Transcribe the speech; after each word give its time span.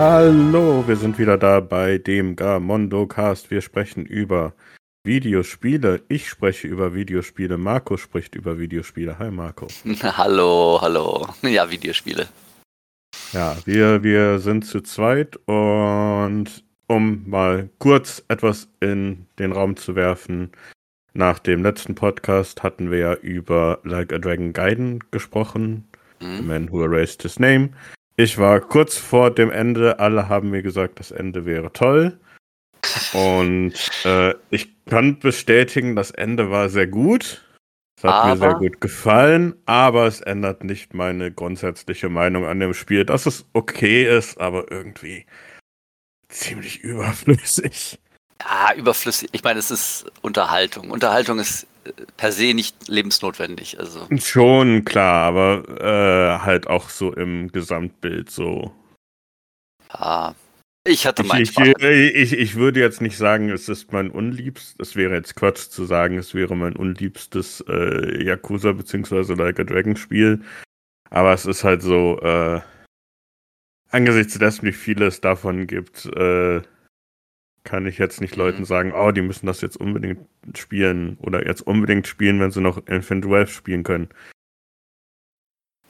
Hallo, 0.00 0.86
wir 0.86 0.94
sind 0.94 1.18
wieder 1.18 1.36
da 1.36 1.58
bei 1.58 1.98
dem 1.98 2.36
Gamondo 2.36 3.08
Cast. 3.08 3.50
Wir 3.50 3.60
sprechen 3.60 4.06
über 4.06 4.52
Videospiele. 5.02 6.02
Ich 6.06 6.28
spreche 6.28 6.68
über 6.68 6.94
Videospiele. 6.94 7.58
Marco 7.58 7.96
spricht 7.96 8.36
über 8.36 8.60
Videospiele. 8.60 9.18
Hi 9.18 9.32
Marco. 9.32 9.66
Hallo, 10.04 10.78
hallo. 10.80 11.26
Ja, 11.42 11.68
Videospiele. 11.68 12.28
Ja, 13.32 13.56
wir, 13.64 14.04
wir 14.04 14.38
sind 14.38 14.66
zu 14.66 14.82
zweit 14.82 15.34
und 15.46 16.62
um 16.86 17.28
mal 17.28 17.68
kurz 17.80 18.24
etwas 18.28 18.68
in 18.78 19.26
den 19.40 19.50
Raum 19.50 19.76
zu 19.76 19.96
werfen, 19.96 20.52
nach 21.12 21.40
dem 21.40 21.64
letzten 21.64 21.96
Podcast 21.96 22.62
hatten 22.62 22.92
wir 22.92 22.98
ja 22.98 23.14
über 23.14 23.80
Like 23.82 24.12
a 24.12 24.18
Dragon 24.18 24.52
Gaiden 24.52 25.02
gesprochen. 25.10 25.88
Mhm. 26.20 26.36
The 26.36 26.42
Man 26.44 26.70
Who 26.70 26.84
Erased 26.84 27.22
His 27.22 27.40
Name. 27.40 27.70
Ich 28.20 28.36
war 28.36 28.60
kurz 28.60 28.96
vor 28.96 29.30
dem 29.30 29.48
Ende. 29.52 30.00
Alle 30.00 30.28
haben 30.28 30.50
mir 30.50 30.62
gesagt, 30.62 30.98
das 30.98 31.12
Ende 31.12 31.46
wäre 31.46 31.72
toll. 31.72 32.18
Und 33.12 33.74
äh, 34.04 34.34
ich 34.50 34.84
kann 34.86 35.20
bestätigen, 35.20 35.94
das 35.94 36.10
Ende 36.10 36.50
war 36.50 36.68
sehr 36.68 36.88
gut. 36.88 37.46
Es 37.96 38.02
hat 38.02 38.26
mir 38.26 38.36
sehr 38.36 38.50
Aber? 38.50 38.58
gut 38.58 38.80
gefallen, 38.80 39.54
aber 39.66 40.06
es 40.06 40.20
ändert 40.20 40.64
nicht 40.64 40.94
meine 40.94 41.30
grundsätzliche 41.30 42.08
Meinung 42.08 42.44
an 42.44 42.58
dem 42.58 42.74
Spiel, 42.74 43.04
dass 43.04 43.26
es 43.26 43.46
okay 43.52 44.04
ist, 44.18 44.40
aber 44.40 44.68
irgendwie 44.68 45.24
ziemlich 46.28 46.80
überflüssig. 46.80 48.00
Ja, 48.40 48.74
überflüssig. 48.74 49.28
Ich 49.30 49.44
meine, 49.44 49.60
es 49.60 49.70
ist 49.70 50.06
Unterhaltung. 50.22 50.90
Unterhaltung 50.90 51.38
ist 51.38 51.67
per 52.16 52.32
se 52.32 52.54
nicht 52.54 52.88
lebensnotwendig. 52.88 53.78
Also, 53.78 54.06
Schon 54.18 54.84
klar, 54.84 55.24
aber 55.24 55.64
äh, 55.80 56.44
halt 56.44 56.66
auch 56.66 56.88
so 56.88 57.12
im 57.12 57.50
Gesamtbild 57.52 58.30
so. 58.30 58.72
ja. 59.92 60.34
Ich 60.86 61.06
hatte 61.06 61.22
Ich, 61.22 61.28
meinen 61.28 61.42
ich, 61.42 61.50
Spaß. 61.50 61.66
ich, 61.82 62.32
ich 62.32 62.54
würde 62.54 62.80
jetzt 62.80 63.02
nicht 63.02 63.18
sagen, 63.18 63.50
es 63.50 63.68
ist 63.68 63.92
mein 63.92 64.10
unliebstes, 64.10 64.76
es 64.78 64.96
wäre 64.96 65.14
jetzt 65.14 65.34
Quatsch 65.36 65.68
zu 65.68 65.84
sagen, 65.84 66.16
es 66.16 66.34
wäre 66.34 66.56
mein 66.56 66.76
unliebstes 66.76 67.62
äh, 67.68 68.24
Yakuza 68.24 68.72
bzw. 68.72 69.34
Like 69.34 69.60
a 69.60 69.64
Dragon 69.64 69.96
Spiel. 69.96 70.40
Aber 71.10 71.34
es 71.34 71.44
ist 71.44 71.62
halt 71.64 71.82
so, 71.82 72.18
äh, 72.22 72.60
angesichts 73.90 74.38
dessen, 74.38 74.66
wie 74.66 74.72
viele 74.72 75.06
es 75.06 75.20
davon 75.20 75.66
gibt, 75.66 76.06
äh, 76.06 76.62
kann 77.68 77.86
ich 77.86 77.98
jetzt 77.98 78.20
nicht 78.22 78.34
Mhm. 78.36 78.42
Leuten 78.42 78.64
sagen, 78.64 78.92
oh, 78.92 79.12
die 79.12 79.20
müssen 79.20 79.46
das 79.46 79.60
jetzt 79.60 79.76
unbedingt 79.76 80.26
spielen 80.56 81.18
oder 81.20 81.46
jetzt 81.46 81.60
unbedingt 81.60 82.06
spielen, 82.06 82.40
wenn 82.40 82.50
sie 82.50 82.62
noch 82.62 82.86
Infinite 82.86 83.28
Wealth 83.28 83.50
spielen 83.50 83.82
können. 83.84 84.08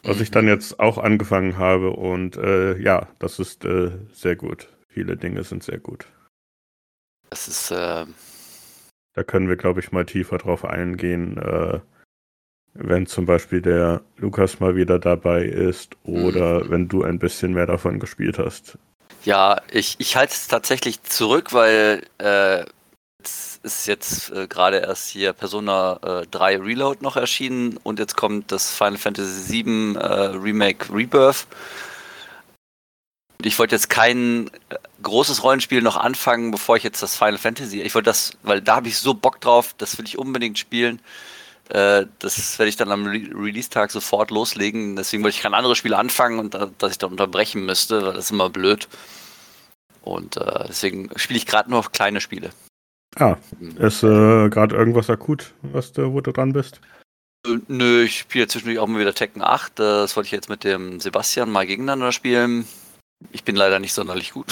Was 0.02 0.20
ich 0.20 0.30
Mhm. 0.30 0.34
dann 0.34 0.48
jetzt 0.48 0.80
auch 0.80 0.98
angefangen 0.98 1.56
habe 1.56 1.90
und 1.90 2.36
äh, 2.36 2.76
ja, 2.78 3.08
das 3.20 3.38
ist 3.38 3.64
äh, 3.64 3.92
sehr 4.12 4.34
gut. 4.36 4.68
Viele 4.88 5.16
Dinge 5.16 5.44
sind 5.44 5.62
sehr 5.62 5.78
gut. 5.78 6.06
Das 7.30 7.46
ist, 7.46 7.70
äh, 7.70 8.06
Da 9.14 9.24
können 9.24 9.48
wir, 9.48 9.56
glaube 9.56 9.80
ich, 9.80 9.92
mal 9.92 10.04
tiefer 10.06 10.38
drauf 10.38 10.64
eingehen, 10.64 11.36
äh, 11.38 11.80
wenn 12.74 13.06
zum 13.06 13.26
Beispiel 13.26 13.60
der 13.60 14.02
Lukas 14.16 14.60
mal 14.60 14.76
wieder 14.76 14.98
dabei 14.98 15.44
ist 15.44 15.96
oder 16.04 16.64
Mhm. 16.64 16.70
wenn 16.70 16.88
du 16.88 17.02
ein 17.04 17.18
bisschen 17.18 17.52
mehr 17.54 17.66
davon 17.66 17.98
gespielt 18.00 18.38
hast. 18.38 18.78
Ja, 19.28 19.60
ich, 19.70 19.96
ich 19.98 20.16
halte 20.16 20.32
es 20.32 20.48
tatsächlich 20.48 21.02
zurück, 21.02 21.52
weil 21.52 22.02
äh, 22.16 22.64
es 23.22 23.60
ist 23.62 23.86
jetzt 23.86 24.30
äh, 24.30 24.46
gerade 24.46 24.78
erst 24.78 25.10
hier 25.10 25.34
Persona 25.34 26.22
äh, 26.22 26.26
3 26.28 26.56
Reload 26.56 27.02
noch 27.02 27.16
erschienen 27.16 27.76
und 27.82 27.98
jetzt 27.98 28.16
kommt 28.16 28.50
das 28.50 28.72
Final 28.72 28.96
Fantasy 28.96 29.66
VII 29.66 29.96
äh, 29.96 30.06
Remake 30.34 30.90
Rebirth. 30.90 31.46
Ich 33.42 33.58
wollte 33.58 33.74
jetzt 33.74 33.90
kein 33.90 34.48
äh, 34.70 34.76
großes 35.02 35.42
Rollenspiel 35.42 35.82
noch 35.82 35.98
anfangen, 35.98 36.50
bevor 36.50 36.78
ich 36.78 36.82
jetzt 36.82 37.02
das 37.02 37.14
Final 37.14 37.36
Fantasy. 37.36 37.82
Ich 37.82 37.94
wollte 37.94 38.08
das, 38.08 38.32
weil 38.44 38.62
da 38.62 38.76
habe 38.76 38.88
ich 38.88 38.96
so 38.96 39.12
Bock 39.12 39.42
drauf, 39.42 39.74
das 39.76 39.98
will 39.98 40.06
ich 40.06 40.16
unbedingt 40.16 40.58
spielen. 40.58 41.00
Äh, 41.68 42.06
das 42.18 42.58
werde 42.58 42.68
ich 42.68 42.76
dann 42.76 42.90
am 42.90 43.06
Re 43.06 43.20
Release-Tag 43.34 43.90
sofort 43.90 44.30
loslegen. 44.30 44.96
Deswegen 44.96 45.22
wollte 45.22 45.36
ich 45.36 45.42
kein 45.42 45.54
anderes 45.54 45.78
Spiel 45.78 45.94
anfangen 45.94 46.38
und 46.38 46.54
da, 46.54 46.70
dass 46.78 46.92
ich 46.92 46.98
dann 46.98 47.10
unterbrechen 47.10 47.66
müsste, 47.66 48.02
weil 48.04 48.14
das 48.14 48.26
ist 48.26 48.30
immer 48.30 48.48
blöd. 48.50 48.88
Und 50.02 50.36
äh, 50.38 50.64
deswegen 50.66 51.10
spiele 51.16 51.38
ich 51.38 51.46
gerade 51.46 51.70
nur 51.70 51.82
kleine 51.92 52.20
Spiele. 52.20 52.50
Ah, 53.16 53.36
ist 53.78 54.02
äh, 54.02 54.48
gerade 54.48 54.76
irgendwas 54.76 55.10
akut, 55.10 55.52
was 55.62 55.92
du, 55.92 56.12
wo 56.12 56.20
du 56.20 56.32
dran 56.32 56.52
bist? 56.52 56.80
Äh, 57.46 57.58
Nö, 57.68 58.04
ich 58.04 58.20
spiele 58.20 58.48
zwischendurch 58.48 58.78
auch 58.78 58.86
mal 58.86 59.00
wieder 59.00 59.14
Tekken 59.14 59.42
8. 59.42 59.80
äh, 59.80 59.82
Das 59.82 60.16
wollte 60.16 60.26
ich 60.26 60.32
jetzt 60.32 60.48
mit 60.48 60.64
dem 60.64 61.00
Sebastian 61.00 61.50
mal 61.50 61.66
gegeneinander 61.66 62.12
spielen. 62.12 62.66
Ich 63.32 63.42
bin 63.42 63.56
leider 63.56 63.80
nicht 63.80 63.92
sonderlich 63.92 64.32
gut. 64.32 64.46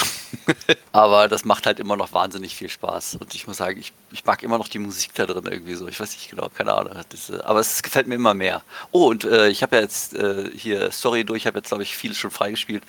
Aber 0.93 1.28
das 1.28 1.44
macht 1.44 1.66
halt 1.66 1.78
immer 1.78 1.97
noch 1.97 2.12
wahnsinnig 2.12 2.56
viel 2.56 2.69
Spaß. 2.69 3.16
Und 3.21 3.32
ich 3.34 3.47
muss 3.47 3.59
sagen, 3.59 3.78
ich, 3.78 3.93
ich 4.10 4.25
mag 4.25 4.43
immer 4.43 4.59
noch 4.59 4.66
die 4.66 4.81
Musik 4.81 5.12
da 5.15 5.25
drin 5.25 5.47
irgendwie 5.47 5.75
so. 5.75 5.87
Ich 5.87 6.00
weiß 6.00 6.10
nicht 6.12 6.31
genau, 6.31 6.49
keine 6.49 6.75
Ahnung. 6.75 6.94
Das, 7.09 7.31
äh, 7.31 7.38
aber 7.44 7.60
es 7.60 7.82
gefällt 7.82 8.09
mir 8.09 8.16
immer 8.16 8.34
mehr. 8.34 8.62
Oh, 8.91 9.06
und 9.09 9.25
äh, 9.25 9.49
ich 9.49 9.62
habe 9.62 9.77
ja 9.77 9.82
jetzt 9.82 10.15
äh, 10.15 10.50
hier 10.53 10.91
Story 10.91 11.25
durch, 11.25 11.43
ich 11.43 11.47
habe 11.47 11.59
jetzt, 11.59 11.69
glaube 11.69 11.84
ich, 11.84 11.97
vieles 11.97 12.19
schon 12.19 12.32
freigespielt. 12.32 12.82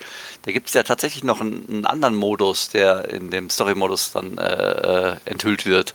Da 0.43 0.51
gibt 0.51 0.67
es 0.67 0.73
ja 0.73 0.81
tatsächlich 0.81 1.23
noch 1.23 1.41
einen, 1.41 1.67
einen 1.69 1.85
anderen 1.85 2.15
Modus, 2.15 2.69
der 2.69 3.09
in 3.09 3.29
dem 3.29 3.49
Story-Modus 3.49 4.13
dann 4.13 4.38
äh, 4.39 5.11
äh, 5.11 5.15
enthüllt 5.25 5.65
wird. 5.67 5.94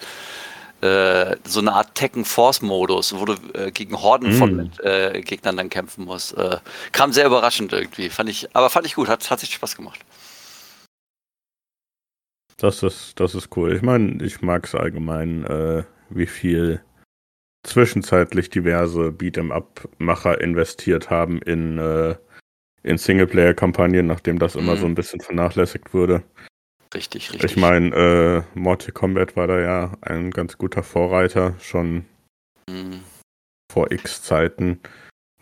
Äh, 0.83 1.37
so 1.45 1.61
eine 1.61 1.73
Art 1.73 1.95
Tekken 1.95 2.25
Force 2.25 2.61
Modus, 2.61 3.15
wo 3.17 3.25
du 3.25 3.35
äh, 3.55 3.71
gegen 3.71 4.01
Horden 4.03 4.31
Mm. 4.31 4.39
von 4.39 4.73
äh, 4.83 5.21
Gegnern 5.23 5.57
dann 5.57 5.71
kämpfen 5.71 6.05
musst. 6.05 6.37
Äh, 6.37 6.59
kam 6.91 7.13
sehr 7.13 7.27
überraschend 7.27 7.73
irgendwie, 7.73 8.11
fand 8.11 8.29
ich, 8.29 8.55
aber 8.57 8.69
fand 8.69 8.87
ich 8.87 8.97
gut, 8.97 9.09
hat, 9.09 9.31
hat 9.31 9.39
sich 9.41 9.55
Spaß 9.55 9.77
gemacht. 9.77 10.01
Das 12.57 12.83
ist, 12.83 13.19
das 13.21 13.35
ist 13.35 13.57
cool. 13.57 13.75
Ich 13.75 13.83
meine, 13.83 14.23
ich 14.25 14.43
mag 14.43 14.67
es 14.67 14.75
allgemein, 14.75 15.45
äh, 15.45 15.85
wie 16.11 16.27
viel 16.27 16.83
zwischenzeitlich 17.65 18.51
diverse 18.51 19.11
Beat'em-up-Macher 19.13 20.41
investiert 20.41 21.11
haben 21.11 21.41
in, 21.43 21.79
in 22.83 22.99
Singleplayer-Kampagnen, 22.99 24.07
nachdem 24.09 24.41
das 24.41 24.57
immer 24.57 24.75
Mhm. 24.75 24.79
so 24.79 24.87
ein 24.87 24.95
bisschen 24.97 25.21
vernachlässigt 25.21 25.95
wurde. 25.95 26.25
Richtig, 26.95 27.33
richtig. 27.33 27.51
Ich 27.53 27.57
meine, 27.57 28.45
äh, 28.55 28.59
Mortal 28.59 28.93
Kombat 28.93 29.37
war 29.37 29.47
da 29.47 29.59
ja 29.61 29.93
ein 30.03 30.31
ganz 30.31 30.59
guter 30.59 30.83
Vorreiter, 30.83 31.55
schon 31.61 32.05
Mm. 32.69 32.99
vor 33.73 33.91
x 33.91 34.23
Zeiten. 34.23 34.81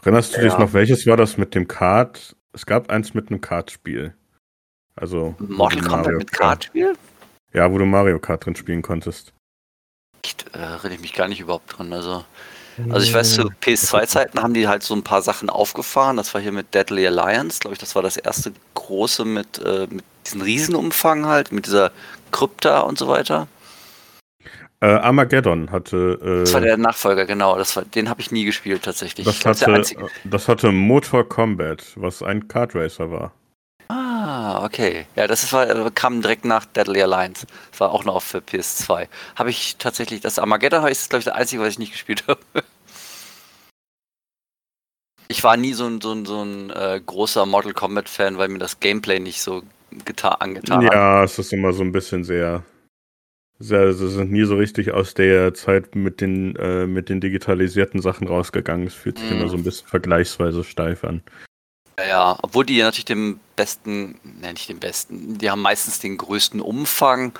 Erinnerst 0.02 0.36
du 0.36 0.40
dich 0.40 0.52
Ja. 0.52 0.58
noch, 0.58 0.72
welches 0.72 1.06
war 1.06 1.16
das 1.16 1.36
mit 1.36 1.54
dem 1.54 1.68
Kart? 1.68 2.34
Es 2.52 2.64
gab 2.66 2.88
eins 2.90 3.12
mit 3.14 3.28
einem 3.30 3.40
Kartspiel. 3.40 4.14
Also 4.96 5.34
Mortal 5.38 5.80
Kombat 5.80 6.04
Mario 6.04 6.18
mit 6.18 6.32
Kartspiel? 6.32 6.96
Ja, 7.52 7.70
wo 7.70 7.78
du 7.78 7.84
Mario 7.84 8.18
Kart 8.18 8.46
drin 8.46 8.54
spielen 8.56 8.82
konntest. 8.82 9.34
Echt, 10.24 10.46
äh, 10.54 10.58
erinnere 10.58 10.94
ich 10.94 11.00
mich 11.00 11.12
gar 11.14 11.28
nicht 11.28 11.40
überhaupt 11.40 11.76
dran. 11.78 11.92
Also, 11.92 12.24
also 12.90 13.06
ich 13.06 13.12
weiß, 13.12 13.34
zu 13.34 13.42
PS2-Zeiten 13.62 14.42
haben 14.42 14.54
die 14.54 14.68
halt 14.68 14.82
so 14.82 14.94
ein 14.94 15.02
paar 15.02 15.22
Sachen 15.22 15.50
aufgefahren. 15.50 16.16
Das 16.16 16.32
war 16.34 16.40
hier 16.40 16.52
mit 16.52 16.74
Deadly 16.74 17.06
Alliance, 17.06 17.60
glaube 17.60 17.74
ich, 17.74 17.78
das 17.78 17.94
war 17.94 18.02
das 18.02 18.16
erste 18.16 18.52
große 18.74 19.24
mit, 19.24 19.58
äh, 19.64 19.86
mit 19.90 20.04
diesem 20.26 20.42
Riesenumfang 20.42 21.26
halt, 21.26 21.52
mit 21.52 21.66
dieser 21.66 21.92
Krypta 22.30 22.80
und 22.80 22.98
so 22.98 23.08
weiter. 23.08 23.48
Äh, 24.82 24.86
Armageddon 24.86 25.70
hatte. 25.70 26.18
Äh, 26.22 26.40
Das 26.40 26.54
war 26.54 26.62
der 26.62 26.78
Nachfolger, 26.78 27.26
genau. 27.26 27.58
Das 27.58 27.76
war, 27.76 27.84
den 27.84 28.08
habe 28.08 28.20
ich 28.22 28.30
nie 28.30 28.44
gespielt 28.44 28.82
tatsächlich. 28.82 29.26
das, 29.26 29.66
hatte 29.66 29.84
das 30.24 30.48
hatte 30.48 30.72
Motor 30.72 31.28
Combat, 31.28 31.84
was 31.96 32.22
ein 32.22 32.48
Kartracer 32.48 33.10
war. 33.10 33.32
Ah, 34.40 34.64
okay. 34.64 35.04
Ja, 35.16 35.26
das 35.26 35.42
ist, 35.42 35.52
war, 35.52 35.68
äh, 35.68 35.90
kam 35.94 36.22
direkt 36.22 36.46
nach 36.46 36.64
Deadly 36.64 37.02
Alliance. 37.02 37.46
Das 37.72 37.80
war 37.80 37.90
auch 37.92 38.06
noch 38.06 38.22
für 38.22 38.38
PS2. 38.38 39.06
Habe 39.36 39.50
ich 39.50 39.76
tatsächlich, 39.76 40.22
das 40.22 40.38
Armageddon 40.38 40.86
ist, 40.88 41.10
glaube 41.10 41.18
ich, 41.18 41.24
das 41.26 41.34
einzige, 41.34 41.60
was 41.60 41.68
ich 41.74 41.78
nicht 41.78 41.92
gespielt 41.92 42.24
habe. 42.28 42.40
Ich 45.28 45.44
war 45.44 45.58
nie 45.58 45.74
so 45.74 45.84
ein, 45.86 46.00
so 46.00 46.12
ein, 46.12 46.24
so 46.24 46.42
ein 46.42 46.70
äh, 46.70 47.02
großer 47.04 47.44
Mortal 47.44 47.74
Kombat-Fan, 47.74 48.38
weil 48.38 48.48
mir 48.48 48.58
das 48.58 48.80
Gameplay 48.80 49.20
nicht 49.20 49.42
so 49.42 49.62
geta 50.06 50.30
angetan 50.30 50.86
hat. 50.86 50.94
Ja, 50.94 51.22
es 51.22 51.38
ist 51.38 51.52
immer 51.52 51.74
so 51.74 51.82
ein 51.82 51.92
bisschen 51.92 52.24
sehr. 52.24 52.64
sehr 53.58 53.92
sie 53.92 54.08
sind 54.08 54.32
nie 54.32 54.44
so 54.44 54.56
richtig 54.56 54.92
aus 54.92 55.12
der 55.12 55.52
Zeit 55.52 55.94
mit 55.94 56.22
den, 56.22 56.56
äh, 56.56 56.86
mit 56.86 57.10
den 57.10 57.20
digitalisierten 57.20 58.00
Sachen 58.00 58.26
rausgegangen. 58.26 58.86
Es 58.86 58.94
fühlt 58.94 59.18
sich 59.18 59.30
Mhm. 59.30 59.36
immer 59.36 59.48
so 59.48 59.58
ein 59.58 59.64
bisschen 59.64 59.86
vergleichsweise 59.86 60.64
steif 60.64 61.04
an. 61.04 61.22
Ja, 62.08 62.38
obwohl 62.42 62.64
die 62.66 62.80
natürlich 62.82 63.04
den 63.04 63.40
besten, 63.56 64.20
ne, 64.22 64.52
nicht 64.52 64.68
den 64.68 64.80
besten, 64.80 65.38
die 65.38 65.50
haben 65.50 65.62
meistens 65.62 65.98
den 65.98 66.16
größten 66.18 66.60
Umfang. 66.60 67.38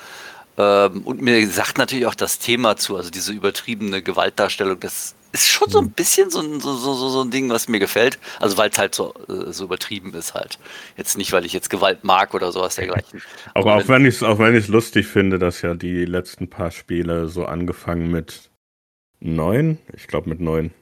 Ähm, 0.59 1.03
und 1.05 1.23
mir 1.23 1.47
sagt 1.49 1.79
natürlich 1.79 2.07
auch 2.07 2.15
das 2.15 2.39
Thema 2.39 2.77
zu, 2.77 2.97
also 2.97 3.11
diese 3.11 3.33
übertriebene 3.33 4.03
Gewaltdarstellung, 4.03 4.81
das 4.81 5.17
ist 5.33 5.49
schon 5.49 5.71
so 5.71 5.81
ein 5.81 5.87
Mhm. 5.87 5.95
bisschen 5.97 6.31
so 6.31 6.41
ein, 6.41 6.61
so, 6.61 6.75
so, 6.77 6.95
so 7.11 7.23
ein 7.23 7.31
Ding, 7.31 7.51
was 7.51 7.69
mir 7.69 7.81
gefällt. 7.81 8.19
Also 8.41 8.57
weil 8.59 8.71
es 8.71 8.79
halt 8.79 8.95
so, 8.95 9.15
äh, 9.29 9.53
so 9.53 9.65
übertrieben 9.65 10.15
ist 10.15 10.35
halt. 10.35 10.59
Jetzt 10.97 11.17
nicht, 11.19 11.33
weil 11.33 11.47
ich 11.47 11.53
jetzt 11.55 11.71
Gewalt 11.71 12.05
mag 12.05 12.35
oder 12.35 12.53
sowas 12.53 12.77
dergleichen. 12.77 13.23
Aber 13.55 13.75
Aber 13.75 13.77
auch 13.77 13.89
wenn 13.89 14.05
ich 14.07 14.17
es 14.17 14.23
auch 14.23 14.39
wenn 14.39 14.55
ich's 14.55 14.69
lustig 14.69 15.07
finde, 15.07 15.39
dass 15.39 15.63
ja 15.63 15.75
die 15.75 16.05
letzten 16.05 16.49
paar 16.51 16.71
Spiele 16.71 17.29
so 17.29 17.45
angefangen 17.45 18.11
mit 18.11 18.51
neun, 19.21 19.79
ich 19.97 20.09
glaube 20.09 20.29
mit 20.31 20.41
neun, 20.41 20.73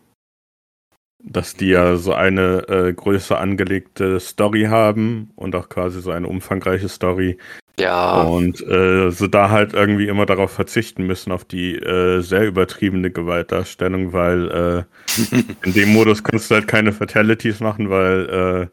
dass 1.20 1.54
die 1.54 1.68
ja 1.68 1.96
so 1.96 2.12
eine 2.14 2.68
äh, 2.68 2.92
größer 2.92 3.38
angelegte 3.38 4.20
Story 4.20 4.64
haben 4.64 5.30
und 5.36 5.54
auch 5.56 5.68
quasi 5.68 6.00
so 6.00 6.10
eine 6.10 6.28
umfangreiche 6.28 6.88
Story. 6.88 7.38
Ja. 7.78 8.22
Und 8.22 8.60
äh, 8.66 9.10
so 9.10 9.26
da 9.28 9.50
halt 9.50 9.72
irgendwie 9.74 10.08
immer 10.08 10.26
darauf 10.26 10.50
verzichten 10.52 11.06
müssen, 11.06 11.32
auf 11.32 11.44
die 11.44 11.76
äh, 11.76 12.20
sehr 12.20 12.46
übertriebene 12.46 13.10
Gewaltdarstellung, 13.10 14.12
weil 14.12 14.50
äh, 14.50 14.84
in 15.64 15.72
dem 15.74 15.92
Modus 15.92 16.24
kannst 16.24 16.50
du 16.50 16.56
halt 16.56 16.68
keine 16.68 16.92
Fatalities 16.92 17.60
machen, 17.60 17.90
weil 17.90 18.70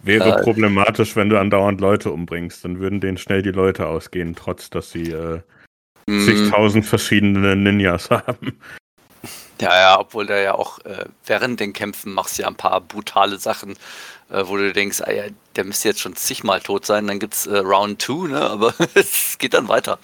äh, 0.00 0.04
wäre 0.04 0.36
Äh. 0.38 0.42
problematisch, 0.42 1.16
wenn 1.16 1.28
du 1.28 1.38
andauernd 1.38 1.80
Leute 1.80 2.10
umbringst. 2.10 2.64
Dann 2.64 2.80
würden 2.80 3.00
denen 3.00 3.18
schnell 3.18 3.42
die 3.42 3.50
Leute 3.50 3.86
ausgehen, 3.86 4.34
trotz 4.34 4.70
dass 4.70 4.90
sie 4.90 5.14
Mm, 6.08 6.20
zigtausend 6.24 6.86
verschiedene 6.86 7.54
Ninjas 7.54 8.10
haben. 8.10 8.58
Ja, 9.60 9.74
ja, 9.80 9.98
obwohl 10.00 10.26
der 10.26 10.40
ja 10.40 10.54
auch 10.54 10.78
äh, 10.84 11.06
während 11.26 11.58
den 11.60 11.72
Kämpfen 11.72 12.12
machst 12.14 12.38
du 12.38 12.42
ja 12.42 12.48
ein 12.48 12.54
paar 12.56 12.80
brutale 12.80 13.38
Sachen, 13.38 13.72
äh, 14.30 14.42
wo 14.46 14.56
du 14.56 14.72
denkst, 14.72 15.00
ah 15.02 15.10
ja, 15.10 15.24
der 15.56 15.64
müsste 15.64 15.88
jetzt 15.88 16.00
schon 16.00 16.14
zigmal 16.16 16.60
tot 16.60 16.86
sein, 16.86 17.06
dann 17.08 17.18
gibt's 17.18 17.46
äh, 17.46 17.58
Round 17.58 18.00
2, 18.02 18.28
ne? 18.28 18.40
Aber 18.40 18.74
es 18.94 19.36
geht 19.38 19.54
dann 19.54 19.68
weiter. 19.68 19.98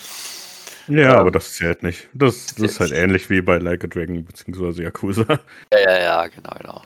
Ja, 0.89 0.99
Ja. 1.13 1.19
aber 1.21 1.31
das 1.31 1.55
zählt 1.55 1.83
nicht. 1.83 2.09
Das, 2.13 2.47
das 2.47 2.73
ist 2.73 2.81
halt 2.81 2.93
ähnlich 2.93 3.31
wie 3.31 3.41
bei 3.41 3.59
Like 3.59 3.85
a 3.85 3.87
Dragon 3.87 4.25
bzw. 4.25 4.83
Yakuza. 4.83 5.25
Ja, 5.73 5.79
ja, 5.81 5.99
ja, 6.01 6.27
genau, 6.27 6.51
genau. 6.61 6.83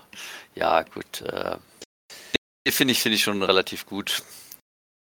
Ja, 0.55 0.83
gut. 0.83 1.23
Äh, 1.23 1.57
finde 2.71 2.93
ich, 2.93 3.01
finde 3.01 3.17
ich 3.17 3.23
schon 3.23 3.43
relativ 3.43 3.87
gut. 3.87 4.23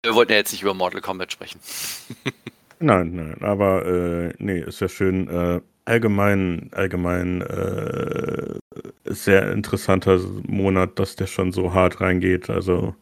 Wir 0.05 0.15
wollten 0.15 0.33
ja 0.33 0.39
jetzt 0.39 0.53
nicht 0.53 0.63
über 0.63 0.73
Mortal 0.75 1.01
Kombat 1.01 1.33
sprechen. 1.33 1.61
Nein, 2.79 3.15
nein, 3.15 3.39
aber 3.41 3.87
äh, 3.87 4.35
nee, 4.39 4.61
ist 4.61 4.81
ja 4.83 4.89
schön. 4.91 5.29
Äh, 5.29 5.61
allgemein, 5.87 6.71
allgemein 6.73 7.43
äh, 7.43 8.59
sehr 9.05 9.51
interessanter 9.53 10.19
Monat, 10.47 10.99
dass 10.99 11.17
der 11.17 11.27
schon 11.27 11.53
so 11.53 11.73
hart 11.73 12.01
reingeht. 12.01 12.51
Also 12.51 12.95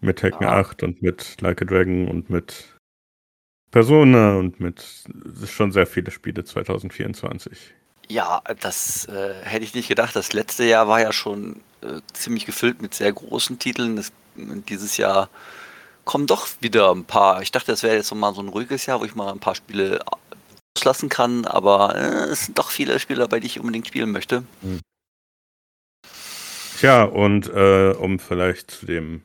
mit 0.00 0.18
Tekken 0.18 0.42
Ja. 0.42 0.58
8 0.58 0.82
und 0.82 1.02
mit 1.02 1.40
Like 1.40 1.62
a 1.62 1.64
Dragon 1.64 2.08
und 2.08 2.28
mit 2.30 2.76
Persona 3.70 4.36
und 4.36 4.60
mit 4.60 4.84
schon 5.46 5.72
sehr 5.72 5.86
viele 5.86 6.10
Spiele 6.10 6.44
2024. 6.44 7.74
Ja, 8.08 8.42
das 8.60 9.06
äh, 9.06 9.34
hätte 9.42 9.64
ich 9.64 9.74
nicht 9.74 9.88
gedacht. 9.88 10.14
Das 10.14 10.32
letzte 10.32 10.64
Jahr 10.64 10.88
war 10.88 11.00
ja 11.00 11.12
schon 11.12 11.60
äh, 11.80 12.00
ziemlich 12.12 12.44
gefüllt 12.46 12.82
mit 12.82 12.94
sehr 12.94 13.12
großen 13.12 13.58
Titeln. 13.58 13.96
Das, 13.96 14.12
dieses 14.36 14.96
Jahr 14.98 15.30
kommen 16.04 16.26
doch 16.26 16.46
wieder 16.60 16.92
ein 16.92 17.04
paar. 17.04 17.40
Ich 17.40 17.50
dachte, 17.50 17.72
das 17.72 17.82
wäre 17.82 17.96
jetzt 17.96 18.10
noch 18.10 18.18
mal 18.18 18.34
so 18.34 18.42
ein 18.42 18.48
ruhiges 18.48 18.86
Jahr, 18.86 19.00
wo 19.00 19.04
ich 19.06 19.14
mal 19.14 19.32
ein 19.32 19.40
paar 19.40 19.54
Spiele 19.54 20.00
auslassen 20.76 21.08
kann, 21.08 21.44
aber 21.44 21.94
äh, 21.96 22.30
es 22.30 22.46
sind 22.46 22.58
doch 22.58 22.70
viele 22.70 22.98
Spiele 22.98 23.20
dabei, 23.20 23.40
die 23.40 23.46
ich 23.46 23.60
unbedingt 23.60 23.86
spielen 23.86 24.10
möchte. 24.10 24.44
Tja, 26.78 27.04
und 27.04 27.48
äh, 27.48 27.90
um 27.92 28.18
vielleicht 28.18 28.70
zu 28.70 28.86
dem 28.86 29.22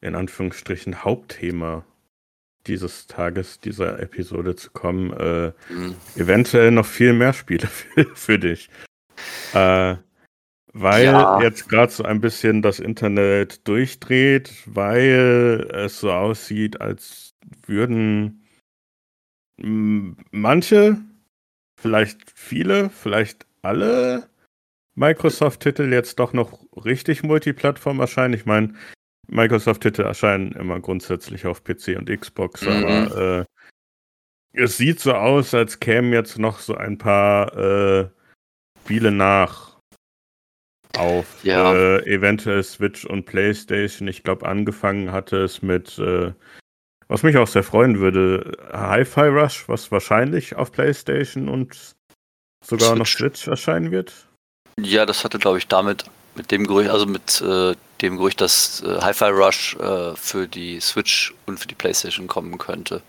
in 0.00 0.14
Anführungsstrichen 0.14 1.04
Hauptthema 1.04 1.84
dieses 2.66 3.06
Tages, 3.06 3.60
dieser 3.60 4.00
Episode 4.00 4.56
zu 4.56 4.70
kommen, 4.70 5.12
äh, 5.12 5.52
Hm. 5.68 5.94
eventuell 6.16 6.70
noch 6.70 6.86
viel 6.86 7.12
mehr 7.12 7.32
Spiele 7.32 7.66
für, 7.68 8.06
für 8.14 8.38
dich. 8.38 8.70
Äh, 9.54 9.96
weil 10.72 11.04
Ja. 11.04 11.40
jetzt 11.42 11.68
gerade 11.68 11.92
so 11.92 12.04
ein 12.04 12.20
bisschen 12.20 12.62
das 12.62 12.78
Internet 12.80 13.66
durchdreht, 13.68 14.52
weil 14.66 15.68
es 15.72 16.00
so 16.00 16.12
aussieht, 16.12 16.80
als 16.80 17.34
würden 17.66 18.39
manche, 19.62 20.98
vielleicht 21.80 22.30
viele, 22.34 22.90
vielleicht 22.90 23.46
alle 23.62 24.28
Microsoft-Titel 24.94 25.92
jetzt 25.92 26.18
doch 26.18 26.32
noch 26.32 26.66
richtig 26.84 27.22
Multiplattform 27.22 28.00
erscheinen. 28.00 28.34
Ich 28.34 28.46
meine, 28.46 28.74
Microsoft-Titel 29.28 30.02
erscheinen 30.02 30.52
immer 30.52 30.80
grundsätzlich 30.80 31.46
auf 31.46 31.62
PC 31.64 31.96
und 31.96 32.10
Xbox, 32.10 32.62
Mhm. 32.62 32.68
aber 32.68 33.16
äh, 33.40 33.44
es 34.52 34.76
sieht 34.76 35.00
so 35.00 35.14
aus, 35.14 35.54
als 35.54 35.78
kämen 35.78 36.12
jetzt 36.12 36.38
noch 36.38 36.58
so 36.58 36.74
ein 36.74 36.98
paar 36.98 37.56
äh, 37.56 38.08
Spiele 38.80 39.12
nach 39.12 39.78
auf 40.98 41.44
Ja. 41.44 41.72
äh, 41.72 42.04
eventuell 42.06 42.62
Switch 42.64 43.04
und 43.04 43.24
PlayStation. 43.24 44.08
Ich 44.08 44.24
glaube, 44.24 44.46
angefangen 44.46 45.12
hatte 45.12 45.36
es 45.44 45.62
mit, 45.62 45.96
äh, 45.98 46.32
was 47.10 47.24
mich 47.24 47.36
auch 47.36 47.48
sehr 47.48 47.64
freuen 47.64 47.98
würde, 47.98 48.56
Hi-Fi 48.72 49.26
Rush, 49.26 49.68
was 49.68 49.90
wahrscheinlich 49.90 50.54
auf 50.54 50.70
PlayStation 50.70 51.48
und 51.48 51.76
sogar 52.64 52.94
noch 52.94 53.04
Switch. 53.04 53.40
Switch 53.40 53.48
erscheinen 53.48 53.90
wird. 53.90 54.12
Ja, 54.78 55.04
das 55.06 55.24
hatte, 55.24 55.40
glaube 55.40 55.58
ich, 55.58 55.66
damit, 55.66 56.04
mit 56.36 56.52
dem 56.52 56.68
Gerücht, 56.68 56.88
also 56.88 57.06
mit 57.06 57.40
äh, 57.40 57.74
dem 58.00 58.16
Gerücht, 58.16 58.40
dass 58.40 58.84
äh, 58.84 59.00
Hi-Fi 59.00 59.24
Rush 59.24 59.76
äh, 59.80 60.14
für 60.14 60.46
die 60.46 60.78
Switch 60.78 61.34
und 61.46 61.58
für 61.58 61.66
die 61.66 61.74
PlayStation 61.74 62.28
kommen 62.28 62.58
könnte. 62.58 63.02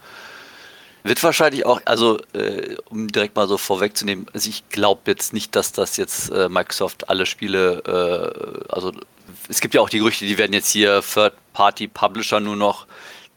Wird 1.03 1.21
wahrscheinlich 1.21 1.67
auch, 1.67 1.79
also 1.85 2.19
äh, 2.33 2.77
um 2.89 3.07
direkt 3.07 3.35
mal 3.35 3.47
so 3.47 3.59
vorwegzunehmen, 3.59 4.25
also 4.33 4.49
ich 4.49 4.67
glaube 4.69 5.01
jetzt 5.05 5.31
nicht, 5.31 5.55
dass 5.55 5.73
das 5.73 5.97
jetzt 5.97 6.31
äh, 6.31 6.49
Microsoft 6.49 7.07
alle 7.07 7.27
Spiele, 7.27 7.83
äh, 7.85 8.73
also 8.73 8.93
es 9.47 9.61
gibt 9.61 9.75
ja 9.75 9.81
auch 9.81 9.89
die 9.89 9.99
Gerüchte, 9.99 10.25
die 10.25 10.39
werden 10.39 10.53
jetzt 10.53 10.71
hier 10.71 11.03
Third-Party-Publisher 11.03 12.39
nur 12.39 12.55
noch. 12.55 12.87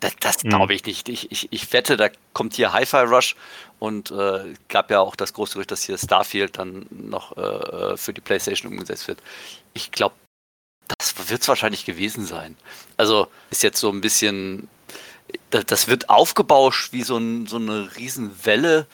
Das, 0.05 0.17
das 0.21 0.45
Mhm. 0.45 0.51
glaube 0.51 0.75
ich 0.75 0.85
nicht. 0.85 1.09
Ich, 1.09 1.33
ich, 1.33 1.51
ich 1.51 1.73
wette, 1.73 1.97
da 1.97 2.11
kommt 2.35 2.53
hier 2.55 2.75
Hi-Fi 2.75 3.05
Rush 3.05 3.37
und 3.79 4.11
äh, 4.11 4.53
gab 4.69 4.91
ja 4.91 5.01
auch 5.01 5.17
das 5.17 5.33
große 5.33 5.55
Gerücht, 5.55 5.71
dass 5.71 5.83
hier 5.83 5.97
Starfield 5.97 6.59
dann 6.59 6.87
noch 6.91 7.35
äh, 7.39 7.97
für 7.97 8.13
die 8.13 8.21
PlayStation 8.21 8.71
umgesetzt 8.71 9.09
wird. 9.09 9.23
Ich 9.73 9.91
glaube, 9.93 10.15
das 10.99 11.31
wird 11.31 11.41
es 11.41 11.49
wahrscheinlich 11.49 11.87
gewesen 11.87 12.27
sein. 12.27 12.55
Also 12.99 13.29
ist 13.51 13.63
jetzt 13.63 13.81
so 13.81 13.91
ein 13.91 14.03
bisschen, 14.03 14.69
das, 15.49 15.65
das 15.65 15.89
wird 15.89 16.11
aufgebauscht 16.11 16.93
wie 16.93 17.03
so, 17.03 17.17
ein, 17.17 17.47
so 17.47 17.57
eine 17.57 17.97
Riesenwelle. 17.97 18.87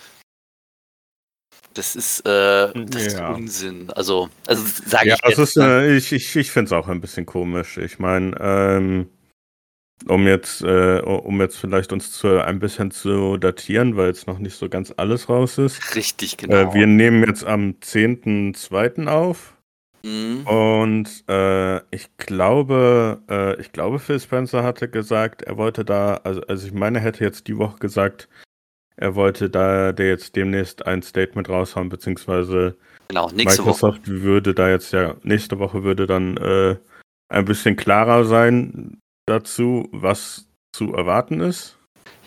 Das 1.75 1.97
ist, 1.97 2.21
äh, 2.21 2.73
das 2.73 3.03
ist 3.03 3.19
Ja. 3.19 3.33
Unsinn. 3.33 3.91
Also, 3.97 4.29
also 4.47 4.65
sage 4.87 5.09
Ja, 5.09 5.17
ich 5.29 5.39
ist, 5.39 5.57
äh, 5.57 5.97
ich, 5.97 6.13
ich, 6.13 6.37
ich 6.37 6.51
finde 6.53 6.67
es 6.69 6.73
auch 6.73 6.87
ein 6.87 7.01
bisschen 7.01 7.27
komisch. 7.27 7.79
Ich 7.79 7.99
meine, 7.99 8.37
ähm, 8.41 9.11
um 10.09 10.27
jetzt, 10.27 10.63
äh, 10.63 11.01
um 11.01 11.41
jetzt 11.41 11.59
vielleicht 11.59 11.93
uns 11.93 12.13
zu, 12.13 12.43
ein 12.43 12.59
bisschen 12.59 12.91
zu 12.91 13.37
datieren, 13.37 13.97
weil 13.97 14.09
jetzt 14.09 14.27
noch 14.27 14.39
nicht 14.39 14.57
so 14.57 14.69
ganz 14.69 14.93
alles 14.97 15.29
raus 15.29 15.59
ist. 15.59 15.95
Richtig, 15.95 16.37
genau. 16.37 16.55
Äh, 16.55 16.75
wir 16.75 16.87
nehmen 16.87 17.25
jetzt 17.25 17.45
am 17.45 17.77
10.2. 17.81 19.07
auf. 19.07 19.55
Mhm. 20.03 20.47
Und 20.47 21.25
äh, 21.29 21.79
ich 21.95 22.17
glaube, 22.17 23.21
äh, 23.29 23.61
ich 23.61 23.73
glaube, 23.73 23.99
Phil 23.99 24.19
Spencer 24.19 24.63
hatte 24.63 24.89
gesagt, 24.89 25.43
er 25.43 25.59
wollte 25.59 25.85
da, 25.85 26.15
also, 26.25 26.41
also 26.43 26.67
ich 26.67 26.73
meine, 26.73 26.99
er 26.99 27.05
hätte 27.05 27.25
jetzt 27.25 27.49
die 27.49 27.59
Woche 27.59 27.79
gesagt, 27.79 28.29
er 28.97 29.15
wollte 29.15 29.51
da 29.51 29.93
der 29.93 30.09
jetzt 30.09 30.37
demnächst 30.37 30.87
ein 30.87 31.03
Statement 31.03 31.49
raushauen, 31.49 31.89
beziehungsweise 31.89 32.77
Genau, 33.09 33.29
nächste 33.31 33.65
Woche. 33.65 33.87
Microsoft 33.87 34.09
würde 34.09 34.55
da 34.55 34.71
jetzt 34.71 34.93
ja, 34.93 35.17
nächste 35.25 35.59
Woche 35.59 35.83
würde 35.83 36.07
dann 36.07 36.37
äh, 36.37 36.77
ein 37.29 37.45
bisschen 37.45 37.75
klarer 37.75 38.25
sein 38.25 39.01
dazu, 39.31 39.89
was 39.93 40.47
zu 40.73 40.95
erwarten 40.95 41.41
ist. 41.41 41.77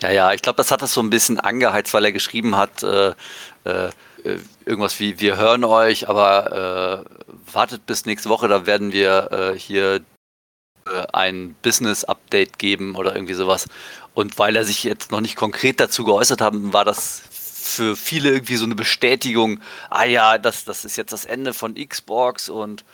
Ja, 0.02 0.10
ja, 0.10 0.32
ich 0.32 0.42
glaube, 0.42 0.56
das 0.56 0.70
hat 0.70 0.82
das 0.82 0.92
so 0.92 1.00
ein 1.00 1.10
bisschen 1.10 1.38
angeheizt, 1.38 1.94
weil 1.94 2.04
er 2.04 2.12
geschrieben 2.12 2.56
hat, 2.56 2.82
äh, 2.82 3.14
äh, 3.64 3.90
äh, 4.24 4.38
irgendwas 4.64 4.98
wie, 5.00 5.20
wir 5.20 5.36
hören 5.36 5.64
euch, 5.64 6.08
aber 6.08 7.04
äh, 7.06 7.54
wartet 7.54 7.86
bis 7.86 8.06
nächste 8.06 8.28
Woche, 8.28 8.48
da 8.48 8.66
werden 8.66 8.92
wir 8.92 9.30
äh, 9.30 9.58
hier 9.58 10.00
äh, 10.86 11.06
ein 11.12 11.54
Business-Update 11.62 12.58
geben 12.58 12.96
oder 12.96 13.14
irgendwie 13.14 13.34
sowas. 13.34 13.66
Und 14.14 14.38
weil 14.38 14.56
er 14.56 14.64
sich 14.64 14.82
jetzt 14.82 15.10
noch 15.10 15.20
nicht 15.20 15.36
konkret 15.36 15.78
dazu 15.78 16.04
geäußert 16.04 16.40
hat, 16.40 16.54
war 16.54 16.84
das 16.84 17.22
für 17.30 17.96
viele 17.96 18.30
irgendwie 18.30 18.56
so 18.56 18.64
eine 18.64 18.74
Bestätigung, 18.74 19.60
ah 19.90 20.04
ja, 20.04 20.38
das, 20.38 20.64
das 20.64 20.84
ist 20.84 20.96
jetzt 20.96 21.12
das 21.12 21.24
Ende 21.24 21.54
von 21.54 21.74
Xbox 21.74 22.48
und 22.48 22.84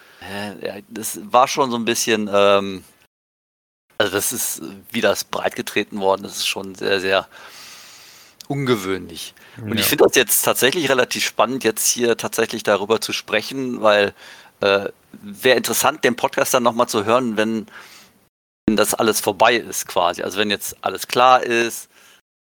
das 0.89 1.19
war 1.25 1.49
schon 1.49 1.71
so 1.71 1.77
ein 1.77 1.85
bisschen, 1.85 2.31
ähm, 2.33 2.85
also 4.01 4.13
das 4.13 4.33
ist, 4.33 4.63
wie 4.91 5.03
das 5.03 5.25
breitgetreten 5.25 6.01
worden, 6.01 6.23
das 6.23 6.39
ist 6.39 6.47
schon 6.49 6.75
sehr, 6.75 7.01
sehr 7.01 7.29
ungewöhnlich. 8.49 9.35
Und 9.69 9.79
ich 9.79 9.85
Ja. 9.85 9.89
finde 9.89 10.05
das 10.05 10.17
jetzt 10.17 10.41
tatsächlich 10.43 10.89
relativ 10.89 11.23
spannend, 11.23 11.65
jetzt 11.65 11.87
hier 11.87 12.17
tatsächlich 12.17 12.63
darüber 12.63 13.03
zu 13.03 13.13
sprechen, 13.13 13.83
weil 13.83 14.15
äh, 14.61 14.89
wäre 15.13 15.59
interessant, 15.59 16.03
den 16.03 16.17
Podcast 16.17 16.55
dann 16.55 16.63
nochmal 16.63 16.89
zu 16.89 17.05
hören, 17.05 17.37
wenn, 17.37 17.67
wenn 18.67 18.77
das 18.77 18.95
alles 18.95 19.21
vorbei 19.21 19.57
ist 19.57 19.87
quasi. 19.87 20.23
Also 20.23 20.39
wenn 20.39 20.49
jetzt 20.51 20.77
alles 20.83 21.07
klar 21.07 21.43
ist, 21.43 21.91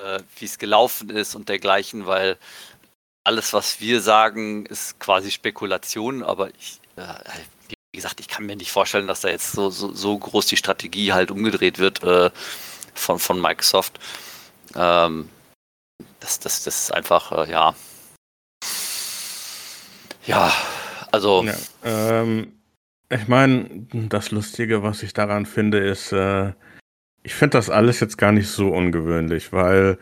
äh, 0.01 0.21
wie 0.39 0.45
es 0.45 0.59
gelaufen 0.59 1.11
ist 1.11 1.35
und 1.35 1.49
dergleichen, 1.49 2.07
weil 2.07 2.39
alles, 3.25 3.53
was 3.53 3.81
wir 3.81 4.01
sagen, 4.01 4.65
ist 4.67 5.01
quasi 5.01 5.33
Spekulation, 5.33 6.23
aber 6.23 6.51
ich, 6.51 6.81
äh, 6.97 7.03
gesagt, 7.99 8.21
ich 8.21 8.29
kann 8.29 8.47
mir 8.47 8.57
nicht 8.57 8.73
vorstellen, 8.73 9.07
dass 9.07 9.21
da 9.21 9.29
jetzt 9.29 9.53
so, 9.53 9.71
so, 9.71 9.93
so 9.93 10.19
groß 10.19 10.47
die 10.47 10.57
Strategie 10.57 11.13
halt 11.13 11.31
umgedreht 11.31 11.79
wird 11.79 12.03
äh, 12.03 12.31
von, 12.95 13.19
von 13.19 13.41
Microsoft. 13.41 14.01
Ähm, 14.75 15.29
das, 16.21 16.41
das, 16.41 16.65
das 16.65 16.83
ist 16.83 16.95
einfach, 16.95 17.33
äh, 17.33 17.51
ja. 17.51 17.75
Ja, 20.25 20.53
Also. 21.13 21.45
Ja, 21.45 21.55
ähm, 21.85 22.53
ich 23.11 23.29
meine, 23.29 23.87
das 23.93 24.31
Lustige, 24.31 24.83
was 24.83 25.03
ich 25.03 25.15
daran 25.15 25.47
finde, 25.47 25.79
ist, 25.79 26.13
äh, 26.13 26.53
ich 27.23 27.35
finde 27.35 27.59
das 27.59 27.71
alles 27.71 28.01
jetzt 28.01 28.19
gar 28.19 28.33
nicht 28.33 28.49
so 28.49 28.69
ungewöhnlich, 28.69 29.53
weil 29.53 29.99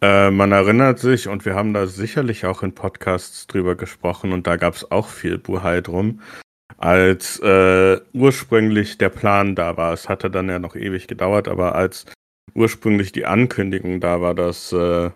äh, 0.00 0.30
man 0.30 0.52
erinnert 0.52 0.98
sich, 0.98 1.28
und 1.28 1.44
wir 1.44 1.54
haben 1.54 1.72
da 1.72 1.86
sicherlich 1.86 2.44
auch 2.44 2.62
in 2.62 2.74
Podcasts 2.74 3.46
drüber 3.46 3.74
gesprochen, 3.74 4.32
und 4.32 4.46
da 4.46 4.56
gab 4.56 4.74
es 4.74 4.90
auch 4.90 5.08
viel 5.08 5.38
Buhai 5.38 5.80
drum, 5.80 6.20
als 6.78 7.38
äh, 7.40 8.00
ursprünglich 8.12 8.98
der 8.98 9.08
Plan 9.08 9.54
da 9.54 9.76
war. 9.76 9.92
Es 9.92 10.08
hatte 10.08 10.30
dann 10.30 10.48
ja 10.48 10.58
noch 10.58 10.76
ewig 10.76 11.06
gedauert, 11.06 11.48
aber 11.48 11.74
als 11.74 12.06
ursprünglich 12.54 13.12
die 13.12 13.26
Ankündigung 13.26 14.00
da 14.00 14.20
war, 14.20 14.34
dass, 14.34 14.72
äh, 14.72 15.10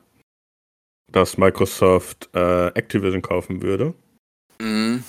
dass 1.10 1.38
Microsoft 1.38 2.30
äh, 2.34 2.68
Activision 2.68 3.22
kaufen 3.22 3.62
würde. 3.62 3.94
Mhm 4.60 5.02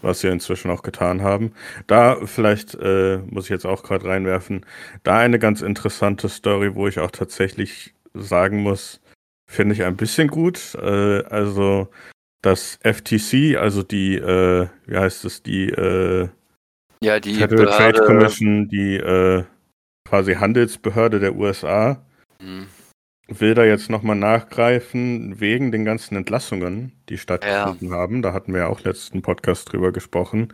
was 0.00 0.20
sie 0.20 0.28
inzwischen 0.28 0.70
auch 0.70 0.82
getan 0.82 1.22
haben. 1.22 1.52
Da 1.86 2.24
vielleicht, 2.26 2.74
äh, 2.74 3.18
muss 3.26 3.44
ich 3.44 3.50
jetzt 3.50 3.66
auch 3.66 3.82
gerade 3.82 4.06
reinwerfen, 4.06 4.64
da 5.02 5.18
eine 5.18 5.38
ganz 5.38 5.62
interessante 5.62 6.28
Story, 6.28 6.74
wo 6.74 6.88
ich 6.88 6.98
auch 7.00 7.10
tatsächlich 7.10 7.94
sagen 8.14 8.62
muss, 8.62 9.00
finde 9.50 9.74
ich 9.74 9.82
ein 9.82 9.96
bisschen 9.96 10.28
gut. 10.28 10.74
Äh, 10.76 11.24
also 11.24 11.88
das 12.42 12.78
FTC, 12.82 13.56
also 13.56 13.82
die, 13.82 14.16
äh, 14.16 14.68
wie 14.86 14.96
heißt 14.96 15.24
es, 15.24 15.42
die, 15.42 15.68
äh, 15.68 16.28
ja, 17.00 17.20
die 17.20 17.34
Federal 17.34 17.66
Behörde. 17.66 17.98
Trade 17.98 18.06
Commission, 18.06 18.68
die 18.68 18.96
äh, 18.96 19.44
quasi 20.08 20.34
Handelsbehörde 20.34 21.20
der 21.20 21.36
USA, 21.36 22.04
mhm 22.40 22.66
will 23.28 23.54
da 23.54 23.64
jetzt 23.64 23.90
nochmal 23.90 24.16
nachgreifen 24.16 25.38
wegen 25.38 25.70
den 25.70 25.84
ganzen 25.84 26.16
Entlassungen, 26.16 26.92
die 27.08 27.18
stattgefunden 27.18 27.90
ja. 27.90 27.94
haben. 27.94 28.22
Da 28.22 28.32
hatten 28.32 28.52
wir 28.52 28.60
ja 28.60 28.66
auch 28.68 28.80
letzten 28.80 29.22
Podcast 29.22 29.70
drüber 29.70 29.92
gesprochen. 29.92 30.52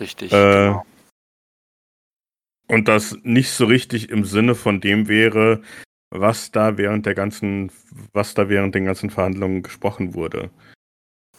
Richtig. 0.00 0.32
Äh, 0.32 0.68
genau. 0.68 0.86
Und 2.68 2.88
das 2.88 3.16
nicht 3.22 3.50
so 3.50 3.66
richtig 3.66 4.08
im 4.08 4.24
Sinne 4.24 4.54
von 4.54 4.80
dem 4.80 5.08
wäre, 5.08 5.62
was 6.10 6.50
da 6.50 6.78
während 6.78 7.06
der 7.06 7.14
ganzen, 7.14 7.70
was 8.12 8.34
da 8.34 8.48
während 8.48 8.74
den 8.74 8.86
ganzen 8.86 9.10
Verhandlungen 9.10 9.62
gesprochen 9.62 10.14
wurde. 10.14 10.50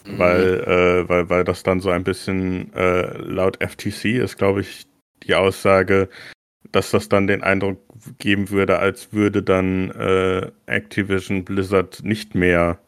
Mhm. 0.07 0.17
Weil, 0.17 0.63
äh, 0.63 1.09
weil, 1.09 1.29
weil 1.29 1.43
das 1.43 1.63
dann 1.63 1.79
so 1.79 1.89
ein 1.89 2.03
bisschen 2.03 2.73
äh, 2.73 3.17
laut 3.17 3.61
FTC 3.61 4.17
ist, 4.17 4.37
glaube 4.37 4.61
ich, 4.61 4.87
die 5.23 5.35
Aussage, 5.35 6.09
dass 6.71 6.91
das 6.91 7.09
dann 7.09 7.27
den 7.27 7.43
Eindruck 7.43 7.79
geben 8.17 8.49
würde, 8.49 8.79
als 8.79 9.13
würde 9.13 9.43
dann 9.43 9.91
äh, 9.91 10.51
Activision 10.65 11.43
Blizzard 11.43 12.03
nicht 12.03 12.35
mehr 12.35 12.79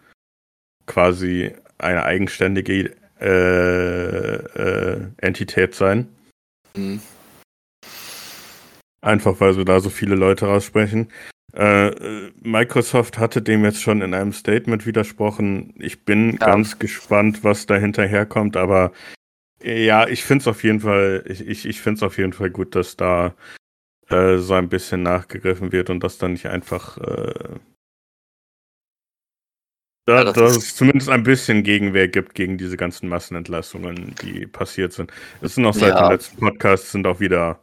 quasi 0.85 1.53
eine 1.77 2.03
eigenständige 2.03 2.95
äh, 3.19 4.35
äh, 4.35 5.07
Entität 5.17 5.75
sein. 5.75 6.07
Mhm. 6.75 7.01
Einfach 9.01 9.39
weil 9.39 9.53
so 9.53 9.63
da 9.63 9.79
so 9.79 9.89
viele 9.89 10.15
Leute 10.15 10.45
raussprechen. 10.45 11.09
Äh, 11.59 12.31
Microsoft 12.41 13.19
hatte 13.19 13.41
dem 13.41 13.65
jetzt 13.65 13.81
schon 13.81 14.01
in 14.01 14.13
einem 14.13 14.31
Statement 14.31 14.85
widersprochen. 14.85 15.73
Ich 15.77 16.05
bin 16.05 16.37
ja. 16.39 16.45
ganz 16.45 16.79
gespannt, 16.79 17.43
was 17.43 17.65
da 17.65 17.75
hinterherkommt, 17.75 18.55
aber 18.55 18.93
ja, 19.61 20.07
ich 20.07 20.23
finde 20.23 20.43
es 20.43 20.47
auf 20.47 20.63
jeden 20.63 20.79
Fall, 20.79 21.25
ich, 21.27 21.45
ich, 21.45 21.65
ich 21.65 21.81
finde 21.81 21.97
es 21.97 22.03
auf 22.03 22.17
jeden 22.17 22.31
Fall 22.31 22.49
gut, 22.49 22.75
dass 22.75 22.95
da 22.95 23.35
äh, 24.07 24.37
so 24.37 24.53
ein 24.53 24.69
bisschen 24.69 25.03
nachgegriffen 25.03 25.73
wird 25.73 25.89
und 25.89 26.01
das 26.01 26.17
dann 26.17 26.31
nicht 26.31 26.45
einfach 26.45 26.97
äh, 26.97 27.59
da, 30.05 30.19
ja, 30.19 30.23
das 30.23 30.33
dass 30.35 30.55
es 30.55 30.75
zumindest 30.77 31.09
ein 31.09 31.23
bisschen 31.23 31.63
Gegenwehr 31.63 32.07
gibt 32.07 32.35
gegen 32.35 32.57
diese 32.57 32.77
ganzen 32.77 33.09
Massenentlassungen, 33.09 34.15
die 34.21 34.47
passiert 34.47 34.93
sind. 34.93 35.11
Es 35.41 35.55
sind 35.55 35.65
auch 35.65 35.73
seit 35.73 35.93
ja. 35.93 36.07
dem 36.07 36.11
letzten 36.13 36.39
Podcast 36.39 36.91
sind 36.91 37.05
auch 37.05 37.19
wieder 37.19 37.59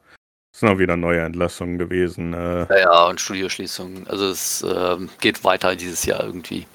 sind 0.59 0.71
auch 0.71 0.79
wieder 0.79 0.97
neue 0.97 1.21
Entlassungen 1.21 1.79
gewesen. 1.79 2.33
Äh. 2.33 2.67
Ja, 2.71 2.79
ja, 2.79 3.07
und 3.07 3.21
Studioschließungen. 3.21 4.07
Also 4.09 4.29
es 4.29 4.63
äh, 4.63 4.97
geht 5.21 5.45
weiter 5.45 5.77
dieses 5.77 6.07
Jahr 6.07 6.25
irgendwie. 6.25 6.67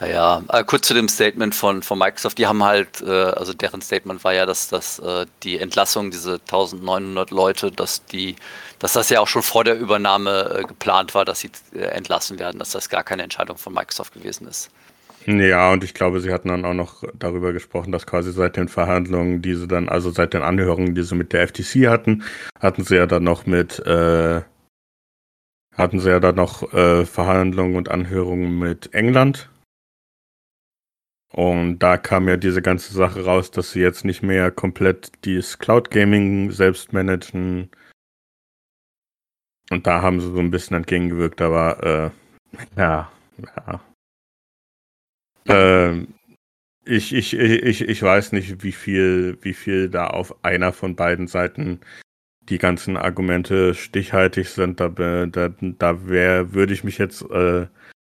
Ja, 0.00 0.06
ja. 0.08 0.42
Äh, 0.48 0.64
kurz 0.64 0.88
zu 0.88 0.94
dem 0.94 1.08
Statement 1.08 1.54
von, 1.54 1.82
von 1.84 1.98
Microsoft. 1.98 2.38
Die 2.38 2.48
haben 2.48 2.64
halt, 2.64 3.00
äh, 3.00 3.10
also 3.10 3.54
deren 3.54 3.80
Statement 3.80 4.24
war 4.24 4.34
ja, 4.34 4.44
dass, 4.44 4.68
dass 4.68 4.98
äh, 4.98 5.26
die 5.44 5.58
Entlassung, 5.58 6.10
diese 6.10 6.32
1900 6.32 7.30
Leute, 7.30 7.70
dass 7.70 8.04
die, 8.06 8.34
dass 8.80 8.94
das 8.94 9.08
ja 9.10 9.20
auch 9.20 9.28
schon 9.28 9.42
vor 9.42 9.62
der 9.62 9.78
Übernahme 9.78 10.58
äh, 10.58 10.64
geplant 10.64 11.14
war, 11.14 11.24
dass 11.24 11.40
sie 11.40 11.50
äh, 11.74 11.82
entlassen 11.82 12.40
werden, 12.40 12.58
dass 12.58 12.72
das 12.72 12.88
gar 12.88 13.04
keine 13.04 13.22
Entscheidung 13.22 13.56
von 13.56 13.72
Microsoft 13.72 14.14
gewesen 14.14 14.48
ist. 14.48 14.70
Ja, 15.26 15.72
und 15.72 15.84
ich 15.84 15.94
glaube, 15.94 16.20
sie 16.20 16.32
hatten 16.32 16.48
dann 16.48 16.64
auch 16.64 16.74
noch 16.74 17.04
darüber 17.14 17.52
gesprochen, 17.52 17.92
dass 17.92 18.06
quasi 18.06 18.32
seit 18.32 18.56
den 18.56 18.68
Verhandlungen, 18.68 19.40
die 19.40 19.54
sie 19.54 19.68
dann, 19.68 19.88
also 19.88 20.10
seit 20.10 20.34
den 20.34 20.42
Anhörungen, 20.42 20.94
die 20.94 21.02
sie 21.02 21.14
mit 21.14 21.32
der 21.32 21.42
FTC 21.42 21.88
hatten, 21.88 22.24
hatten 22.60 22.84
sie 22.84 22.96
ja 22.96 23.06
dann 23.06 23.24
noch 23.24 23.46
mit, 23.46 23.78
äh, 23.86 24.42
hatten 25.76 26.00
sie 26.00 26.10
ja 26.10 26.20
dann 26.20 26.34
noch 26.34 26.72
äh, 26.72 27.06
Verhandlungen 27.06 27.76
und 27.76 27.88
Anhörungen 27.88 28.58
mit 28.58 28.92
England 28.94 29.48
und 31.32 31.78
da 31.78 31.96
kam 31.96 32.28
ja 32.28 32.36
diese 32.36 32.60
ganze 32.60 32.92
Sache 32.92 33.24
raus, 33.24 33.50
dass 33.50 33.72
sie 33.72 33.80
jetzt 33.80 34.04
nicht 34.04 34.22
mehr 34.22 34.50
komplett 34.50 35.12
dieses 35.24 35.58
Cloud 35.58 35.90
Gaming 35.90 36.50
selbst 36.50 36.92
managen. 36.92 37.70
Und 39.70 39.86
da 39.86 40.02
haben 40.02 40.20
sie 40.20 40.30
so 40.30 40.38
ein 40.38 40.50
bisschen 40.50 40.76
entgegengewirkt, 40.76 41.40
aber 41.40 42.12
äh, 42.52 42.58
ja, 42.78 43.10
ja. 43.56 43.80
Äh, 45.46 46.06
ich, 46.84 47.14
ich, 47.14 47.34
ich, 47.34 47.82
ich 47.82 48.02
weiß 48.02 48.32
nicht, 48.32 48.62
wie 48.62 48.72
viel, 48.72 49.38
wie 49.42 49.54
viel 49.54 49.88
da 49.88 50.08
auf 50.08 50.44
einer 50.44 50.72
von 50.72 50.96
beiden 50.96 51.28
Seiten 51.28 51.80
die 52.40 52.58
ganzen 52.58 52.96
Argumente 52.96 53.74
stichhaltig 53.74 54.48
sind. 54.48 54.80
Da, 54.80 54.88
da, 54.88 55.48
da 55.60 56.08
wär, 56.08 56.52
würde 56.52 56.74
ich 56.74 56.82
mich 56.82 56.98
jetzt, 56.98 57.22
äh, 57.22 57.66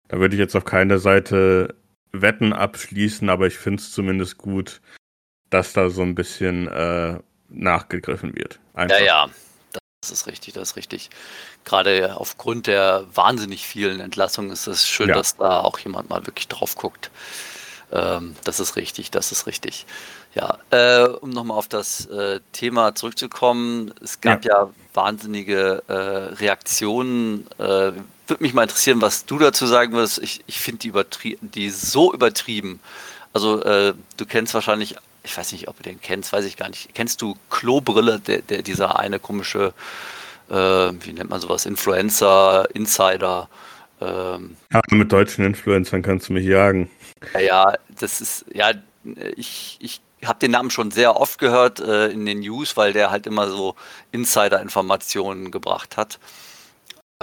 da 0.07 0.19
würde 0.19 0.35
ich 0.35 0.39
jetzt 0.39 0.55
auf 0.55 0.65
keine 0.65 0.97
Seite 0.97 1.75
Wetten 2.11 2.53
abschließen, 2.53 3.29
aber 3.29 3.47
ich 3.47 3.57
finde 3.57 3.81
es 3.81 3.91
zumindest 3.91 4.37
gut, 4.37 4.81
dass 5.49 5.73
da 5.73 5.89
so 5.89 6.01
ein 6.01 6.15
bisschen 6.15 6.67
äh, 6.67 7.19
nachgegriffen 7.49 8.35
wird. 8.35 8.59
Einfach. 8.73 8.99
Ja, 8.99 9.05
ja, 9.05 9.29
das 10.09 10.21
ist 10.21 10.27
richtig, 10.27 10.53
das 10.53 10.69
ist 10.69 10.75
richtig. 10.75 11.09
Gerade 11.63 12.17
aufgrund 12.17 12.67
der 12.67 13.05
wahnsinnig 13.13 13.65
vielen 13.65 13.99
Entlassungen 13.99 14.51
ist 14.51 14.67
es 14.67 14.87
schön, 14.87 15.09
ja. 15.09 15.15
dass 15.15 15.37
da 15.37 15.59
auch 15.59 15.79
jemand 15.79 16.09
mal 16.09 16.25
wirklich 16.25 16.47
drauf 16.47 16.75
guckt. 16.75 17.11
Ähm, 17.91 18.35
das 18.43 18.59
ist 18.59 18.75
richtig, 18.75 19.11
das 19.11 19.31
ist 19.31 19.47
richtig. 19.47 19.85
Ja, 20.33 20.57
äh, 20.69 21.07
um 21.07 21.29
nochmal 21.29 21.57
auf 21.57 21.67
das 21.67 22.07
äh, 22.07 22.41
Thema 22.51 22.93
zurückzukommen, 22.93 23.93
es 24.03 24.19
gab 24.19 24.43
ja, 24.43 24.63
ja 24.63 24.69
wahnsinnige 24.93 25.83
äh, 25.87 25.93
Reaktionen. 25.93 27.47
Äh, 27.57 27.93
würde 28.27 28.41
mich 28.41 28.53
mal 28.53 28.63
interessieren, 28.63 29.01
was 29.01 29.25
du 29.25 29.37
dazu 29.37 29.65
sagen 29.65 29.93
wirst. 29.93 30.17
Ich, 30.17 30.43
ich 30.47 30.59
finde 30.59 30.79
die, 30.79 31.37
die 31.41 31.69
so 31.69 32.13
übertrieben. 32.13 32.79
Also 33.33 33.61
äh, 33.63 33.93
du 34.17 34.25
kennst 34.25 34.53
wahrscheinlich, 34.53 34.95
ich 35.25 35.37
weiß 35.37 35.51
nicht, 35.51 35.67
ob 35.67 35.77
du 35.77 35.83
den 35.83 35.99
kennst, 35.99 36.31
weiß 36.31 36.45
ich 36.45 36.57
gar 36.57 36.69
nicht. 36.69 36.93
Kennst 36.93 37.21
du 37.21 37.35
Klobrille, 37.49 38.19
der, 38.19 38.41
der 38.41 38.61
dieser 38.61 38.99
eine 38.99 39.19
komische, 39.19 39.73
äh, 40.49 40.53
wie 40.53 41.13
nennt 41.13 41.29
man 41.29 41.41
sowas, 41.41 41.65
Influencer, 41.65 42.67
Insider? 42.73 43.49
Ähm, 44.01 44.55
ja, 44.71 44.81
mit 44.91 45.11
deutschen 45.11 45.45
Influencern 45.45 46.01
kannst 46.01 46.29
du 46.29 46.33
mich 46.33 46.45
jagen. 46.45 46.89
Ja, 47.33 47.39
ja 47.39 47.73
das 47.99 48.21
ist, 48.21 48.45
ja, 48.53 48.71
ich, 49.35 49.77
ich 49.79 50.01
habe 50.23 50.39
den 50.39 50.51
Namen 50.51 50.69
schon 50.69 50.91
sehr 50.91 51.19
oft 51.19 51.39
gehört 51.39 51.79
äh, 51.79 52.07
in 52.07 52.25
den 52.25 52.39
News, 52.39 52.77
weil 52.77 52.93
der 52.93 53.11
halt 53.11 53.27
immer 53.27 53.49
so 53.49 53.75
Insider-Informationen 54.11 55.51
gebracht 55.51 55.97
hat. 55.97 56.19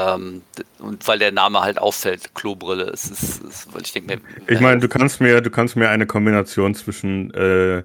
Ähm, 0.03 0.43
und 0.79 1.07
weil 1.07 1.19
der 1.19 1.33
Name 1.33 1.61
halt 1.61 1.79
auffällt, 1.79 2.35
Klobrille. 2.35 2.85
Es 2.85 3.11
ist, 3.11 3.43
es, 3.45 3.69
weil 3.73 3.83
ich 3.83 3.93
denke 3.93 4.17
mir. 4.17 4.23
Ich 4.49 4.61
meine, 4.61 4.81
du 4.81 4.89
kannst 4.89 5.21
mir, 5.21 5.41
du 5.41 5.51
kannst 5.51 5.77
mir 5.77 5.91
eine 5.91 6.07
Kombination 6.07 6.75
zwischen, 6.75 7.33
äh, 7.35 7.85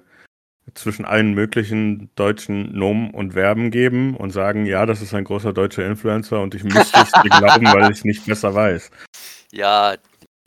zwischen 0.74 1.04
allen 1.04 1.34
möglichen 1.34 2.10
deutschen 2.14 2.76
Nomen 2.76 3.10
und 3.10 3.32
Verben 3.32 3.70
geben 3.70 4.16
und 4.16 4.30
sagen, 4.30 4.66
ja, 4.66 4.86
das 4.86 5.02
ist 5.02 5.14
ein 5.14 5.24
großer 5.24 5.52
deutscher 5.52 5.86
Influencer 5.86 6.40
und 6.40 6.54
ich 6.54 6.64
müsste 6.64 7.00
es 7.00 7.12
dir 7.22 7.30
glauben, 7.30 7.66
weil 7.66 7.90
ich 7.90 7.98
es 7.98 8.04
nicht 8.04 8.26
besser 8.26 8.54
weiß. 8.54 8.90
Ja, 9.52 9.94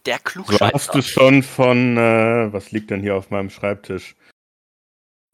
der 0.06 0.20
Klugscheißer. 0.20 0.68
So 0.68 0.74
hast 0.74 0.96
du 0.96 1.02
schon 1.02 1.44
von, 1.44 1.98
äh, 1.98 2.54
was 2.54 2.72
liegt 2.72 2.92
denn 2.92 3.02
hier 3.02 3.16
auf 3.16 3.30
meinem 3.30 3.50
Schreibtisch? 3.50 4.16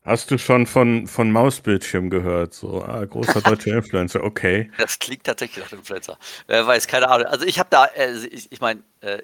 Hast 0.07 0.31
du 0.31 0.37
schon 0.37 0.65
von, 0.67 1.05
von 1.05 1.31
Mausbildschirm 1.33 2.09
gehört? 2.09 2.53
So, 2.53 2.81
ah, 2.81 3.03
großer 3.03 3.41
deutscher 3.41 3.75
Influencer, 3.75 4.23
okay. 4.23 4.71
Das 4.77 4.97
klingt 4.99 5.25
tatsächlich 5.25 5.65
nach 5.65 5.73
Influencer. 5.73 6.17
Wer 6.47 6.65
weiß, 6.65 6.87
keine 6.87 7.09
Ahnung. 7.09 7.27
Also 7.27 7.45
ich 7.45 7.59
habe 7.59 7.67
da, 7.69 7.87
äh, 7.87 8.15
ich, 8.27 8.49
ich 8.49 8.61
meine, 8.61 8.81
äh, 9.01 9.21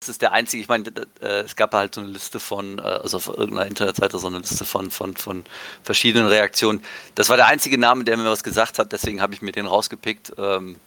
das 0.00 0.08
ist 0.08 0.22
der 0.22 0.32
einzige, 0.32 0.60
ich 0.60 0.68
meine, 0.68 0.90
äh, 1.20 1.42
es 1.42 1.54
gab 1.54 1.72
halt 1.72 1.94
so 1.94 2.00
eine 2.00 2.10
Liste 2.10 2.40
von, 2.40 2.80
äh, 2.80 2.82
also 2.82 3.18
auf 3.18 3.28
irgendeiner 3.28 3.66
Internetseite 3.66 4.18
so 4.18 4.26
eine 4.26 4.38
Liste 4.38 4.64
von, 4.64 4.90
von, 4.90 5.16
von 5.16 5.44
verschiedenen 5.84 6.26
Reaktionen. 6.26 6.82
Das 7.14 7.28
war 7.28 7.36
der 7.36 7.46
einzige 7.46 7.78
Name, 7.78 8.02
der 8.02 8.16
mir 8.16 8.24
was 8.24 8.42
gesagt 8.42 8.80
hat, 8.80 8.90
deswegen 8.90 9.22
habe 9.22 9.34
ich 9.34 9.40
mir 9.40 9.52
den 9.52 9.66
rausgepickt. 9.66 10.32
Ähm, 10.36 10.80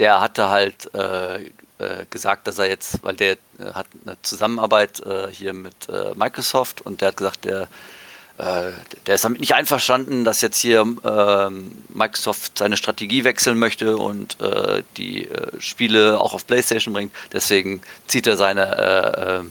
der 0.00 0.20
hatte 0.20 0.48
halt 0.48 0.92
äh, 0.92 1.44
äh, 1.78 2.04
gesagt, 2.10 2.48
dass 2.48 2.58
er 2.58 2.68
jetzt, 2.68 3.00
weil 3.04 3.14
der 3.14 3.36
hat 3.74 3.86
eine 4.04 4.20
Zusammenarbeit 4.22 5.02
hier 5.30 5.52
mit 5.52 5.86
Microsoft 6.16 6.80
und 6.80 7.00
der 7.00 7.08
hat 7.08 7.16
gesagt, 7.16 7.44
der 7.44 7.68
der 9.06 9.14
ist 9.14 9.24
damit 9.24 9.40
nicht 9.40 9.54
einverstanden, 9.54 10.24
dass 10.24 10.40
jetzt 10.40 10.58
hier 10.58 10.80
äh, 10.80 11.50
Microsoft 11.92 12.58
seine 12.58 12.76
Strategie 12.76 13.24
wechseln 13.24 13.58
möchte 13.58 13.96
und 13.96 14.40
äh, 14.40 14.82
die 14.96 15.28
äh, 15.28 15.60
Spiele 15.60 16.20
auch 16.20 16.32
auf 16.32 16.46
PlayStation 16.46 16.94
bringt. 16.94 17.12
Deswegen 17.32 17.82
zieht 18.06 18.26
er 18.26 18.36
seine 18.36 18.76
äh, 18.76 19.36
äh, 19.38 19.42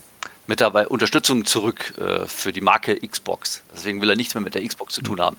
Mitarbeiter 0.48 0.90
Unterstützung 0.90 1.46
zurück 1.46 1.94
für 2.26 2.52
die 2.52 2.62
Marke 2.62 3.00
Xbox. 3.08 3.62
Deswegen 3.72 4.02
will 4.02 4.10
er 4.10 4.16
nichts 4.16 4.34
mehr 4.34 4.42
mit 4.42 4.56
der 4.56 4.68
Xbox 4.68 4.96
zu 4.96 5.04
tun 5.04 5.22
haben. 5.22 5.38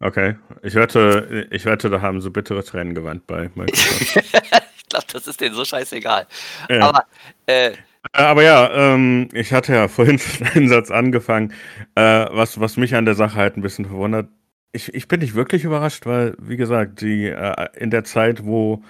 Okay, 0.00 0.36
ich 0.62 0.74
wette, 0.74 1.46
ich 1.50 1.64
wette, 1.64 1.88
da 1.88 2.02
haben 2.02 2.20
sie 2.20 2.28
bittere 2.28 2.62
Tränen 2.62 2.94
gewandt 2.94 3.26
bei 3.26 3.48
Microsoft. 3.54 4.16
ich 4.76 4.88
glaube, 4.90 5.06
das 5.14 5.26
ist 5.26 5.40
denen 5.40 5.54
so 5.54 5.64
scheißegal. 5.64 6.26
Ja. 6.68 6.88
Aber 6.88 7.06
äh, 7.46 7.72
aber 8.12 8.42
ja, 8.42 8.70
ähm, 8.72 9.28
ich 9.32 9.52
hatte 9.52 9.72
ja 9.74 9.88
vorhin 9.88 10.18
schon 10.18 10.46
einen 10.48 10.68
Satz 10.68 10.90
angefangen, 10.90 11.52
äh, 11.94 12.26
was, 12.30 12.60
was 12.60 12.76
mich 12.76 12.94
an 12.94 13.04
der 13.04 13.14
Sache 13.14 13.36
halt 13.36 13.56
ein 13.56 13.62
bisschen 13.62 13.86
verwundert. 13.86 14.28
Ich, 14.72 14.94
ich 14.94 15.08
bin 15.08 15.20
nicht 15.20 15.34
wirklich 15.34 15.64
überrascht, 15.64 16.06
weil, 16.06 16.34
wie 16.38 16.56
gesagt, 16.56 17.00
die 17.02 17.26
äh, 17.26 17.68
in 17.76 17.90
der 17.90 18.04
Zeit, 18.04 18.44
wo 18.44 18.82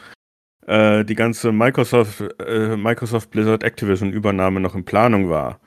äh, 0.66 1.04
die 1.04 1.16
ganze 1.16 1.50
Microsoft, 1.50 2.22
äh, 2.40 2.76
Microsoft 2.76 3.30
Blizzard 3.30 3.64
Activision 3.64 4.12
Übernahme 4.12 4.60
noch 4.60 4.76
in 4.76 4.84
Planung 4.84 5.28
war, 5.28 5.60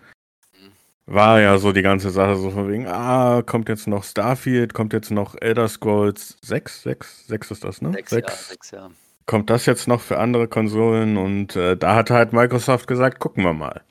war 1.05 1.39
ja 1.39 1.57
so 1.57 1.71
die 1.71 1.81
ganze 1.81 2.09
Sache 2.09 2.35
so 2.37 2.49
von 2.49 2.69
wegen, 2.69 2.87
ah, 2.87 3.43
kommt 3.45 3.69
jetzt 3.69 3.87
noch 3.87 4.03
Starfield, 4.03 4.73
kommt 4.73 4.93
jetzt 4.93 5.11
noch 5.11 5.35
Elder 5.39 5.67
Scrolls 5.67 6.37
6, 6.41 6.83
6, 6.83 7.27
6 7.27 7.51
ist 7.51 7.63
das, 7.63 7.81
ne? 7.81 7.91
6, 7.91 8.09
6. 8.09 8.27
Ja, 8.27 8.35
6, 8.35 8.71
ja 8.71 8.89
kommt 9.25 9.49
das 9.49 9.65
jetzt 9.65 9.87
noch 9.87 10.01
für 10.01 10.19
andere 10.19 10.47
Konsolen? 10.47 11.17
Und 11.17 11.55
äh, 11.55 11.75
da 11.77 11.95
hat 11.95 12.09
halt 12.09 12.33
Microsoft 12.33 12.87
gesagt, 12.87 13.19
gucken 13.19 13.43
wir 13.43 13.53
mal. 13.53 13.81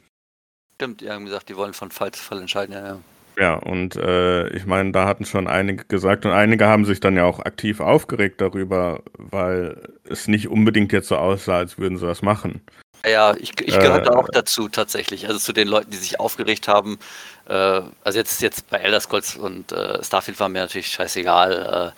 Stimmt, 0.76 1.00
die 1.00 1.10
haben 1.10 1.24
gesagt, 1.24 1.48
die 1.48 1.56
wollen 1.56 1.72
von 1.72 1.90
Fall 1.90 2.12
zu 2.12 2.22
Fall 2.22 2.40
entscheiden, 2.40 2.74
ja, 2.74 2.86
ja. 2.86 2.98
Ja, 3.36 3.54
und 3.54 3.96
äh, 3.96 4.48
ich 4.50 4.64
meine, 4.64 4.92
da 4.92 5.06
hatten 5.06 5.24
schon 5.24 5.48
einige 5.48 5.84
gesagt 5.86 6.24
und 6.24 6.32
einige 6.32 6.66
haben 6.66 6.84
sich 6.84 7.00
dann 7.00 7.16
ja 7.16 7.24
auch 7.24 7.40
aktiv 7.40 7.80
aufgeregt 7.80 8.40
darüber, 8.40 9.02
weil 9.18 9.76
es 10.08 10.28
nicht 10.28 10.48
unbedingt 10.48 10.92
jetzt 10.92 11.08
so 11.08 11.16
aussah, 11.16 11.58
als 11.58 11.78
würden 11.78 11.98
sie 11.98 12.06
das 12.06 12.22
machen. 12.22 12.60
Ja, 13.04 13.34
ich, 13.36 13.50
ich 13.60 13.78
gehörte 13.78 14.10
äh, 14.10 14.14
auch 14.14 14.28
dazu 14.32 14.68
tatsächlich. 14.68 15.26
Also 15.26 15.38
zu 15.38 15.52
den 15.52 15.68
Leuten, 15.68 15.90
die 15.90 15.96
sich 15.96 16.20
aufgeregt 16.20 16.68
haben. 16.68 16.98
Äh, 17.46 17.82
also 18.02 18.18
jetzt, 18.18 18.40
jetzt 18.40 18.70
bei 18.70 18.78
Elder 18.78 19.00
Scrolls 19.00 19.36
und 19.36 19.72
äh, 19.72 20.02
Starfield 20.02 20.40
war 20.40 20.48
mir 20.48 20.60
natürlich 20.60 20.88
scheißegal. 20.88 21.92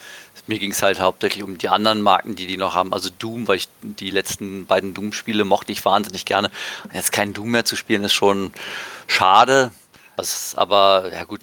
Mir 0.46 0.58
ging 0.58 0.70
es 0.70 0.82
halt 0.82 1.00
hauptsächlich 1.00 1.42
um 1.42 1.58
die 1.58 1.68
anderen 1.68 2.02
Marken, 2.02 2.36
die 2.36 2.46
die 2.46 2.56
noch 2.56 2.74
haben. 2.74 2.92
Also 2.92 3.10
Doom, 3.10 3.48
weil 3.48 3.56
ich 3.56 3.68
die 3.82 4.10
letzten 4.10 4.66
beiden 4.66 4.94
Doom-Spiele 4.94 5.44
mochte 5.44 5.72
ich 5.72 5.84
wahnsinnig 5.84 6.24
gerne. 6.24 6.50
Jetzt 6.92 7.12
kein 7.12 7.32
Doom 7.32 7.50
mehr 7.50 7.64
zu 7.64 7.76
spielen, 7.76 8.04
ist 8.04 8.14
schon 8.14 8.52
schade. 9.06 9.72
Das, 10.16 10.54
aber 10.56 11.12
ja 11.12 11.24
gut, 11.24 11.42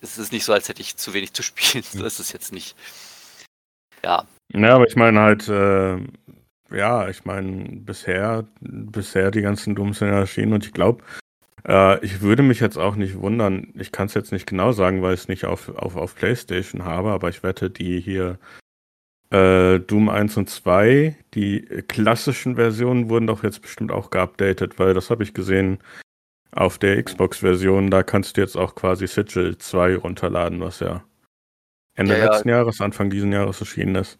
es 0.00 0.18
ist 0.18 0.32
nicht 0.32 0.44
so, 0.44 0.52
als 0.52 0.68
hätte 0.68 0.82
ich 0.82 0.96
zu 0.96 1.14
wenig 1.14 1.32
zu 1.32 1.42
spielen. 1.42 1.84
So 1.92 2.04
ist 2.04 2.20
es 2.20 2.32
jetzt 2.32 2.52
nicht. 2.52 2.76
Ja. 4.02 4.24
Ja, 4.52 4.74
aber 4.74 4.86
ich 4.86 4.96
meine 4.96 5.20
halt, 5.20 5.48
äh, 5.48 5.98
ja, 6.70 7.08
ich 7.08 7.24
meine, 7.24 7.68
bisher, 7.80 8.44
bisher 8.60 9.30
die 9.30 9.42
ganzen 9.42 9.74
Dooms 9.74 10.00
sind 10.00 10.08
erschienen 10.08 10.52
und 10.52 10.66
ich 10.66 10.72
glaube, 10.72 11.02
äh, 11.66 12.04
ich 12.04 12.20
würde 12.20 12.42
mich 12.42 12.60
jetzt 12.60 12.76
auch 12.76 12.96
nicht 12.96 13.20
wundern, 13.20 13.72
ich 13.74 13.92
kann 13.92 14.06
es 14.06 14.14
jetzt 14.14 14.32
nicht 14.32 14.46
genau 14.46 14.72
sagen, 14.72 15.02
weil 15.02 15.14
ich 15.14 15.20
es 15.20 15.28
nicht 15.28 15.44
auf, 15.44 15.68
auf, 15.70 15.96
auf 15.96 16.14
PlayStation 16.14 16.84
habe, 16.84 17.10
aber 17.10 17.28
ich 17.28 17.42
wette, 17.42 17.70
die 17.70 18.00
hier 18.00 18.38
äh, 19.30 19.80
Doom 19.80 20.08
1 20.08 20.36
und 20.36 20.50
2, 20.50 21.16
die 21.34 21.62
klassischen 21.88 22.56
Versionen 22.56 23.08
wurden 23.08 23.26
doch 23.26 23.42
jetzt 23.42 23.62
bestimmt 23.62 23.92
auch 23.92 24.10
geupdatet, 24.10 24.78
weil 24.78 24.94
das 24.94 25.10
habe 25.10 25.22
ich 25.22 25.34
gesehen 25.34 25.78
auf 26.52 26.78
der 26.78 27.02
Xbox-Version, 27.02 27.90
da 27.90 28.02
kannst 28.02 28.36
du 28.36 28.40
jetzt 28.40 28.56
auch 28.56 28.74
quasi 28.74 29.06
Sigil 29.06 29.58
2 29.58 29.96
runterladen, 29.96 30.60
was 30.60 30.80
ja 30.80 31.04
Ende 31.96 32.16
ja, 32.18 32.26
letzten 32.26 32.48
ja. 32.48 32.56
Jahres, 32.58 32.80
Anfang 32.80 33.10
diesen 33.10 33.32
Jahres 33.32 33.60
erschienen 33.60 33.96
ist. 33.96 34.18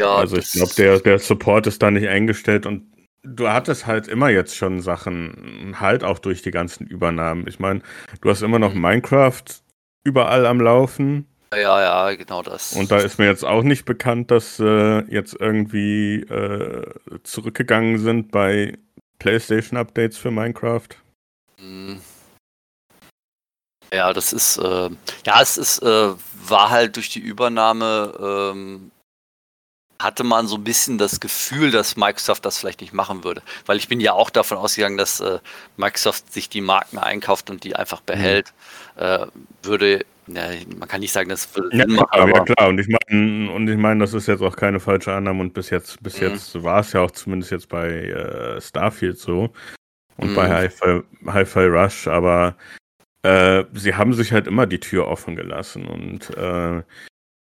Ja, 0.00 0.16
also 0.16 0.36
ich 0.36 0.50
glaube, 0.50 0.72
der, 0.76 0.98
der 1.00 1.18
Support 1.18 1.66
ist 1.68 1.82
da 1.82 1.90
nicht 1.90 2.08
eingestellt 2.08 2.66
und 2.66 2.90
du 3.22 3.48
hattest 3.48 3.86
halt 3.86 4.08
immer 4.08 4.28
jetzt 4.28 4.56
schon 4.56 4.80
Sachen, 4.80 5.76
halt 5.78 6.04
auch 6.04 6.18
durch 6.18 6.42
die 6.42 6.50
ganzen 6.50 6.86
Übernahmen. 6.86 7.46
Ich 7.46 7.58
meine, 7.58 7.82
du 8.20 8.30
hast 8.30 8.42
immer 8.42 8.58
noch 8.58 8.74
mhm. 8.74 8.80
Minecraft 8.80 9.44
überall 10.04 10.46
am 10.46 10.60
Laufen. 10.60 11.26
Ja, 11.52 12.08
ja, 12.08 12.14
genau 12.14 12.42
das. 12.42 12.72
Und 12.72 12.90
da 12.90 12.98
ist 12.98 13.18
mir 13.18 13.26
jetzt 13.26 13.44
auch 13.44 13.62
nicht 13.62 13.84
bekannt, 13.84 14.30
dass 14.30 14.58
äh, 14.58 15.00
jetzt 15.12 15.36
irgendwie 15.38 16.20
äh, 16.22 16.86
zurückgegangen 17.24 17.98
sind 17.98 18.30
bei 18.32 18.78
PlayStation-Updates 19.18 20.16
für 20.16 20.30
Minecraft. 20.30 20.88
Mhm. 21.60 22.00
Ja, 23.92 24.14
das 24.14 24.32
ist, 24.32 24.56
äh, 24.56 24.88
ja, 25.26 25.42
es 25.42 25.58
ist, 25.58 25.82
äh, 25.82 26.14
war 26.48 26.70
halt 26.70 26.96
durch 26.96 27.10
die 27.10 27.20
Übernahme 27.20 28.14
ähm, 28.54 28.90
hatte 30.02 30.24
man 30.24 30.46
so 30.46 30.56
ein 30.56 30.64
bisschen 30.64 30.98
das 30.98 31.20
Gefühl, 31.20 31.70
dass 31.70 31.96
Microsoft 31.96 32.44
das 32.44 32.58
vielleicht 32.58 32.80
nicht 32.80 32.92
machen 32.92 33.24
würde. 33.24 33.42
Weil 33.66 33.76
ich 33.76 33.88
bin 33.88 34.00
ja 34.00 34.12
auch 34.12 34.30
davon 34.30 34.58
ausgegangen, 34.58 34.96
dass 34.96 35.20
äh, 35.20 35.38
Microsoft 35.76 36.32
sich 36.32 36.48
die 36.48 36.60
Marken 36.60 36.98
einkauft 36.98 37.50
und 37.50 37.64
die 37.64 37.76
einfach 37.76 38.00
behält. 38.00 38.52
Mhm. 38.96 39.02
Äh, 39.02 39.26
würde, 39.62 40.04
ja, 40.26 40.48
man 40.78 40.88
kann 40.88 41.00
nicht 41.00 41.12
sagen, 41.12 41.28
das 41.28 41.54
würde 41.54 41.76
ja, 41.76 41.86
machen, 41.86 42.06
aber 42.10 42.34
ja 42.34 42.44
klar, 42.44 42.68
und 42.68 42.78
ich 42.78 42.88
meine, 42.88 43.50
und 43.52 43.68
ich 43.68 43.76
meine, 43.76 44.00
das 44.00 44.14
ist 44.14 44.28
jetzt 44.28 44.42
auch 44.42 44.56
keine 44.56 44.80
falsche 44.80 45.12
Annahme 45.12 45.40
und 45.40 45.54
bis 45.54 45.70
jetzt, 45.70 46.02
bis 46.02 46.20
mhm. 46.20 46.28
jetzt 46.28 46.62
war 46.62 46.80
es 46.80 46.92
ja 46.92 47.00
auch 47.00 47.10
zumindest 47.10 47.52
jetzt 47.52 47.68
bei 47.68 47.88
äh, 47.88 48.60
Starfield 48.60 49.18
so 49.18 49.52
und 50.16 50.30
mhm. 50.30 50.34
bei 50.34 50.48
Hi-Fi, 50.48 51.02
Hi-Fi 51.26 51.66
Rush, 51.66 52.08
aber 52.08 52.56
äh, 53.22 53.64
sie 53.72 53.94
haben 53.94 54.12
sich 54.12 54.32
halt 54.32 54.46
immer 54.46 54.66
die 54.66 54.80
Tür 54.80 55.06
offen 55.06 55.36
gelassen 55.36 55.86
und 55.86 56.30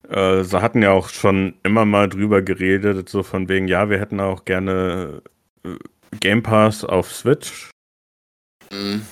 äh, 0.09 0.43
sie 0.43 0.61
hatten 0.61 0.81
ja 0.81 0.91
auch 0.91 1.09
schon 1.09 1.55
immer 1.63 1.85
mal 1.85 2.09
drüber 2.09 2.41
geredet, 2.41 3.09
so 3.09 3.23
von 3.23 3.49
wegen, 3.49 3.67
ja, 3.67 3.89
wir 3.89 3.99
hätten 3.99 4.19
auch 4.19 4.45
gerne 4.45 5.21
äh, 5.63 5.75
Game 6.19 6.43
Pass 6.43 6.83
auf 6.83 7.11
Switch. 7.11 7.69
Mhm. 8.71 9.05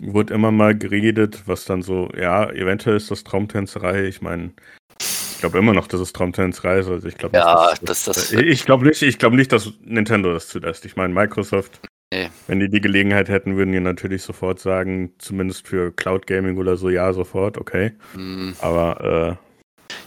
Wurde 0.00 0.34
immer 0.34 0.50
mal 0.50 0.76
geredet, 0.76 1.42
was 1.46 1.64
dann 1.64 1.82
so, 1.82 2.10
ja, 2.16 2.50
eventuell 2.50 2.96
ist 2.96 3.10
das 3.10 3.24
Traumtänzerei. 3.24 4.04
Ich 4.06 4.22
meine, 4.22 4.52
ich 5.00 5.38
glaube 5.40 5.58
immer 5.58 5.72
noch, 5.72 5.86
dass 5.86 6.00
es 6.00 6.12
Traumtänzerei 6.12 6.78
ist. 6.78 6.88
Also 6.88 7.06
ich 7.06 7.16
glaube 7.16 7.36
ja, 7.36 7.70
nicht, 7.70 7.88
das, 7.88 8.04
das, 8.04 8.30
das, 8.30 8.32
ich 8.32 8.64
glaube 8.64 8.86
nicht, 8.86 9.02
ich 9.02 9.18
glaube 9.18 9.36
nicht, 9.36 9.52
dass 9.52 9.72
Nintendo 9.82 10.32
das 10.32 10.48
zulässt. 10.48 10.84
Ich 10.84 10.96
meine, 10.96 11.14
Microsoft, 11.14 11.80
nee. 12.12 12.28
wenn 12.48 12.60
die 12.60 12.68
die 12.68 12.80
Gelegenheit 12.80 13.28
hätten, 13.28 13.56
würden 13.56 13.72
die 13.72 13.80
natürlich 13.80 14.22
sofort 14.22 14.58
sagen, 14.58 15.12
zumindest 15.18 15.68
für 15.68 15.92
Cloud 15.92 16.26
Gaming 16.26 16.56
oder 16.56 16.76
so, 16.76 16.88
ja, 16.88 17.12
sofort, 17.12 17.56
okay. 17.58 17.92
Mhm. 18.14 18.56
Aber 18.60 19.38
äh, 19.40 19.43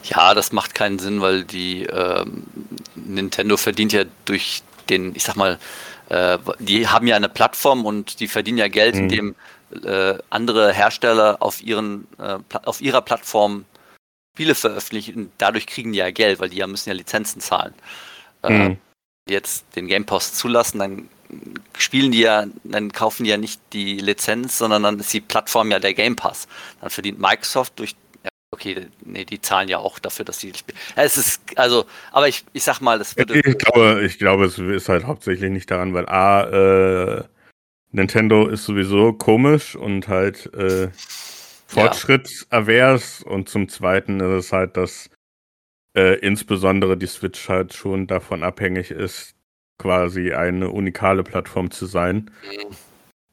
ja, 0.03 0.33
das 0.33 0.51
macht 0.51 0.75
keinen 0.75 0.99
Sinn, 0.99 1.21
weil 1.21 1.43
die 1.43 1.83
ähm, 1.83 2.43
Nintendo 2.95 3.57
verdient 3.57 3.93
ja 3.93 4.03
durch 4.25 4.61
den, 4.89 5.15
ich 5.15 5.23
sag 5.23 5.35
mal, 5.35 5.59
äh, 6.09 6.37
die 6.59 6.87
haben 6.87 7.07
ja 7.07 7.15
eine 7.15 7.29
Plattform 7.29 7.85
und 7.85 8.19
die 8.19 8.27
verdienen 8.27 8.57
ja 8.57 8.67
Geld, 8.67 8.95
mhm. 8.95 9.01
indem 9.01 9.35
äh, 9.83 10.17
andere 10.29 10.71
Hersteller 10.71 11.37
auf 11.41 11.61
ihren 11.61 12.07
äh, 12.19 12.37
auf 12.63 12.81
ihrer 12.81 13.01
Plattform 13.01 13.65
Spiele 14.33 14.55
veröffentlichen. 14.55 15.31
Dadurch 15.37 15.65
kriegen 15.65 15.91
die 15.91 15.99
ja 15.99 16.11
Geld, 16.11 16.39
weil 16.39 16.49
die 16.49 16.57
ja 16.57 16.67
müssen 16.67 16.89
ja 16.89 16.95
Lizenzen 16.95 17.41
zahlen. 17.41 17.73
Äh, 18.43 18.51
mhm. 18.51 18.77
Jetzt 19.27 19.65
den 19.75 19.87
Game 19.87 20.05
Pass 20.05 20.35
zulassen, 20.35 20.79
dann 20.79 21.09
spielen 21.77 22.11
die 22.11 22.19
ja, 22.19 22.45
dann 22.63 22.91
kaufen 22.91 23.23
die 23.23 23.31
ja 23.31 23.37
nicht 23.37 23.59
die 23.73 23.97
Lizenz, 23.97 24.57
sondern 24.57 24.83
dann 24.83 24.99
ist 24.99 25.11
die 25.11 25.21
Plattform 25.21 25.71
ja 25.71 25.79
der 25.79 25.93
Game 25.93 26.15
Pass. 26.15 26.47
Dann 26.79 26.89
verdient 26.89 27.19
Microsoft 27.19 27.79
durch 27.79 27.95
Okay, 28.51 28.87
nee, 29.03 29.25
die 29.25 29.41
zahlen 29.41 29.67
ja 29.67 29.77
auch 29.77 29.99
dafür, 29.99 30.23
dass 30.23 30.39
sie 30.39 30.53
spielen. 30.53 30.77
Es 30.95 31.17
ist, 31.17 31.41
also, 31.57 31.85
aber 32.13 32.29
ich, 32.29 32.45
ich 32.53 32.63
sag 32.63 32.79
mal, 32.79 32.99
es 33.01 33.17
würde. 33.17 33.39
Ich 33.39 33.57
glaube, 33.57 34.01
ich 34.05 34.17
glaube, 34.17 34.45
es 34.45 34.57
ist 34.57 34.87
halt 34.87 35.05
hauptsächlich 35.05 35.51
nicht 35.51 35.69
daran, 35.69 35.93
weil 35.93 36.07
A, 36.07 36.43
äh, 37.17 37.23
Nintendo 37.91 38.47
ist 38.47 38.63
sowieso 38.63 39.11
komisch 39.11 39.75
und 39.75 40.07
halt 40.07 40.53
äh, 40.53 40.89
fortschrittsavers 41.67 43.23
ja. 43.25 43.31
und 43.31 43.49
zum 43.49 43.67
Zweiten 43.67 44.21
ist 44.21 44.45
es 44.45 44.53
halt, 44.53 44.77
dass 44.77 45.09
äh, 45.93 46.17
insbesondere 46.19 46.95
die 46.95 47.07
Switch 47.07 47.49
halt 47.49 47.73
schon 47.73 48.07
davon 48.07 48.43
abhängig 48.43 48.91
ist, 48.91 49.35
quasi 49.77 50.31
eine 50.33 50.69
unikale 50.69 51.23
Plattform 51.23 51.69
zu 51.69 51.85
sein. 51.85 52.31
Mhm 52.43 52.75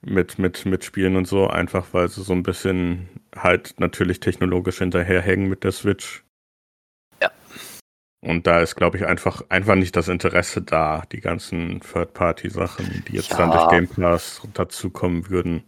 mit, 0.05 0.39
mit, 0.39 0.67
mit 0.67 0.85
Spielen 0.85 1.17
und 1.17 1.27
so, 1.27 1.49
einfach 1.49 1.87
weil 1.93 2.09
sie 2.09 2.23
so 2.23 2.33
ein 2.33 2.43
bisschen 2.43 3.09
halt 3.37 3.75
natürlich 3.79 4.21
technologisch 4.21 4.79
hinterherhängen 4.79 5.49
mit 5.49 5.65
der 5.65 5.73
Switch. 5.73 6.25
Ja. 7.21 7.31
Und 8.21 8.47
da 8.47 8.61
ist, 8.61 8.77
glaube 8.77 8.97
ich, 8.97 9.07
einfach, 9.07 9.43
einfach 9.49 9.75
nicht 9.75 9.97
das 9.97 10.09
Interesse 10.09 10.63
da, 10.63 11.05
die 11.13 11.21
ganzen 11.21 11.81
Third-Party-Sachen, 11.81 13.05
die 13.09 13.17
jetzt 13.17 13.31
ja. 13.31 13.37
dann 13.39 13.51
durch 13.51 13.69
Game 13.69 13.89
Pass 13.89 14.41
dazukommen 14.55 15.29
würden. 15.29 15.63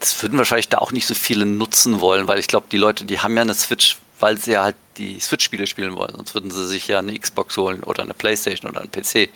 Das 0.00 0.22
würden 0.22 0.36
wahrscheinlich 0.36 0.68
da 0.68 0.78
auch 0.78 0.92
nicht 0.92 1.06
so 1.06 1.14
viele 1.14 1.46
nutzen 1.46 2.00
wollen, 2.00 2.28
weil 2.28 2.38
ich 2.38 2.48
glaube, 2.48 2.66
die 2.70 2.76
Leute, 2.76 3.04
die 3.04 3.20
haben 3.20 3.34
ja 3.36 3.42
eine 3.42 3.54
Switch, 3.54 3.96
weil 4.20 4.36
sie 4.36 4.52
ja 4.52 4.64
halt 4.64 4.76
die 4.98 5.18
Switch-Spiele 5.18 5.66
spielen 5.66 5.96
wollen. 5.96 6.14
Sonst 6.14 6.34
würden 6.34 6.50
sie 6.50 6.66
sich 6.66 6.88
ja 6.88 6.98
eine 6.98 7.18
Xbox 7.18 7.56
holen 7.56 7.82
oder 7.82 8.02
eine 8.02 8.14
Playstation 8.14 8.70
oder 8.70 8.80
einen 8.80 8.90
PC. 8.90 9.30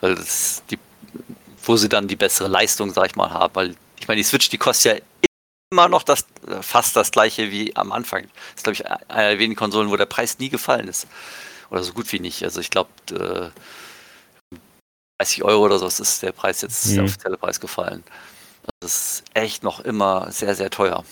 Weil 0.00 0.14
das, 0.14 0.62
die 0.70 0.78
wo 1.68 1.76
sie 1.76 1.88
dann 1.88 2.08
die 2.08 2.16
bessere 2.16 2.48
Leistung, 2.48 2.92
sag 2.92 3.06
ich 3.06 3.16
mal, 3.16 3.30
haben. 3.30 3.54
Weil 3.54 3.76
ich 4.00 4.08
meine, 4.08 4.18
die 4.18 4.24
Switch, 4.24 4.48
die 4.48 4.58
kostet 4.58 4.96
ja 4.96 5.28
immer 5.70 5.88
noch 5.88 6.02
das, 6.02 6.26
fast 6.62 6.96
das 6.96 7.10
gleiche 7.10 7.50
wie 7.50 7.76
am 7.76 7.92
Anfang. 7.92 8.22
Das 8.22 8.56
ist, 8.56 8.64
glaube 8.64 8.74
ich, 8.74 8.86
einer 9.10 9.30
der 9.30 9.38
wenigen 9.38 9.56
Konsolen, 9.56 9.90
wo 9.90 9.96
der 9.96 10.06
Preis 10.06 10.38
nie 10.38 10.48
gefallen 10.48 10.88
ist. 10.88 11.06
Oder 11.70 11.82
so 11.82 11.92
gut 11.92 12.10
wie 12.12 12.20
nicht. 12.20 12.42
Also 12.42 12.60
ich 12.60 12.70
glaube, 12.70 12.90
äh, 13.10 13.50
30 15.18 15.44
Euro 15.44 15.64
oder 15.64 15.78
so 15.78 15.86
ist 15.86 16.22
der 16.22 16.32
Preis 16.32 16.62
jetzt, 16.62 16.86
mhm. 16.86 16.94
der 16.94 17.04
offizielle 17.04 17.36
Preis 17.36 17.60
gefallen. 17.60 18.02
Das 18.80 19.20
ist 19.20 19.24
echt 19.34 19.62
noch 19.62 19.80
immer 19.80 20.30
sehr, 20.32 20.54
sehr 20.54 20.70
teuer. 20.70 21.04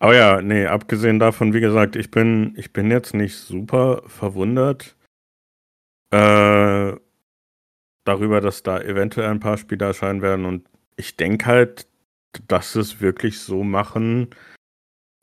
Aber 0.00 0.14
ja, 0.14 0.40
nee, 0.40 0.66
abgesehen 0.66 1.18
davon, 1.18 1.52
wie 1.54 1.60
gesagt, 1.60 1.96
ich 1.96 2.10
bin, 2.10 2.54
ich 2.56 2.72
bin 2.72 2.90
jetzt 2.90 3.14
nicht 3.14 3.36
super 3.36 4.02
verwundert 4.06 4.96
äh, 6.12 6.92
darüber, 8.06 8.40
dass 8.40 8.62
da 8.62 8.80
eventuell 8.80 9.28
ein 9.28 9.40
paar 9.40 9.58
Spiele 9.58 9.86
erscheinen 9.86 10.22
werden. 10.22 10.44
Und 10.44 10.66
ich 10.96 11.16
denke 11.16 11.46
halt, 11.46 11.86
dass 12.48 12.72
sie 12.72 12.80
es 12.80 13.00
wirklich 13.00 13.40
so 13.40 13.64
machen, 13.64 14.30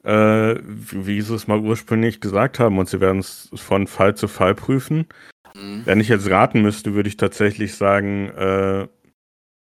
äh, 0.04 0.56
wie 0.64 1.22
sie 1.22 1.34
es 1.34 1.48
mal 1.48 1.60
ursprünglich 1.60 2.22
gesagt 2.22 2.60
haben. 2.60 2.78
Und 2.78 2.90
sie 2.90 3.02
werden 3.02 3.20
es 3.20 3.50
von 3.56 3.88
Fall 3.88 4.16
zu 4.16 4.28
Fall 4.28 4.56
prüfen. 4.56 5.08
Mhm. 5.56 5.82
Wenn 5.86 6.00
ich 6.00 6.10
jetzt 6.10 6.30
raten 6.30 6.62
müsste, 6.62 6.94
würde 6.94 7.10
ich 7.10 7.18
tatsächlich 7.18 7.76
sagen, 7.76 8.30
äh, 8.30 8.88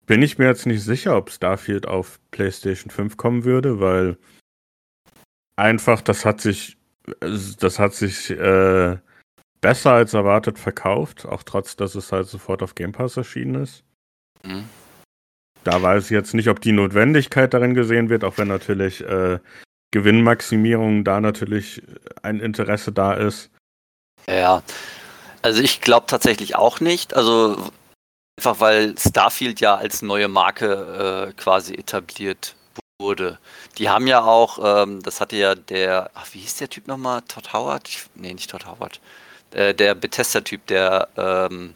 bin 0.06 0.22
ich 0.22 0.38
mir 0.38 0.46
jetzt 0.46 0.66
nicht 0.66 0.82
sicher, 0.82 1.16
ob 1.16 1.30
Starfield 1.30 1.86
auf 1.86 2.20
PlayStation 2.30 2.90
5 2.90 3.16
kommen 3.16 3.44
würde, 3.44 3.80
weil 3.80 4.18
einfach, 5.56 6.02
das 6.02 6.24
hat 6.24 6.40
sich, 6.40 6.76
das 7.20 7.78
hat 7.78 7.94
sich 7.94 8.30
äh, 8.30 8.96
besser 9.62 9.92
als 9.92 10.12
erwartet 10.12 10.58
verkauft, 10.58 11.24
auch 11.24 11.42
trotz, 11.42 11.76
dass 11.76 11.94
es 11.94 12.12
halt 12.12 12.28
sofort 12.28 12.62
auf 12.62 12.74
Game 12.74 12.92
Pass 12.92 13.16
erschienen 13.16 13.54
ist. 13.62 13.84
Mhm. 14.44 14.68
Da 15.64 15.80
weiß 15.80 16.04
ich 16.06 16.10
jetzt 16.10 16.34
nicht, 16.34 16.48
ob 16.48 16.60
die 16.60 16.72
Notwendigkeit 16.72 17.54
darin 17.54 17.74
gesehen 17.74 18.10
wird, 18.10 18.24
auch 18.24 18.36
wenn 18.36 18.48
natürlich 18.48 19.00
äh, 19.00 19.38
Gewinnmaximierung 19.92 21.04
da 21.04 21.20
natürlich 21.20 21.80
ein 22.22 22.40
Interesse 22.40 22.92
da 22.92 23.14
ist. 23.14 23.50
Ja, 24.28 24.62
also 25.40 25.62
ich 25.62 25.80
glaube 25.80 26.06
tatsächlich 26.08 26.56
auch 26.56 26.80
nicht. 26.80 27.14
Also 27.14 27.70
einfach 28.36 28.58
weil 28.58 28.98
Starfield 28.98 29.60
ja 29.60 29.76
als 29.76 30.02
neue 30.02 30.28
Marke 30.28 31.30
äh, 31.30 31.32
quasi 31.34 31.74
etabliert 31.74 32.56
wurde. 33.00 33.38
Die 33.78 33.88
haben 33.88 34.06
ja 34.06 34.22
auch, 34.22 34.58
ähm, 34.82 35.02
das 35.02 35.20
hatte 35.20 35.36
ja 35.36 35.54
der, 35.54 36.10
ach, 36.14 36.26
wie 36.32 36.38
hieß 36.38 36.56
der 36.56 36.70
Typ 36.70 36.88
nochmal? 36.88 37.22
Todd 37.22 37.52
Howard? 37.52 37.88
Ich, 37.88 38.06
nee, 38.14 38.32
nicht 38.32 38.50
Todd 38.50 38.66
Howard. 38.66 39.00
Äh, 39.52 39.74
der 39.74 39.94
Bethesda-Typ, 39.94 40.66
der, 40.66 41.08
ähm, 41.16 41.74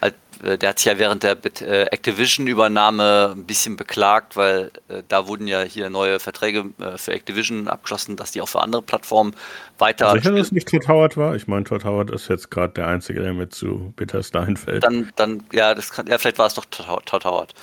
halt, 0.00 0.14
äh, 0.42 0.56
der 0.56 0.70
hat 0.70 0.78
sich 0.78 0.86
ja 0.86 0.98
während 0.98 1.22
der 1.22 1.36
äh, 1.60 1.82
Activision-Übernahme 1.84 3.34
ein 3.36 3.44
bisschen 3.44 3.76
beklagt, 3.76 4.36
weil 4.36 4.70
äh, 4.88 5.02
da 5.08 5.26
wurden 5.26 5.46
ja 5.46 5.62
hier 5.62 5.90
neue 5.90 6.20
Verträge 6.20 6.66
äh, 6.80 6.96
für 6.96 7.12
Activision 7.12 7.68
abgeschlossen, 7.68 8.16
dass 8.16 8.30
die 8.30 8.40
auch 8.40 8.48
für 8.48 8.60
andere 8.60 8.82
Plattformen 8.82 9.34
weiter. 9.78 10.12
Sicher, 10.12 10.32
dass 10.32 10.46
es 10.46 10.52
nicht 10.52 10.68
Todd 10.68 10.88
Howard 10.88 11.16
war? 11.16 11.34
Ich 11.34 11.46
meine, 11.46 11.64
Todd 11.64 11.84
Howard 11.84 12.10
ist 12.10 12.28
jetzt 12.28 12.50
gerade 12.50 12.72
der 12.74 12.86
Einzige, 12.86 13.20
der 13.20 13.32
mit 13.32 13.54
zu 13.54 13.92
Bethesda 13.96 14.44
hinfällt. 14.44 14.84
Dann, 14.84 15.10
dann, 15.16 15.44
ja, 15.52 15.74
das 15.74 15.90
kann, 15.90 16.06
ja, 16.06 16.18
vielleicht 16.18 16.38
war 16.38 16.46
es 16.46 16.54
doch 16.54 16.64
Todd 16.66 17.24
Howard. 17.24 17.54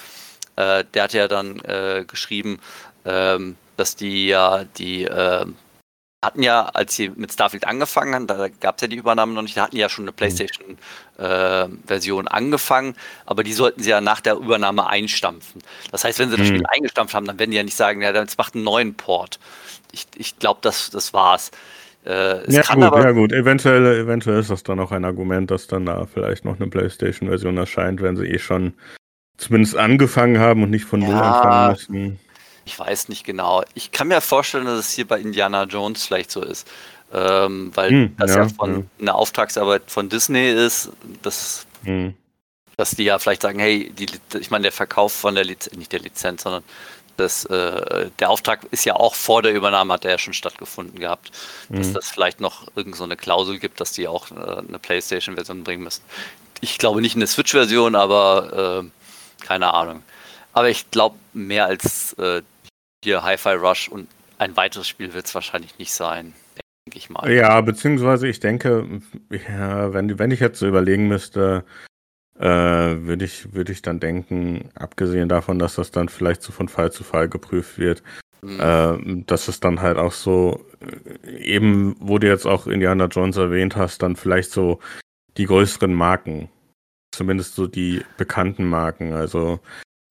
Der 0.58 1.04
hat 1.04 1.12
ja 1.12 1.28
dann 1.28 1.62
geschrieben, 2.08 2.60
ähm, 3.04 3.58
dass 3.78 3.96
die 3.96 4.28
ja 4.28 4.64
die 4.78 5.04
äh, 5.04 5.46
hatten 6.24 6.44
ja, 6.44 6.66
als 6.74 6.96
sie 6.96 7.10
mit 7.10 7.32
Starfield 7.32 7.68
angefangen 7.68 8.16
haben, 8.16 8.28
da 8.28 8.48
gab 8.60 8.76
es 8.76 8.82
ja 8.82 8.88
die 8.88 8.98
Übernahme 8.98 9.34
noch 9.34 9.42
nicht, 9.42 9.58
da 9.58 9.64
hatten 9.64 9.76
die 9.76 9.82
ja 9.82 9.90
schon 9.90 10.06
eine 10.06 10.12
mhm. 10.12 10.16
PlayStation-Version 10.16 12.28
äh, 12.28 12.30
angefangen, 12.30 12.96
aber 13.26 13.44
die 13.44 13.54
sollten 13.54 13.84
sie 13.84 13.92
ja 13.92 14.02
nach 14.02 14.22
der 14.22 14.36
Übernahme 14.36 14.88
einstampfen. 14.88 15.62
Das 15.92 16.04
heißt, 16.04 16.20
wenn 16.20 16.30
sie 16.30 16.38
das 16.38 16.48
mhm. 16.48 16.56
Spiel 16.56 16.66
eingestampft 16.68 17.14
haben, 17.14 17.26
dann 17.26 17.40
werden 17.40 17.52
die 17.52 17.58
ja 17.58 17.64
nicht 17.64 17.78
sagen, 17.78 18.02
ja, 18.02 18.12
dann 18.12 18.28
macht 18.38 18.56
einen 18.56 18.64
neuen 18.64 18.96
Port. 18.96 19.40
Ich, 19.92 20.08
ich 20.18 20.40
glaube, 20.40 20.60
das, 20.64 20.90
das 20.90 21.14
war's. 21.14 21.52
Äh, 22.06 22.52
ja, 22.52 22.62
gut, 22.62 22.84
aber, 22.84 23.04
ja 23.04 23.12
gut, 23.12 23.32
eventuell, 23.32 24.00
eventuell 24.00 24.40
ist 24.40 24.50
das 24.50 24.64
dann 24.64 24.80
auch 24.80 24.92
ein 24.92 25.06
Argument, 25.06 25.50
dass 25.50 25.68
dann 25.68 25.86
da 25.86 26.06
vielleicht 26.06 26.46
noch 26.46 26.60
eine 26.60 26.68
PlayStation-Version 26.68 27.58
erscheint, 27.58 28.02
wenn 28.02 28.16
sie 28.16 28.26
eh 28.26 28.40
schon 28.40 28.74
zumindest 29.38 29.76
angefangen 29.76 30.40
haben 30.40 30.64
und 30.64 30.70
nicht 30.70 30.86
von 30.86 31.02
Null 31.02 31.10
ja, 31.10 31.22
anfangen 31.22 31.72
müssen. 31.72 32.20
Ich 32.66 32.78
weiß 32.78 33.10
nicht 33.10 33.24
genau. 33.24 33.64
Ich 33.76 33.92
kann 33.92 34.08
mir 34.08 34.22
vorstellen, 34.22 34.66
dass 34.66 34.80
es 34.80 34.92
hier 34.92 35.08
bei 35.08 35.20
Indiana 35.20 35.64
Jones 35.64 36.06
vielleicht 36.06 36.32
so 36.32 36.42
ist. 36.42 36.68
Ähm, 37.14 37.72
weil 37.76 37.90
hm, 37.90 38.16
das 38.18 38.32
ja, 38.32 38.44
ja 38.44 38.50
von 38.50 38.80
ja. 38.80 38.84
eine 39.00 39.16
Auftragsarbeit 39.16 39.84
von 39.88 40.10
Disney 40.10 40.52
ist, 40.52 40.90
dass, 41.22 41.66
hm. 41.84 42.16
dass 42.78 42.92
die 42.92 43.04
ja 43.04 43.20
vielleicht 43.20 43.44
sagen, 43.44 43.60
hey, 43.60 43.92
die, 43.92 44.08
ich 44.40 44.50
meine, 44.50 44.64
der 44.64 44.72
Verkauf 44.72 45.14
von 45.14 45.36
der 45.36 45.46
Lizenz, 45.46 45.78
nicht 45.78 45.92
der 45.92 46.00
Lizenz, 46.00 46.44
sondern 46.44 46.64
das, 47.16 47.46
äh, 47.46 48.10
der 48.20 48.30
Auftrag 48.30 48.66
ist 48.72 48.84
ja 48.86 48.96
auch 48.96 49.16
vor 49.16 49.42
der 49.42 49.54
Übernahme, 49.54 49.94
hat 49.94 50.04
der 50.04 50.12
ja 50.12 50.18
schon 50.18 50.34
stattgefunden 50.34 51.00
gehabt. 51.00 51.32
Hm. 51.70 51.78
Dass 51.78 51.94
das 51.94 52.10
vielleicht 52.10 52.42
noch 52.42 52.68
irgendeine 52.76 53.14
so 53.14 53.18
Klausel 53.18 53.60
gibt, 53.60 53.80
dass 53.80 53.92
die 53.92 54.08
auch 54.08 54.32
äh, 54.32 54.64
eine 54.68 54.80
Playstation-Version 54.80 55.64
bringen 55.64 55.84
müssen. 55.84 56.04
Ich 56.60 56.78
glaube 56.80 57.02
nicht 57.02 57.16
eine 57.16 57.28
Switch-Version, 57.28 57.96
aber 57.96 58.84
äh, 58.84 59.46
keine 59.46 59.74
Ahnung. 59.74 60.04
Aber 60.52 60.70
ich 60.70 60.90
glaube, 60.90 61.18
mehr 61.34 61.68
als 61.68 62.14
äh, 62.14 62.42
hier 63.06 63.24
Hi-Fi 63.24 63.54
Rush 63.54 63.88
und 63.88 64.10
ein 64.38 64.58
weiteres 64.58 64.88
Spiel 64.88 65.14
wird 65.14 65.26
es 65.26 65.36
wahrscheinlich 65.36 65.80
nicht 65.80 65.94
sein, 65.94 66.34
denke 66.86 66.98
ich 66.98 67.10
mal. 67.10 67.32
Ja, 67.32 67.62
beziehungsweise 67.62 68.28
ich 68.28 68.42
denke, 68.42 69.02
ja, 69.30 69.94
wenn, 69.94 70.20
wenn 70.20 70.32
ich 70.32 70.42
jetzt 70.42 70.60
so 70.60 70.68
überlegen 70.68 71.08
müsste, 71.08 71.64
äh, 72.38 72.44
würde 72.46 73.24
ich, 73.24 73.54
würd 73.54 73.70
ich 73.70 73.82
dann 73.82 74.02
denken, 74.02 74.70
abgesehen 74.76 75.30
davon, 75.30 75.58
dass 75.58 75.76
das 75.76 75.92
dann 75.92 76.10
vielleicht 76.10 76.42
so 76.42 76.52
von 76.52 76.68
Fall 76.68 76.92
zu 76.92 77.06
Fall 77.06 77.30
geprüft 77.30 77.78
wird, 77.78 78.04
mhm. 78.42 78.60
äh, 78.60 79.24
dass 79.26 79.48
es 79.48 79.62
dann 79.62 79.82
halt 79.82 79.98
auch 79.98 80.12
so, 80.12 80.66
äh, 81.24 81.38
eben, 81.38 81.96
wo 82.00 82.20
du 82.20 82.28
jetzt 82.28 82.46
auch 82.46 82.68
Indiana 82.68 83.06
Jones 83.06 83.38
erwähnt 83.38 83.78
hast, 83.78 84.02
dann 84.04 84.18
vielleicht 84.18 84.52
so 84.52 84.80
die 85.38 85.46
größeren 85.46 85.94
Marken, 85.94 86.50
zumindest 87.14 87.56
so 87.56 87.68
die 87.68 88.02
bekannten 88.18 88.66
Marken, 88.66 89.14
also 89.14 89.62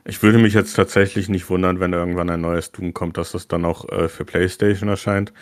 ich 0.04 0.22
würde 0.22 0.38
mich 0.38 0.54
jetzt 0.54 0.74
tatsächlich 0.74 1.28
nicht 1.28 1.48
wundern, 1.48 1.80
wenn 1.80 1.92
irgendwann 1.92 2.30
ein 2.30 2.40
neues 2.40 2.72
Doom 2.72 2.92
kommt, 2.92 3.16
dass 3.16 3.32
das 3.32 3.48
dann 3.48 3.64
auch 3.64 3.88
äh, 3.88 4.08
für 4.08 4.24
PlayStation 4.24 4.88
erscheint. 4.88 5.32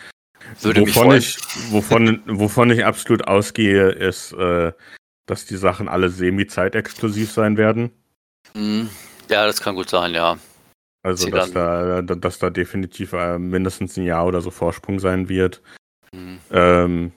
Würde 0.61 0.81
wovon 0.81 1.15
ich, 1.15 1.37
wovon, 1.69 2.21
wovon 2.27 2.69
ich 2.71 2.85
absolut 2.85 3.27
ausgehe, 3.27 3.89
ist, 3.89 4.33
äh, 4.33 4.71
dass 5.25 5.45
die 5.45 5.57
Sachen 5.57 5.87
alle 5.87 6.09
semi-zeitexklusiv 6.09 7.31
sein 7.31 7.57
werden. 7.57 7.91
Mhm. 8.53 8.89
Ja, 9.29 9.45
das 9.45 9.61
kann 9.61 9.75
gut 9.75 9.89
sein, 9.89 10.13
ja. 10.13 10.37
Also, 11.01 11.29
dass 11.29 11.51
da, 11.51 12.01
dass 12.01 12.39
da 12.39 12.49
definitiv 12.49 13.11
äh, 13.13 13.37
mindestens 13.37 13.97
ein 13.97 14.05
Jahr 14.05 14.25
oder 14.25 14.39
so 14.39 14.51
Vorsprung 14.51 14.99
sein 14.99 15.27
wird. 15.27 15.61
Mhm. 16.13 16.39
Ähm, 16.51 17.11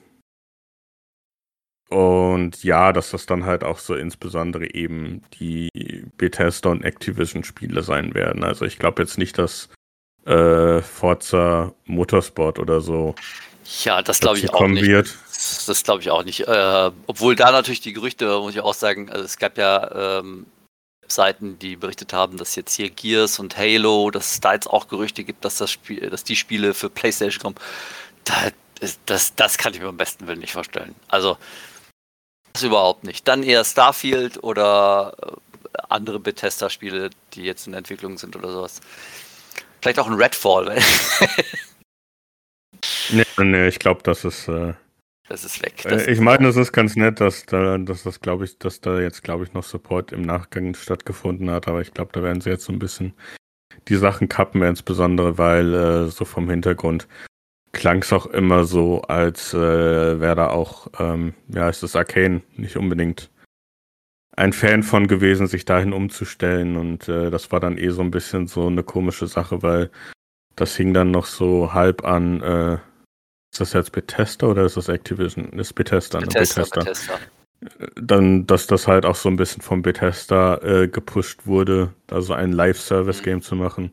und 1.89 2.63
ja, 2.63 2.91
dass 2.91 3.11
das 3.11 3.25
dann 3.25 3.45
halt 3.45 3.63
auch 3.63 3.79
so 3.79 3.95
insbesondere 3.95 4.73
eben 4.73 5.21
die 5.39 5.69
Bethesda 6.17 6.69
und 6.69 6.83
Activision 6.83 7.43
Spiele 7.43 7.81
sein 7.81 8.13
werden. 8.13 8.43
Also 8.43 8.65
ich 8.65 8.77
glaube 8.77 9.01
jetzt 9.01 9.17
nicht, 9.17 9.37
dass 9.37 9.69
äh, 10.25 10.81
Forza 10.81 11.73
Motorsport 11.85 12.59
oder 12.59 12.81
so. 12.81 13.15
Ja, 13.83 14.01
das 14.01 14.19
glaube 14.19 14.37
ich 14.37 14.53
auch 14.53 14.67
nicht. 14.67 14.85
Wird. 14.85 15.15
Das 15.31 15.83
glaube 15.83 16.01
ich 16.01 16.09
auch 16.09 16.23
nicht. 16.23 16.41
Äh, 16.41 16.91
obwohl 17.05 17.35
da 17.35 17.51
natürlich 17.51 17.81
die 17.81 17.93
Gerüchte, 17.93 18.37
muss 18.39 18.53
ich 18.53 18.61
auch 18.61 18.73
sagen, 18.73 19.09
also 19.09 19.23
es 19.23 19.37
gab 19.37 19.57
ja 19.57 20.19
ähm, 20.19 20.45
Seiten, 21.07 21.57
die 21.59 21.77
berichtet 21.77 22.11
haben, 22.11 22.37
dass 22.37 22.55
jetzt 22.55 22.75
hier 22.75 22.89
Gears 22.89 23.39
und 23.39 23.57
Halo, 23.57 24.11
dass 24.11 24.31
es 24.31 24.39
da 24.41 24.53
jetzt 24.53 24.67
auch 24.67 24.89
Gerüchte 24.89 25.23
gibt, 25.23 25.45
dass 25.45 25.57
das 25.57 25.71
Spiel, 25.71 26.09
dass 26.09 26.25
die 26.25 26.35
Spiele 26.35 26.73
für 26.73 26.89
PlayStation 26.89 27.41
kommen. 27.41 27.55
Da, 28.25 28.33
das, 29.05 29.35
das 29.35 29.57
kann 29.57 29.73
ich 29.73 29.79
mir 29.79 29.87
am 29.87 29.97
besten 29.97 30.27
Willen 30.27 30.39
nicht 30.39 30.53
vorstellen. 30.53 30.95
Also 31.07 31.37
das 32.57 32.63
überhaupt 32.63 33.03
nicht. 33.03 33.27
Dann 33.27 33.43
eher 33.43 33.63
Starfield 33.63 34.43
oder 34.43 35.13
äh, 35.21 35.77
andere 35.89 36.19
Bethesda-Spiele, 36.19 37.11
die 37.33 37.43
jetzt 37.43 37.67
in 37.67 37.73
Entwicklung 37.73 38.17
sind 38.17 38.35
oder 38.35 38.51
sowas. 38.51 38.81
Vielleicht 39.81 39.99
auch 39.99 40.07
ein 40.07 40.15
Redfall. 40.15 40.75
nee, 43.09 43.23
nee, 43.37 43.67
ich 43.67 43.79
glaube, 43.79 44.01
das 44.03 44.25
ist. 44.25 44.47
Äh, 44.47 44.73
das 45.29 45.43
ist 45.43 45.61
weg. 45.61 45.81
Das 45.83 46.07
äh, 46.07 46.11
ich 46.11 46.19
meine, 46.19 46.47
es 46.47 46.55
ist 46.55 46.71
ganz 46.71 46.95
nett, 46.95 47.19
dass 47.19 47.45
da, 47.45 47.77
dass 47.77 48.03
das 48.03 48.21
glaube 48.21 48.45
ich, 48.45 48.57
dass 48.59 48.81
da 48.81 48.99
jetzt 48.99 49.23
glaube 49.23 49.43
ich 49.43 49.53
noch 49.53 49.63
Support 49.63 50.13
im 50.13 50.21
Nachgang 50.21 50.73
stattgefunden 50.73 51.51
hat, 51.51 51.67
aber 51.67 51.81
ich 51.81 51.93
glaube, 51.93 52.11
da 52.13 52.23
werden 52.23 52.41
sie 52.41 52.49
jetzt 52.49 52.63
so 52.63 52.71
ein 52.71 52.79
bisschen 52.79 53.13
die 53.89 53.97
Sachen 53.97 54.29
kappen, 54.29 54.61
insbesondere 54.63 55.37
weil 55.37 55.73
äh, 55.73 56.07
so 56.09 56.25
vom 56.25 56.49
Hintergrund 56.49 57.07
klang 57.77 58.01
es 58.01 58.11
auch 58.11 58.25
immer 58.25 58.65
so, 58.65 59.01
als 59.03 59.53
äh, 59.53 60.19
wäre 60.19 60.35
da 60.35 60.49
auch, 60.49 60.87
ähm, 60.99 61.33
ja, 61.47 61.69
ist 61.69 61.83
das 61.83 61.95
Arcane 61.95 62.41
nicht 62.57 62.75
unbedingt 62.75 63.29
ein 64.35 64.53
Fan 64.53 64.83
von 64.83 65.07
gewesen, 65.07 65.47
sich 65.47 65.65
dahin 65.65 65.93
umzustellen. 65.93 66.75
Und 66.75 67.07
äh, 67.07 67.31
das 67.31 67.51
war 67.51 67.59
dann 67.59 67.77
eh 67.77 67.89
so 67.89 68.01
ein 68.01 68.11
bisschen 68.11 68.47
so 68.47 68.67
eine 68.67 68.83
komische 68.83 69.27
Sache, 69.27 69.63
weil 69.63 69.89
das 70.55 70.75
hing 70.75 70.93
dann 70.93 71.11
noch 71.11 71.25
so 71.25 71.73
halb 71.73 72.03
an, 72.05 72.41
äh, 72.41 72.77
ist 73.51 73.61
das 73.61 73.73
jetzt 73.73 73.91
Bethesda 73.91 74.47
oder 74.47 74.65
ist 74.65 74.77
das 74.77 74.89
Activision? 74.89 75.53
Ist 75.53 75.73
Bethesda, 75.73 76.19
Bethesda, 76.19 76.61
ne? 76.61 76.67
Bethesda. 76.67 76.81
Bethesda. 76.81 77.19
Dann, 77.95 78.45
dass 78.45 78.67
das 78.67 78.87
halt 78.87 79.05
auch 79.05 79.15
so 79.15 79.29
ein 79.29 79.35
bisschen 79.35 79.61
vom 79.61 79.81
Bethesda 79.81 80.57
äh, 80.57 80.87
gepusht 80.87 81.47
wurde, 81.47 81.91
also 82.11 82.33
ein 82.33 82.51
Live-Service-Game 82.51 83.37
mhm. 83.37 83.41
zu 83.41 83.55
machen. 83.55 83.91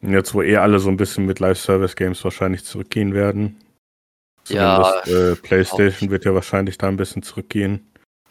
Jetzt, 0.00 0.34
wo 0.34 0.42
eh 0.42 0.56
alle 0.56 0.78
so 0.78 0.88
ein 0.88 0.96
bisschen 0.96 1.26
mit 1.26 1.40
Live-Service-Games 1.40 2.22
wahrscheinlich 2.22 2.64
zurückgehen 2.64 3.14
werden. 3.14 3.60
Zumindest, 4.44 5.06
ja. 5.06 5.32
Äh, 5.32 5.36
PlayStation 5.36 6.10
wird 6.10 6.24
ja 6.24 6.34
wahrscheinlich 6.34 6.78
da 6.78 6.88
ein 6.88 6.96
bisschen 6.96 7.22
zurückgehen. 7.22 7.84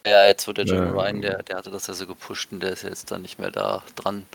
Ja, 0.05 0.25
jetzt 0.25 0.47
wird 0.47 0.57
der 0.59 0.65
John 0.65 0.87
äh, 0.87 0.89
Ryan, 0.89 1.21
der, 1.21 1.43
der 1.43 1.57
hatte 1.57 1.69
das 1.69 1.87
ja 1.87 1.93
so 1.93 2.07
gepusht 2.07 2.51
und 2.51 2.63
der 2.63 2.71
ist 2.71 2.83
jetzt 2.83 3.11
dann 3.11 3.21
nicht 3.21 3.39
mehr 3.39 3.51
da 3.51 3.83
dran. 3.95 4.25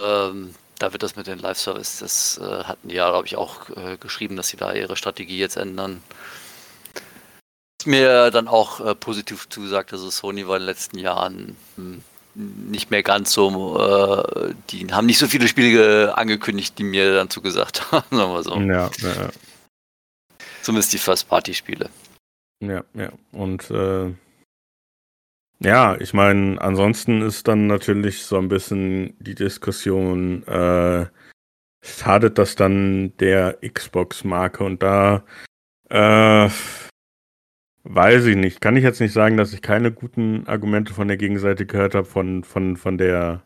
Ähm, 0.00 0.54
da 0.78 0.92
wird 0.92 1.02
das 1.02 1.16
mit 1.16 1.26
den 1.26 1.40
Live-Service, 1.40 1.98
das 1.98 2.38
äh, 2.38 2.64
hatten 2.64 2.88
die 2.88 2.94
ja, 2.94 3.10
glaube 3.10 3.26
ich, 3.26 3.36
auch 3.36 3.68
äh, 3.70 3.96
geschrieben, 3.96 4.36
dass 4.36 4.48
sie 4.48 4.56
da 4.56 4.72
ihre 4.72 4.96
Strategie 4.96 5.38
jetzt 5.38 5.56
ändern. 5.56 6.02
Was 7.78 7.86
mir 7.86 8.30
dann 8.30 8.46
auch 8.46 8.80
äh, 8.80 8.94
positiv 8.94 9.48
zugesagt, 9.48 9.92
also 9.92 10.10
Sony 10.10 10.46
war 10.46 10.56
in 10.56 10.62
den 10.62 10.66
letzten 10.66 10.98
Jahren 10.98 11.56
hm, 11.76 12.04
nicht 12.34 12.90
mehr 12.90 13.02
ganz 13.02 13.32
so, 13.32 13.78
äh, 13.78 14.54
die 14.70 14.86
haben 14.92 15.06
nicht 15.06 15.18
so 15.18 15.26
viele 15.26 15.48
Spiele 15.48 16.16
angekündigt, 16.16 16.78
die 16.78 16.84
mir 16.84 17.14
dann 17.14 17.30
zugesagt 17.30 17.92
haben, 17.92 18.16
sagen 18.16 18.32
wir 18.32 18.42
so. 18.42 18.60
Ja, 18.60 18.90
ja. 19.02 19.30
Zumindest 20.62 20.92
die 20.92 20.98
First-Party-Spiele. 20.98 21.90
Ja, 22.60 22.84
ja. 22.94 23.10
Und 23.32 23.70
äh, 23.70 24.12
ja, 25.58 25.96
ich 26.00 26.14
meine, 26.14 26.60
ansonsten 26.60 27.22
ist 27.22 27.48
dann 27.48 27.66
natürlich 27.66 28.24
so 28.24 28.38
ein 28.38 28.48
bisschen 28.48 29.14
die 29.18 29.34
Diskussion, 29.34 30.46
äh, 30.46 31.06
schadet 31.84 32.38
das 32.38 32.56
dann 32.56 33.16
der 33.18 33.58
Xbox-Marke? 33.60 34.64
Und 34.64 34.82
da 34.82 35.24
äh, 35.88 36.48
weiß 37.84 38.26
ich 38.26 38.36
nicht. 38.36 38.60
Kann 38.60 38.76
ich 38.76 38.84
jetzt 38.84 39.00
nicht 39.00 39.12
sagen, 39.12 39.36
dass 39.36 39.52
ich 39.52 39.62
keine 39.62 39.92
guten 39.92 40.46
Argumente 40.46 40.94
von 40.94 41.08
der 41.08 41.16
Gegenseite 41.16 41.66
gehört 41.66 41.94
habe, 41.94 42.06
von, 42.06 42.44
von, 42.44 42.76
von 42.76 42.98
der, 42.98 43.42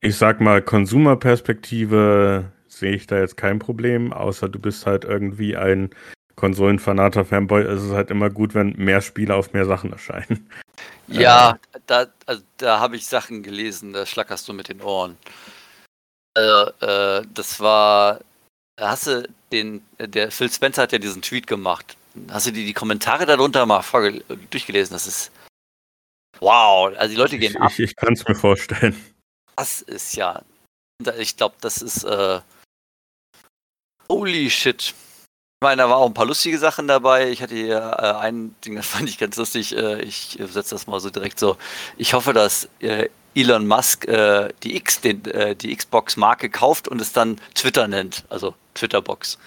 ich 0.00 0.16
sag 0.16 0.40
mal, 0.40 0.62
Konsumerperspektive 0.62 2.52
sehe 2.66 2.94
ich 2.94 3.06
da 3.06 3.18
jetzt 3.18 3.36
kein 3.36 3.58
Problem, 3.58 4.12
außer 4.12 4.48
du 4.48 4.58
bist 4.58 4.86
halt 4.86 5.04
irgendwie 5.04 5.56
ein 5.56 5.90
Konsolenfanater 6.36 7.24
Fanboy. 7.24 7.62
Es 7.62 7.82
ist 7.82 7.92
halt 7.92 8.10
immer 8.10 8.30
gut, 8.30 8.54
wenn 8.54 8.76
mehr 8.76 9.00
Spiele 9.00 9.34
auf 9.34 9.52
mehr 9.52 9.66
Sachen 9.66 9.92
erscheinen. 9.92 10.48
Ja, 11.08 11.58
äh. 11.72 11.78
da, 11.86 12.06
also, 12.26 12.42
da 12.58 12.78
habe 12.80 12.94
ich 12.94 13.06
Sachen 13.06 13.42
gelesen, 13.42 13.94
da 13.94 14.04
schlackerst 14.06 14.46
du 14.46 14.52
mit 14.52 14.68
den 14.68 14.82
Ohren. 14.82 15.16
Also, 16.34 16.70
äh, 16.80 17.26
das 17.34 17.58
war, 17.58 18.20
hast 18.78 19.06
du 19.08 19.28
den, 19.50 19.82
der 19.98 20.30
Phil 20.30 20.50
Spencer 20.50 20.82
hat 20.82 20.92
ja 20.92 20.98
diesen 20.98 21.22
Tweet 21.22 21.46
gemacht. 21.46 21.97
Hast 22.30 22.46
du 22.46 22.52
die, 22.52 22.64
die 22.64 22.72
Kommentare 22.74 23.26
darunter 23.26 23.66
mal 23.66 23.82
durchgelesen? 24.50 24.94
Das 24.94 25.06
ist 25.06 25.30
wow. 26.40 26.92
Also 26.96 27.14
die 27.14 27.20
Leute 27.20 27.38
gehen 27.38 27.52
ich, 27.52 27.60
ab. 27.60 27.72
Ich, 27.72 27.80
ich 27.80 27.96
kann 27.96 28.14
es 28.14 28.26
mir 28.26 28.34
vorstellen. 28.34 28.96
Das 29.56 29.82
ist 29.82 30.14
ja, 30.14 30.42
ich 31.18 31.36
glaube, 31.36 31.56
das 31.60 31.82
ist 31.82 32.04
äh, 32.04 32.40
holy 34.08 34.50
shit. 34.50 34.94
Ich 35.60 35.64
meine, 35.64 35.82
da 35.82 35.90
waren 35.90 35.98
auch 35.98 36.06
ein 36.06 36.14
paar 36.14 36.26
lustige 36.26 36.58
Sachen 36.58 36.86
dabei. 36.86 37.30
Ich 37.30 37.42
hatte 37.42 37.56
hier 37.56 37.78
äh, 37.98 38.12
ein 38.20 38.54
Ding, 38.64 38.76
das 38.76 38.86
fand 38.86 39.08
ich 39.08 39.18
ganz 39.18 39.36
lustig. 39.36 39.76
Äh, 39.76 40.02
ich 40.02 40.38
setze 40.40 40.74
das 40.74 40.86
mal 40.86 41.00
so 41.00 41.10
direkt 41.10 41.38
so. 41.38 41.56
Ich 41.96 42.14
hoffe, 42.14 42.32
dass 42.32 42.68
äh, 42.80 43.08
Elon 43.34 43.66
Musk 43.66 44.06
äh, 44.06 44.52
die 44.62 44.76
X, 44.76 45.00
den, 45.00 45.24
äh, 45.26 45.54
die 45.54 45.74
Xbox-Marke 45.74 46.50
kauft 46.50 46.88
und 46.88 47.00
es 47.00 47.12
dann 47.12 47.40
Twitter 47.54 47.86
nennt, 47.86 48.24
also 48.30 48.54
Twitterbox. 48.78 49.38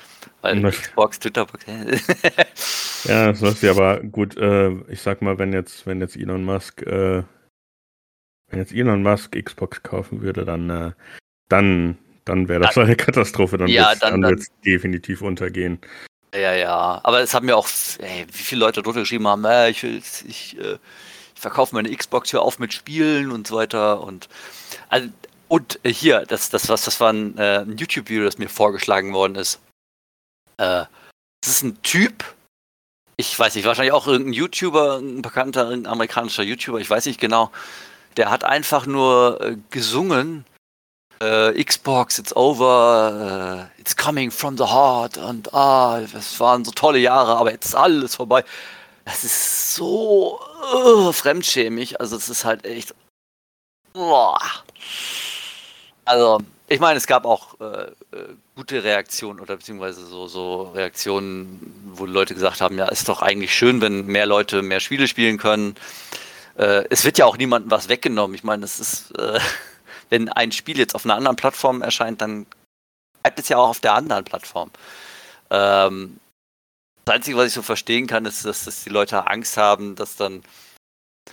Weil 0.42 0.62
Xbox, 0.72 1.20
Twitterbox. 1.20 1.66
ja, 3.06 3.28
das 3.32 3.42
ist 3.42 3.64
ja 3.64 3.72
aber 3.72 4.00
gut. 4.02 4.38
Äh, 4.38 4.72
ich 4.90 5.02
sag 5.02 5.22
mal, 5.22 5.40
wenn 5.40 5.54
jetzt, 5.54 5.86
wenn 5.86 6.02
jetzt 6.02 6.16
Elon 6.16 6.44
Musk, 6.44 6.82
wenn 6.86 7.26
jetzt 8.54 8.74
Elon 8.74 9.04
Musk 9.04 9.32
Xbox 9.32 9.82
kaufen 9.84 10.22
würde, 10.22 10.46
dann, 10.46 10.94
dann 11.50 11.98
dann 12.26 12.48
wäre 12.48 12.62
das 12.62 12.78
eine 12.78 12.96
Katastrophe. 12.96 13.58
Dann 13.58 13.68
ja, 13.68 13.94
wird 14.00 14.40
es 14.40 14.52
definitiv 14.64 15.22
untergehen. 15.22 15.80
Ja, 16.34 16.54
ja. 16.54 17.02
Aber 17.04 17.20
es 17.22 17.34
haben 17.34 17.50
ja 17.50 17.56
auch, 17.56 17.68
ey, 18.00 18.26
wie 18.32 18.44
viele 18.44 18.62
Leute 18.62 18.82
drunter 18.82 19.02
geschrieben 19.02 19.28
haben, 19.28 19.44
äh, 19.46 19.70
ich 19.70 19.84
will, 19.84 19.98
ich, 19.98 20.58
äh, 20.58 20.78
ich 21.36 21.42
verkaufe 21.42 21.76
meine 21.76 21.94
Xbox, 21.96 22.32
hör 22.34 22.44
auf 22.44 22.60
mit 22.60 22.74
Spielen 22.74 23.32
und 23.32 23.48
so 23.48 23.56
weiter. 23.56 24.02
Und, 24.02 24.30
also, 24.90 25.10
und 25.52 25.82
äh, 25.84 25.92
hier, 25.92 26.26
das, 26.26 26.50
das, 26.50 26.70
was, 26.70 26.86
das 26.86 27.02
war 27.02 27.12
ein, 27.12 27.38
äh, 27.38 27.60
ein 27.60 27.78
YouTube-Video, 27.78 28.24
das 28.24 28.38
mir 28.38 28.48
vorgeschlagen 28.48 29.14
worden 29.14 29.36
ist. 29.36 29.60
Äh, 30.56 30.86
das 31.42 31.52
ist 31.56 31.64
ein 31.64 31.82
Typ, 31.82 32.24
ich 33.18 33.38
weiß 33.38 33.56
nicht, 33.56 33.66
wahrscheinlich 33.66 33.92
auch 33.92 34.08
irgendein 34.08 34.32
YouTuber, 34.32 35.00
ein 35.00 35.22
bekannter, 35.22 35.68
ein 35.68 35.88
amerikanischer 35.88 36.44
YouTuber, 36.44 36.80
ich 36.80 36.90
weiß 36.90 37.06
nicht 37.06 37.20
genau. 37.20 37.52
Der 38.16 38.30
hat 38.30 38.46
einfach 38.46 38.86
nur 38.86 39.42
äh, 39.42 39.58
gesungen 39.72 40.46
äh, 41.22 41.62
Xbox, 41.62 42.18
it's 42.18 42.34
over, 42.34 43.70
it's 43.78 43.98
coming 43.98 44.32
from 44.32 44.58
the 44.58 44.64
heart 44.64 45.18
und 45.18 45.54
ah, 45.54 46.00
es 46.00 46.40
waren 46.40 46.64
so 46.64 46.72
tolle 46.72 47.00
Jahre, 47.00 47.36
aber 47.36 47.52
jetzt 47.52 47.66
ist 47.66 47.76
alles 47.76 48.16
vorbei. 48.16 48.46
Das 49.04 49.26
ist 49.26 49.76
so 49.76 50.40
uh, 50.74 51.12
fremdschämig, 51.12 52.00
also 52.00 52.16
es 52.16 52.30
ist 52.30 52.46
halt 52.46 52.66
echt. 52.66 52.96
Boah. 53.92 54.40
Also, 56.06 56.40
ich 56.68 56.80
meine, 56.80 56.98
es 56.98 57.08
gab 57.08 57.26
auch 57.26 57.60
äh, 57.60 57.84
äh, 58.16 58.36
gute 58.56 58.84
Reaktionen 58.84 59.40
oder 59.40 59.58
beziehungsweise 59.58 60.06
so, 60.06 60.28
so 60.28 60.64
Reaktionen, 60.74 61.92
wo 61.94 62.06
Leute 62.06 62.34
gesagt 62.34 62.62
haben, 62.62 62.78
ja, 62.78 62.88
ist 62.88 63.10
doch 63.10 63.22
eigentlich 63.22 63.56
schön, 63.56 63.82
wenn 63.82 64.06
mehr 64.06 64.26
Leute 64.26 64.62
mehr 64.62 64.80
Spiele 64.80 65.08
spielen 65.08 65.38
können. 65.38 65.76
Äh, 66.58 66.86
es 66.90 67.06
wird 67.06 67.18
ja 67.18 67.26
auch 67.26 67.38
niemandem 67.38 67.72
was 67.72 67.90
weggenommen. 67.90 68.36
Ich 68.36 68.44
meine, 68.44 68.66
es 68.66 68.80
ist 68.80 69.12
äh, 69.18 69.40
wenn 70.12 70.30
ein 70.30 70.52
Spiel 70.52 70.78
jetzt 70.78 70.94
auf 70.94 71.06
einer 71.06 71.16
anderen 71.16 71.38
Plattform 71.38 71.82
erscheint, 71.82 72.22
dann 72.22 72.46
bleibt 73.24 73.40
es 73.40 73.50
ja 73.50 73.58
auch 73.58 73.70
auf 73.70 73.80
der 73.80 73.94
anderen 73.94 74.26
Plattform. 74.26 74.70
Ähm, 75.50 76.20
das 77.06 77.16
Einzige, 77.16 77.38
was 77.38 77.48
ich 77.48 77.54
so 77.54 77.62
verstehen 77.62 78.08
kann, 78.08 78.26
ist, 78.26 78.46
dass, 78.46 78.66
dass 78.66 78.84
die 78.84 78.90
Leute 78.90 79.26
Angst 79.28 79.58
haben, 79.58 79.96
dass 79.96 80.18
dann 80.18 80.44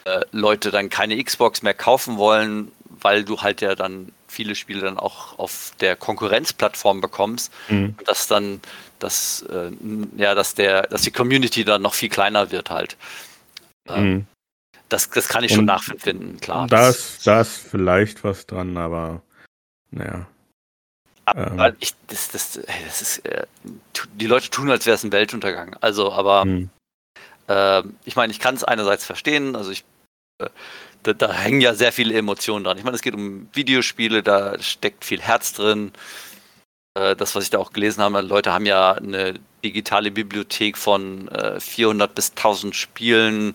äh, 0.05 0.25
Leute 0.31 0.71
dann 0.71 0.89
keine 0.89 1.23
Xbox 1.23 1.63
mehr 1.63 1.75
kaufen 1.75 2.17
wollen, 2.17 2.73
weil 2.89 3.25
du 3.25 3.43
halt 3.43 3.61
ja 3.61 3.75
dann 3.75 4.13
viele 4.29 4.55
Spiele 4.55 4.83
dann 4.83 4.99
auch 4.99 5.39
auf 5.39 5.73
der 5.81 5.97
Konkurrenzplattform 5.97 7.01
bekommst. 7.01 7.53
Mhm. 7.69 7.97
Dass 8.05 8.27
dann, 8.27 8.61
dass, 8.99 9.43
äh, 9.43 9.71
ja, 10.17 10.35
dass 10.35 10.55
der, 10.55 10.83
dass 10.83 11.03
die 11.03 11.11
Community 11.11 11.65
dann 11.65 11.83
noch 11.83 11.95
viel 11.95 12.09
kleiner 12.09 12.51
wird 12.51 12.71
halt. 12.71 12.97
Ähm, 13.89 14.13
mhm. 14.13 14.27
Das, 14.89 15.11
das 15.11 15.29
kann 15.29 15.45
ich 15.45 15.53
schon 15.53 15.67
nachfinden, 15.67 16.41
klar. 16.41 16.67
Da 16.67 16.89
ist, 16.89 17.27
da 17.27 17.43
ist 17.43 17.69
vielleicht 17.71 18.25
was 18.25 18.47
dran, 18.47 18.77
aber 18.77 19.23
naja. 19.91 20.27
Aber 21.27 21.69
ähm. 21.69 21.77
ich, 21.81 21.95
das, 22.07 22.31
das, 22.31 22.61
das 22.87 23.03
ist, 23.03 23.19
äh, 23.27 23.47
die 24.15 24.27
Leute 24.27 24.49
tun, 24.49 24.71
als 24.71 24.87
wäre 24.87 24.95
es 24.95 25.05
ein 25.05 25.13
Weltuntergang. 25.13 25.77
Also, 25.81 26.13
aber 26.13 26.43
hm. 26.43 26.71
äh, 27.49 27.83
ich 28.05 28.17
meine, 28.17 28.33
ich 28.33 28.41
kann 28.41 28.55
es 28.55 28.65
einerseits 28.65 29.05
verstehen. 29.05 29.57
Also 29.57 29.71
ich, 29.71 29.85
äh, 30.39 30.49
da, 31.03 31.13
da, 31.13 31.33
hängen 31.33 31.61
ja 31.61 31.75
sehr 31.75 31.93
viele 31.93 32.15
Emotionen 32.15 32.65
dran. 32.65 32.79
Ich 32.79 32.85
meine, 32.85 32.97
es 32.97 33.03
geht 33.03 33.15
um 33.15 33.49
Videospiele, 33.53 34.23
da 34.23 34.59
steckt 34.61 35.05
viel 35.05 35.21
Herz 35.21 35.53
drin. 35.53 35.93
Äh, 36.95 37.17
das, 37.17 37.35
was 37.35 37.45
ich 37.45 37.51
da 37.51 37.59
auch 37.59 37.73
gelesen 37.73 38.03
habe, 38.03 38.21
Leute 38.21 38.53
haben 38.53 38.67
ja 38.67 38.93
eine 38.93 39.35
digitale 39.65 40.11
Bibliothek 40.11 40.77
von 40.77 41.29
400 41.59 42.11
äh, 42.11 42.15
bis 42.15 42.31
1000 42.31 42.77
Spielen 42.77 43.55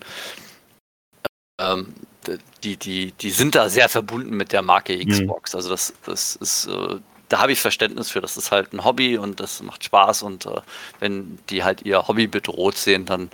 ähm, 1.60 1.94
die, 2.64 2.78
die, 2.78 3.12
die 3.12 3.30
sind 3.32 3.56
da 3.56 3.70
sehr 3.70 3.90
verbunden 3.90 4.36
mit 4.36 4.52
der 4.52 4.62
Marke 4.62 4.96
mhm. 4.96 5.10
Xbox. 5.10 5.54
Mhm. 5.54 5.58
Also 5.58 5.70
das, 5.70 5.94
das 6.06 6.36
ist, 6.38 6.68
äh, 6.68 7.00
da 7.34 7.40
habe 7.40 7.52
ich 7.52 7.60
Verständnis 7.60 8.12
für. 8.12 8.22
Das 8.22 8.38
ist 8.38 8.52
halt 8.52 8.74
ein 8.74 8.86
Hobby 8.86 9.18
und 9.18 9.40
das 9.40 9.64
macht 9.64 9.84
Spaß 9.84 10.22
und 10.22 10.46
äh, 10.46 10.62
wenn 11.00 11.40
die 11.50 11.64
halt 11.64 11.82
ihr 11.82 12.08
Hobby 12.08 12.28
bedroht 12.28 12.78
sehen, 12.78 13.06
dann, 13.08 13.32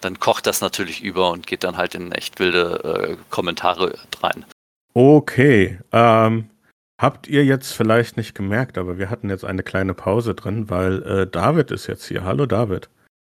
dann 0.00 0.20
kocht 0.20 0.46
das 0.46 0.60
natürlich 0.60 1.02
über 1.02 1.32
und 1.32 1.48
geht 1.48 1.64
dann 1.64 1.76
halt 1.76 1.96
in 1.96 2.12
echt 2.12 2.38
wilde 2.38 3.16
äh, 3.16 3.16
Kommentare 3.30 3.98
rein. 4.22 4.44
Okay. 4.94 5.80
Ähm, 5.90 6.50
habt 7.00 7.26
ihr 7.26 7.44
jetzt 7.44 7.72
vielleicht 7.72 8.16
nicht 8.16 8.36
gemerkt, 8.36 8.78
aber 8.78 8.96
wir 8.96 9.10
hatten 9.10 9.28
jetzt 9.28 9.44
eine 9.44 9.64
kleine 9.64 9.94
Pause 9.94 10.36
drin, 10.36 10.70
weil 10.70 11.02
äh, 11.02 11.26
David 11.26 11.72
ist 11.72 11.88
jetzt 11.88 12.06
hier. 12.06 12.22
Hallo 12.22 12.46
David. 12.46 12.90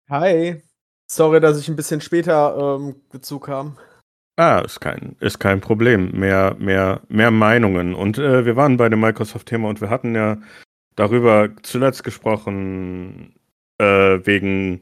Hi. 0.09 0.61
Sorry, 1.09 1.38
dass 1.38 1.57
ich 1.61 1.68
ein 1.68 1.77
bisschen 1.77 2.01
später 2.01 2.79
ähm, 2.81 2.96
dazu 3.12 3.38
kam. 3.38 3.79
Ah, 4.40 4.61
ist 4.61 4.81
kein, 4.81 5.16
ist 5.20 5.38
kein 5.38 5.61
Problem. 5.61 6.12
Mehr, 6.18 6.57
mehr, 6.59 7.03
mehr 7.11 7.31
Meinungen. 7.31 7.94
Und 7.94 8.16
äh, 8.16 8.46
wir 8.46 8.57
waren 8.57 8.79
bei 8.79 8.88
dem 8.88 9.00
Microsoft-Thema 9.00 9.68
und 9.68 9.83
wir 9.83 9.90
hatten 9.90 10.14
ja 10.14 10.38
darüber 10.96 11.50
zuletzt 11.62 12.05
gesprochen, 12.05 13.35
äh, 13.76 13.85
wegen, 14.24 14.81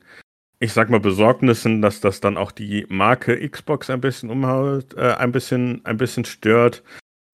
ich 0.60 0.72
sag 0.72 0.90
mal, 0.90 1.00
Besorgnissen, 1.00 1.82
dass 1.82 2.00
das 2.00 2.20
dann 2.20 2.36
auch 2.36 2.52
die 2.52 2.86
Marke 2.88 3.48
Xbox 3.48 3.90
ein 3.90 4.00
bisschen 4.00 4.30
umhaut, 4.30 4.94
äh, 4.94 5.14
ein 5.14 5.32
bisschen, 5.32 5.84
ein 5.84 5.96
bisschen 5.96 6.24
stört. 6.24 6.84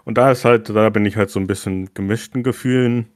Und 0.05 0.17
da 0.17 0.31
ist 0.31 0.47
halt, 0.47 0.71
da 0.71 0.89
bin 0.89 1.05
ich 1.05 1.19
halt 1.19 1.29
so 1.29 1.39
ein 1.39 1.47
bisschen 1.47 1.93
gemischten 1.93 2.43
Gefühlen 2.43 3.07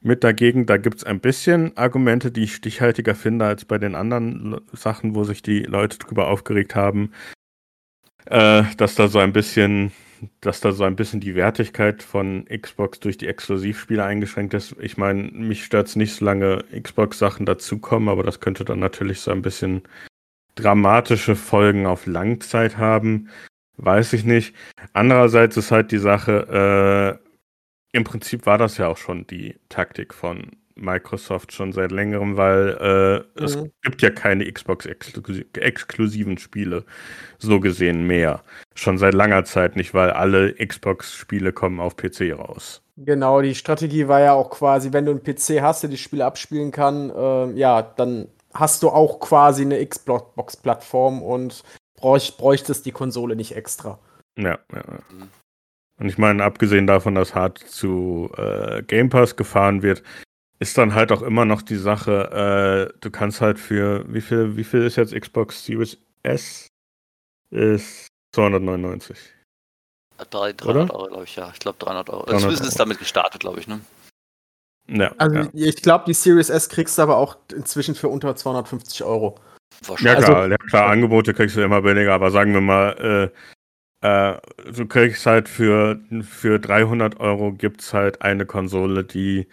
mit 0.00 0.22
dagegen. 0.22 0.64
Da 0.64 0.76
gibt 0.76 0.98
es 0.98 1.04
ein 1.04 1.18
bisschen 1.18 1.76
Argumente, 1.76 2.30
die 2.30 2.44
ich 2.44 2.54
stichhaltiger 2.54 3.16
finde 3.16 3.46
als 3.46 3.64
bei 3.64 3.78
den 3.78 3.96
anderen 3.96 4.60
Sachen, 4.72 5.16
wo 5.16 5.24
sich 5.24 5.42
die 5.42 5.64
Leute 5.64 5.98
drüber 5.98 6.28
aufgeregt 6.28 6.76
haben 6.76 7.10
äh, 8.30 8.64
dass 8.76 8.94
da 8.94 9.08
so 9.08 9.18
ein 9.18 9.32
bisschen, 9.32 9.92
dass 10.40 10.60
da 10.60 10.72
so 10.72 10.84
ein 10.84 10.96
bisschen 10.96 11.20
die 11.20 11.34
Wertigkeit 11.34 12.02
von 12.02 12.44
Xbox 12.46 13.00
durch 13.00 13.18
die 13.18 13.26
Exklusivspiele 13.26 14.04
eingeschränkt 14.04 14.54
ist. 14.54 14.76
Ich 14.80 14.96
meine, 14.96 15.22
mich 15.32 15.64
stört 15.64 15.88
es 15.88 15.96
nicht, 15.96 16.14
solange 16.14 16.64
Xbox-Sachen 16.80 17.46
dazukommen, 17.46 18.08
aber 18.08 18.22
das 18.22 18.40
könnte 18.40 18.64
dann 18.64 18.80
natürlich 18.80 19.20
so 19.20 19.30
ein 19.30 19.42
bisschen 19.42 19.82
dramatische 20.54 21.36
Folgen 21.36 21.86
auf 21.86 22.06
Langzeit 22.06 22.76
haben. 22.76 23.28
Weiß 23.76 24.12
ich 24.12 24.24
nicht. 24.24 24.54
Andererseits 24.92 25.56
ist 25.56 25.70
halt 25.70 25.92
die 25.92 25.98
Sache, 25.98 27.20
äh, 27.22 27.28
im 27.96 28.04
Prinzip 28.04 28.44
war 28.44 28.58
das 28.58 28.76
ja 28.76 28.88
auch 28.88 28.96
schon 28.96 29.26
die 29.26 29.56
Taktik 29.68 30.12
von 30.12 30.50
Microsoft 30.78 31.52
schon 31.52 31.72
seit 31.72 31.92
längerem, 31.92 32.36
weil 32.36 33.24
äh, 33.36 33.40
mhm. 33.40 33.44
es 33.44 33.58
gibt 33.82 34.02
ja 34.02 34.10
keine 34.10 34.50
Xbox-exklusiven 34.50 36.38
Spiele, 36.38 36.84
so 37.38 37.60
gesehen 37.60 38.06
mehr. 38.06 38.42
Schon 38.74 38.98
seit 38.98 39.14
langer 39.14 39.44
Zeit 39.44 39.76
nicht, 39.76 39.94
weil 39.94 40.10
alle 40.10 40.54
Xbox-Spiele 40.54 41.52
kommen 41.52 41.80
auf 41.80 41.96
PC 41.96 42.32
raus. 42.38 42.82
Genau, 42.96 43.42
die 43.42 43.54
Strategie 43.54 44.08
war 44.08 44.20
ja 44.20 44.32
auch 44.32 44.50
quasi, 44.50 44.92
wenn 44.92 45.04
du 45.04 45.12
einen 45.12 45.22
PC 45.22 45.62
hast, 45.62 45.82
der 45.82 45.90
die 45.90 45.98
Spiele 45.98 46.24
abspielen 46.24 46.72
kann, 46.72 47.10
äh, 47.10 47.52
ja, 47.52 47.82
dann 47.82 48.28
hast 48.54 48.82
du 48.82 48.88
auch 48.88 49.20
quasi 49.20 49.62
eine 49.62 49.84
Xbox-Plattform 49.84 51.22
und 51.22 51.62
bräuch, 51.96 52.36
bräuchtest 52.36 52.86
die 52.86 52.92
Konsole 52.92 53.36
nicht 53.36 53.54
extra. 53.54 53.98
Ja, 54.36 54.58
ja. 54.72 54.82
Und 56.00 56.08
ich 56.08 56.18
meine, 56.18 56.44
abgesehen 56.44 56.86
davon, 56.86 57.14
dass 57.16 57.34
hart 57.34 57.58
zu 57.58 58.30
äh, 58.36 58.82
Game 58.84 59.10
Pass 59.10 59.36
gefahren 59.36 59.82
wird, 59.82 60.02
ist 60.58 60.76
dann 60.76 60.94
halt 60.94 61.12
auch 61.12 61.22
immer 61.22 61.44
noch 61.44 61.62
die 61.62 61.76
Sache, 61.76 62.90
äh, 62.92 62.98
du 63.00 63.10
kannst 63.10 63.40
halt 63.40 63.58
für, 63.58 64.04
wie 64.12 64.20
viel, 64.20 64.56
wie 64.56 64.64
viel 64.64 64.82
ist 64.82 64.96
jetzt 64.96 65.14
Xbox 65.14 65.64
Series 65.64 65.98
S? 66.22 66.68
Ist 67.50 68.08
299. 68.34 69.16
300 70.30 70.90
Euro, 70.90 71.06
glaube 71.06 71.24
ich, 71.24 71.36
ja. 71.36 71.50
Ich 71.52 71.60
glaube 71.60 71.78
300 71.78 72.10
Euro. 72.10 72.24
300 72.24 72.40
Zumindest 72.40 72.66
ist 72.66 72.80
damit 72.80 72.98
gestartet, 72.98 73.40
glaube 73.40 73.60
ich, 73.60 73.68
ne? 73.68 73.80
Ja. 74.88 75.12
Also 75.18 75.36
ja. 75.36 75.48
ich 75.52 75.76
glaube, 75.76 76.04
die 76.06 76.14
Series 76.14 76.50
S 76.50 76.68
kriegst 76.68 76.98
du 76.98 77.02
aber 77.02 77.16
auch 77.16 77.36
inzwischen 77.52 77.94
für 77.94 78.08
unter 78.08 78.34
250 78.34 79.04
Euro. 79.04 79.38
Ja 80.00 80.16
klar, 80.16 80.36
also, 80.36 80.50
ja, 80.50 80.56
klar, 80.56 80.90
Angebote 80.90 81.34
kriegst 81.34 81.56
du 81.56 81.60
immer 81.62 81.82
billiger, 81.82 82.14
aber 82.14 82.30
sagen 82.30 82.52
wir 82.52 82.60
mal, 82.60 83.30
äh, 84.02 84.34
äh, 84.34 84.40
du 84.72 84.86
kriegst 84.86 85.24
halt 85.26 85.48
für, 85.48 86.00
für 86.22 86.58
300 86.58 87.20
Euro 87.20 87.52
gibt 87.52 87.82
es 87.82 87.92
halt 87.92 88.22
eine 88.22 88.46
Konsole, 88.46 89.04
die 89.04 89.46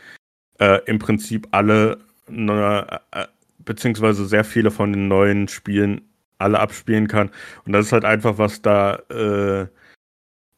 äh, 0.59 0.79
im 0.85 0.99
Prinzip 0.99 1.47
alle, 1.51 1.99
ne, 2.29 3.01
äh, 3.11 3.25
beziehungsweise 3.59 4.25
sehr 4.25 4.43
viele 4.43 4.71
von 4.71 4.93
den 4.93 5.07
neuen 5.07 5.47
Spielen 5.47 6.01
alle 6.37 6.59
abspielen 6.59 7.07
kann. 7.07 7.31
Und 7.65 7.73
das 7.73 7.87
ist 7.87 7.91
halt 7.91 8.05
einfach 8.05 8.37
was 8.37 8.61
da, 8.61 8.95
äh, 9.09 9.67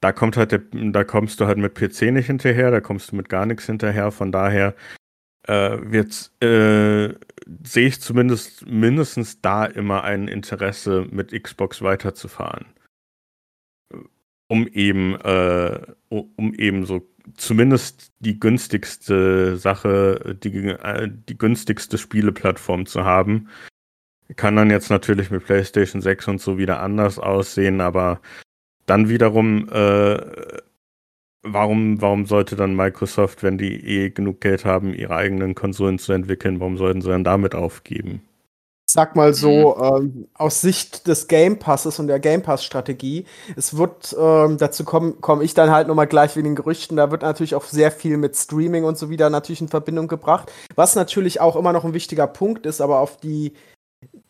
da 0.01 0.11
kommt 0.11 0.37
halt 0.37 0.51
der, 0.51 0.61
da 0.71 1.03
kommst 1.03 1.39
du 1.39 1.47
halt 1.47 1.57
mit 1.57 1.75
PC 1.75 2.11
nicht 2.11 2.27
hinterher, 2.27 2.71
da 2.71 2.81
kommst 2.81 3.11
du 3.11 3.15
mit 3.15 3.29
gar 3.29 3.45
nichts 3.45 3.65
hinterher. 3.65 4.11
Von 4.11 4.31
daher 4.31 4.75
äh, 5.47 5.77
wird, 5.81 6.31
äh, 6.41 7.13
sehe 7.63 7.87
ich 7.87 8.01
zumindest 8.01 8.67
mindestens 8.67 9.41
da 9.41 9.65
immer 9.65 10.03
ein 10.03 10.27
Interesse, 10.27 11.07
mit 11.11 11.31
Xbox 11.43 11.81
weiterzufahren. 11.81 12.67
Um 14.47 14.67
eben, 14.67 15.15
äh, 15.21 15.79
um 16.09 16.53
eben 16.53 16.85
so 16.85 17.05
zumindest 17.35 18.11
die 18.19 18.39
günstigste 18.39 19.57
Sache, 19.57 20.37
die, 20.41 20.69
äh, 20.69 21.09
die 21.09 21.37
günstigste 21.37 21.97
Spieleplattform 21.97 22.85
zu 22.85 23.03
haben. 23.03 23.49
Kann 24.35 24.55
dann 24.55 24.69
jetzt 24.69 24.89
natürlich 24.89 25.31
mit 25.31 25.45
PlayStation 25.45 26.01
6 26.01 26.27
und 26.27 26.41
so 26.41 26.57
wieder 26.57 26.81
anders 26.81 27.19
aussehen, 27.19 27.81
aber 27.81 28.21
dann 28.85 29.09
wiederum, 29.09 29.69
äh, 29.69 30.17
warum, 31.43 32.01
warum 32.01 32.25
sollte 32.25 32.55
dann 32.55 32.75
Microsoft, 32.75 33.43
wenn 33.43 33.57
die 33.57 33.85
eh 33.85 34.09
genug 34.09 34.41
Geld 34.41 34.65
haben, 34.65 34.93
ihre 34.93 35.15
eigenen 35.15 35.55
Konsolen 35.55 35.99
zu 35.99 36.13
entwickeln, 36.13 36.59
warum 36.59 36.77
sollten 36.77 37.01
sie 37.01 37.09
dann 37.09 37.23
damit 37.23 37.55
aufgeben? 37.55 38.21
Sag 38.89 39.15
mal 39.15 39.33
so, 39.33 39.75
mhm. 39.75 39.83
ähm, 39.83 40.27
aus 40.33 40.61
Sicht 40.61 41.07
des 41.07 41.27
Game 41.27 41.59
Passes 41.59 41.99
und 41.99 42.07
der 42.07 42.19
Game 42.19 42.41
Pass-Strategie, 42.41 43.25
es 43.55 43.77
wird, 43.77 44.15
ähm, 44.17 44.57
dazu 44.57 44.85
komme 44.85 45.13
komm 45.19 45.41
ich 45.41 45.53
dann 45.53 45.71
halt 45.71 45.87
nochmal 45.87 46.07
gleich 46.07 46.35
wegen 46.35 46.49
den 46.49 46.55
Gerüchten, 46.55 46.95
da 46.95 47.11
wird 47.11 47.21
natürlich 47.21 47.55
auch 47.55 47.65
sehr 47.65 47.91
viel 47.91 48.17
mit 48.17 48.35
Streaming 48.37 48.85
und 48.85 48.97
so 48.97 49.09
wieder 49.09 49.29
natürlich 49.29 49.61
in 49.61 49.67
Verbindung 49.67 50.07
gebracht, 50.07 50.51
was 50.75 50.95
natürlich 50.95 51.41
auch 51.41 51.57
immer 51.57 51.73
noch 51.73 51.83
ein 51.83 51.93
wichtiger 51.93 52.27
Punkt 52.27 52.65
ist, 52.65 52.79
aber 52.79 52.99
auf 52.99 53.17
die 53.17 53.53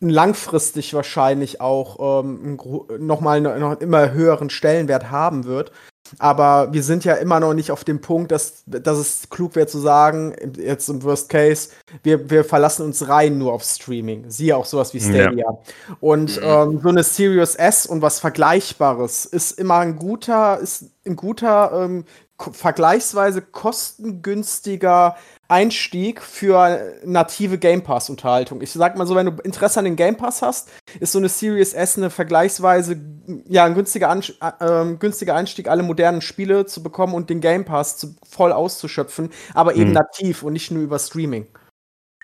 langfristig 0.00 0.94
wahrscheinlich 0.94 1.60
auch 1.60 2.22
ähm, 2.24 2.58
nochmal 2.98 3.40
noch 3.40 3.80
immer 3.80 4.12
höheren 4.12 4.50
Stellenwert 4.50 5.10
haben 5.10 5.44
wird. 5.44 5.72
Aber 6.18 6.72
wir 6.72 6.82
sind 6.82 7.04
ja 7.04 7.14
immer 7.14 7.40
noch 7.40 7.54
nicht 7.54 7.70
auf 7.70 7.84
dem 7.84 8.00
Punkt, 8.00 8.32
dass, 8.32 8.62
dass 8.66 8.98
es 8.98 9.28
klug 9.30 9.56
wäre 9.56 9.66
zu 9.66 9.78
sagen, 9.78 10.34
jetzt 10.56 10.88
im 10.88 11.02
Worst 11.02 11.28
Case, 11.28 11.70
wir, 12.02 12.30
wir 12.30 12.44
verlassen 12.44 12.84
uns 12.84 13.08
rein 13.08 13.38
nur 13.38 13.52
auf 13.52 13.62
Streaming. 13.62 14.30
Siehe 14.30 14.56
auch 14.56 14.66
sowas 14.66 14.94
wie 14.94 15.00
Stadia. 15.00 15.30
Ja. 15.36 15.58
Und 16.00 16.36
mhm. 16.36 16.42
ähm, 16.44 16.80
so 16.82 16.88
eine 16.88 17.02
Serious 17.02 17.54
S 17.54 17.86
und 17.86 18.02
was 18.02 18.20
Vergleichbares 18.20 19.24
ist 19.24 19.58
immer 19.58 19.78
ein 19.78 19.96
guter, 19.96 20.58
ist 20.58 20.86
ein 21.06 21.16
guter, 21.16 21.72
ähm, 21.84 22.04
vergleichsweise 22.52 23.42
kostengünstiger 23.42 25.16
Einstieg 25.48 26.20
für 26.20 26.94
native 27.04 27.56
Game 27.56 27.82
Pass-Unterhaltung. 27.82 28.60
Ich 28.60 28.72
sag 28.72 28.96
mal 28.96 29.06
so, 29.06 29.14
wenn 29.14 29.26
du 29.26 29.42
Interesse 29.42 29.78
an 29.78 29.86
den 29.86 29.96
Game 29.96 30.16
Pass 30.16 30.42
hast, 30.42 30.68
ist 31.00 31.12
so 31.12 31.18
eine 31.18 31.30
Series 31.30 31.72
S 31.72 31.96
eine 31.96 32.10
vergleichsweise, 32.10 33.00
ja, 33.46 33.64
ein 33.64 33.74
günstiger, 33.74 34.10
An 34.10 34.22
äh, 34.40 34.94
günstiger 34.98 35.34
Einstieg, 35.34 35.68
alle 35.68 35.82
modernen 35.82 36.20
Spiele 36.20 36.66
zu 36.66 36.82
bekommen 36.82 37.14
und 37.14 37.30
den 37.30 37.40
Game 37.40 37.64
Pass 37.64 37.96
zu, 37.96 38.14
voll 38.28 38.52
auszuschöpfen, 38.52 39.30
aber 39.54 39.74
eben 39.74 39.88
mhm. 39.88 39.94
nativ 39.94 40.42
und 40.42 40.52
nicht 40.52 40.70
nur 40.70 40.82
über 40.82 40.98
Streaming. 40.98 41.46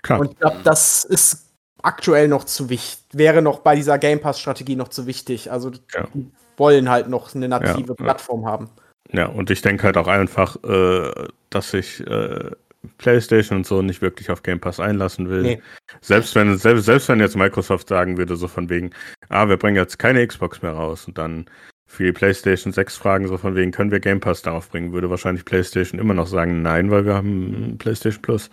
Klar. 0.03 0.19
Und 0.19 0.33
ich 0.33 0.37
glaube, 0.37 0.59
das 0.63 1.03
ist 1.03 1.47
aktuell 1.81 2.27
noch 2.27 2.43
zu 2.43 2.69
wichtig, 2.69 3.03
wäre 3.11 3.41
noch 3.41 3.59
bei 3.59 3.75
dieser 3.75 3.97
Game 3.97 4.21
Pass-Strategie 4.21 4.75
noch 4.75 4.89
zu 4.89 5.07
wichtig. 5.07 5.51
Also, 5.51 5.71
ja. 5.93 6.05
die 6.13 6.31
wollen 6.57 6.89
halt 6.89 7.09
noch 7.09 7.33
eine 7.33 7.47
native 7.47 7.89
ja, 7.89 7.93
Plattform 7.95 8.43
ja. 8.43 8.49
haben. 8.49 8.69
Ja, 9.11 9.27
und 9.27 9.49
ich 9.49 9.61
denke 9.61 9.83
halt 9.83 9.97
auch 9.97 10.07
einfach, 10.07 10.57
äh, 10.63 11.27
dass 11.49 11.73
ich 11.73 12.05
äh, 12.05 12.51
PlayStation 12.97 13.57
und 13.57 13.65
so 13.65 13.81
nicht 13.81 14.01
wirklich 14.01 14.29
auf 14.29 14.43
Game 14.43 14.59
Pass 14.59 14.79
einlassen 14.79 15.29
will. 15.29 15.41
Nee. 15.41 15.61
Selbst 16.01 16.35
wenn 16.35 16.57
selbst, 16.57 16.85
selbst 16.85 17.09
wenn 17.09 17.19
jetzt 17.19 17.35
Microsoft 17.35 17.89
sagen 17.89 18.17
würde, 18.17 18.35
so 18.35 18.47
von 18.47 18.69
wegen, 18.69 18.91
ah, 19.29 19.47
wir 19.47 19.57
bringen 19.57 19.77
jetzt 19.77 19.99
keine 19.99 20.25
Xbox 20.25 20.61
mehr 20.61 20.73
raus 20.73 21.07
und 21.07 21.17
dann 21.17 21.45
für 21.87 22.03
die 22.03 22.11
PlayStation 22.11 22.73
6 22.73 22.97
fragen, 22.97 23.27
so 23.27 23.37
von 23.37 23.55
wegen, 23.55 23.71
können 23.71 23.91
wir 23.91 23.99
Game 23.99 24.19
Pass 24.19 24.41
darauf 24.41 24.69
bringen, 24.69 24.91
würde 24.91 25.09
wahrscheinlich 25.09 25.45
PlayStation 25.45 25.99
immer 25.99 26.13
noch 26.13 26.27
sagen, 26.27 26.61
nein, 26.61 26.91
weil 26.91 27.05
wir 27.05 27.13
haben 27.13 27.77
PlayStation 27.77 28.21
Plus. 28.21 28.49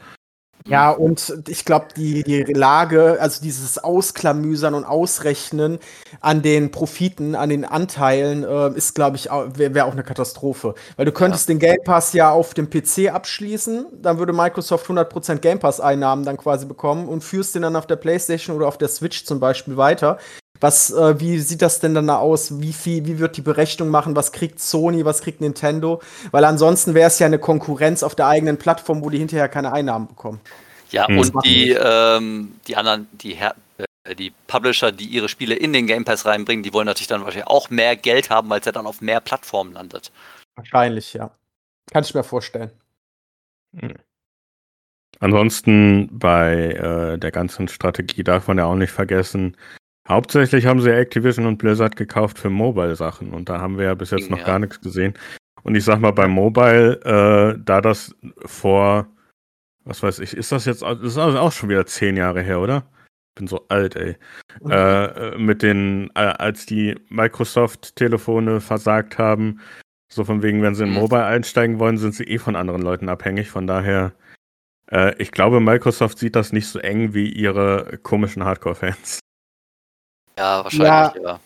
Ja, 0.67 0.91
und 0.91 1.43
ich 1.49 1.65
glaube, 1.65 1.89
die, 1.97 2.23
die 2.23 2.43
Lage, 2.53 3.19
also 3.21 3.43
dieses 3.43 3.79
Ausklamüsern 3.79 4.75
und 4.75 4.85
Ausrechnen 4.85 5.79
an 6.21 6.43
den 6.43 6.71
Profiten, 6.71 7.35
an 7.35 7.49
den 7.49 7.65
Anteilen, 7.65 8.45
äh, 8.45 8.77
ist, 8.77 8.95
glaube 8.95 9.17
ich, 9.17 9.27
wäre 9.27 9.75
wär 9.75 9.87
auch 9.87 9.93
eine 9.93 10.05
Katastrophe. 10.05 10.75
Weil 10.97 11.07
du 11.07 11.13
könntest 11.13 11.49
ja. 11.49 11.55
den 11.55 11.59
Game 11.59 11.83
Pass 11.85 12.13
ja 12.13 12.31
auf 12.31 12.55
dem 12.55 12.71
PC 12.71 13.13
abschließen, 13.13 13.87
dann 14.01 14.19
würde 14.19 14.33
Microsoft 14.33 14.87
100% 14.87 15.37
Game 15.37 15.59
Pass-Einnahmen 15.59 16.25
dann 16.25 16.37
quasi 16.37 16.67
bekommen 16.67 17.09
und 17.09 17.25
führst 17.25 17.55
den 17.55 17.63
dann 17.63 17.77
auf 17.77 17.87
der 17.87 17.97
PlayStation 17.97 18.55
oder 18.57 18.69
auf 18.69 18.79
der 18.79 18.89
Switch 18.89 19.25
zum 19.25 19.41
Beispiel 19.41 19.77
weiter. 19.77 20.19
Was, 20.61 20.93
äh, 20.93 21.19
wie 21.19 21.39
sieht 21.41 21.61
das 21.61 21.81
denn 21.81 21.95
dann 21.95 22.09
aus? 22.09 22.61
Wie 22.61 22.73
viel, 22.73 23.05
wie 23.05 23.19
wird 23.19 23.37
die 23.37 23.43
Berechnung 23.43 23.89
machen? 23.89 24.15
Was 24.15 24.31
kriegt 24.31 24.61
Sony? 24.61 25.05
Was 25.05 25.21
kriegt 25.23 25.41
Nintendo? 25.41 26.01
Weil 26.31 26.45
ansonsten 26.45 26.95
wäre 26.95 27.09
es 27.09 27.19
ja 27.19 27.27
eine 27.27 27.41
Konkurrenz 27.41 28.03
auf 28.03 28.15
der 28.15 28.29
eigenen 28.29 28.59
Plattform, 28.59 29.03
wo 29.03 29.11
die 29.11 29.19
hinterher 29.19 29.49
keine 29.49 29.73
Einnahmen 29.73 30.07
bekommen. 30.07 30.41
Ja, 30.91 31.09
hm. 31.09 31.19
und 31.19 31.45
die, 31.45 31.71
ähm, 31.71 32.55
die 32.69 32.77
anderen, 32.77 33.09
die, 33.13 33.35
Her 33.35 33.57
äh, 34.05 34.15
die 34.15 34.33
Publisher, 34.47 34.93
die 34.93 35.07
ihre 35.07 35.29
Spiele 35.29 35.55
in 35.55 35.73
den 35.73 35.87
Game 35.87 36.05
Pass 36.05 36.27
reinbringen, 36.27 36.63
die 36.63 36.73
wollen 36.73 36.87
natürlich 36.87 37.09
dann 37.09 37.25
wahrscheinlich 37.25 37.49
auch 37.49 37.71
mehr 37.71 37.97
Geld 37.97 38.31
haben, 38.31 38.49
weil 38.51 38.61
es 38.61 38.67
ja 38.67 38.73
dann 38.73 38.87
auf 38.87 39.01
mehr 39.01 39.21
Plattformen 39.21 39.73
landet. 39.73 40.13
Wahrscheinlich, 40.55 41.15
ja. 41.15 41.31
Kann 41.91 42.05
ich 42.05 42.15
mir 42.15 42.23
vorstellen. 42.23 42.71
Hm. 43.77 43.95
Ansonsten 45.19 46.09
bei 46.19 46.73
äh, 46.73 47.19
der 47.19 47.31
ganzen 47.31 47.69
Strategie 47.69 48.25
darf 48.25 48.49
man 48.49 48.59
ja 48.59 48.67
auch 48.67 48.75
nicht 48.75 48.91
vergessen, 48.91 49.57
Hauptsächlich 50.09 50.67
haben 50.67 50.81
sie 50.81 50.91
Activision 50.91 51.47
und 51.47 51.59
Blizzard 51.59 51.97
gekauft 51.97 52.39
für 52.39 52.51
Mobile-Sachen 52.51 53.33
und 53.33 53.49
da 53.49 53.61
haben 53.61 53.79
wir 53.79 53.87
ja 53.87 53.95
bis 53.95 54.11
jetzt 54.11 54.31
noch 54.31 54.39
ja. 54.39 54.45
gar 54.45 54.59
nichts 54.59 54.81
gesehen. 54.81 55.15
Und 55.63 55.77
ich 55.77 55.85
sag 55.85 56.01
mal, 56.01 56.11
bei 56.11 56.27
Mobile, 56.27 57.01
äh, 57.05 57.61
da 57.65 57.81
das 57.81 58.15
vor, 58.45 59.07
was 59.85 60.03
weiß 60.03 60.19
ich, 60.19 60.37
ist 60.37 60.51
das 60.51 60.65
jetzt, 60.65 60.83
das 60.83 61.01
ist 61.01 61.19
also 61.19 61.39
auch 61.39 61.53
schon 61.53 61.69
wieder 61.69 61.87
zehn 61.87 62.17
Jahre 62.17 62.43
her, 62.43 62.61
oder? 62.61 62.85
Ich 63.31 63.35
bin 63.37 63.47
so 63.47 63.65
alt, 63.69 63.97
ey. 63.97 64.17
Äh, 64.69 65.39
mit 65.39 65.63
den, 65.63 66.11
äh, 66.15 66.21
als 66.21 66.67
die 66.67 66.95
Microsoft-Telefone 67.09 68.61
versagt 68.61 69.19
haben, 69.19 69.61
so 70.13 70.25
von 70.25 70.43
wegen, 70.43 70.63
wenn 70.63 70.75
sie 70.75 70.85
in 70.85 70.91
mhm. 70.91 70.97
Mobile 70.97 71.25
einsteigen 71.25 71.79
wollen, 71.79 71.97
sind 71.97 72.15
sie 72.15 72.25
eh 72.25 72.39
von 72.39 72.55
anderen 72.55 72.83
Leuten 72.83 73.09
abhängig. 73.09 73.51
Von 73.51 73.67
daher, 73.67 74.13
äh, 74.91 75.15
ich 75.17 75.33
glaube, 75.33 75.61
Microsoft 75.61 76.19
sieht 76.19 76.37
das 76.37 76.53
nicht 76.53 76.67
so 76.67 76.79
eng 76.81 77.15
wie 77.15 77.33
ihre 77.33 77.99
komischen 78.03 78.45
Hardcore-Fans. 78.45 79.22
Ja, 80.43 80.65
wahrscheinlich, 80.65 81.23
ja. 81.23 81.41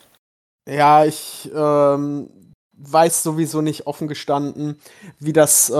Ja, 0.66 0.74
ja 0.74 1.04
ich, 1.04 1.50
ähm, 1.54 2.30
weiß 2.78 3.22
sowieso 3.22 3.60
nicht 3.60 3.86
offen 3.86 4.08
gestanden, 4.08 4.78
wie 5.18 5.32
das, 5.32 5.70
äh, 5.70 5.74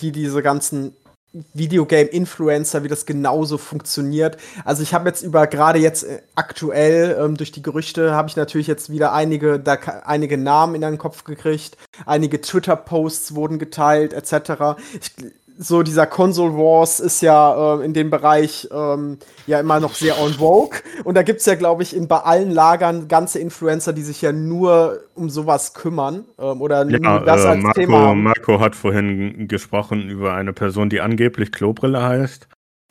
wie 0.00 0.12
diese 0.12 0.42
ganzen 0.42 0.94
Videogame-Influencer, 1.52 2.84
wie 2.84 2.88
das 2.88 3.06
genauso 3.06 3.58
funktioniert. 3.58 4.36
Also 4.64 4.82
ich 4.82 4.94
habe 4.94 5.08
jetzt 5.08 5.22
über 5.22 5.46
gerade 5.48 5.80
jetzt 5.80 6.04
äh, 6.04 6.22
aktuell 6.36 7.18
ähm, 7.20 7.36
durch 7.36 7.50
die 7.50 7.62
Gerüchte 7.62 8.12
habe 8.12 8.28
ich 8.28 8.36
natürlich 8.36 8.68
jetzt 8.68 8.88
wieder 8.90 9.12
einige 9.12 9.58
da, 9.58 9.74
einige 10.04 10.38
Namen 10.38 10.76
in 10.76 10.80
den 10.82 10.98
Kopf 10.98 11.24
gekriegt, 11.24 11.76
einige 12.06 12.40
Twitter-Posts 12.40 13.34
wurden 13.34 13.58
geteilt 13.58 14.12
etc. 14.12 14.78
Ich, 15.00 15.12
so 15.56 15.82
dieser 15.82 16.06
Console 16.06 16.54
Wars 16.54 17.00
ist 17.00 17.20
ja 17.20 17.76
äh, 17.76 17.84
in 17.84 17.92
dem 17.92 18.10
Bereich 18.10 18.68
ähm, 18.72 19.18
ja 19.46 19.60
immer 19.60 19.80
noch 19.80 19.94
sehr 19.94 20.20
on 20.20 20.32
vogue. 20.34 20.78
Und 21.04 21.16
da 21.16 21.22
gibt 21.22 21.40
es 21.40 21.46
ja, 21.46 21.54
glaube 21.54 21.82
ich, 21.82 21.94
in 21.94 22.08
bei 22.08 22.18
allen 22.18 22.50
Lagern 22.50 23.08
ganze 23.08 23.38
Influencer, 23.38 23.92
die 23.92 24.02
sich 24.02 24.22
ja 24.22 24.32
nur 24.32 25.00
um 25.14 25.30
sowas 25.30 25.74
kümmern 25.74 26.24
ähm, 26.38 26.60
oder 26.60 26.88
ja, 26.88 26.98
nur 26.98 27.20
das 27.20 27.44
äh, 27.44 27.48
als 27.48 27.62
Marco, 27.62 27.80
Thema. 27.80 28.14
Marco 28.14 28.60
hat 28.60 28.74
vorhin 28.74 29.46
gesprochen 29.48 30.08
über 30.08 30.34
eine 30.34 30.52
Person, 30.52 30.90
die 30.90 31.00
angeblich 31.00 31.52
Klobrille 31.52 32.02
heißt. 32.02 32.48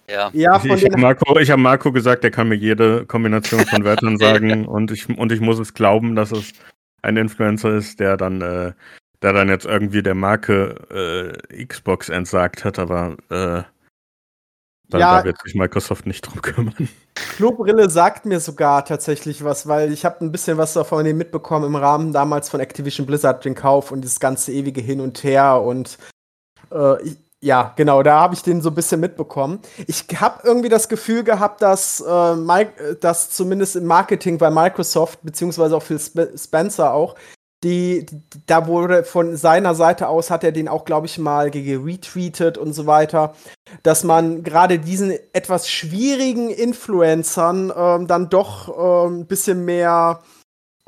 Ja, 0.09 0.29
ja 0.33 0.59
von 0.59 0.71
ich, 0.71 0.83
ich 0.83 0.97
Marco, 0.97 1.37
ich 1.39 1.51
habe 1.51 1.61
Marco 1.61 1.91
gesagt, 1.91 2.23
der 2.23 2.31
kann 2.31 2.49
mir 2.49 2.55
jede 2.55 3.05
Kombination 3.05 3.65
von 3.65 3.83
Wörtern 3.83 4.17
sagen 4.19 4.65
und, 4.65 4.91
ich, 4.91 5.09
und 5.09 5.31
ich 5.31 5.41
muss 5.41 5.59
es 5.59 5.73
glauben, 5.73 6.15
dass 6.15 6.31
es 6.31 6.53
ein 7.01 7.17
Influencer 7.17 7.75
ist, 7.75 7.99
der 7.99 8.17
dann 8.17 8.41
äh, 8.41 8.71
der 9.23 9.33
dann 9.33 9.49
jetzt 9.49 9.65
irgendwie 9.65 10.03
der 10.03 10.15
Marke 10.15 11.37
äh, 11.49 11.65
Xbox 11.65 12.09
entsagt 12.09 12.65
hat, 12.65 12.77
aber 12.77 13.15
äh, 13.29 13.63
da, 14.89 14.99
ja, 14.99 15.17
da 15.19 15.23
wird 15.23 15.41
sich 15.41 15.55
Microsoft 15.55 16.05
nicht 16.05 16.21
drum 16.21 16.41
kümmern. 16.41 16.89
Klobrille 17.15 17.89
sagt 17.89 18.25
mir 18.25 18.39
sogar 18.39 18.85
tatsächlich 18.85 19.43
was, 19.43 19.67
weil 19.67 19.91
ich 19.91 20.03
habe 20.03 20.23
ein 20.23 20.31
bisschen 20.31 20.57
was 20.57 20.73
davon 20.73 21.05
mitbekommen 21.17 21.65
im 21.65 21.75
Rahmen 21.75 22.11
damals 22.11 22.49
von 22.49 22.59
Activision 22.59 23.07
Blizzard 23.07 23.45
den 23.45 23.55
Kauf 23.55 23.91
und 23.91 24.03
das 24.03 24.19
ganze 24.19 24.51
ewige 24.51 24.81
Hin 24.81 24.99
und 24.99 25.23
Her 25.23 25.61
und 25.61 25.97
äh, 26.71 27.01
ich, 27.01 27.17
ja, 27.41 27.73
genau, 27.75 28.03
da 28.03 28.21
habe 28.21 28.35
ich 28.35 28.41
den 28.41 28.61
so 28.61 28.69
ein 28.69 28.75
bisschen 28.75 29.01
mitbekommen. 29.01 29.59
Ich 29.85 30.05
habe 30.15 30.39
irgendwie 30.45 30.69
das 30.69 30.87
Gefühl 30.87 31.25
gehabt, 31.25 31.61
dass, 31.61 31.99
äh, 31.99 32.35
Mike, 32.35 32.95
dass 33.01 33.31
zumindest 33.31 33.75
im 33.75 33.85
Marketing 33.85 34.37
bei 34.37 34.49
Microsoft, 34.49 35.19
beziehungsweise 35.23 35.75
auch 35.75 35.83
für 35.83 35.95
Sp 35.99 36.31
Spencer 36.37 36.93
auch, 36.93 37.15
die, 37.63 38.05
da 38.45 38.67
wurde 38.67 39.03
von 39.03 39.37
seiner 39.37 39.73
Seite 39.75 40.07
aus, 40.07 40.29
hat 40.29 40.43
er 40.43 40.51
den 40.51 40.67
auch, 40.67 40.85
glaube 40.85 41.07
ich, 41.07 41.17
mal 41.17 41.49
retweetet 41.49 42.57
und 42.57 42.73
so 42.73 42.85
weiter, 42.85 43.33
dass 43.83 44.03
man 44.03 44.43
gerade 44.43 44.79
diesen 44.79 45.11
etwas 45.31 45.69
schwierigen 45.69 46.49
Influencern 46.49 47.71
ähm, 47.75 48.07
dann 48.07 48.29
doch 48.29 49.07
ähm, 49.07 49.21
ein 49.21 49.27
bisschen 49.27 49.65
mehr 49.65 50.21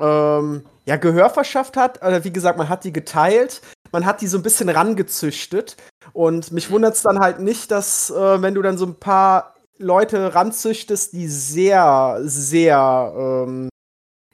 ähm, 0.00 0.64
ja, 0.84 0.96
Gehör 0.96 1.30
verschafft 1.30 1.76
hat. 1.76 2.02
Also, 2.02 2.24
wie 2.24 2.32
gesagt, 2.32 2.58
man 2.58 2.68
hat 2.68 2.84
die 2.84 2.92
geteilt, 2.92 3.62
man 3.92 4.04
hat 4.04 4.20
die 4.20 4.26
so 4.26 4.38
ein 4.38 4.42
bisschen 4.42 4.68
rangezüchtet. 4.68 5.76
Und 6.12 6.52
mich 6.52 6.70
wundert 6.70 6.94
es 6.94 7.02
dann 7.02 7.18
halt 7.18 7.40
nicht, 7.40 7.70
dass, 7.70 8.10
äh, 8.10 8.42
wenn 8.42 8.54
du 8.54 8.62
dann 8.62 8.78
so 8.78 8.86
ein 8.86 9.00
paar 9.00 9.54
Leute 9.78 10.34
ranzüchtest, 10.34 11.12
die 11.12 11.28
sehr, 11.28 12.18
sehr 12.22 13.12
ähm, 13.16 13.68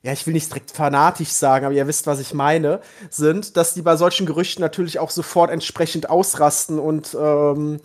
ja, 0.02 0.12
ich 0.12 0.26
will 0.26 0.34
nicht 0.34 0.50
direkt 0.50 0.72
fanatisch 0.72 1.28
sagen, 1.28 1.64
aber 1.64 1.74
ihr 1.74 1.86
wisst, 1.86 2.06
was 2.06 2.18
ich 2.18 2.34
meine, 2.34 2.80
sind, 3.08 3.56
dass 3.56 3.74
die 3.74 3.82
bei 3.82 3.96
solchen 3.96 4.26
Gerüchten 4.26 4.60
natürlich 4.60 4.98
auch 4.98 5.10
sofort 5.10 5.50
entsprechend 5.50 6.10
ausrasten 6.10 6.78
und 6.80 7.16
ähm, 7.18 7.80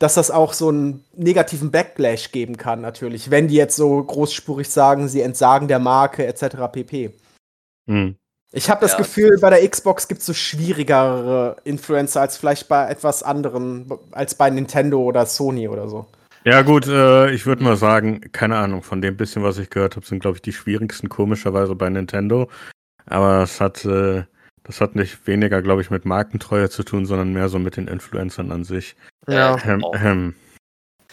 dass 0.00 0.14
das 0.14 0.30
auch 0.30 0.52
so 0.52 0.68
einen 0.68 1.04
negativen 1.14 1.70
Backlash 1.70 2.32
geben 2.32 2.56
kann, 2.56 2.80
natürlich, 2.80 3.30
wenn 3.30 3.48
die 3.48 3.54
jetzt 3.54 3.76
so 3.76 4.02
großspurig 4.02 4.68
sagen, 4.68 5.08
sie 5.08 5.20
entsagen 5.20 5.68
der 5.68 5.78
Marke 5.78 6.26
etc. 6.26 6.56
pp. 6.72 7.12
Hm. 7.86 8.16
Ich 8.52 8.68
habe 8.68 8.80
das 8.80 8.92
ja. 8.92 8.98
Gefühl, 8.98 9.38
bei 9.40 9.50
der 9.50 9.68
Xbox 9.68 10.08
gibt 10.08 10.20
es 10.20 10.26
so 10.26 10.32
schwierigere 10.32 11.56
Influencer 11.62 12.20
als 12.20 12.36
vielleicht 12.36 12.66
bei 12.66 12.88
etwas 12.88 13.22
anderen, 13.22 13.92
als 14.10 14.34
bei 14.34 14.50
Nintendo 14.50 15.00
oder 15.02 15.24
Sony 15.26 15.68
oder 15.68 15.88
so. 15.88 16.06
Ja, 16.44 16.62
gut, 16.62 16.86
äh, 16.86 17.30
ich 17.32 17.44
würde 17.44 17.62
mal 17.62 17.76
sagen, 17.76 18.20
keine 18.32 18.56
Ahnung, 18.56 18.82
von 18.82 19.02
dem 19.02 19.16
bisschen, 19.16 19.42
was 19.42 19.58
ich 19.58 19.68
gehört 19.68 19.96
habe, 19.96 20.06
sind, 20.06 20.20
glaube 20.20 20.36
ich, 20.36 20.42
die 20.42 20.52
schwierigsten 20.52 21.08
komischerweise 21.08 21.74
bei 21.74 21.90
Nintendo. 21.90 22.48
Aber 23.06 23.42
es 23.42 23.60
hat, 23.60 23.84
äh, 23.84 24.24
das 24.62 24.80
hat 24.80 24.94
nicht 24.94 25.26
weniger, 25.26 25.60
glaube 25.60 25.82
ich, 25.82 25.90
mit 25.90 26.06
Markentreue 26.06 26.70
zu 26.70 26.82
tun, 26.82 27.04
sondern 27.04 27.32
mehr 27.32 27.48
so 27.48 27.58
mit 27.58 27.76
den 27.76 27.88
Influencern 27.88 28.52
an 28.52 28.64
sich. 28.64 28.96
Ja. 29.28 29.58
Ähm, 29.64 29.84
ähm. 29.94 30.34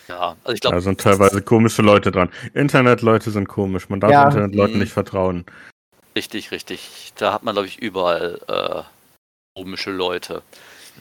Ja, 0.08 0.38
also 0.46 0.54
ich 0.54 0.62
glaube. 0.62 0.78
Da 0.78 0.82
sind 0.82 1.02
teilweise 1.02 1.42
komische 1.42 1.82
Leute 1.82 2.12
dran. 2.12 2.30
Internetleute 2.54 3.30
sind 3.30 3.50
komisch. 3.50 3.90
Man 3.90 4.00
darf 4.00 4.12
ja. 4.12 4.26
Internetleuten 4.26 4.76
mhm. 4.76 4.82
nicht 4.82 4.94
vertrauen. 4.94 5.46
Richtig, 6.16 6.52
richtig. 6.52 7.12
Da 7.18 7.34
hat 7.34 7.44
man, 7.44 7.54
glaube 7.54 7.68
ich, 7.68 7.80
überall 7.80 8.40
äh, 8.48 9.60
komische 9.60 9.92
Leute. 9.92 10.42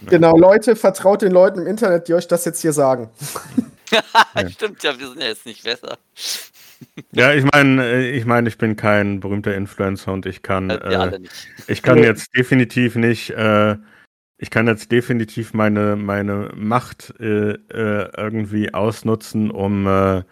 Genau, 0.07 0.37
Leute, 0.37 0.77
vertraut 0.77 1.23
den 1.23 1.33
Leuten 1.33 1.61
im 1.61 1.67
Internet, 1.67 2.09
die 2.09 2.15
euch 2.15 2.29
das 2.29 2.45
jetzt 2.45 2.61
hier 2.61 2.73
sagen. 2.73 3.09
ja. 3.91 4.49
Stimmt 4.51 4.83
ja, 4.83 4.99
wir 4.99 5.09
sind 5.09 5.21
ja 5.21 5.29
jetzt 5.29 5.47
nicht 5.47 5.65
besser. 5.65 5.99
ja, 7.13 7.33
ich 7.33 7.45
meine, 7.45 7.85
äh, 7.85 8.11
ich 8.11 8.27
meine, 8.27 8.49
ich 8.49 8.59
bin 8.59 8.77
kein 8.77 9.21
berühmter 9.21 9.55
Influencer 9.55 10.13
und 10.13 10.27
ich 10.27 10.43
kann, 10.43 10.71
äh, 10.71 11.19
ich 11.67 11.83
kann 11.83 11.99
jetzt 11.99 12.35
definitiv 12.37 12.97
nicht, 12.97 13.31
äh, 13.31 13.77
ich 14.39 14.51
kann 14.51 14.67
jetzt 14.67 14.93
definitiv 14.93 15.55
meine 15.55 15.97
meine 15.97 16.51
Macht 16.55 17.15
äh, 17.21 17.53
äh 17.53 18.11
irgendwie 18.17 18.75
ausnutzen, 18.75 19.51
um, 19.51 19.87
äh, 19.87 20.23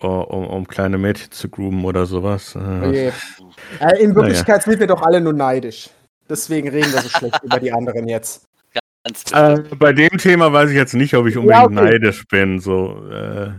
um, 0.00 0.46
um 0.46 0.68
kleine 0.68 0.98
Mädchen 0.98 1.30
zu 1.30 1.48
groomen 1.48 1.84
oder 1.84 2.06
sowas. 2.06 2.56
Okay. 2.56 3.12
in 3.98 4.14
Wirklichkeit 4.14 4.48
naja. 4.48 4.70
sind 4.70 4.80
wir 4.80 4.86
doch 4.86 5.02
alle 5.02 5.20
nur 5.20 5.32
neidisch. 5.32 5.90
Deswegen 6.30 6.68
reden 6.68 6.92
wir 6.92 7.00
so 7.02 7.08
schlecht 7.08 7.40
über 7.42 7.58
die 7.58 7.72
anderen 7.72 8.08
jetzt. 8.08 8.49
Äh, 9.04 9.60
bei 9.76 9.92
dem 9.92 10.18
Thema 10.18 10.52
weiß 10.52 10.70
ich 10.70 10.76
jetzt 10.76 10.94
nicht, 10.94 11.14
ob 11.14 11.26
ich 11.26 11.36
unbedingt 11.36 11.72
ja, 11.72 11.80
okay. 11.80 11.90
neidisch 11.90 12.26
bin. 12.28 12.60
So, 12.60 13.08
äh. 13.10 13.52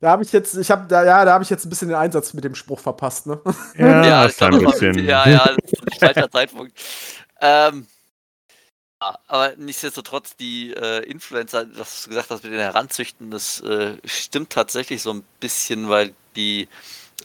Da 0.00 0.10
habe 0.10 0.22
ich 0.22 0.32
jetzt, 0.32 0.56
ich 0.56 0.70
habe 0.70 0.86
da, 0.88 1.04
ja, 1.04 1.24
da 1.24 1.32
habe 1.32 1.44
ich 1.44 1.50
jetzt 1.50 1.64
ein 1.64 1.70
bisschen 1.70 1.88
den 1.88 1.96
Einsatz 1.96 2.32
mit 2.34 2.44
dem 2.44 2.54
Spruch 2.54 2.80
verpasst, 2.80 3.26
ne? 3.26 3.40
Ja, 3.76 4.04
ja 4.04 4.24
das 4.24 4.40
ein 4.40 4.58
bisschen. 4.58 4.98
Ja, 5.04 5.28
ja, 5.28 5.50
das 5.62 5.72
ist 5.72 5.92
ein 5.92 5.98
falscher 5.98 6.30
Zeitpunkt. 6.32 6.72
Ähm, 7.40 7.86
aber 8.98 9.54
nichtsdestotrotz, 9.56 10.36
die 10.36 10.74
äh, 10.74 11.04
Influencer, 11.04 11.66
was 11.74 12.04
du 12.04 12.10
gesagt 12.10 12.30
hast 12.30 12.44
mit 12.44 12.52
den 12.52 12.60
Heranzüchten, 12.60 13.30
das 13.30 13.60
äh, 13.60 13.96
stimmt 14.04 14.50
tatsächlich 14.50 15.00
so 15.00 15.12
ein 15.12 15.24
bisschen, 15.38 15.88
weil 15.88 16.12
die, 16.36 16.68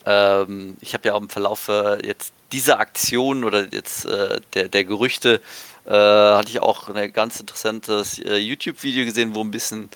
ähm, 0.06 0.78
ich 0.80 0.94
habe 0.94 1.08
ja 1.10 1.16
auch 1.16 1.22
im 1.22 1.30
Verlauf 1.30 1.68
äh, 1.68 2.06
jetzt 2.06 2.34
dieser 2.54 2.80
Aktion 2.80 3.44
oder 3.44 3.68
jetzt 3.74 4.06
äh, 4.06 4.40
der, 4.54 4.70
der 4.70 4.86
Gerüchte 4.86 5.42
äh, 5.86 5.92
hatte 5.92 6.50
ich 6.50 6.60
auch 6.60 6.90
ein 6.90 7.14
ganz 7.14 7.40
interessantes 7.40 8.20
äh, 8.20 8.38
YouTube-Video 8.38 9.06
gesehen, 9.06 9.36
wo 9.36 9.42
ein 9.42 9.52
bisschen, 9.52 9.90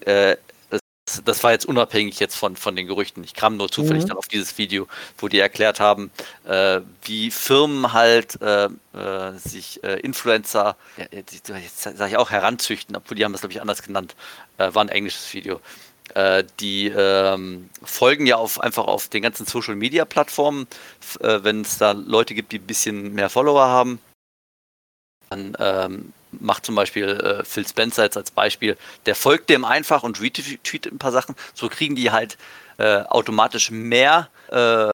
äh, 0.00 0.36
das, 0.70 1.22
das, 1.22 1.44
war 1.44 1.52
jetzt 1.52 1.66
unabhängig 1.66 2.18
jetzt 2.18 2.34
von, 2.34 2.56
von 2.56 2.74
den 2.74 2.86
Gerüchten. 2.86 3.22
Ich 3.24 3.34
kam 3.34 3.58
nur 3.58 3.70
zufällig 3.70 4.04
mhm. 4.04 4.08
dann 4.08 4.16
auf 4.16 4.28
dieses 4.28 4.56
Video, 4.56 4.88
wo 5.18 5.28
die 5.28 5.38
erklärt 5.38 5.80
haben, 5.80 6.10
äh, 6.46 6.80
wie 7.02 7.30
Firmen 7.30 7.92
halt 7.92 8.40
äh, 8.40 8.68
äh, 8.94 9.32
sich 9.36 9.82
Influencer, 9.84 10.76
ja, 10.96 11.04
jetzt, 11.10 11.48
jetzt 11.48 11.82
sage 11.82 12.08
ich 12.08 12.16
auch 12.16 12.30
heranzüchten, 12.30 12.96
obwohl 12.96 13.16
die 13.16 13.24
haben 13.24 13.32
das 13.32 13.42
glaube 13.42 13.52
ich 13.52 13.60
anders 13.60 13.82
genannt, 13.82 14.16
war 14.56 14.82
ein 14.82 14.88
englisches 14.88 15.32
Video 15.34 15.60
die 16.60 16.88
ähm, 16.88 17.70
folgen 17.82 18.26
ja 18.26 18.36
auf, 18.36 18.60
einfach 18.60 18.84
auf 18.84 19.08
den 19.08 19.22
ganzen 19.22 19.46
Social 19.46 19.74
Media 19.74 20.04
Plattformen, 20.04 20.68
äh, 21.20 21.38
wenn 21.42 21.62
es 21.62 21.78
da 21.78 21.92
Leute 21.92 22.34
gibt, 22.34 22.52
die 22.52 22.58
ein 22.58 22.66
bisschen 22.66 23.14
mehr 23.14 23.30
Follower 23.30 23.66
haben, 23.66 23.98
dann 25.34 25.56
ähm, 25.58 26.12
macht 26.32 26.66
zum 26.66 26.74
Beispiel 26.74 27.08
äh, 27.08 27.44
Phil 27.44 27.66
Spencer 27.66 28.04
jetzt 28.04 28.16
als 28.16 28.30
Beispiel, 28.30 28.76
der 29.06 29.14
folgt 29.14 29.50
dem 29.50 29.64
einfach 29.64 30.02
und 30.02 30.20
retweetet 30.20 30.92
ein 30.92 30.98
paar 30.98 31.12
Sachen. 31.12 31.34
So 31.54 31.68
kriegen 31.68 31.94
die 31.94 32.10
halt 32.10 32.38
äh, 32.78 33.00
automatisch 33.02 33.70
mehr 33.70 34.28
äh, 34.50 34.90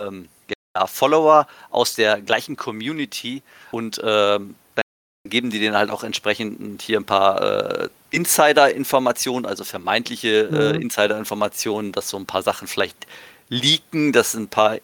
ähm, 0.00 0.28
ja, 0.76 0.86
Follower 0.86 1.46
aus 1.70 1.94
der 1.94 2.20
gleichen 2.20 2.56
Community 2.56 3.42
und 3.70 4.00
ähm, 4.04 4.54
dann 4.74 4.84
geben 5.28 5.50
die 5.50 5.60
denen 5.60 5.76
halt 5.76 5.90
auch 5.90 6.04
entsprechend 6.04 6.82
hier 6.82 6.98
ein 6.98 7.04
paar 7.04 7.42
äh, 7.42 7.88
Insider-Informationen, 8.10 9.46
also 9.46 9.64
vermeintliche 9.64 10.48
äh, 10.48 10.72
mhm. 10.74 10.82
Insider-Informationen, 10.82 11.92
dass 11.92 12.08
so 12.08 12.18
ein 12.18 12.26
paar 12.26 12.42
Sachen 12.42 12.68
vielleicht 12.68 13.06
leaken, 13.48 14.12
dass 14.12 14.34
ein 14.34 14.48
paar 14.48 14.78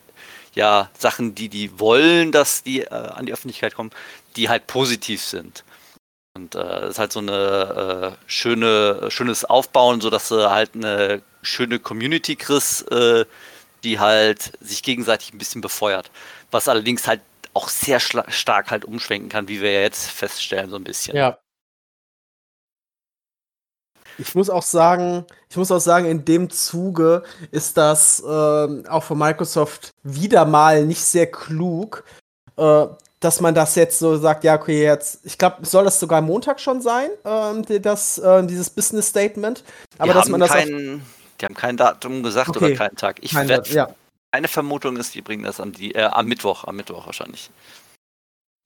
ja, 0.59 0.91
Sachen, 0.99 1.37
die 1.37 1.49
die 1.49 1.79
wollen, 1.79 2.33
dass 2.33 2.65
die 2.65 2.81
äh, 2.83 2.89
an 2.89 3.27
die 3.27 3.33
Öffentlichkeit 3.33 3.77
kommen, 3.77 3.93
die 4.35 4.49
halt 4.49 4.67
positiv 4.67 5.23
sind. 5.23 5.63
Und 6.35 6.57
äh, 6.57 6.59
das 6.59 6.91
ist 6.91 6.99
halt 6.99 7.13
so 7.13 7.21
eine 7.21 8.17
äh, 8.19 8.25
schöne, 8.27 9.09
schönes 9.09 9.45
Aufbauen, 9.45 10.01
sodass 10.01 10.29
du 10.29 10.51
halt 10.51 10.75
eine 10.75 11.23
schöne 11.43 11.79
Community 11.79 12.35
kriegst, 12.35 12.91
äh, 12.91 13.25
die 13.85 14.01
halt 14.01 14.51
sich 14.61 14.83
gegenseitig 14.83 15.33
ein 15.33 15.39
bisschen 15.39 15.61
befeuert. 15.61 16.11
Was 16.51 16.69
allerdings 16.69 17.07
halt 17.07 17.21
auch 17.55 17.69
sehr 17.69 18.01
stark 18.01 18.73
halt 18.73 18.85
umschwenken 18.85 19.29
kann, 19.29 19.47
wie 19.47 19.61
wir 19.61 19.71
ja 19.71 19.81
jetzt 19.83 20.11
feststellen, 20.11 20.71
so 20.71 20.77
ein 20.77 20.85
bisschen. 20.85 21.17
Ja. 21.17 21.39
Ich 24.19 24.35
muss 24.35 24.51
auch 24.51 24.63
sagen, 24.63 25.25
ich 25.49 25.57
muss 25.57 25.71
auch 25.71 25.81
sagen, 25.81 26.07
in 26.07 26.25
dem 26.25 26.51
Zuge 26.51 27.23
ist 27.53 27.77
das 27.77 28.21
äh, 28.21 28.27
auch 28.27 29.03
von 29.03 29.17
Microsoft 29.17 29.93
wieder 30.03 30.45
mal 30.45 30.85
nicht 30.85 31.03
sehr 31.03 31.31
klug, 31.31 32.05
äh, 32.57 32.87
dass 33.21 33.41
man 33.41 33.55
das 33.55 33.75
jetzt 33.75 33.99
so 33.99 34.17
sagt, 34.17 34.45
ja, 34.45 34.57
okay, 34.57 34.83
jetzt, 34.85 35.21
ich 35.25 35.39
glaube, 35.39 35.65
soll 35.67 35.85
das 35.85 35.99
sogar 35.99 36.21
Montag 36.21 36.61
schon 36.61 36.81
sein, 36.81 37.11
ähm, 37.25 37.65
das, 37.83 38.19
äh, 38.19 38.45
dieses 38.47 38.71
Business 38.71 39.09
Statement. 39.09 39.65
Aber 39.99 40.13
die 40.13 40.19
dass 40.19 40.29
man 40.29 40.41
das. 40.41 40.51
Kein, 40.51 41.03
die 41.41 41.45
haben 41.45 41.55
kein 41.55 41.77
Datum 41.77 42.23
gesagt 42.23 42.51
okay. 42.51 42.65
oder 42.65 42.75
keinen 42.75 42.97
Tag. 42.97 43.19
Ich 43.23 43.35
werde. 43.35 43.69
Ja. 43.71 43.89
Eine 44.31 44.49
Vermutung 44.49 44.97
ist, 44.97 45.15
die 45.15 45.23
bringen 45.23 45.45
das 45.45 45.59
am, 45.61 45.73
die, 45.73 45.95
äh, 45.95 46.03
am 46.03 46.27
Mittwoch, 46.27 46.65
am 46.65 46.77
Mittwoch 46.77 47.07
wahrscheinlich. 47.07 47.51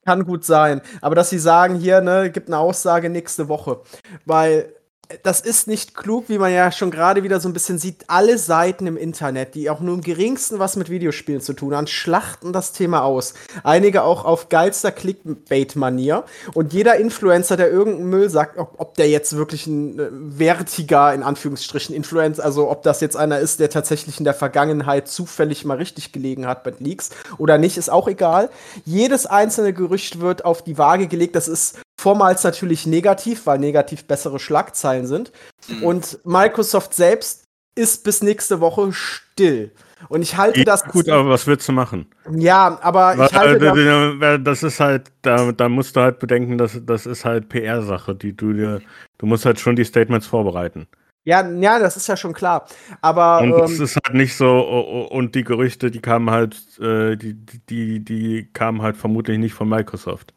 Kann 0.05 0.25
gut 0.25 0.43
sein. 0.43 0.81
Aber 1.01 1.15
dass 1.15 1.29
sie 1.29 1.39
sagen, 1.39 1.75
hier, 1.75 2.01
ne, 2.01 2.29
gibt 2.29 2.49
eine 2.49 2.57
Aussage 2.57 3.09
nächste 3.09 3.47
Woche. 3.47 3.79
Weil 4.25 4.75
das 5.21 5.41
ist 5.41 5.67
nicht 5.67 5.95
klug, 5.95 6.25
wie 6.29 6.37
man 6.37 6.51
ja 6.51 6.71
schon 6.71 6.89
gerade 6.89 7.23
wieder 7.23 7.39
so 7.39 7.49
ein 7.49 7.53
bisschen 7.53 7.77
sieht. 7.77 8.05
Alle 8.07 8.37
Seiten 8.37 8.87
im 8.87 8.97
Internet, 8.97 9.53
die 9.53 9.69
auch 9.69 9.81
nur 9.81 9.95
im 9.95 10.01
geringsten 10.01 10.59
was 10.59 10.75
mit 10.75 10.89
Videospielen 10.89 11.41
zu 11.41 11.53
tun 11.53 11.75
haben, 11.75 11.87
schlachten 11.87 12.53
das 12.53 12.71
Thema 12.71 13.03
aus. 13.03 13.33
Einige 13.63 14.03
auch 14.03 14.23
auf 14.23 14.49
geilster 14.49 14.91
Clickbait-Manier. 14.91 16.23
Und 16.53 16.73
jeder 16.73 16.95
Influencer, 16.95 17.57
der 17.57 17.69
irgendeinen 17.69 18.09
Müll 18.09 18.29
sagt, 18.29 18.57
ob, 18.57 18.75
ob 18.77 18.95
der 18.95 19.09
jetzt 19.09 19.35
wirklich 19.35 19.67
ein 19.67 19.99
äh, 19.99 20.07
wertiger, 20.11 21.13
in 21.13 21.21
Anführungsstrichen, 21.21 21.93
Influencer, 21.93 22.43
also 22.43 22.71
ob 22.71 22.83
das 22.83 23.01
jetzt 23.01 23.17
einer 23.17 23.39
ist, 23.39 23.59
der 23.59 23.69
tatsächlich 23.69 24.19
in 24.19 24.25
der 24.25 24.33
Vergangenheit 24.33 25.09
zufällig 25.09 25.65
mal 25.65 25.77
richtig 25.77 26.11
gelegen 26.11 26.47
hat 26.47 26.63
bei 26.63 26.73
Leaks 26.79 27.11
oder 27.37 27.57
nicht, 27.57 27.77
ist 27.77 27.89
auch 27.89 28.07
egal. 28.07 28.49
Jedes 28.85 29.25
einzelne 29.25 29.73
Gerücht 29.73 30.21
wird 30.21 30.45
auf 30.45 30.63
die 30.63 30.77
Waage 30.77 31.07
gelegt. 31.07 31.35
Das 31.35 31.47
ist 31.47 31.77
Vormals 32.03 32.43
natürlich 32.43 32.85
negativ, 32.85 33.45
weil 33.45 33.59
negativ 33.59 34.03
bessere 34.03 34.37
Schlagzeilen 34.37 35.07
sind. 35.07 35.31
Mhm. 35.69 35.83
Und 35.83 36.19
Microsoft 36.25 36.93
selbst 36.93 37.45
ist 37.75 38.03
bis 38.03 38.21
nächste 38.21 38.59
Woche 38.59 38.91
still. 38.91 39.71
Und 40.09 40.21
ich 40.21 40.35
halte 40.35 40.59
ja, 40.59 40.65
das. 40.65 40.83
Gut, 40.83 41.07
aber 41.07 41.29
was 41.29 41.47
willst 41.47 41.65
du 41.69 41.71
machen? 41.71 42.07
Ja, 42.29 42.77
aber 42.81 43.13
ich 43.13 43.33
halte 43.33 43.65
äh, 43.65 44.19
das, 44.19 44.43
das 44.43 44.63
ist 44.63 44.79
halt, 44.81 45.13
da, 45.21 45.53
da 45.53 45.69
musst 45.69 45.95
du 45.95 46.01
halt 46.01 46.19
bedenken, 46.19 46.57
dass 46.57 46.77
das 46.85 47.05
ist 47.05 47.23
halt 47.23 47.47
PR-Sache, 47.47 48.13
die 48.15 48.35
du 48.35 48.51
dir, 48.51 48.81
du 49.17 49.25
musst 49.25 49.45
halt 49.45 49.61
schon 49.61 49.77
die 49.77 49.85
Statements 49.85 50.27
vorbereiten. 50.27 50.87
Ja, 51.23 51.49
ja, 51.49 51.79
das 51.79 51.95
ist 51.95 52.07
ja 52.07 52.17
schon 52.17 52.33
klar. 52.33 52.67
Aber 52.99 53.39
und 53.39 53.53
es 53.63 53.79
ähm, 53.79 53.85
ist 53.85 53.95
halt 53.95 54.13
nicht 54.13 54.35
so 54.35 55.07
und 55.09 55.35
die 55.35 55.45
Gerüchte, 55.45 55.89
die 55.89 56.01
kamen 56.01 56.29
halt, 56.31 56.57
äh, 56.81 57.15
die, 57.15 57.35
die, 57.69 58.03
die 58.03 58.49
kamen 58.51 58.81
halt 58.81 58.97
vermutlich 58.97 59.37
nicht 59.37 59.53
von 59.53 59.69
Microsoft. 59.69 60.32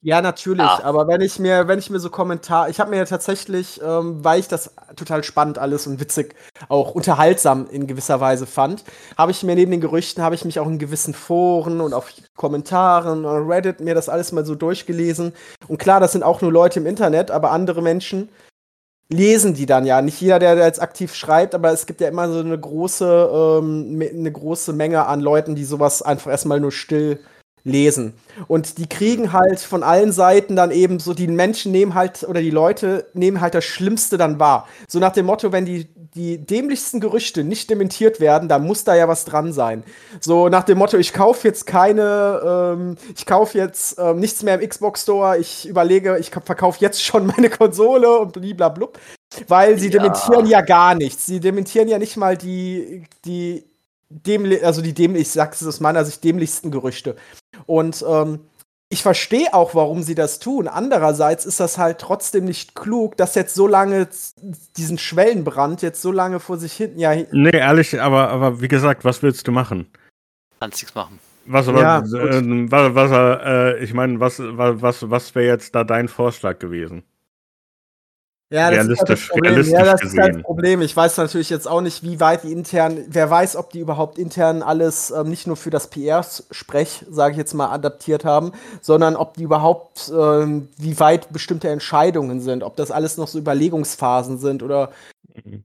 Ja, 0.00 0.22
natürlich. 0.22 0.62
Ah. 0.64 0.80
Aber 0.84 1.08
wenn 1.08 1.20
ich 1.20 1.40
mir, 1.40 1.66
wenn 1.66 1.80
ich 1.80 1.90
mir 1.90 1.98
so 1.98 2.08
Kommentar, 2.08 2.68
ich 2.68 2.78
habe 2.78 2.90
mir 2.90 2.98
ja 2.98 3.04
tatsächlich, 3.04 3.80
ähm, 3.82 4.24
weil 4.24 4.38
ich 4.38 4.46
das 4.46 4.72
total 4.94 5.24
spannend 5.24 5.58
alles 5.58 5.88
und 5.88 5.98
witzig, 5.98 6.36
auch 6.68 6.92
unterhaltsam 6.92 7.68
in 7.68 7.88
gewisser 7.88 8.20
Weise 8.20 8.46
fand, 8.46 8.84
habe 9.16 9.32
ich 9.32 9.42
mir 9.42 9.56
neben 9.56 9.72
den 9.72 9.80
Gerüchten, 9.80 10.22
habe 10.22 10.36
ich 10.36 10.44
mich 10.44 10.60
auch 10.60 10.68
in 10.68 10.78
gewissen 10.78 11.14
Foren 11.14 11.80
und 11.80 11.94
auf 11.94 12.12
Kommentaren 12.36 13.24
und 13.24 13.48
Reddit 13.50 13.80
mir 13.80 13.94
das 13.96 14.08
alles 14.08 14.30
mal 14.30 14.46
so 14.46 14.54
durchgelesen. 14.54 15.32
Und 15.66 15.78
klar, 15.78 15.98
das 15.98 16.12
sind 16.12 16.22
auch 16.22 16.40
nur 16.42 16.52
Leute 16.52 16.78
im 16.78 16.86
Internet, 16.86 17.32
aber 17.32 17.50
andere 17.50 17.82
Menschen 17.82 18.28
lesen 19.10 19.54
die 19.54 19.66
dann 19.66 19.86
ja. 19.86 20.02
Nicht 20.02 20.20
jeder, 20.20 20.38
der 20.38 20.56
jetzt 20.56 20.82
aktiv 20.82 21.14
schreibt, 21.14 21.54
aber 21.54 21.72
es 21.72 21.86
gibt 21.86 22.00
ja 22.00 22.08
immer 22.08 22.30
so 22.30 22.40
eine 22.40 22.58
große, 22.58 23.60
ähm, 23.62 24.00
eine 24.00 24.32
große 24.32 24.72
Menge 24.72 25.06
an 25.06 25.20
Leuten, 25.20 25.54
die 25.56 25.64
sowas 25.64 26.02
einfach 26.02 26.30
erstmal 26.30 26.60
nur 26.60 26.72
still 26.72 27.18
lesen. 27.64 28.14
Und 28.46 28.78
die 28.78 28.88
kriegen 28.88 29.32
halt 29.32 29.60
von 29.60 29.82
allen 29.82 30.12
Seiten 30.12 30.56
dann 30.56 30.70
eben 30.70 31.00
so, 31.00 31.14
die 31.14 31.28
Menschen 31.28 31.72
nehmen 31.72 31.94
halt, 31.94 32.24
oder 32.28 32.40
die 32.40 32.50
Leute 32.50 33.06
nehmen 33.14 33.40
halt 33.40 33.54
das 33.54 33.64
Schlimmste 33.64 34.16
dann 34.16 34.38
wahr. 34.38 34.68
So 34.86 34.98
nach 34.98 35.12
dem 35.12 35.26
Motto, 35.26 35.52
wenn 35.52 35.64
die, 35.64 35.88
die 36.14 36.38
dämlichsten 36.38 37.00
Gerüchte 37.00 37.44
nicht 37.44 37.68
dementiert 37.70 38.20
werden, 38.20 38.48
dann 38.48 38.64
muss 38.64 38.84
da 38.84 38.94
ja 38.94 39.08
was 39.08 39.24
dran 39.24 39.52
sein. 39.52 39.84
So 40.20 40.48
nach 40.48 40.64
dem 40.64 40.78
Motto, 40.78 40.96
ich 40.96 41.12
kaufe 41.12 41.46
jetzt 41.46 41.66
keine, 41.66 42.40
ähm, 42.76 42.96
ich 43.16 43.26
kaufe 43.26 43.58
jetzt 43.58 43.98
ähm, 43.98 44.20
nichts 44.20 44.42
mehr 44.42 44.60
im 44.60 44.68
Xbox 44.68 45.02
Store, 45.02 45.38
ich 45.38 45.68
überlege, 45.68 46.18
ich 46.18 46.30
verkaufe 46.30 46.78
jetzt 46.80 47.02
schon 47.02 47.26
meine 47.26 47.50
Konsole 47.50 48.18
und 48.18 48.32
blablabla. 48.32 48.88
Weil 49.46 49.78
sie 49.78 49.90
ja. 49.90 50.00
dementieren 50.00 50.46
ja 50.46 50.62
gar 50.62 50.94
nichts. 50.94 51.26
Sie 51.26 51.38
dementieren 51.40 51.88
ja 51.88 51.98
nicht 51.98 52.16
mal 52.16 52.36
die, 52.36 53.04
die 53.24 53.64
dämlich, 54.08 54.64
also 54.64 54.82
die 54.82 54.94
dämlich, 54.94 55.22
ich 55.22 55.30
sag's 55.30 55.64
aus 55.66 55.80
meiner 55.80 56.04
Sicht, 56.04 56.24
dämlichsten 56.24 56.70
Gerüchte. 56.70 57.16
Und 57.66 58.04
ähm, 58.08 58.40
ich 58.90 59.02
verstehe 59.02 59.52
auch, 59.52 59.74
warum 59.74 60.02
sie 60.02 60.14
das 60.14 60.38
tun. 60.38 60.66
Andererseits 60.66 61.44
ist 61.44 61.60
das 61.60 61.76
halt 61.76 61.98
trotzdem 61.98 62.46
nicht 62.46 62.74
klug, 62.74 63.16
dass 63.16 63.34
jetzt 63.34 63.54
so 63.54 63.66
lange 63.66 64.08
diesen 64.76 64.96
Schwellenbrand 64.96 65.82
jetzt 65.82 66.00
so 66.00 66.10
lange 66.10 66.40
vor 66.40 66.56
sich 66.56 66.72
hinten. 66.72 66.98
Ja, 66.98 67.14
nee, 67.14 67.50
ehrlich, 67.52 68.00
aber, 68.00 68.30
aber 68.30 68.62
wie 68.62 68.68
gesagt, 68.68 69.04
was 69.04 69.22
willst 69.22 69.46
du 69.46 69.52
machen? 69.52 69.88
Kannst 70.60 70.82
nichts 70.82 70.94
machen. 70.94 71.18
Was, 71.44 71.66
ja, 71.66 72.02
was, 72.02 72.12
äh, 72.12 72.70
was, 72.70 72.94
was 72.94 73.10
äh, 73.10 73.84
ich 73.84 73.94
meine, 73.94 74.20
was, 74.20 74.38
was, 74.38 75.10
was 75.10 75.34
wäre 75.34 75.46
jetzt 75.46 75.74
da 75.74 75.84
dein 75.84 76.08
Vorschlag 76.08 76.58
gewesen? 76.58 77.04
Ja, 78.50 78.70
das 78.70 78.86
ist 78.86 78.98
halt 79.00 79.10
das 79.10 79.28
Problem. 79.28 79.62
Ja, 79.62 79.84
das 79.84 80.02
ist 80.02 80.18
halt 80.18 80.36
das 80.36 80.42
Problem. 80.42 80.80
Ich 80.80 80.96
weiß 80.96 81.18
natürlich 81.18 81.50
jetzt 81.50 81.68
auch 81.68 81.82
nicht, 81.82 82.02
wie 82.02 82.18
weit 82.18 82.44
die 82.44 82.52
intern, 82.52 83.04
wer 83.08 83.28
weiß, 83.28 83.56
ob 83.56 83.70
die 83.70 83.80
überhaupt 83.80 84.16
intern 84.16 84.62
alles 84.62 85.10
ähm, 85.10 85.28
nicht 85.28 85.46
nur 85.46 85.56
für 85.56 85.68
das 85.68 85.88
PR-Sprech, 85.88 87.04
sage 87.10 87.32
ich 87.32 87.38
jetzt 87.38 87.52
mal, 87.52 87.68
adaptiert 87.68 88.24
haben, 88.24 88.52
sondern 88.80 89.16
ob 89.16 89.34
die 89.34 89.42
überhaupt, 89.42 90.10
ähm, 90.16 90.68
wie 90.78 90.98
weit 90.98 91.30
bestimmte 91.30 91.68
Entscheidungen 91.68 92.40
sind, 92.40 92.62
ob 92.62 92.76
das 92.76 92.90
alles 92.90 93.18
noch 93.18 93.28
so 93.28 93.38
Überlegungsphasen 93.38 94.38
sind 94.38 94.62
oder. 94.62 94.92
Mhm. 95.44 95.64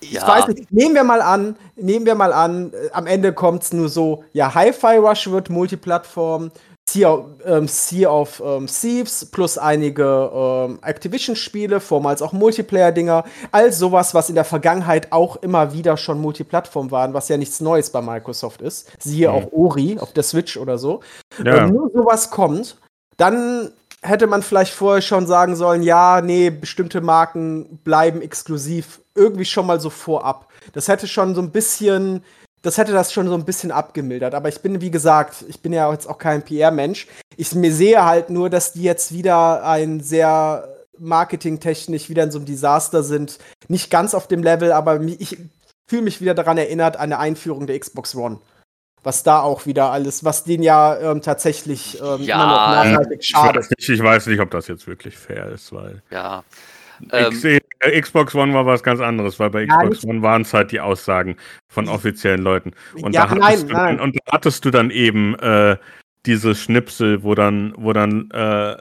Ich 0.00 0.12
ja. 0.12 0.28
weiß 0.28 0.46
nicht, 0.46 0.70
nehmen 0.70 0.94
wir 0.94 1.02
mal 1.02 1.20
an, 1.20 1.56
nehmen 1.74 2.06
wir 2.06 2.14
mal 2.14 2.32
an, 2.32 2.72
äh, 2.72 2.90
am 2.92 3.08
Ende 3.08 3.32
kommt 3.32 3.64
es 3.64 3.72
nur 3.72 3.88
so, 3.88 4.22
ja, 4.32 4.54
Hi-Fi 4.54 4.98
Rush 4.98 5.28
wird 5.28 5.50
Multiplattform, 5.50 6.52
Sea, 6.88 7.24
ähm, 7.44 7.68
sea 7.68 8.08
of 8.08 8.42
ähm, 8.44 8.66
Thieves 8.66 9.26
plus 9.26 9.58
einige 9.58 10.30
ähm, 10.34 10.78
Activision-Spiele, 10.82 11.80
vormals 11.80 12.22
auch 12.22 12.32
Multiplayer-Dinger, 12.32 13.24
all 13.52 13.72
sowas, 13.72 14.14
was 14.14 14.28
in 14.28 14.34
der 14.34 14.44
Vergangenheit 14.44 15.12
auch 15.12 15.36
immer 15.36 15.72
wieder 15.74 15.96
schon 15.96 16.20
Multiplattform 16.20 16.90
waren, 16.90 17.12
was 17.12 17.28
ja 17.28 17.36
nichts 17.36 17.60
Neues 17.60 17.90
bei 17.90 18.00
Microsoft 18.00 18.62
ist. 18.62 18.90
Siehe 18.98 19.28
mhm. 19.28 19.34
auch 19.34 19.52
Ori 19.52 19.98
auf 20.00 20.12
der 20.12 20.22
Switch 20.22 20.56
oder 20.56 20.78
so. 20.78 21.00
Ja. 21.44 21.56
Wenn 21.56 21.74
nur 21.74 21.90
sowas 21.90 22.30
kommt, 22.30 22.76
dann 23.18 23.72
hätte 24.02 24.26
man 24.26 24.42
vielleicht 24.42 24.72
vorher 24.72 25.02
schon 25.02 25.26
sagen 25.26 25.56
sollen, 25.56 25.82
ja, 25.82 26.20
nee, 26.22 26.50
bestimmte 26.50 27.00
Marken 27.00 27.78
bleiben 27.84 28.22
exklusiv 28.22 29.00
irgendwie 29.14 29.44
schon 29.44 29.66
mal 29.66 29.80
so 29.80 29.90
vorab. 29.90 30.48
Das 30.72 30.88
hätte 30.88 31.08
schon 31.08 31.34
so 31.34 31.42
ein 31.42 31.50
bisschen 31.50 32.22
das 32.62 32.78
hätte 32.78 32.92
das 32.92 33.12
schon 33.12 33.28
so 33.28 33.34
ein 33.34 33.44
bisschen 33.44 33.70
abgemildert. 33.70 34.34
Aber 34.34 34.48
ich 34.48 34.60
bin, 34.60 34.80
wie 34.80 34.90
gesagt, 34.90 35.44
ich 35.48 35.60
bin 35.60 35.72
ja 35.72 35.90
jetzt 35.92 36.08
auch 36.08 36.18
kein 36.18 36.44
PR-Mensch. 36.44 37.06
Ich 37.36 37.54
mir 37.54 37.72
sehe 37.72 38.04
halt 38.04 38.30
nur, 38.30 38.50
dass 38.50 38.72
die 38.72 38.82
jetzt 38.82 39.12
wieder 39.12 39.64
ein 39.64 40.00
sehr 40.00 40.76
marketingtechnisch 40.98 42.08
wieder 42.08 42.24
in 42.24 42.30
so 42.30 42.38
einem 42.38 42.46
Desaster 42.46 43.02
sind. 43.02 43.38
Nicht 43.68 43.90
ganz 43.90 44.14
auf 44.14 44.26
dem 44.26 44.42
Level, 44.42 44.72
aber 44.72 45.00
ich 45.00 45.38
fühle 45.88 46.02
mich 46.02 46.20
wieder 46.20 46.34
daran 46.34 46.58
erinnert 46.58 46.96
an 46.96 47.04
eine 47.04 47.18
Einführung 47.18 47.66
der 47.66 47.78
Xbox 47.78 48.14
One. 48.14 48.40
Was 49.04 49.22
da 49.22 49.40
auch 49.40 49.64
wieder 49.64 49.92
alles, 49.92 50.24
was 50.24 50.42
den 50.42 50.62
ja 50.62 50.98
ähm, 50.98 51.22
tatsächlich 51.22 52.00
ähm, 52.02 52.22
ja, 52.22 52.34
immer 52.34 52.46
noch 52.46 52.92
nachhaltig 52.92 53.24
schadet. 53.24 53.64
Ich 53.64 53.70
weiß, 53.70 53.78
nicht, 53.78 53.88
ich 53.88 54.02
weiß 54.02 54.26
nicht, 54.26 54.40
ob 54.40 54.50
das 54.50 54.66
jetzt 54.66 54.88
wirklich 54.88 55.16
fair 55.16 55.46
ist, 55.50 55.72
weil. 55.72 56.02
Ja. 56.10 56.42
Ich 57.30 57.40
sehe, 57.40 57.58
äh, 57.58 57.60
Xbox 57.80 58.34
One 58.34 58.52
war 58.54 58.66
was 58.66 58.82
ganz 58.82 59.00
anderes, 59.00 59.38
weil 59.38 59.50
bei 59.50 59.64
ja, 59.64 59.76
Xbox 59.76 60.04
One 60.04 60.22
waren 60.22 60.42
es 60.42 60.52
halt 60.52 60.72
die 60.72 60.80
Aussagen 60.80 61.36
von 61.68 61.88
offiziellen 61.88 62.42
Leuten. 62.42 62.72
Und, 63.00 63.14
ja, 63.14 63.26
da, 63.26 63.30
hattest 63.30 63.68
nein, 63.68 63.68
du, 63.68 63.72
nein. 63.74 64.00
und 64.00 64.16
da 64.16 64.32
hattest 64.32 64.64
du 64.64 64.70
dann 64.70 64.90
eben 64.90 65.34
äh, 65.38 65.76
diese 66.26 66.54
Schnipsel, 66.54 67.22
wo 67.22 67.34
dann, 67.34 67.74
wo 67.76 67.92
dann 67.92 68.30
äh, 68.32 68.76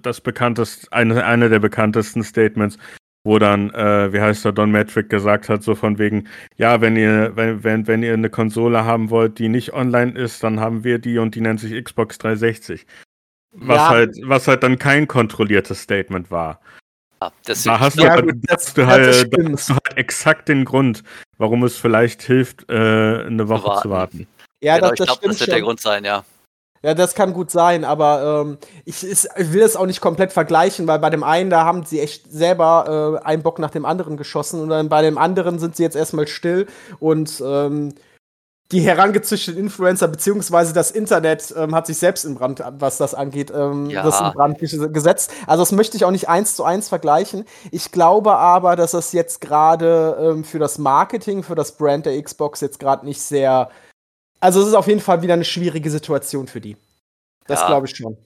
das 0.00 0.20
bekannteste, 0.20 0.92
eine, 0.92 1.24
eine 1.24 1.48
der 1.48 1.58
bekanntesten 1.58 2.22
Statements, 2.22 2.78
wo 3.24 3.38
dann, 3.38 3.70
äh, 3.70 4.12
wie 4.12 4.20
heißt 4.20 4.44
der, 4.44 4.52
Don 4.52 4.70
Metric 4.70 5.08
gesagt 5.08 5.48
hat, 5.48 5.62
so 5.62 5.74
von 5.74 5.98
wegen, 5.98 6.28
ja, 6.56 6.80
wenn 6.80 6.96
ihr, 6.96 7.32
wenn, 7.36 7.62
wenn, 7.64 7.86
wenn 7.86 8.02
ihr 8.02 8.14
eine 8.14 8.30
Konsole 8.30 8.84
haben 8.84 9.10
wollt, 9.10 9.38
die 9.38 9.48
nicht 9.48 9.72
online 9.72 10.12
ist, 10.12 10.42
dann 10.42 10.60
haben 10.60 10.84
wir 10.84 10.98
die 10.98 11.18
und 11.18 11.34
die 11.34 11.40
nennt 11.40 11.60
sich 11.60 11.82
Xbox 11.82 12.18
360. 12.18 12.86
Was 13.54 13.76
ja. 13.76 13.88
halt, 13.90 14.16
was 14.24 14.48
halt 14.48 14.62
dann 14.62 14.78
kein 14.78 15.06
kontrolliertes 15.06 15.82
Statement 15.82 16.30
war. 16.30 16.60
Da 17.64 17.80
hast, 17.80 17.98
du, 17.98 18.02
ja, 18.02 18.20
gut, 18.20 18.34
das, 18.42 18.74
du, 18.74 18.86
halt, 18.86 19.06
hast 19.52 19.68
du 19.68 19.74
halt 19.74 19.96
exakt 19.96 20.48
den 20.48 20.64
Grund, 20.64 21.02
warum 21.38 21.64
es 21.64 21.76
vielleicht 21.76 22.22
hilft, 22.22 22.70
äh, 22.70 22.74
eine 22.74 23.48
Woche 23.48 23.62
zu 23.62 23.66
warten. 23.66 23.82
Zu 23.82 23.90
warten. 23.90 24.26
Ja, 24.62 24.76
genau, 24.76 24.90
das, 24.90 24.98
das, 24.98 25.00
ich 25.00 25.06
glaube, 25.06 25.28
das 25.28 25.40
wird 25.40 25.48
schon. 25.48 25.54
der 25.54 25.62
Grund 25.62 25.80
sein, 25.80 26.04
ja. 26.04 26.24
Ja, 26.84 26.94
das 26.94 27.14
kann 27.14 27.32
gut 27.32 27.50
sein, 27.50 27.84
aber 27.84 28.42
ähm, 28.44 28.58
ich, 28.84 29.04
ist, 29.04 29.28
ich, 29.36 29.52
will 29.52 29.62
es 29.62 29.76
auch 29.76 29.86
nicht 29.86 30.00
komplett 30.00 30.32
vergleichen, 30.32 30.88
weil 30.88 30.98
bei 30.98 31.10
dem 31.10 31.22
einen, 31.22 31.48
da 31.48 31.64
haben 31.64 31.84
sie 31.84 32.00
echt 32.00 32.30
selber 32.32 33.20
äh, 33.22 33.24
einen 33.24 33.44
Bock 33.44 33.60
nach 33.60 33.70
dem 33.70 33.84
anderen 33.84 34.16
geschossen 34.16 34.60
und 34.60 34.68
dann 34.68 34.88
bei 34.88 35.00
dem 35.00 35.16
anderen 35.16 35.60
sind 35.60 35.76
sie 35.76 35.84
jetzt 35.84 35.94
erstmal 35.94 36.26
still 36.26 36.66
und 36.98 37.40
ähm, 37.44 37.94
die 38.72 38.80
herangezüchteten 38.80 39.60
Influencer 39.60 40.08
beziehungsweise 40.08 40.72
das 40.72 40.90
Internet 40.90 41.54
ähm, 41.56 41.74
hat 41.74 41.86
sich 41.86 41.98
selbst 41.98 42.24
in 42.24 42.34
Brand, 42.34 42.64
was 42.78 42.96
das 42.96 43.14
angeht, 43.14 43.52
ähm, 43.54 43.90
ja. 43.90 44.02
das 44.02 44.20
in 44.20 44.32
Brand 44.32 44.58
gesetzt. 44.58 45.30
Also 45.46 45.62
das 45.62 45.72
möchte 45.72 45.96
ich 45.96 46.04
auch 46.06 46.10
nicht 46.10 46.28
eins 46.28 46.56
zu 46.56 46.64
eins 46.64 46.88
vergleichen. 46.88 47.44
Ich 47.70 47.92
glaube 47.92 48.34
aber, 48.36 48.74
dass 48.74 48.92
das 48.92 49.12
jetzt 49.12 49.42
gerade 49.42 50.16
ähm, 50.18 50.44
für 50.44 50.58
das 50.58 50.78
Marketing, 50.78 51.42
für 51.42 51.54
das 51.54 51.76
Brand 51.76 52.06
der 52.06 52.20
Xbox 52.20 52.62
jetzt 52.62 52.78
gerade 52.78 53.04
nicht 53.04 53.20
sehr. 53.20 53.70
Also 54.40 54.62
es 54.62 54.68
ist 54.68 54.74
auf 54.74 54.88
jeden 54.88 55.00
Fall 55.00 55.22
wieder 55.22 55.34
eine 55.34 55.44
schwierige 55.44 55.90
Situation 55.90 56.46
für 56.46 56.60
die. 56.60 56.76
Das 57.46 57.60
Ja. 57.60 57.66
glaube 57.66 57.86
ich 57.86 57.94
schon. 57.94 58.16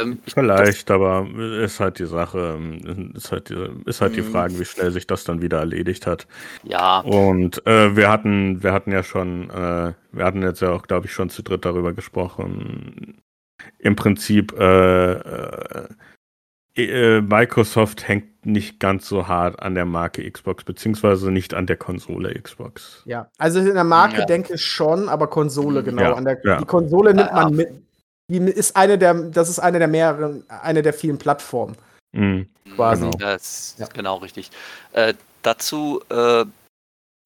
Ähm, 0.00 0.18
ich, 0.24 0.34
Vielleicht, 0.34 0.90
aber 0.90 1.26
ist 1.62 1.80
halt 1.80 1.98
die 1.98 2.06
Sache, 2.06 2.56
ähm, 2.58 3.12
ist 3.14 3.30
halt, 3.32 3.50
die- 3.50 3.68
ist 3.84 4.00
halt 4.00 4.16
die 4.16 4.22
Mhm. 4.22 4.30
Frage, 4.32 4.58
wie 4.58 4.64
schnell 4.64 4.90
sich 4.90 5.06
das 5.06 5.24
dann 5.24 5.42
wieder 5.42 5.58
erledigt 5.58 6.06
hat. 6.06 6.26
Das, 6.62 6.70
ja, 6.72 7.00
Und 7.00 7.66
äh, 7.66 7.94
wir 7.96 8.08
hatten, 8.10 8.62
wir 8.62 8.72
hatten 8.72 8.90
ja 8.92 9.02
schon, 9.02 9.50
äh, 9.50 9.92
wir 10.12 10.24
hatten 10.24 10.42
jetzt 10.42 10.62
ja 10.62 10.70
auch, 10.70 10.82
glaube 10.84 11.06
ich, 11.06 11.12
schon 11.12 11.28
zu 11.30 11.42
dritt 11.42 11.64
darüber 11.64 11.92
gesprochen. 11.92 13.20
Im 13.78 13.94
Prinzip, 13.96 14.52
äh, 14.58 15.12
äh, 15.12 15.88
äh, 16.74 17.20
Microsoft 17.20 18.08
hängt 18.08 18.46
nicht 18.46 18.80
ganz 18.80 19.06
so 19.06 19.28
hart 19.28 19.60
an 19.62 19.74
der 19.74 19.84
Marke 19.84 20.28
Xbox, 20.28 20.64
beziehungsweise 20.64 21.30
nicht 21.30 21.52
an 21.54 21.66
der 21.66 21.76
Konsole 21.76 22.32
Xbox. 22.40 23.02
Ja, 23.04 23.28
also 23.38 23.60
in 23.60 23.74
der 23.74 23.84
Marke 23.84 24.20
Ja. 24.20 24.24
denke 24.24 24.54
ich 24.54 24.64
schon, 24.64 25.08
aber 25.08 25.26
Konsole 25.26 25.82
genau. 25.82 26.02
Ja, 26.02 26.14
An 26.14 26.24
der, 26.24 26.40
ja. 26.44 26.56
Die 26.58 26.64
Konsole 26.64 27.12
nimmt 27.14 27.28
Ja. 27.28 27.34
man 27.44 27.54
mit. 27.54 27.68
Die 28.28 28.38
ist 28.38 28.76
eine 28.76 28.98
der, 28.98 29.14
das 29.14 29.48
ist 29.48 29.58
eine 29.58 29.78
der 29.78 29.88
mehreren, 29.88 30.48
eine 30.48 30.82
der 30.82 30.94
vielen 30.94 31.18
Plattformen. 31.18 31.76
Mhm. 32.12 32.48
quasi. 32.76 33.02
Genau. 33.02 33.16
Das 33.16 33.42
ist 33.42 33.78
Ja. 33.78 33.86
genau 33.86 34.16
richtig. 34.16 34.50
Äh, 34.92 35.14
dazu 35.42 36.02
äh, 36.10 36.44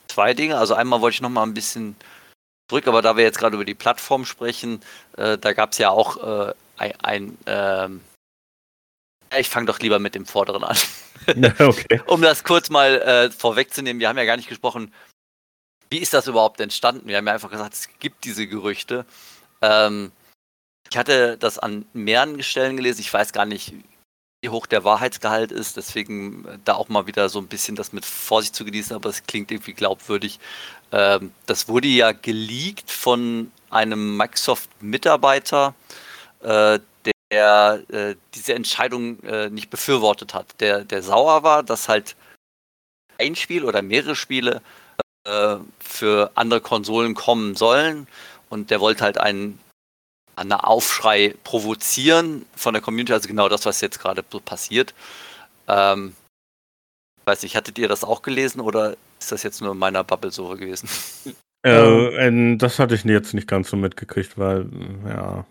zwei 0.09 0.35
Dinge. 0.35 0.59
Also 0.59 0.75
einmal 0.75 1.01
wollte 1.01 1.17
ich 1.17 1.21
noch 1.21 1.29
mal 1.29 1.43
ein 1.43 1.55
bisschen 1.55 1.97
zurück, 2.69 2.87
aber 2.87 3.03
da 3.03 3.17
wir 3.17 3.25
jetzt 3.25 3.39
gerade 3.39 3.57
über 3.57 3.65
die 3.65 3.75
Plattform 3.75 4.25
sprechen, 4.25 4.81
äh, 5.17 5.39
da 5.39 5.53
gab 5.53 5.73
es 5.73 5.79
ja 5.79 5.91
auch 5.91 6.49
äh, 6.49 6.55
ein, 6.79 6.95
ein 7.03 7.39
ähm, 7.47 8.01
ich 9.37 9.49
fange 9.49 9.67
doch 9.67 9.81
lieber 9.81 9.99
mit 9.99 10.15
dem 10.15 10.25
Vorderen 10.25 10.65
an. 10.65 10.77
okay. 11.59 12.01
um 12.07 12.23
das 12.23 12.45
kurz 12.45 12.71
mal 12.71 13.01
äh, 13.03 13.31
vorwegzunehmen, 13.31 14.01
wir 14.01 14.09
haben 14.09 14.19
ja 14.19 14.25
gar 14.25 14.37
nicht 14.37 14.49
gesprochen, 14.49 14.93
wie 15.91 15.99
ist 15.99 16.15
das 16.15 16.27
überhaupt 16.27 16.61
entstanden? 16.61 17.07
Wir 17.09 17.17
haben 17.17 17.27
ja 17.27 17.35
einfach 17.35 17.51
gesagt, 17.51 17.75
es 17.75 17.89
gibt 17.99 18.25
diese 18.25 18.47
Gerüchte. 18.47 19.05
Ähm, 19.63 20.13
ich 20.91 20.97
hatte 20.97 21.37
das 21.39 21.59
an 21.59 21.87
mehreren 21.93 22.43
Stellen 22.43 22.77
gelesen, 22.77 23.01
ich 23.01 23.13
weiß 23.13 23.33
gar 23.33 23.47
nicht, 23.47 23.75
wie 24.43 24.49
hoch 24.51 24.67
der 24.67 24.85
Wahrheitsgehalt 24.85 25.51
ist, 25.51 25.77
deswegen 25.77 26.45
äh, 26.47 26.59
da 26.65 26.75
auch 26.75 26.89
mal 26.89 27.07
wieder 27.07 27.29
so 27.29 27.39
ein 27.39 27.49
bisschen 27.49 27.77
das 27.77 27.93
mit 27.93 28.05
Vorsicht 28.05 28.55
zu 28.55 28.65
genießen, 28.65 28.95
aber 28.95 29.09
es 29.11 29.25
klingt 29.27 29.51
irgendwie 29.51 29.73
glaubwürdig. 29.73 30.39
Ähm, 30.93 31.33
das 31.47 31.69
wurde 31.69 31.89
ja 31.89 32.13
geleakt 32.13 32.91
von 32.91 33.51
einem 33.71 34.17
Microsoft-Mitarbeiter, 34.17 35.75
äh, 36.43 36.79
der 37.31 37.83
äh, 37.89 38.15
diese 38.35 38.55
Entscheidung 38.55 39.21
äh, 39.25 39.51
nicht 39.51 39.71
befürwortet 39.71 40.35
hat, 40.35 40.61
der, 40.61 40.85
der 40.85 41.03
sauer 41.03 41.43
war, 41.43 41.63
dass 41.63 41.89
halt 41.89 42.15
ein 43.19 43.35
Spiel 43.35 43.65
oder 43.65 43.83
mehrere 43.83 44.15
Spiele 44.15 44.63
äh, 45.25 45.57
für 45.81 46.31
andere 46.35 46.61
Konsolen 46.61 47.15
kommen 47.15 47.57
sollen. 47.57 48.07
Und 48.49 48.71
der 48.71 48.81
wollte 48.81 49.03
halt 49.03 49.19
einen, 49.19 49.59
einen 50.37 50.53
Aufschrei 50.53 51.35
provozieren 51.45 52.45
von 52.55 52.75
der 52.75 52.83
Community, 52.83 53.13
also 53.13 53.29
genau 53.29 53.49
das, 53.49 53.67
was 53.67 53.81
jetzt 53.81 53.99
gerade 53.99 54.23
passiert. 54.23 54.95
Ähm, 55.67 56.15
weiß 57.25 57.43
nicht, 57.43 57.57
hattet 57.57 57.79
ihr 57.79 57.89
das 57.89 58.05
auch 58.05 58.23
gelesen 58.23 58.61
oder 58.61 58.97
ist 59.19 59.33
das 59.33 59.43
jetzt 59.43 59.61
nur 59.61 59.73
in 59.73 59.79
meiner 59.79 60.05
Bubble 60.05 60.31
so 60.31 60.49
gewesen? 60.51 60.89
Äh, 61.65 62.27
ähm, 62.29 62.59
das 62.59 62.79
hatte 62.79 62.95
ich 62.95 63.03
jetzt 63.03 63.35
nicht 63.35 63.49
ganz 63.49 63.71
so 63.71 63.77
mitgekriegt, 63.77 64.39
weil, 64.39 64.69
ja. 65.09 65.45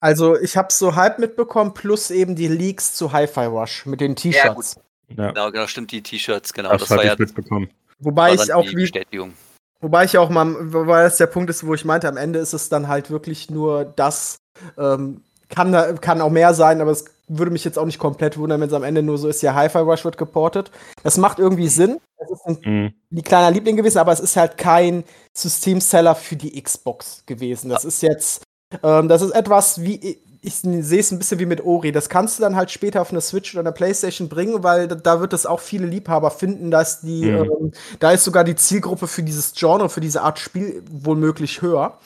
Also 0.00 0.36
ich 0.36 0.56
habe 0.56 0.72
so 0.72 0.96
halb 0.96 1.20
mitbekommen, 1.20 1.72
plus 1.72 2.10
eben 2.10 2.34
die 2.34 2.48
Leaks 2.48 2.94
zu 2.94 3.12
Hi-Fi 3.12 3.44
Rush 3.44 3.86
mit 3.86 4.00
den 4.00 4.12
Ja. 4.12 4.16
T-Shirts. 4.16 4.76
ja 5.08 5.28
Genau, 5.28 5.52
genau, 5.52 5.66
stimmt, 5.68 5.92
die 5.92 6.02
T-Shirts, 6.02 6.52
genau. 6.52 6.70
das, 6.72 6.80
Das, 6.82 6.90
war 6.90 6.98
hatte 6.98 7.06
ja 7.06 7.12
ich 7.12 7.18
mitbekommen. 7.20 7.70
Wobei 8.00 8.36
war 8.36 8.44
ich 8.44 8.52
auch 8.52 8.64
die 8.64 8.76
wie, 8.76 8.82
Bestätigung. 8.82 9.34
Wobei 9.80 10.04
ich 10.04 10.18
auch 10.18 10.30
mal, 10.30 10.54
weil 10.72 11.04
das 11.04 11.16
der 11.18 11.26
Punkt 11.26 11.50
ist, 11.50 11.66
wo 11.66 11.74
ich 11.74 11.84
meinte, 11.84 12.08
am 12.08 12.16
Ende 12.16 12.38
ist 12.38 12.52
es 12.52 12.68
dann 12.68 12.88
halt 12.88 13.10
wirklich 13.10 13.50
nur 13.50 13.84
das, 13.84 14.36
ähm, 14.78 15.22
kann, 15.48 15.72
da- 15.72 15.92
kann 15.94 16.20
auch 16.20 16.30
mehr 16.30 16.54
sein, 16.54 16.80
aber 16.80 16.90
es 16.90 17.04
würde 17.28 17.50
mich 17.50 17.64
jetzt 17.64 17.78
auch 17.78 17.84
nicht 17.86 17.98
komplett 17.98 18.38
wundern, 18.38 18.60
wenn 18.60 18.68
es 18.68 18.74
am 18.74 18.84
Ende 18.84 19.02
nur 19.02 19.18
so 19.18 19.28
ist, 19.28 19.42
ja, 19.42 19.54
Hi-Fi 19.54 19.78
Rush 19.78 20.04
wird 20.04 20.16
geportet. 20.18 20.70
Das 21.02 21.16
macht 21.18 21.38
irgendwie 21.38 21.68
Sinn. 21.68 21.98
Es 22.18 22.30
ist 22.30 22.46
ein 22.46 22.58
Mhm. 22.64 22.94
die 23.10 23.22
kleiner 23.22 23.50
Liebling 23.50 23.76
gewesen, 23.76 23.98
aber 23.98 24.12
es 24.12 24.20
ist 24.20 24.36
halt 24.36 24.56
kein 24.58 25.04
Systemseller 25.36 26.14
für 26.14 26.36
die 26.36 26.60
Xbox 26.60 27.22
gewesen. 27.26 27.68
Das 27.68 27.84
ist 27.84 28.02
jetzt, 28.02 28.42
ähm, 28.82 29.08
das 29.08 29.22
ist 29.22 29.32
etwas 29.32 29.82
wie, 29.82 30.18
ich 30.46 30.54
sehe 30.54 31.00
es 31.00 31.10
ein 31.10 31.18
bisschen 31.18 31.40
wie 31.40 31.46
mit 31.46 31.64
Ori. 31.64 31.90
Das 31.90 32.08
kannst 32.08 32.38
du 32.38 32.42
dann 32.42 32.54
halt 32.54 32.70
später 32.70 33.02
auf 33.02 33.10
eine 33.10 33.20
Switch 33.20 33.52
oder 33.54 33.62
eine 33.62 33.72
Playstation 33.72 34.28
bringen, 34.28 34.62
weil 34.62 34.86
da, 34.86 35.20
wird 35.20 35.32
es 35.32 35.44
auch 35.44 35.58
viele 35.58 35.86
Liebhaber 35.86 36.30
finden, 36.30 36.70
dass 36.70 37.00
die, 37.00 37.24
Mhm. 37.24 37.50
ähm, 37.50 37.72
da 37.98 38.12
ist 38.12 38.22
sogar 38.22 38.44
die 38.44 38.54
Zielgruppe 38.54 39.08
für 39.08 39.24
dieses 39.24 39.54
Genre, 39.54 39.88
für 39.88 40.00
diese 40.00 40.22
Art 40.22 40.38
Spiel 40.38 40.84
wohl 40.88 41.16
möglich 41.16 41.62
höher. 41.62 41.98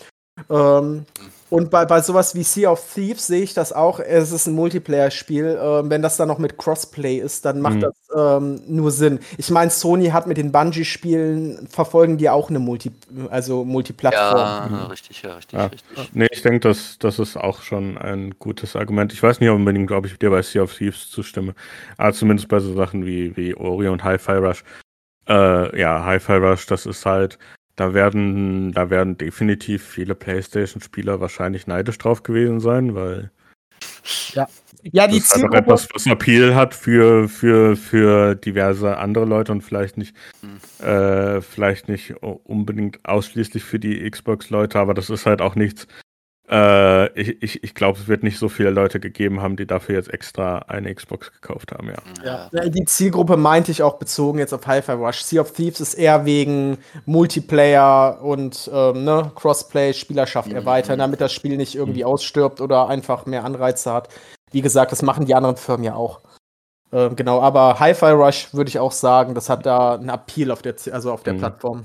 Ähm, 0.49 1.05
und 1.51 1.71
bei, 1.71 1.85
bei 1.85 2.01
sowas 2.01 2.35
wie 2.35 2.43
Sea 2.45 2.71
of 2.71 2.83
Thieves 2.95 3.27
sehe 3.27 3.43
ich 3.43 3.53
das 3.55 3.73
auch. 3.73 4.01
Es 4.01 4.33
ist 4.33 4.47
ein 4.47 4.55
Multiplayer-Spiel. 4.55 5.59
Ähm, 5.61 5.91
wenn 5.91 6.01
das 6.01 6.17
dann 6.17 6.29
noch 6.29 6.39
mit 6.39 6.57
Crossplay 6.57 7.19
ist, 7.19 7.45
dann 7.45 7.61
macht 7.61 7.75
Mhm. 7.77 7.81
das 7.81 7.95
ähm, 8.17 8.63
nur 8.67 8.91
Sinn. 8.91 9.19
Ich 9.37 9.51
meine, 9.51 9.71
Sony 9.71 10.07
hat 10.09 10.27
mit 10.27 10.37
den 10.37 10.53
Bungie-Spielen 10.53 11.67
verfolgen 11.69 12.17
die 12.19 12.31
auch 12.31 12.51
eine 12.51 12.59
Multi, 12.61 12.93
also 13.31 13.65
Multiplattform. 13.65 14.39
Ja, 14.39 14.69
Mhm. 14.71 14.87
richtig, 14.91 15.23
ja, 15.23 15.35
richtig, 15.35 15.59
Ja. 15.59 15.67
richtig. 15.67 16.11
Nee, 16.15 16.29
ich 16.31 16.43
denke, 16.43 16.61
das, 16.61 16.99
das 16.99 17.19
ist 17.19 17.37
auch 17.37 17.63
schon 17.63 17.99
ein 17.99 18.35
gutes 18.39 18.77
Argument. 18.77 19.13
Ich 19.13 19.23
weiß 19.23 19.41
nicht 19.41 19.51
unbedingt, 19.51 19.91
ob 19.93 20.07
ich 20.07 20.19
dir 20.19 20.31
bei 20.31 20.43
Sea 20.43 20.63
of 20.63 20.75
Thieves 20.75 21.11
zustimme, 21.11 21.55
aber 21.99 22.13
zumindest 22.13 22.49
bei 22.49 22.61
so 22.61 22.75
Sachen 22.75 23.05
wie, 23.07 23.37
wie 23.37 23.55
Ori 23.55 23.89
und 23.89 24.05
Hi-Fi 24.05 24.33
Rush. 24.33 24.65
Äh, 25.29 25.79
ja, 25.81 26.05
Hi-Fi 26.05 26.33
Rush, 26.35 26.67
das 26.67 26.87
ist 26.87 27.05
halt, 27.07 27.39
da 27.81 27.95
werden, 27.95 28.73
da 28.73 28.91
werden 28.91 29.17
definitiv 29.17 29.83
viele 29.83 30.15
PlayStation-Spieler 30.15 31.21
wahrscheinlich 31.21 31.67
neidisch 31.67 31.97
drauf 31.99 32.23
gewesen 32.23 32.61
sein, 32.61 32.95
weil 32.95 33.31
Ja, 34.93 35.07
die 35.07 35.19
das 35.19 35.27
ist 35.27 35.33
halt 35.35 35.45
auch 35.45 35.51
Zielgruppe. 35.51 35.59
etwas, 35.59 35.89
was 35.95 36.07
Appeal 36.07 36.55
hat 36.55 36.75
für, 36.75 37.29
für, 37.29 37.77
für 37.77 38.35
diverse 38.35 38.97
andere 38.99 39.25
Leute 39.25 39.53
und 39.53 39.63
vielleicht 39.63 39.97
nicht, 39.97 40.15
Hm. 40.43 40.87
äh, 40.87 41.41
vielleicht 41.41 41.89
nicht 41.89 42.15
unbedingt 42.23 43.01
ausschließlich 43.05 43.65
für 43.65 43.79
die 43.79 44.09
Xbox-Leute, 44.11 44.79
aber 44.79 44.95
das 44.95 45.09
ist 45.11 45.27
halt 45.27 45.41
auch 45.41 45.55
nichts. 45.55 45.87
Äh, 46.51 47.13
ich 47.21 47.43
ich, 47.43 47.63
ich 47.63 47.75
glaube, 47.75 47.99
es 47.99 48.09
wird 48.09 48.25
nicht 48.25 48.39
so 48.39 48.49
viele 48.49 48.71
Leute 48.71 48.99
gegeben 48.99 49.41
haben, 49.41 49.57
die 49.57 49.67
dafür 49.67 49.95
jetzt 49.95 50.13
extra 50.13 50.59
eine 50.67 50.93
Xbox 50.93 51.31
gekauft 51.33 51.71
haben, 51.73 51.89
ja. 52.25 52.49
Ja. 52.53 52.69
Die 52.69 52.85
Zielgruppe 52.85 53.37
meinte 53.37 53.71
ich 53.71 53.83
auch 53.85 53.99
bezogen 53.99 54.39
jetzt 54.41 54.53
auf 54.53 54.67
Hi-Fi 54.67 54.93
Rush. 54.93 55.23
Sea 55.23 55.43
of 55.43 55.53
Thieves 55.53 55.81
ist 55.81 55.95
eher 55.95 56.25
wegen 56.25 56.79
Multiplayer 57.07 58.21
und 58.23 58.69
ähm, 58.75 59.05
ne, 59.05 59.31
Crossplay, 59.37 59.93
Spielerschaft 59.93 60.49
Mhm. 60.49 60.57
erweitern, 60.57 60.99
damit 60.99 61.21
das 61.21 61.33
Spiel 61.33 61.57
nicht 61.57 61.77
irgendwie 61.77 62.05
ausstirbt 62.05 62.61
oder 62.61 62.89
einfach 62.89 63.27
mehr 63.27 63.45
Anreize 63.45 63.93
hat. 63.93 64.09
Wie 64.51 64.63
gesagt, 64.63 64.91
das 64.91 65.03
machen 65.03 65.27
die 65.27 65.35
anderen 65.37 65.57
Firmen 65.57 65.85
ja 65.85 65.95
auch. 65.95 66.21
Ähm, 66.93 67.15
genau, 67.15 67.41
aber 67.41 67.79
Hi-Fi 67.79 68.07
Rush 68.11 68.53
würde 68.53 68.69
ich 68.69 68.81
auch 68.81 68.91
sagen, 68.91 69.35
das 69.35 69.49
hat 69.49 69.65
da 69.65 69.95
einen 69.95 70.09
Appeal 70.09 70.51
auf 70.51 70.63
der, 70.63 70.75
also 70.91 71.13
auf 71.13 71.23
der 71.23 71.35
Mhm. 71.35 71.39
Plattform. 71.39 71.85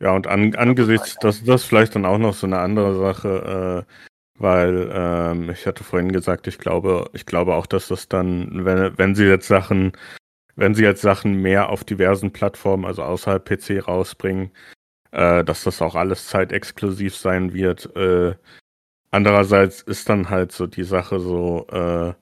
Ja, 0.00 0.12
und 0.14 0.26
an, 0.26 0.54
angesichts, 0.54 1.16
das, 1.20 1.42
das 1.42 1.62
ist 1.62 1.66
vielleicht 1.68 1.94
dann 1.94 2.04
auch 2.04 2.18
noch 2.18 2.34
so 2.34 2.46
eine 2.46 2.58
andere 2.58 2.98
Sache, 2.98 3.86
äh, 3.86 3.92
weil 4.38 4.90
ähm, 4.92 5.50
ich 5.50 5.66
hatte 5.66 5.84
vorhin 5.84 6.12
gesagt, 6.12 6.46
ich 6.46 6.58
glaube, 6.58 7.08
ich 7.14 7.24
glaube 7.24 7.54
auch, 7.54 7.66
dass 7.66 7.88
das 7.88 8.08
dann, 8.08 8.64
wenn, 8.64 8.98
wenn 8.98 9.14
sie 9.14 9.24
jetzt 9.24 9.48
Sachen, 9.48 9.92
wenn 10.56 10.74
sie 10.74 10.82
jetzt 10.82 11.00
Sachen 11.02 11.40
mehr 11.40 11.70
auf 11.70 11.84
diversen 11.84 12.32
Plattformen, 12.32 12.84
also 12.84 13.02
außerhalb 13.02 13.44
PC 13.44 13.88
rausbringen, 13.88 14.50
äh, 15.12 15.44
dass 15.44 15.64
das 15.64 15.80
auch 15.80 15.94
alles 15.94 16.28
zeitexklusiv 16.28 17.16
sein 17.16 17.54
wird. 17.54 17.94
Äh, 17.96 18.34
andererseits 19.10 19.82
ist 19.82 20.08
dann 20.10 20.28
halt 20.30 20.52
so 20.52 20.66
die 20.66 20.84
Sache 20.84 21.20
so, 21.20 21.66
äh, 21.68 22.12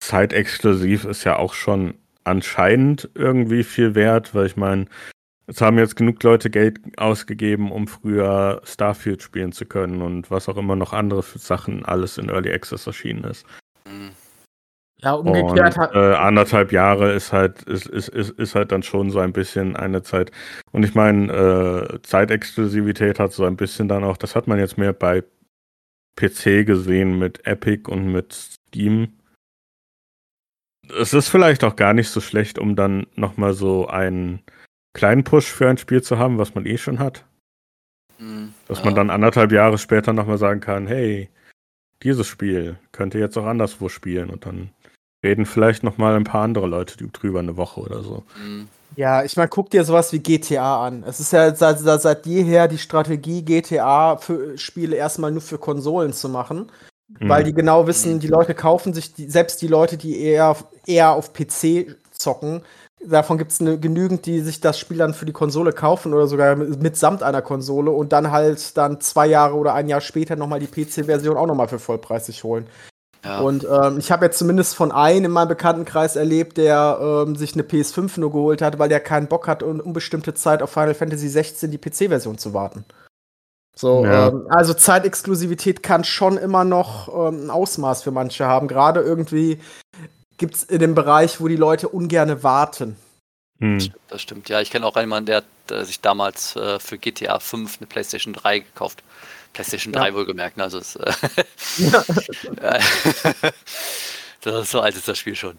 zeitexklusiv 0.00 1.04
ist 1.04 1.24
ja 1.24 1.36
auch 1.36 1.54
schon 1.54 1.94
anscheinend 2.24 3.10
irgendwie 3.14 3.64
viel 3.64 3.94
wert, 3.94 4.34
weil 4.34 4.46
ich 4.46 4.56
meine, 4.56 4.86
es 5.46 5.60
haben 5.60 5.78
jetzt 5.78 5.96
genug 5.96 6.22
Leute 6.22 6.48
Geld 6.50 6.78
ausgegeben, 6.98 7.70
um 7.70 7.86
früher 7.86 8.62
Starfield 8.64 9.22
spielen 9.22 9.52
zu 9.52 9.66
können 9.66 10.00
und 10.00 10.30
was 10.30 10.48
auch 10.48 10.56
immer 10.56 10.76
noch 10.76 10.92
andere 10.92 11.22
Sachen 11.22 11.84
alles 11.84 12.18
in 12.18 12.30
Early 12.30 12.52
Access 12.52 12.86
erschienen 12.86 13.24
ist. 13.24 13.46
Ja, 15.02 15.12
Und 15.12 15.28
umgekehrt 15.28 15.76
hat. 15.76 15.94
äh, 15.94 16.14
anderthalb 16.14 16.72
Jahre 16.72 17.12
ist 17.12 17.32
halt, 17.32 17.62
ist, 17.64 17.86
ist, 17.86 18.08
ist, 18.08 18.30
ist 18.30 18.54
halt 18.54 18.72
dann 18.72 18.82
schon 18.82 19.10
so 19.10 19.18
ein 19.18 19.34
bisschen 19.34 19.76
eine 19.76 20.02
Zeit. 20.02 20.30
Und 20.72 20.82
ich 20.82 20.94
meine, 20.94 21.30
äh, 21.30 22.02
Zeitexklusivität 22.02 23.18
hat 23.18 23.32
so 23.32 23.44
ein 23.44 23.56
bisschen 23.56 23.86
dann 23.86 24.02
auch, 24.02 24.16
das 24.16 24.34
hat 24.34 24.46
man 24.46 24.58
jetzt 24.58 24.78
mehr 24.78 24.94
bei 24.94 25.22
PC 26.16 26.64
gesehen 26.64 27.18
mit 27.18 27.46
Epic 27.46 27.90
und 27.90 28.10
mit 28.12 28.32
Steam. 28.32 29.18
Es 30.98 31.12
ist 31.12 31.28
vielleicht 31.28 31.64
auch 31.64 31.76
gar 31.76 31.92
nicht 31.92 32.08
so 32.08 32.20
schlecht, 32.22 32.58
um 32.58 32.74
dann 32.74 33.06
nochmal 33.14 33.52
so 33.52 33.88
einen 33.88 34.42
kleinen 34.94 35.24
Push 35.24 35.46
für 35.46 35.68
ein 35.68 35.78
Spiel 35.78 36.02
zu 36.02 36.18
haben, 36.18 36.38
was 36.38 36.54
man 36.54 36.66
eh 36.66 36.78
schon 36.78 36.98
hat. 36.98 37.24
Hm. 38.18 38.54
Dass 38.68 38.78
Ja. 38.78 38.86
man 38.86 38.94
dann 38.94 39.10
anderthalb 39.10 39.52
Jahre 39.52 39.78
später 39.78 40.12
nochmal 40.12 40.38
sagen 40.38 40.60
kann, 40.60 40.86
hey, 40.86 41.28
dieses 42.02 42.26
Spiel 42.26 42.78
könnt 42.92 43.14
ihr 43.14 43.20
jetzt 43.20 43.36
auch 43.36 43.46
anderswo 43.46 43.88
spielen 43.88 44.30
und 44.30 44.46
dann 44.46 44.70
reden 45.24 45.46
vielleicht 45.46 45.82
nochmal 45.82 46.16
ein 46.16 46.24
paar 46.24 46.42
andere 46.42 46.66
Leute 46.66 46.96
drüber 47.08 47.40
eine 47.40 47.56
Woche 47.56 47.80
oder 47.80 48.02
so. 48.02 48.24
Hm. 48.42 48.68
Ja, 48.96 49.24
ich 49.24 49.36
meine, 49.36 49.48
guck 49.48 49.70
dir 49.70 49.82
sowas 49.84 50.12
wie 50.12 50.20
GTA 50.20 50.86
an. 50.86 51.02
Es 51.04 51.18
ist 51.18 51.32
ja 51.32 51.52
seit, 51.54 51.80
seit, 51.80 52.00
seit 52.00 52.26
jeher 52.26 52.68
die 52.68 52.78
Strategie, 52.78 53.42
GTA 53.42 54.16
für 54.18 54.56
Spiele 54.56 54.94
erstmal 54.94 55.32
nur 55.32 55.40
für 55.40 55.58
Konsolen 55.58 56.12
zu 56.12 56.28
machen. 56.28 56.70
weil 57.20 57.44
die 57.44 57.52
genau 57.52 57.86
wissen, 57.86 58.18
die 58.18 58.28
Leute 58.28 58.54
kaufen 58.54 58.94
sich, 58.94 59.12
die, 59.14 59.28
selbst 59.28 59.60
die 59.62 59.66
Leute, 59.68 59.96
die 59.96 60.20
eher, 60.20 60.56
eher 60.86 61.12
auf 61.12 61.32
PC 61.32 61.96
zocken, 62.12 62.62
davon 63.06 63.38
gibt 63.38 63.52
es 63.52 63.58
genügend, 63.58 64.26
die 64.26 64.40
sich 64.40 64.60
das 64.60 64.78
Spiel 64.78 64.98
dann 64.98 65.14
für 65.14 65.26
die 65.26 65.32
Konsole 65.32 65.72
kaufen 65.72 66.14
oder 66.14 66.26
sogar 66.26 66.56
mitsamt 66.56 67.22
einer 67.22 67.42
Konsole 67.42 67.90
und 67.90 68.12
dann 68.12 68.30
halt 68.30 68.76
dann 68.76 69.00
zwei 69.00 69.26
Jahre 69.26 69.54
oder 69.54 69.74
ein 69.74 69.88
Jahr 69.88 70.00
später 70.00 70.36
nochmal 70.36 70.60
die 70.60 70.66
PC-Version 70.66 71.36
auch 71.36 71.46
nochmal 71.46 71.68
für 71.68 71.78
Vollpreis 71.78 72.26
sich 72.26 72.44
holen. 72.44 72.66
Ja. 73.24 73.40
Und 73.40 73.64
ähm, 73.64 73.98
ich 73.98 74.12
habe 74.12 74.26
jetzt 74.26 74.38
zumindest 74.38 74.74
von 74.74 74.92
einem 74.92 75.24
in 75.24 75.30
meinem 75.30 75.48
Bekanntenkreis 75.48 76.16
erlebt, 76.16 76.58
der 76.58 76.98
ähm, 77.00 77.36
sich 77.36 77.54
eine 77.54 77.62
PS5 77.62 78.20
nur 78.20 78.32
geholt 78.32 78.60
hat, 78.60 78.78
weil 78.78 78.90
der 78.90 79.00
keinen 79.00 79.28
Bock 79.28 79.48
hat, 79.48 79.62
um 79.62 79.80
unbestimmte 79.80 80.34
Zeit 80.34 80.62
auf 80.62 80.70
Final 80.70 80.94
Fantasy 80.94 81.28
16 81.28 81.70
die 81.70 81.78
PC-Version 81.78 82.36
zu 82.36 82.52
warten. 82.52 82.84
So, 83.74 84.04
ja. 84.04 84.28
ähm, 84.28 84.46
also 84.50 84.74
Zeitexklusivität 84.74 85.82
kann 85.82 86.04
schon 86.04 86.36
immer 86.36 86.64
noch 86.64 87.08
ähm, 87.08 87.46
ein 87.46 87.50
Ausmaß 87.50 88.02
für 88.02 88.10
manche 88.10 88.46
haben. 88.46 88.68
Gerade 88.68 89.00
irgendwie 89.00 89.58
gibt 90.38 90.54
es 90.54 90.62
in 90.64 90.78
dem 90.80 90.94
Bereich, 90.94 91.40
wo 91.40 91.48
die 91.48 91.56
Leute 91.56 91.88
ungerne 91.88 92.42
warten. 92.42 92.96
Hm. 93.58 93.78
Das, 93.78 93.84
stimmt, 93.84 94.00
das, 94.08 94.22
stimmt, 94.22 94.48
ja. 94.48 94.60
Ich 94.60 94.70
kenne 94.70 94.86
auch 94.86 94.96
jemanden, 94.96 95.26
der, 95.26 95.42
der 95.68 95.84
sich 95.84 96.00
damals 96.00 96.56
äh, 96.56 96.78
für 96.78 96.98
GTA 96.98 97.38
5 97.38 97.78
eine 97.78 97.86
PlayStation 97.86 98.34
3 98.34 98.60
gekauft. 98.60 99.02
PlayStation 99.52 99.92
3 99.92 100.08
ja. 100.08 100.14
wohlgemerkt, 100.14 100.56
ne? 100.56 100.64
Also 100.64 100.78
es, 100.78 100.96
äh, 100.96 101.12
ja. 101.78 102.04
das 104.40 104.62
ist 104.62 104.70
so 104.70 104.80
alt 104.80 104.96
ist 104.96 105.06
das 105.08 105.18
Spiel 105.18 105.36
schon. 105.36 105.56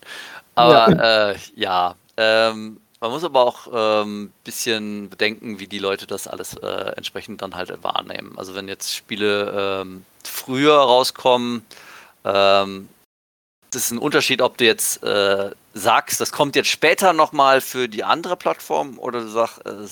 Aber 0.56 0.92
ja, 0.92 1.32
äh, 1.32 1.36
ja 1.56 1.96
ähm, 2.18 2.82
man 3.02 3.12
muss 3.12 3.24
aber 3.24 3.46
auch 3.46 3.68
ein 3.68 4.08
ähm, 4.08 4.34
bisschen 4.44 5.10
bedenken, 5.10 5.60
wie 5.60 5.68
die 5.68 5.80
Leute 5.80 6.08
das 6.08 6.28
alles 6.28 6.56
äh, 6.56 6.94
entsprechend 6.96 7.42
dann 7.42 7.56
halt 7.56 7.84
wahrnehmen. 7.84 8.34
Also 8.38 8.56
wenn 8.56 8.68
jetzt 8.68 8.96
Spiele 8.96 9.82
ähm, 9.82 10.06
früher 10.24 10.76
rauskommen, 10.76 11.66
ähm, 12.24 12.90
das 13.72 13.86
ist 13.86 13.92
ein 13.92 13.98
Unterschied, 13.98 14.42
ob 14.42 14.58
du 14.58 14.66
jetzt 14.66 15.04
äh, 15.04 15.52
sagst, 15.74 16.22
das 16.22 16.32
kommt 16.32 16.56
jetzt 16.56 16.70
später 16.70 17.14
nochmal 17.14 17.62
für 17.62 17.88
die 17.88 18.04
andere 18.04 18.36
Plattform 18.38 18.98
oder 19.00 19.22
du 19.22 19.28
sag, 19.28 19.60
äh, 19.66 19.88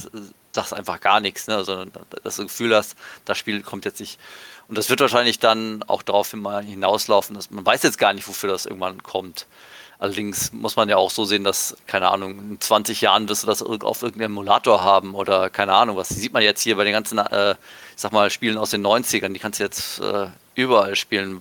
sagst 0.51 0.73
einfach 0.73 0.99
gar 0.99 1.19
nichts, 1.19 1.47
ne? 1.47 1.63
sondern 1.63 1.91
dass 1.91 2.35
du 2.37 2.43
das 2.43 2.51
Gefühl 2.51 2.75
hast, 2.75 2.95
das 3.25 3.37
Spiel 3.37 3.61
kommt 3.61 3.85
jetzt 3.85 3.99
nicht. 3.99 4.19
Und 4.67 4.77
das 4.77 4.89
wird 4.89 5.01
wahrscheinlich 5.01 5.39
dann 5.39 5.83
auch 5.83 6.03
darauf 6.03 6.31
hinauslaufen, 6.31 7.35
dass 7.35 7.51
man 7.51 7.65
weiß 7.65 7.83
jetzt 7.83 7.97
gar 7.97 8.13
nicht, 8.13 8.27
wofür 8.27 8.49
das 8.49 8.65
irgendwann 8.65 9.03
kommt. 9.03 9.45
Allerdings 9.99 10.51
muss 10.51 10.75
man 10.75 10.89
ja 10.89 10.97
auch 10.97 11.11
so 11.11 11.25
sehen, 11.25 11.43
dass, 11.43 11.77
keine 11.85 12.09
Ahnung, 12.09 12.37
in 12.39 12.59
20 12.59 12.99
Jahren 13.01 13.29
wirst 13.29 13.43
du 13.43 13.47
das 13.47 13.61
auf 13.61 14.01
irgendeinem 14.01 14.31
Emulator 14.31 14.83
haben 14.83 15.15
oder 15.15 15.49
keine 15.49 15.73
Ahnung 15.73 15.95
was. 15.95 16.09
Die 16.09 16.15
sieht 16.15 16.33
man 16.33 16.43
jetzt 16.43 16.61
hier 16.61 16.75
bei 16.75 16.83
den 16.83 16.93
ganzen, 16.93 17.19
äh, 17.19 17.51
ich 17.51 17.57
sag 18.01 18.11
mal, 18.11 18.29
Spielen 18.29 18.57
aus 18.57 18.71
den 18.71 18.85
90ern, 18.85 19.31
die 19.31 19.39
kannst 19.39 19.59
du 19.59 19.63
jetzt 19.63 19.99
äh, 19.99 20.27
überall 20.55 20.95
spielen. 20.95 21.39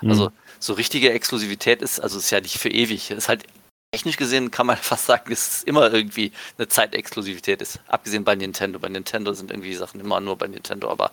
Mhm. 0.00 0.30
So 0.58 0.72
richtige 0.72 1.12
Exklusivität 1.12 1.82
ist, 1.82 2.00
also 2.00 2.18
ist 2.18 2.30
ja 2.30 2.40
nicht 2.40 2.58
für 2.58 2.70
ewig. 2.70 3.10
Ist 3.10 3.28
halt 3.28 3.44
technisch 3.92 4.16
gesehen 4.16 4.50
kann 4.50 4.66
man 4.66 4.76
fast 4.80 5.06
sagen, 5.06 5.30
dass 5.30 5.58
es 5.58 5.62
immer 5.62 5.92
irgendwie 5.92 6.32
eine 6.58 6.68
Zeitexklusivität 6.68 7.62
ist. 7.62 7.80
Abgesehen 7.88 8.24
bei 8.24 8.34
Nintendo. 8.34 8.78
Bei 8.78 8.88
Nintendo 8.88 9.32
sind 9.32 9.50
irgendwie 9.50 9.74
Sachen 9.74 10.00
immer 10.00 10.20
nur 10.20 10.36
bei 10.36 10.48
Nintendo, 10.48 10.90
aber 10.90 11.12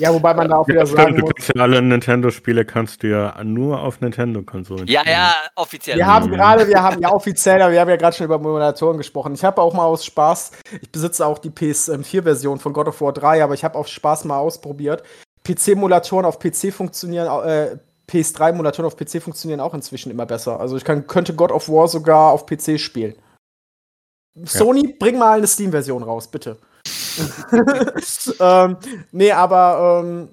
ja, 0.00 0.14
wobei 0.14 0.32
man 0.32 0.48
da 0.48 0.56
auch 0.56 0.66
wieder 0.66 0.80
ja, 0.80 0.86
sagen 0.86 1.12
stimmt, 1.12 1.38
muss. 1.38 1.46
Du 1.48 1.60
alle 1.60 1.82
Nintendo-Spiele 1.82 2.64
kannst 2.64 3.02
du 3.02 3.08
ja 3.08 3.44
nur 3.44 3.82
auf 3.82 4.00
Nintendo-Konsolen 4.00 4.86
Ja, 4.86 5.02
ja, 5.06 5.34
offiziell. 5.56 5.98
Wir 5.98 6.06
haben 6.06 6.30
gerade, 6.30 6.66
wir 6.66 6.82
haben 6.82 7.02
ja 7.02 7.12
offiziell, 7.12 7.60
aber 7.60 7.72
wir 7.72 7.80
haben 7.80 7.90
ja 7.90 7.96
gerade 7.96 8.16
schon 8.16 8.24
über 8.24 8.36
Emulatoren 8.36 8.96
gesprochen. 8.96 9.34
Ich 9.34 9.44
habe 9.44 9.60
auch 9.60 9.74
mal 9.74 9.84
aus 9.84 10.06
Spaß, 10.06 10.52
ich 10.80 10.90
besitze 10.90 11.26
auch 11.26 11.38
die 11.38 11.50
PS4-Version 11.50 12.58
von 12.60 12.72
God 12.72 12.88
of 12.88 13.00
War 13.02 13.12
3, 13.12 13.44
aber 13.44 13.52
ich 13.52 13.62
habe 13.62 13.78
auf 13.78 13.88
Spaß 13.88 14.24
mal 14.24 14.38
ausprobiert. 14.38 15.02
PC-Emulatoren 15.44 16.24
auf 16.24 16.38
PC 16.38 16.72
funktionieren, 16.72 17.26
äh, 17.46 17.76
PS3-Emulatoren 18.10 18.86
auf 18.86 18.96
PC 18.96 19.22
funktionieren 19.22 19.60
auch 19.60 19.74
inzwischen 19.74 20.10
immer 20.10 20.26
besser. 20.26 20.60
Also 20.60 20.76
ich 20.76 20.84
kann, 20.84 21.06
könnte 21.06 21.34
God 21.34 21.52
of 21.52 21.68
War 21.68 21.88
sogar 21.88 22.32
auf 22.32 22.46
PC 22.46 22.78
spielen. 22.78 23.14
Ja. 24.34 24.46
Sony, 24.46 24.96
bring 24.98 25.18
mal 25.18 25.38
eine 25.38 25.46
Steam-Version 25.46 26.02
raus, 26.02 26.28
bitte. 26.28 26.58
ähm, 28.40 28.76
nee, 29.12 29.32
aber 29.32 30.02
ähm, 30.02 30.28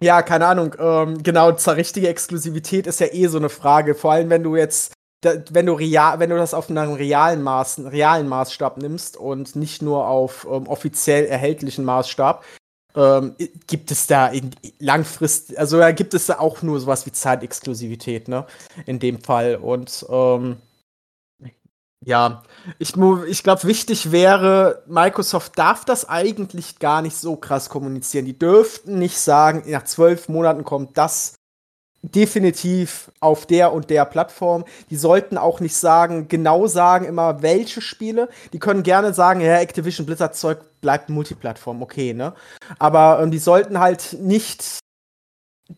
ja, 0.00 0.22
keine 0.22 0.46
Ahnung. 0.46 0.74
Ähm, 0.78 1.22
genau, 1.22 1.52
zur 1.52 1.76
richtige 1.76 2.08
Exklusivität 2.08 2.86
ist 2.86 3.00
ja 3.00 3.08
eh 3.12 3.26
so 3.26 3.38
eine 3.38 3.48
Frage. 3.48 3.94
Vor 3.94 4.12
allem, 4.12 4.30
wenn 4.30 4.42
du 4.42 4.56
jetzt, 4.56 4.92
da, 5.22 5.34
wenn 5.50 5.66
du 5.66 5.72
real, 5.72 6.18
wenn 6.18 6.30
du 6.30 6.36
das 6.36 6.54
auf 6.54 6.70
einem 6.70 6.92
realen 6.92 7.42
Maß, 7.42 7.80
realen 7.86 8.28
Maßstab 8.28 8.78
nimmst 8.78 9.16
und 9.16 9.56
nicht 9.56 9.82
nur 9.82 10.06
auf 10.06 10.46
ähm, 10.50 10.66
offiziell 10.66 11.26
erhältlichen 11.26 11.84
Maßstab, 11.84 12.44
ähm, 12.98 13.36
gibt 13.68 13.92
es 13.92 14.08
da 14.08 14.26
in, 14.26 14.50
langfristig, 14.80 15.58
also 15.58 15.78
da 15.78 15.92
gibt 15.92 16.14
es 16.14 16.26
da 16.26 16.40
auch 16.40 16.62
nur 16.62 16.80
sowas 16.80 17.06
wie 17.06 17.12
Zeitexklusivität, 17.12 18.26
ne? 18.26 18.44
In 18.86 18.98
dem 18.98 19.20
Fall. 19.20 19.56
Und 19.56 20.04
ähm, 20.10 20.56
ja, 22.04 22.42
ich, 22.78 22.94
ich 22.96 23.42
glaube, 23.42 23.64
wichtig 23.64 24.10
wäre, 24.10 24.82
Microsoft 24.86 25.58
darf 25.58 25.84
das 25.84 26.08
eigentlich 26.08 26.78
gar 26.78 27.02
nicht 27.02 27.16
so 27.16 27.36
krass 27.36 27.68
kommunizieren. 27.70 28.24
Die 28.24 28.38
dürften 28.38 28.98
nicht 28.98 29.18
sagen, 29.18 29.62
nach 29.70 29.84
zwölf 29.84 30.28
Monaten 30.28 30.64
kommt 30.64 30.98
das 30.98 31.37
definitiv 32.02 33.10
auf 33.20 33.46
der 33.46 33.72
und 33.72 33.90
der 33.90 34.04
Plattform. 34.04 34.64
Die 34.90 34.96
sollten 34.96 35.36
auch 35.36 35.60
nicht 35.60 35.74
sagen, 35.74 36.28
genau 36.28 36.66
sagen 36.66 37.04
immer, 37.04 37.42
welche 37.42 37.80
Spiele. 37.80 38.28
Die 38.52 38.58
können 38.58 38.82
gerne 38.82 39.14
sagen, 39.14 39.40
ja, 39.40 39.58
Activision 39.58 40.06
Blizzard 40.06 40.36
Zeug 40.36 40.58
bleibt 40.80 41.08
Multiplattform, 41.08 41.82
okay, 41.82 42.14
ne? 42.14 42.34
Aber 42.78 43.20
ähm, 43.20 43.30
die 43.30 43.38
sollten 43.38 43.80
halt 43.80 44.16
nicht 44.20 44.80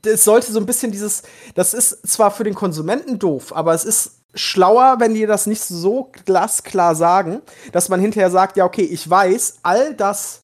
das 0.02 0.24
sollte 0.24 0.52
so 0.52 0.60
ein 0.60 0.66
bisschen 0.66 0.92
dieses, 0.92 1.22
das 1.54 1.74
ist 1.74 2.06
zwar 2.08 2.30
für 2.30 2.44
den 2.44 2.54
Konsumenten 2.54 3.18
doof, 3.18 3.52
aber 3.54 3.74
es 3.74 3.84
ist 3.84 4.20
schlauer, 4.34 4.96
wenn 5.00 5.14
die 5.14 5.26
das 5.26 5.46
nicht 5.46 5.62
so 5.62 6.12
glasklar 6.24 6.94
sagen, 6.94 7.42
dass 7.72 7.88
man 7.88 8.00
hinterher 8.00 8.30
sagt, 8.30 8.56
ja, 8.56 8.64
okay, 8.64 8.84
ich 8.84 9.08
weiß, 9.08 9.58
all 9.62 9.94
das 9.94 10.42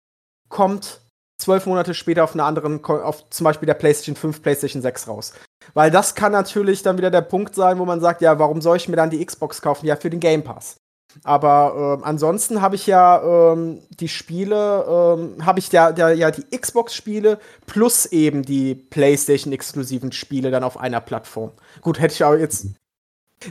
kommt 0.49 1.01
zwölf 1.39 1.66
Monate 1.66 1.95
später 1.95 2.24
auf 2.24 2.35
einer 2.35 2.45
anderen, 2.45 2.85
auf 2.85 3.29
zum 3.31 3.45
Beispiel 3.45 3.66
der 3.66 3.74
PlayStation 3.74 4.16
5, 4.16 4.43
PlayStation 4.43 4.83
6 4.83 5.09
raus. 5.09 5.33
Weil 5.75 5.91
das 5.91 6.14
kann 6.14 6.33
natürlich 6.33 6.83
dann 6.83 6.99
wieder 6.99 7.11
der 7.11 7.23
Punkt 7.23 7.55
sein, 7.55 7.79
wo 7.79 7.85
man 7.85 8.01
sagt, 8.01 8.21
ja, 8.23 8.39
warum 8.39 8.61
soll 8.61 8.77
ich 8.77 8.89
mir 8.89 8.97
dann 8.97 9.11
die 9.11 9.25
Xbox 9.25 9.62
kaufen? 9.62 9.87
Ja, 9.87 9.97
für 9.97 10.11
den 10.11 10.21
Game 10.21 10.45
Pass. 10.45 10.77
Aber 11.25 12.01
äh, 12.03 12.07
ansonsten 12.07 12.61
habe 12.61 12.75
ich 12.75 12.87
ja 12.87 13.53
ähm, 13.53 13.83
die 13.91 14.09
Spiele, 14.09 14.85
ähm, 14.87 15.47
habe 15.47 15.59
ich 15.59 15.73
ja, 15.73 15.91
ja, 15.91 16.11
ja 16.11 16.31
die 16.31 16.45
Xbox-Spiele 16.57 17.39
plus 17.67 18.07
eben 18.07 18.43
die 18.43 18.75
PlayStation-exklusiven 18.75 20.12
Spiele 20.12 20.51
dann 20.51 20.64
auf 20.64 20.79
einer 20.79 21.01
Plattform. 21.01 21.53
Gut, 21.81 22.01
hätte 22.01 22.14
ich 22.14 22.25
aber 22.25 22.39
jetzt 22.39 22.67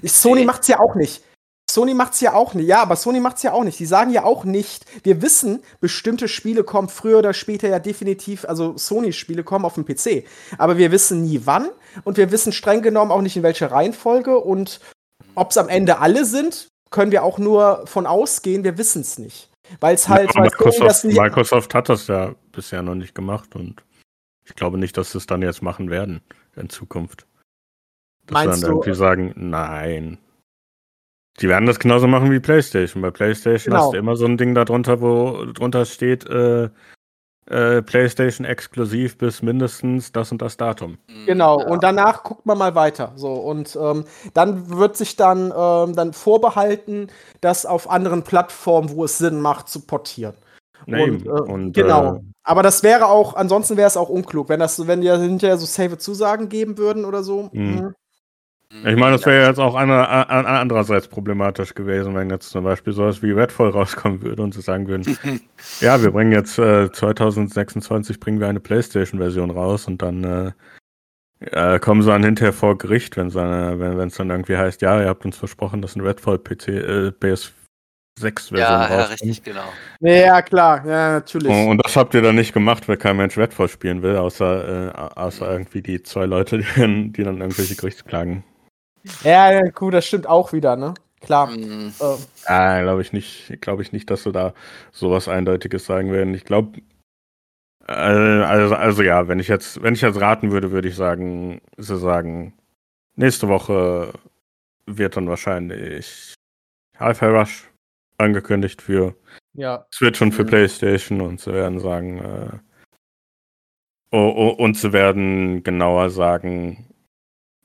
Sony 0.03 0.45
macht's 0.45 0.67
ja 0.67 0.79
auch 0.79 0.95
nicht. 0.95 1.23
Sony 1.75 1.93
macht's 1.93 2.21
ja 2.21 2.33
auch 2.33 2.53
nicht. 2.53 2.67
Ja, 2.67 2.81
aber 2.81 2.95
Sony 2.95 3.19
macht's 3.19 3.43
ja 3.43 3.51
auch 3.51 3.65
nicht. 3.65 3.77
Die 3.79 3.85
sagen 3.85 4.09
ja 4.11 4.23
auch 4.23 4.45
nicht, 4.45 4.85
wir 5.03 5.21
wissen, 5.21 5.61
bestimmte 5.81 6.29
Spiele 6.29 6.63
kommen 6.63 6.87
früher 6.87 7.19
oder 7.19 7.33
später 7.33 7.67
ja 7.67 7.79
definitiv, 7.79 8.45
also 8.45 8.77
Sony-Spiele 8.77 9.43
kommen 9.43 9.65
auf 9.65 9.75
den 9.75 9.85
PC. 9.85 10.25
Aber 10.57 10.77
wir 10.77 10.91
wissen 10.91 11.21
nie 11.21 11.41
wann 11.43 11.69
und 12.05 12.15
wir 12.15 12.31
wissen 12.31 12.53
streng 12.53 12.81
genommen 12.81 13.11
auch 13.11 13.21
nicht 13.21 13.35
in 13.35 13.43
welcher 13.43 13.71
Reihenfolge 13.71 14.39
und 14.39 14.79
ob 15.35 15.51
es 15.51 15.57
am 15.57 15.67
Ende 15.67 15.99
alle 15.99 16.23
sind, 16.23 16.69
können 16.91 17.11
wir 17.11 17.23
auch 17.23 17.39
nur 17.39 17.85
von 17.87 18.07
ausgehen, 18.07 18.63
wir 18.63 18.77
wissen 18.77 19.01
es 19.01 19.19
nicht. 19.19 19.49
Weil 19.81 19.95
es 19.95 20.07
halt. 20.07 20.33
Ja, 20.33 20.41
Microsoft, 20.41 21.03
Microsoft 21.03 21.73
hat 21.73 21.89
das 21.89 22.07
ja 22.07 22.35
bisher 22.53 22.83
noch 22.83 22.95
nicht 22.95 23.13
gemacht 23.13 23.53
und 23.55 23.83
ich 24.45 24.55
glaube 24.55 24.77
nicht, 24.77 24.95
dass 24.95 25.11
sie 25.11 25.17
es 25.17 25.27
dann 25.27 25.41
jetzt 25.41 25.61
machen 25.61 25.89
werden 25.89 26.21
in 26.55 26.69
Zukunft. 26.69 27.25
Dass 28.27 28.45
Meinst 28.45 28.63
dann 28.63 28.71
irgendwie 28.71 28.95
sagen, 28.95 29.33
nein. 29.35 30.19
Die 31.41 31.49
werden 31.49 31.65
das 31.65 31.79
genauso 31.79 32.07
machen 32.07 32.31
wie 32.31 32.39
PlayStation. 32.39 33.01
Bei 33.01 33.11
PlayStation 33.11 33.73
genau. 33.73 33.85
hast 33.85 33.93
du 33.93 33.97
immer 33.97 34.15
so 34.15 34.25
ein 34.25 34.37
Ding 34.37 34.55
darunter, 34.55 35.01
wo 35.01 35.45
drunter 35.53 35.85
steht, 35.85 36.25
äh, 36.29 36.69
äh, 37.47 37.81
PlayStation 37.81 38.45
exklusiv 38.45 39.17
bis 39.17 39.41
mindestens 39.41 40.11
das 40.11 40.31
und 40.31 40.41
das 40.41 40.57
Datum. 40.57 40.97
Mhm. 41.07 41.25
Genau, 41.27 41.59
ja. 41.59 41.67
und 41.67 41.83
danach 41.83 42.23
guckt 42.23 42.45
man 42.45 42.57
mal 42.57 42.73
weiter. 42.73 43.11
So, 43.15 43.33
und 43.33 43.77
ähm, 43.79 44.05
dann 44.33 44.69
wird 44.69 44.97
sich 44.97 45.15
dann, 45.15 45.53
ähm, 45.55 45.95
dann 45.95 46.13
vorbehalten, 46.13 47.07
das 47.41 47.65
auf 47.65 47.89
anderen 47.89 48.23
Plattformen, 48.23 48.89
wo 48.89 49.03
es 49.03 49.17
Sinn 49.17 49.41
macht, 49.41 49.69
zu 49.69 49.81
portieren. 49.81 50.35
Nee, 50.87 51.03
und, 51.03 51.25
äh, 51.25 51.29
und, 51.29 51.73
genau. 51.73 52.15
Äh, 52.15 52.19
Aber 52.43 52.63
das 52.63 52.81
wäre 52.81 53.07
auch, 53.07 53.35
ansonsten 53.35 53.77
wäre 53.77 53.87
es 53.87 53.97
auch 53.97 54.09
unklug, 54.09 54.49
wenn 54.49 54.59
das, 54.59 54.87
wenn 54.87 55.01
die 55.01 55.11
hinterher 55.11 55.57
so 55.57 55.65
safe 55.65 55.97
Zusagen 55.97 56.49
geben 56.49 56.77
würden 56.77 57.05
oder 57.05 57.23
so. 57.23 57.49
Mhm. 57.53 57.93
Ich 58.83 58.95
meine, 58.95 59.13
das 59.13 59.25
wäre 59.25 59.47
jetzt 59.47 59.59
auch 59.59 59.75
eine, 59.75 60.07
eine, 60.29 60.47
andererseits 60.47 61.07
problematisch 61.07 61.73
gewesen, 61.73 62.15
wenn 62.15 62.29
jetzt 62.29 62.49
zum 62.49 62.63
Beispiel 62.63 62.93
sowas 62.93 63.21
wie 63.21 63.31
Redfall 63.31 63.69
rauskommen 63.69 64.21
würde 64.21 64.41
und 64.41 64.53
sie 64.53 64.61
sagen 64.61 64.87
würden, 64.87 65.17
ja, 65.81 66.01
wir 66.01 66.11
bringen 66.11 66.31
jetzt 66.31 66.59
äh, 66.59 66.91
2026 66.91 68.19
bringen 68.19 68.39
wir 68.39 68.47
eine 68.47 68.59
PlayStation-Version 68.59 69.51
raus 69.51 69.87
und 69.87 70.01
dann 70.01 70.23
äh, 70.23 70.51
äh, 71.51 71.79
kommen 71.79 72.01
sie 72.01 72.09
dann 72.09 72.23
hinterher 72.23 72.53
vor 72.53 72.77
Gericht, 72.77 73.17
wenn 73.17 73.27
es 73.27 73.35
wenn, 73.35 74.09
dann 74.09 74.29
irgendwie 74.29 74.57
heißt, 74.57 74.81
ja, 74.81 75.01
ihr 75.01 75.07
habt 75.07 75.25
uns 75.25 75.37
versprochen, 75.37 75.81
dass 75.81 75.95
ein 75.95 76.01
Redfall 76.01 76.39
PC, 76.39 76.67
äh, 76.67 77.11
PS 77.11 77.53
6 78.17 78.49
Version 78.49 78.81
Ja, 78.81 78.89
ja, 78.89 78.95
rauskommt. 78.95 79.21
richtig, 79.21 79.43
genau. 79.43 79.73
Ja, 79.99 80.41
klar, 80.41 80.85
ja, 80.85 81.09
natürlich. 81.13 81.49
Und 81.49 81.67
und 81.67 81.85
das 81.85 81.95
habt 81.95 82.13
ihr 82.13 82.21
dann 82.21 82.35
nicht 82.35 82.53
gemacht, 82.53 82.87
weil 82.87 82.97
kein 82.97 83.17
Mensch 83.17 83.37
Redfall 83.37 83.67
spielen 83.67 84.01
will, 84.01 84.15
außer, 84.15 84.87
äh, 84.87 85.19
außer 85.19 85.51
irgendwie 85.51 85.81
die 85.81 86.01
zwei 86.01 86.25
Leute, 86.25 86.59
die 86.59 86.65
dann, 86.79 87.11
die 87.11 87.23
dann 87.23 87.41
irgendwelche 87.41 87.75
Gerichtsklagen. 87.75 88.43
Ja, 89.23 89.51
ja, 89.51 89.61
cool, 89.81 89.91
das 89.91 90.05
stimmt 90.05 90.27
auch 90.27 90.53
wieder, 90.53 90.75
ne? 90.75 90.93
Klar. 91.21 91.47
Mm, 91.47 91.91
Äh, 91.99 92.15
Ah, 92.45 92.81
glaube 92.81 93.01
ich 93.01 93.13
nicht, 93.13 93.59
glaube 93.61 93.81
ich 93.81 93.91
nicht, 93.91 94.09
dass 94.09 94.23
sie 94.23 94.31
da 94.31 94.53
sowas 94.91 95.27
Eindeutiges 95.27 95.85
sagen 95.85 96.11
werden. 96.11 96.33
Ich 96.35 96.45
glaube, 96.45 96.79
äh, 97.87 97.91
also, 97.93 98.75
also 98.75 99.01
ja, 99.03 99.27
wenn 99.27 99.39
ich 99.39 99.47
jetzt, 99.47 99.81
wenn 99.81 99.93
ich 99.95 100.01
jetzt 100.01 100.19
raten 100.21 100.51
würde, 100.51 100.71
würde 100.71 100.87
ich 100.87 100.95
sagen, 100.95 101.61
sie 101.77 101.97
sagen, 101.97 102.53
nächste 103.15 103.47
Woche 103.47 104.13
wird 104.85 105.17
dann 105.17 105.27
wahrscheinlich 105.29 106.35
Hi-Fi 106.99 107.25
Rush 107.25 107.69
angekündigt 108.17 108.81
für 108.81 109.15
ja. 109.53 109.85
Switch 109.93 110.21
und 110.21 110.31
für 110.33 110.43
Mhm. 110.43 110.47
PlayStation 110.47 111.21
und 111.21 111.39
sie 111.39 111.53
werden 111.53 111.79
sagen, 111.79 112.19
äh, 112.19 112.57
oh, 114.11 114.33
oh, 114.35 114.49
und 114.63 114.77
sie 114.77 114.93
werden 114.93 115.63
genauer 115.63 116.09
sagen, 116.11 116.85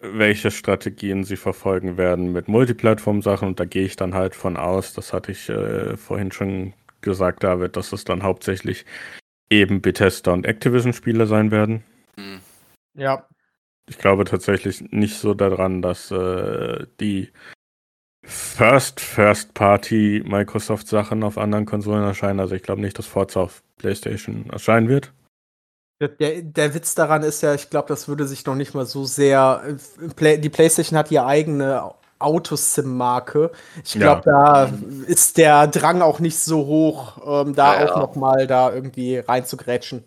welche 0.01 0.51
Strategien 0.51 1.25
sie 1.25 1.37
verfolgen 1.37 1.97
werden 1.97 2.33
mit 2.33 2.49
Multiplattform-Sachen 2.49 3.49
und 3.49 3.61
da 3.61 3.65
gehe 3.65 3.85
ich 3.85 3.97
dann 3.97 4.15
halt 4.15 4.35
von 4.35 4.57
aus, 4.57 4.95
das 4.95 5.13
hatte 5.13 5.33
ich 5.33 5.49
äh, 5.49 5.97
vorhin 5.97 6.33
schon 6.33 6.73
gesagt, 7.03 7.45
David, 7.45 7.77
dass 7.77 7.93
es 7.93 8.05
dann 8.05 8.23
hauptsächlich 8.23 8.85
eben 9.51 9.83
Bethesda 9.83 10.33
und 10.33 10.47
Activision-Spiele 10.47 11.27
sein 11.27 11.51
werden. 11.51 11.85
mm. 12.17 12.39
Ja. 12.95 13.27
Ich 13.89 13.99
glaube 13.99 14.25
tatsächlich 14.25 14.81
nicht 14.93 15.17
so 15.17 15.35
daran, 15.35 15.83
dass 15.83 16.11
äh, 16.11 16.87
die 17.01 17.33
First 18.25 19.01
First 19.01 19.55
Party 19.55 20.23
Microsoft 20.25 20.87
Sachen 20.87 21.25
auf 21.25 21.39
anderen 21.39 21.67
Konsolen 21.67 22.05
erscheinen. 22.05 22.41
Also 22.41 22.55
ich 22.55 22.63
glaube 22.63 22.83
nicht, 22.83 22.99
dass 22.99 23.07
Forza 23.07 23.41
auf 23.41 23.63
PlayStation 23.79 24.49
erscheinen 24.51 24.89
wird. 24.89 25.13
Der, 26.01 26.41
der 26.41 26.75
Witz 26.75 26.95
daran 26.95 27.23
ist 27.23 27.43
ja, 27.43 27.55
ich 27.55 27.69
glaube, 27.69 27.89
das 27.89 28.09
würde 28.09 28.27
sich 28.27 28.47
noch 28.47 28.55
nicht 28.55 28.75
mal 28.75 28.87
so 28.87 29.05
sehr. 29.05 29.63
äh, 29.67 30.09
Play, 30.09 30.39
die 30.39 30.49
PlayStation 30.49 30.99
hat 30.99 31.11
ihre 31.11 31.27
eigene 31.27 31.93
Autosim-Marke. 32.19 33.51
Ich 33.85 33.95
glaube, 33.95 34.23
da 34.25 34.71
ist 35.07 35.37
der 35.37 35.67
Drang 35.67 36.01
auch 36.03 36.19
nicht 36.21 36.39
so 36.39 36.67
hoch, 36.67 37.45
ähm, 37.47 37.55
da 37.55 37.75
Ja, 37.75 37.85
ja. 37.85 37.93
auch 37.93 37.99
noch 37.99 38.17
mal 38.17 38.47
da 38.47 38.73
irgendwie 38.73 39.19
reinzugrätschen. 39.19 40.05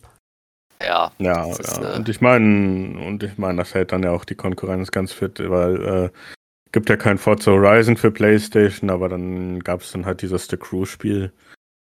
Ja, 0.81 1.11
Ja, 1.19 1.45
ist, 1.51 1.77
ja. 1.77 1.93
äh, 1.93 1.95
und 1.97 2.09
ich 2.09 2.21
meine, 2.21 2.99
und 3.05 3.23
ich 3.23 3.37
meine, 3.37 3.59
das 3.59 3.73
hält 3.73 3.91
dann 3.91 4.03
ja 4.03 4.11
auch 4.11 4.25
die 4.25 4.35
Konkurrenz 4.35 4.91
ganz 4.91 5.11
fit, 5.11 5.39
weil 5.39 5.85
äh, 5.85 6.09
gibt 6.71 6.89
ja 6.89 6.97
kein 6.97 7.17
Forza 7.17 7.51
Horizon 7.51 7.97
für 7.97 8.11
PlayStation, 8.11 8.89
aber 8.89 9.09
dann 9.09 9.59
gab 9.61 9.81
es 9.81 9.91
dann 9.91 10.05
halt 10.05 10.21
dieses 10.21 10.47
The 10.47 10.57
Crew 10.57 10.85
Spiel, 10.85 11.31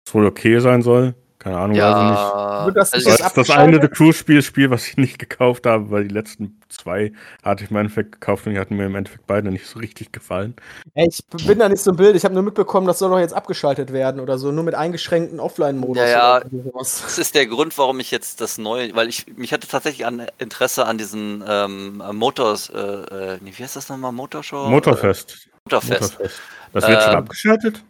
das 0.05 0.13
wohl 0.13 0.25
okay 0.25 0.59
sein 0.59 0.81
soll. 0.81 1.15
Keine 1.45 1.59
Ahnung, 1.59 1.77
weiß 1.77 1.95
ich 1.97 2.09
nicht. 2.09 2.19
ja. 2.19 2.71
Das 2.71 2.93
also 2.93 3.07
nicht 3.07 3.21
Das 3.21 3.33
das 3.33 3.49
eine 3.51 3.79
The 3.79 3.87
Crew 3.87 4.11
Spiel, 4.13 4.41
Spiel, 4.41 4.71
was 4.71 4.87
ich 4.87 4.97
nicht 4.97 5.19
gekauft 5.19 5.67
habe, 5.67 5.91
weil 5.91 6.07
die 6.07 6.13
letzten 6.13 6.59
zwei 6.69 7.11
hatte 7.43 7.63
ich 7.63 7.69
im 7.69 7.77
Endeffekt 7.77 8.13
gekauft 8.13 8.47
und 8.47 8.53
die 8.53 8.59
hatten 8.59 8.75
mir 8.75 8.87
im 8.87 8.95
Endeffekt 8.95 9.27
beide 9.27 9.51
nicht 9.51 9.67
so 9.67 9.77
richtig 9.77 10.11
gefallen. 10.11 10.55
Ey, 10.95 11.07
ich 11.07 11.23
bin 11.45 11.59
da 11.59 11.69
nicht 11.69 11.83
so 11.83 11.91
im 11.91 11.97
Bild. 11.97 12.15
Ich 12.15 12.25
habe 12.25 12.33
nur 12.33 12.41
mitbekommen, 12.41 12.87
das 12.87 12.97
soll 12.97 13.11
doch 13.11 13.19
jetzt 13.19 13.35
abgeschaltet 13.35 13.93
werden 13.93 14.21
oder 14.21 14.39
so, 14.39 14.51
nur 14.51 14.63
mit 14.63 14.73
eingeschränkten 14.73 15.39
Offline-Modus. 15.39 15.97
Ja, 16.01 16.39
ja. 16.39 16.41
das 16.79 17.19
ist 17.19 17.35
der 17.35 17.45
Grund, 17.45 17.77
warum 17.77 17.99
ich 17.99 18.09
jetzt 18.09 18.41
das 18.41 18.57
neue, 18.57 18.95
weil 18.95 19.07
ich 19.07 19.27
mich 19.37 19.53
hatte 19.53 19.67
tatsächlich 19.67 20.07
an 20.07 20.25
Interesse 20.39 20.87
an 20.87 20.97
diesen 20.97 21.43
ähm, 21.47 22.01
Motors, 22.13 22.69
äh, 22.71 22.79
äh, 22.79 23.37
nee, 23.41 23.53
wie 23.55 23.61
heißt 23.61 23.75
das 23.75 23.87
nochmal? 23.89 24.11
Motorshow? 24.13 24.67
Motorfest. 24.67 25.47
Motorfest. 25.65 26.13
Motorfest. 26.13 26.41
Das 26.73 26.87
wird 26.87 27.03
schon 27.03 27.11
Ähm, 27.13 27.19
abgeschaltet? 27.19 27.83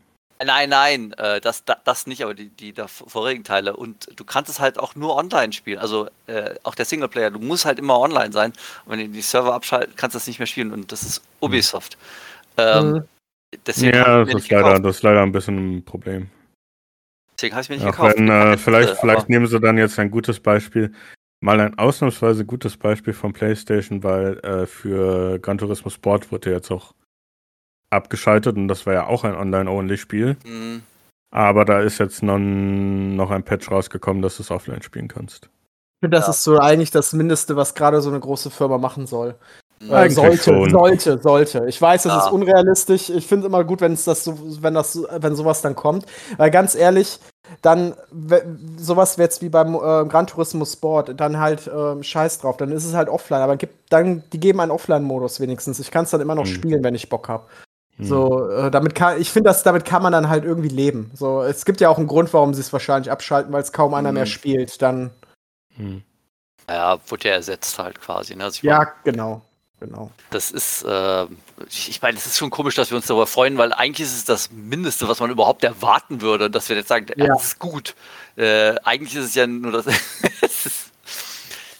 Nein, 0.43 0.69
nein, 0.69 1.13
äh, 1.13 1.39
das, 1.39 1.63
da- 1.63 1.77
das 1.85 2.07
nicht, 2.07 2.21
aber 2.21 2.33
die, 2.33 2.49
die 2.49 2.73
da 2.73 2.87
vorigen 2.87 3.43
Teile. 3.45 3.75
Und 3.75 4.09
du 4.19 4.25
kannst 4.25 4.49
es 4.51 4.59
halt 4.59 4.77
auch 4.77 4.93
nur 4.95 5.15
online 5.15 5.53
spielen. 5.53 5.79
Also 5.79 6.09
äh, 6.27 6.55
auch 6.63 6.75
der 6.75 6.83
Singleplayer, 6.85 7.31
du 7.31 7.39
musst 7.39 7.63
halt 7.65 7.79
immer 7.79 7.97
online 7.99 8.33
sein. 8.33 8.51
Und 8.85 8.91
wenn 8.91 8.99
du 8.99 9.07
die 9.09 9.21
Server 9.21 9.53
abschalten, 9.53 9.95
kannst 9.95 10.13
du 10.13 10.17
das 10.19 10.27
nicht 10.27 10.39
mehr 10.39 10.45
spielen. 10.47 10.73
Und 10.73 10.91
das 10.91 11.03
ist 11.03 11.21
Ubisoft. 11.39 11.97
Ähm, 12.57 12.91
Mhm. 12.91 13.03
Deswegen 13.65 13.95
Ja, 13.95 14.25
das 14.25 14.35
ist, 14.43 14.49
leider, 14.51 14.63
gekauft. 14.65 14.85
das 14.85 14.95
ist 14.97 15.03
leider 15.03 15.21
ein 15.23 15.31
bisschen 15.31 15.77
ein 15.77 15.85
Problem. 15.85 16.29
Deswegen 17.37 17.55
habe 17.55 17.63
ich 17.63 17.69
mir 17.69 17.75
nicht 17.77 17.85
Auch 17.85 17.91
gekauft. 17.91 18.17
wenn, 18.17 18.29
äh, 18.29 18.57
vielleicht, 18.57 18.89
äh, 18.89 18.95
vielleicht 18.95 19.29
nehmen 19.29 19.47
sie 19.47 19.59
dann 19.61 19.77
jetzt 19.77 19.97
ein 19.99 20.11
gutes 20.11 20.39
Beispiel, 20.41 20.93
mal 21.41 21.59
ein 21.61 21.77
ausnahmsweise 21.77 22.45
gutes 22.45 22.75
Beispiel 22.75 23.13
von 23.13 23.31
PlayStation, 23.31 24.03
weil 24.03 24.39
äh, 24.39 24.65
für 24.65 25.39
Gran 25.39 25.57
Turismo 25.57 25.89
Sport 25.89 26.31
wurde 26.33 26.51
jetzt 26.51 26.69
auch 26.71 26.93
abgeschaltet 27.89 28.55
und 28.57 28.67
das 28.67 28.85
war 28.85 28.93
ja 28.93 29.07
auch 29.07 29.23
ein 29.23 29.35
Online-Only-Spiel. 29.35 30.37
Mhm. 30.45 30.83
Aber 31.31 31.65
da 31.65 31.81
ist 31.81 31.97
jetzt 31.97 32.23
noch, 32.23 32.37
noch 32.39 33.31
ein 33.31 33.43
Patch 33.43 33.69
rausgekommen, 33.69 34.21
dass 34.21 34.37
du 34.37 34.43
es 34.43 34.51
offline 34.51 34.81
spielen 34.81 35.07
kannst. 35.07 35.45
Ich 35.45 36.05
finde, 36.05 36.17
das 36.17 36.27
Ja. 36.27 36.31
ist 36.31 36.43
so 36.43 36.57
eigentlich 36.59 36.91
das 36.91 37.13
Mindeste, 37.13 37.55
was 37.55 37.75
gerade 37.75 38.01
so 38.01 38.09
eine 38.09 38.19
große 38.19 38.49
Firma 38.49 38.77
machen 38.77 39.05
soll. 39.07 39.35
Mhm. 39.81 39.91
Äh, 39.91 40.09
sollte, 40.09 40.37
schon. 40.37 40.69
sollte, 40.69 41.21
sollte. 41.21 41.65
Ich 41.67 41.81
weiß, 41.81 42.03
das 42.03 42.13
Ja. 42.13 42.25
ist 42.25 42.31
unrealistisch. 42.31 43.09
Ich 43.09 43.27
finde 43.27 43.45
es 43.45 43.49
immer 43.49 43.63
gut, 43.65 43.81
wenn 43.81 43.91
es 43.91 44.05
das 44.05 44.23
so, 44.23 44.37
wenn 44.61 44.73
das, 44.73 44.93
so- 44.93 45.07
wenn 45.19 45.35
sowas 45.35 45.61
dann 45.61 45.75
kommt. 45.75 46.05
Weil 46.37 46.49
ganz 46.51 46.75
ehrlich, 46.75 47.19
dann 47.61 47.93
sowas 48.77 49.17
jetzt 49.17 49.41
wie 49.41 49.49
beim 49.49 49.75
äh, 49.75 50.05
Gran 50.05 50.27
Turismo 50.27 50.63
Sport, 50.65 51.19
dann 51.19 51.39
halt 51.39 51.69
ähm, 51.73 52.01
Scheiß 52.03 52.39
drauf. 52.39 52.55
Dann 52.57 52.71
ist 52.71 52.85
es 52.85 52.93
halt 52.93 53.09
offline. 53.09 53.41
Aber 53.41 53.57
gibt, 53.57 53.91
dann 53.91 54.23
die 54.31 54.39
geben 54.39 54.61
einen 54.61 54.71
Offline-Modus 54.71 55.39
wenigstens. 55.41 55.79
Ich 55.79 55.91
kann 55.91 56.05
es 56.05 56.11
dann 56.11 56.21
immer 56.21 56.35
noch 56.35 56.45
Hm. 56.45 56.53
spielen, 56.53 56.83
wenn 56.83 56.95
ich 56.95 57.09
Bock 57.09 57.27
habe. 57.27 57.45
Hm. 57.97 58.05
So, 58.05 58.49
äh, 58.49 58.69
damit 58.71 58.93
kann, 58.93 59.21
ich 59.21 59.31
finde, 59.31 59.49
dass 59.49 59.63
damit 59.63 59.85
kann 59.85 60.03
man 60.03 60.11
dann 60.11 60.27
halt 60.27 60.43
irgendwie 60.43 60.67
leben. 60.69 61.11
So, 61.13 61.41
es 61.43 61.63
gibt 61.65 61.79
ja 61.79 61.89
auch 61.89 61.97
einen 61.97 62.07
Grund, 62.07 62.33
warum 62.33 62.53
sie 62.53 62.59
es 62.61 62.73
wahrscheinlich 62.73 63.09
abschalten, 63.11 63.53
weil 63.53 63.61
es 63.61 63.71
kaum 63.71 63.93
einer 63.93 64.09
Mhm. 64.11 64.15
mehr 64.15 64.25
spielt. 64.25 64.81
Dann, 64.81 65.11
Hm. 65.77 66.03
Ja, 66.69 66.97
wurde 67.07 67.29
ja 67.29 67.35
ersetzt 67.35 67.77
halt 67.79 68.01
quasi. 68.01 68.35
Ne? 68.35 68.43
Also 68.45 68.65
ja, 68.65 68.77
meine, 68.79 68.91
genau, 69.03 69.41
genau. 69.79 70.09
das 70.31 70.49
ist, 70.51 70.83
äh, 70.83 71.25
ich 71.69 72.01
meine, 72.01 72.17
es 72.17 72.25
ist 72.25 72.37
schon 72.37 72.49
komisch, 72.49 72.75
dass 72.75 72.89
wir 72.89 72.97
uns 72.97 73.05
darüber 73.05 73.27
freuen, 73.27 73.57
weil 73.57 73.71
eigentlich 73.71 74.07
ist 74.07 74.15
es 74.17 74.25
das 74.25 74.49
Mindeste, 74.51 75.07
was 75.07 75.19
man 75.19 75.29
überhaupt 75.29 75.63
erwarten 75.63 76.21
würde, 76.21 76.49
dass 76.49 76.67
wir 76.69 76.75
jetzt 76.75 76.87
sagen, 76.89 77.05
ja, 77.15 77.27
das 77.27 77.43
ist 77.43 77.59
gut. 77.59 77.95
Äh, 78.35 78.75
eigentlich 78.83 79.15
ist 79.15 79.25
es 79.25 79.35
ja 79.35 79.45
nur 79.47 79.71
das. 79.71 79.85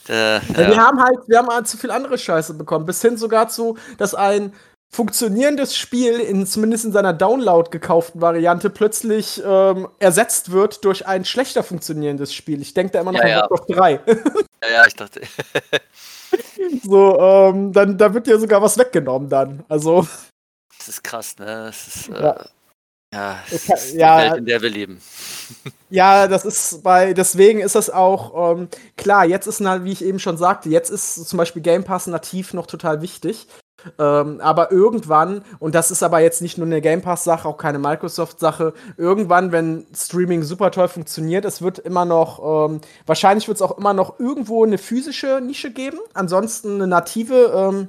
äh, 0.07 0.35
Ja, 0.35 0.41
Wir 0.55 0.77
haben 0.77 1.01
halt, 1.01 1.17
wir 1.27 1.39
haben 1.39 1.49
halt 1.49 1.67
zu 1.67 1.77
viel 1.77 1.91
andere 1.91 2.17
Scheiße 2.17 2.53
bekommen, 2.53 2.85
bis 2.85 3.01
hin 3.01 3.17
sogar 3.17 3.49
zu, 3.49 3.77
dass 3.97 4.13
ein 4.15 4.53
funktionierendes 4.95 5.75
Spiel 5.75 6.19
in 6.21 6.47
zumindest 6.47 6.85
in 6.85 6.93
seiner 6.93 7.11
Download 7.11 7.69
gekauften 7.69 8.21
Variante 8.21 8.69
plötzlich 8.69 9.41
ähm, 9.45 9.89
ersetzt 9.99 10.51
wird 10.51 10.85
durch 10.85 11.05
ein 11.05 11.25
schlechter 11.25 11.63
funktionierendes 11.63 12.33
Spiel. 12.33 12.61
Ich 12.61 12.73
denke 12.73 12.93
da 12.93 13.01
immer 13.01 13.11
noch 13.11 13.19
Ja, 13.19 13.25
an 13.25 13.29
ja. 13.29 13.47
Warcraft 13.49 13.75
3. 13.75 13.91
ja, 14.63 14.69
ja, 14.71 14.87
ich 14.87 14.95
dachte, 14.95 15.21
so, 16.83 17.19
ähm, 17.19 17.73
dann 17.73 17.97
da 17.97 18.13
wird 18.13 18.25
dir 18.27 18.39
sogar 18.39 18.61
was 18.61 18.77
weggenommen 18.77 19.27
dann. 19.29 19.63
Also, 19.67 20.07
das 20.77 20.87
ist 20.87 21.03
krass, 21.03 21.35
ne? 21.37 21.45
Das 21.45 21.87
ist, 21.87 22.09
äh, 22.09 22.13
Ja. 22.21 22.45
ja, 23.13 23.39
kann- 23.67 23.77
ist 23.77 23.93
die 23.93 23.97
ja. 23.97 24.17
Welt, 24.19 24.37
in 24.37 24.45
der 24.45 24.61
wir 24.61 24.69
leben. 24.69 25.01
ja, 25.89 26.27
das 26.29 26.45
ist 26.45 26.83
bei, 26.83 27.13
deswegen 27.13 27.59
ist 27.59 27.75
das 27.75 27.89
auch, 27.89 28.53
ähm, 28.53 28.69
klar, 28.95 29.25
jetzt 29.25 29.47
ist, 29.47 29.59
wie 29.59 29.91
ich 29.91 30.03
eben 30.05 30.19
schon 30.19 30.37
sagte, 30.37 30.69
jetzt 30.69 30.89
ist 30.89 31.27
zum 31.27 31.37
Beispiel 31.37 31.61
Game 31.61 31.83
Pass 31.83 32.07
nativ 32.07 32.53
noch 32.53 32.65
total 32.67 33.01
wichtig. 33.01 33.47
Ähm, 33.99 34.39
aber 34.41 34.71
irgendwann, 34.71 35.43
und 35.59 35.75
das 35.75 35.91
ist 35.91 36.03
aber 36.03 36.19
jetzt 36.19 36.41
nicht 36.41 36.57
nur 36.57 36.67
eine 36.67 36.81
Game 36.81 37.01
Pass-Sache, 37.01 37.47
auch 37.47 37.57
keine 37.57 37.79
Microsoft-Sache, 37.79 38.73
irgendwann, 38.97 39.51
wenn 39.51 39.85
Streaming 39.95 40.43
super 40.43 40.71
toll 40.71 40.87
funktioniert, 40.87 41.45
es 41.45 41.61
wird 41.61 41.79
immer 41.79 42.05
noch, 42.05 42.69
ähm, 42.69 42.81
wahrscheinlich 43.05 43.47
wird 43.47 43.55
es 43.57 43.61
auch 43.61 43.77
immer 43.77 43.93
noch 43.93 44.19
irgendwo 44.19 44.63
eine 44.63 44.77
physische 44.77 45.41
Nische 45.41 45.71
geben. 45.71 45.97
Ansonsten 46.13 46.75
eine 46.75 46.87
native 46.87 47.51
ähm, 47.53 47.87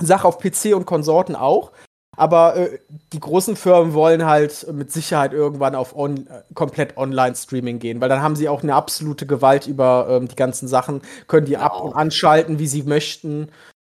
Sache 0.00 0.26
auf 0.26 0.38
PC 0.38 0.74
und 0.74 0.86
Konsorten 0.86 1.36
auch. 1.36 1.72
Aber 2.16 2.56
äh, 2.56 2.78
die 3.12 3.20
großen 3.20 3.56
Firmen 3.56 3.94
wollen 3.94 4.26
halt 4.26 4.66
mit 4.72 4.92
Sicherheit 4.92 5.32
irgendwann 5.32 5.74
auf 5.74 5.96
on 5.96 6.26
äh, 6.26 6.42
komplett 6.54 6.96
Online-Streaming 6.98 7.78
gehen, 7.78 8.00
weil 8.00 8.08
dann 8.08 8.20
haben 8.20 8.36
sie 8.36 8.48
auch 8.48 8.62
eine 8.62 8.74
absolute 8.74 9.26
Gewalt 9.26 9.66
über 9.66 10.06
ähm, 10.10 10.28
die 10.28 10.36
ganzen 10.36 10.68
Sachen, 10.68 11.02
können 11.28 11.46
die 11.46 11.56
ab- 11.56 11.72
Genau. 11.72 11.84
und 11.86 11.94
anschalten, 11.94 12.58
wie 12.58 12.66
sie 12.66 12.82
möchten. 12.82 13.48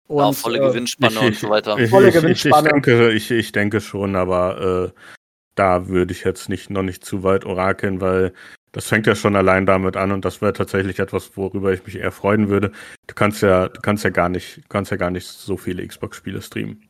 Und, 0.09 0.25
ja, 0.25 0.33
volle 0.33 0.59
äh, 0.59 0.61
Gewinnspanne 0.61 1.21
und 1.21 1.37
so 1.37 1.49
weiter. 1.51 1.79
Ich, 1.79 1.91
Volle 1.91 2.09
ich, 2.09 2.15
ich, 2.17 2.23
ich, 2.25 2.43
Gewinnspanne. 2.43 2.69
denke, 2.71 3.13
ich, 3.13 3.31
ich 3.31 3.53
denke 3.53 3.81
schon, 3.81 4.17
aber 4.17 4.93
äh, 4.97 5.01
da 5.55 5.89
würde 5.89 6.13
ich 6.13 6.25
jetzt 6.25 6.49
nicht 6.49 6.71
noch 6.71 6.83
nicht 6.83 7.05
zu 7.05 7.23
weit 7.23 7.45
orakeln, 7.45 8.01
weil 8.01 8.33
das 8.73 8.87
fängt 8.87 9.07
ja 9.07 9.15
schon 9.15 9.37
allein 9.37 9.67
damit 9.67 9.97
an 9.97 10.13
und 10.13 10.25
das 10.25 10.41
wäre 10.41 10.53
tatsächlich 10.53 10.99
etwas, 10.99 11.37
worüber 11.37 11.73
ich 11.73 11.85
mich 11.87 11.97
eher 11.97 12.13
freuen 12.13 12.49
würde. 12.49 12.73
Du 13.07 13.15
kannst 13.15 13.43
ja, 13.43 13.69
du 13.69 13.81
kannst 13.81 14.05
ja 14.05 14.11
gar 14.11 14.29
nicht, 14.29 14.59
du 14.59 14.69
kannst 14.69 14.91
ja 14.91 14.97
gar 14.97 15.11
nicht 15.11 15.27
so 15.27 15.57
viele 15.57 15.87
Xbox-Spiele 15.87 16.43
streamen. 16.43 16.89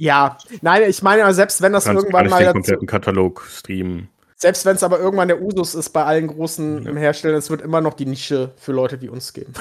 Ja, 0.00 0.38
nein, 0.60 0.82
ich 0.88 1.02
meine, 1.02 1.32
selbst 1.34 1.60
wenn 1.60 1.72
Du 1.72 1.76
das 1.76 1.84
kannst 1.84 2.08
gar 2.10 2.22
irgendwann 2.22 2.24
nicht 2.24 2.30
mal 2.30 2.38
den 2.38 2.46
dazu, 2.46 2.52
kompletten 2.52 2.86
Katalog 2.86 3.44
streamen. 3.50 4.08
selbst 4.36 4.64
wenn 4.64 4.76
es 4.76 4.82
aber 4.84 5.00
irgendwann 5.00 5.28
der 5.28 5.42
Usus 5.42 5.74
ist 5.74 5.90
bei 5.90 6.04
allen 6.04 6.28
großen 6.28 6.84
Ja. 6.84 6.94
Herstellern, 6.94 7.38
es 7.38 7.50
wird 7.50 7.62
immer 7.62 7.80
noch 7.80 7.94
die 7.94 8.06
Nische 8.06 8.52
für 8.56 8.72
Leute 8.72 9.00
wie 9.00 9.08
uns 9.08 9.32
geben. 9.32 9.52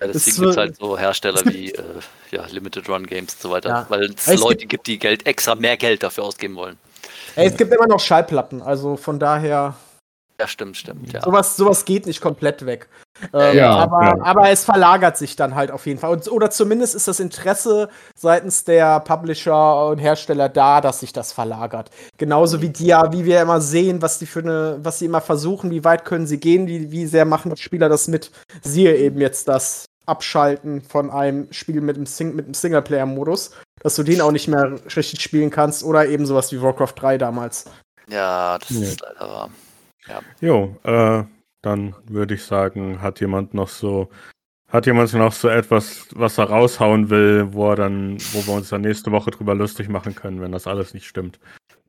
Ja, 0.00 0.06
Das 0.06 0.24
deswegen 0.24 0.36
gibt 0.38 0.50
es 0.50 0.56
halt 0.56 0.76
so 0.76 0.98
Hersteller 0.98 1.44
wie 1.46 1.72
äh, 1.72 1.82
ja, 2.30 2.44
Limited 2.50 2.88
Run 2.88 3.06
Games 3.06 3.34
und 3.34 3.42
so 3.42 3.50
weiter, 3.50 3.68
Ja. 3.68 3.86
weil 3.88 4.14
es 4.14 4.40
Leute 4.40 4.66
gibt, 4.66 4.86
die 4.86 4.98
Geld 4.98 5.26
extra 5.26 5.54
mehr 5.54 5.76
Geld 5.76 6.02
dafür 6.02 6.24
ausgeben 6.24 6.56
wollen. 6.56 6.78
Ey, 7.36 7.46
es 7.46 7.56
gibt 7.56 7.72
immer 7.72 7.86
noch 7.86 8.00
Schallplatten, 8.00 8.62
also 8.62 8.96
von 8.96 9.18
daher. 9.18 9.74
Ja, 10.40 10.48
stimmt, 10.48 10.78
stimmt. 10.78 11.12
Ja. 11.12 11.20
Sowas, 11.20 11.54
sowas 11.56 11.84
geht 11.84 12.06
nicht 12.06 12.22
komplett 12.22 12.64
weg. 12.64 12.88
Ähm, 13.34 13.58
ja, 13.58 13.74
aber, 13.76 14.02
ja. 14.02 14.16
aber 14.22 14.48
es 14.48 14.64
verlagert 14.64 15.18
sich 15.18 15.36
dann 15.36 15.54
halt 15.54 15.70
auf 15.70 15.84
jeden 15.84 16.00
Fall. 16.00 16.12
Und, 16.12 16.26
oder 16.32 16.50
zumindest 16.50 16.94
ist 16.94 17.06
das 17.06 17.20
Interesse 17.20 17.90
seitens 18.16 18.64
der 18.64 19.00
Publisher 19.00 19.88
und 19.88 19.98
Hersteller 19.98 20.48
da, 20.48 20.80
dass 20.80 21.00
sich 21.00 21.12
das 21.12 21.32
verlagert. 21.32 21.90
Genauso 22.16 22.62
wie 22.62 22.70
die 22.70 22.86
ja, 22.86 23.12
wie 23.12 23.26
wir 23.26 23.42
immer 23.42 23.60
sehen, 23.60 24.00
was 24.00 24.18
die 24.18 24.24
für 24.24 24.40
eine, 24.40 24.78
was 24.82 24.98
sie 25.00 25.04
immer 25.04 25.20
versuchen, 25.20 25.70
wie 25.70 25.84
weit 25.84 26.06
können 26.06 26.26
sie 26.26 26.40
gehen, 26.40 26.66
wie, 26.66 26.90
wie 26.90 27.04
sehr 27.04 27.26
machen 27.26 27.54
die 27.54 27.60
Spieler 27.60 27.90
das 27.90 28.08
mit. 28.08 28.30
Siehe 28.62 28.96
eben 28.96 29.20
jetzt 29.20 29.46
das 29.46 29.84
Abschalten 30.06 30.82
von 30.82 31.10
einem 31.10 31.52
Spiel 31.52 31.80
mit 31.80 31.96
einem, 31.96 32.06
Sing 32.06 32.32
einem 32.32 32.54
Singleplayer-Modus, 32.54 33.52
dass 33.80 33.96
du 33.96 34.02
den 34.02 34.20
auch 34.20 34.32
nicht 34.32 34.48
mehr 34.48 34.78
richtig 34.96 35.20
spielen 35.20 35.50
kannst, 35.50 35.84
oder 35.84 36.06
eben 36.06 36.26
sowas 36.26 36.52
wie 36.52 36.62
Warcraft 36.62 36.94
3 36.96 37.18
damals. 37.18 37.70
Ja, 38.08 38.58
das 38.58 38.70
ja. 38.70 38.80
ist 38.80 39.00
leider 39.00 39.20
wahr. 39.20 39.50
Ja. 40.08 40.20
Jo, 40.40 40.76
äh, 40.82 41.24
dann 41.62 41.94
würde 42.06 42.34
ich 42.34 42.44
sagen, 42.44 43.00
hat 43.00 43.20
jemand 43.20 43.54
noch 43.54 43.68
so, 43.68 44.08
hat 44.72 44.86
jemand 44.86 45.12
noch 45.14 45.32
so 45.32 45.48
etwas, 45.48 46.06
was 46.14 46.38
er 46.38 46.44
raushauen 46.44 47.10
will, 47.10 47.48
wo 47.52 47.70
er 47.70 47.76
dann, 47.76 48.18
wo 48.32 48.46
wir 48.46 48.54
uns 48.54 48.68
dann 48.68 48.82
nächste 48.82 49.10
Woche 49.10 49.30
drüber 49.30 49.54
lustig 49.54 49.88
machen 49.88 50.14
können, 50.14 50.40
wenn 50.40 50.52
das 50.52 50.66
alles 50.66 50.94
nicht 50.94 51.06
stimmt. 51.06 51.38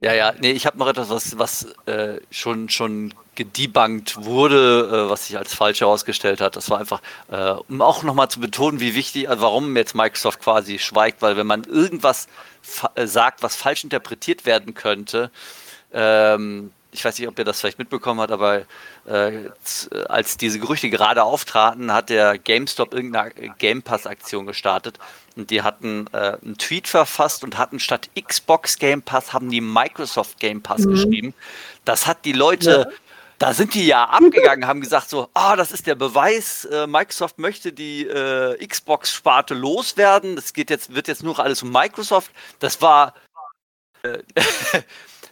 Ja, 0.04 0.14
ja, 0.14 0.34
nee, 0.40 0.52
ich 0.52 0.66
habe 0.66 0.80
noch 0.80 0.88
etwas, 0.88 1.12
was, 1.12 1.38
was 1.38 1.68
äh, 1.86 2.20
schon, 2.32 2.70
schon 2.70 3.14
gedebunked 3.36 4.26
wurde, 4.26 4.90
äh, 5.06 5.10
was 5.12 5.28
sich 5.28 5.38
als 5.38 5.54
falsch 5.54 5.82
herausgestellt 5.82 6.42
hat. 6.42 6.56
Das 6.56 6.72
war 6.72 6.80
einfach, 6.80 7.02
äh, 7.30 7.52
um 7.70 7.84
auch 7.84 8.02
nochmal 8.02 8.28
zu 8.28 8.40
betonen, 8.40 8.80
wie 8.80 8.96
wichtig, 8.96 9.30
also 9.30 9.44
warum 9.44 9.78
jetzt 9.78 9.94
Microsoft 9.94 10.42
quasi 10.42 10.80
schweigt, 10.80 11.22
weil 11.22 11.38
wenn 11.38 11.46
man 11.46 11.66
irgendwas 11.66 12.28
äh, 12.96 13.06
sagt, 13.06 13.44
was 13.44 13.56
falsch 13.56 13.84
interpretiert 13.84 14.48
werden 14.48 14.74
könnte, 14.74 15.30
ähm, 15.94 16.72
ich 16.92 17.04
weiß 17.06 17.18
nicht, 17.20 17.28
ob 17.28 17.38
ihr 17.40 17.46
das 17.46 17.60
vielleicht 17.60 17.80
mitbekommen 17.80 18.20
habt, 18.20 18.32
aber 18.32 18.64
äh, 19.06 19.50
als 20.08 20.38
diese 20.38 20.60
Gerüchte 20.60 20.90
gerade 20.90 21.24
auftraten, 21.24 21.94
hat 21.94 22.10
der 22.10 22.38
GameStop 22.38 22.94
irgendeine 22.94 23.32
Game 23.58 23.82
Pass 23.82 24.06
Aktion 24.06 24.46
gestartet 24.46 25.00
und 25.36 25.50
die 25.50 25.62
hatten 25.62 26.08
äh, 26.14 26.38
einen 26.44 26.58
Tweet 26.58 26.88
verfasst 26.88 27.44
und 27.44 27.58
hatten 27.58 27.80
statt 27.80 28.10
Xbox 28.20 28.78
Game 28.78 29.02
Pass 29.02 29.34
haben 29.34 29.50
die 29.50 29.62
Microsoft 29.62 30.40
Game 30.40 30.62
Pass 30.62 30.82
mhm. 30.82 30.92
geschrieben. 30.92 31.34
Das 31.86 32.08
hat 32.08 32.26
die 32.26 32.34
Leute 32.34 32.88
ja. 32.90 32.98
Da 33.42 33.56
sind 33.56 33.74
die 33.74 33.88
ja 33.88 34.04
abgegangen, 34.06 34.68
haben 34.68 34.82
gesagt 34.82 35.10
so, 35.10 35.28
ah, 35.34 35.54
oh, 35.54 35.56
das 35.56 35.72
ist 35.72 35.88
der 35.88 35.96
Beweis, 35.96 36.64
äh, 36.66 36.86
Microsoft 36.86 37.40
möchte 37.40 37.74
die 37.74 38.06
äh, 38.06 38.56
Xbox-Sparte 38.64 39.56
loswerden. 39.56 40.36
Das 40.36 40.54
geht 40.54 40.70
jetzt, 40.70 40.94
wird 40.94 41.08
jetzt 41.08 41.24
nur 41.24 41.40
alles 41.40 41.64
um 41.64 41.72
Microsoft. 41.72 42.30
Das 42.60 42.84
war 42.84 43.16
äh, 44.04 44.20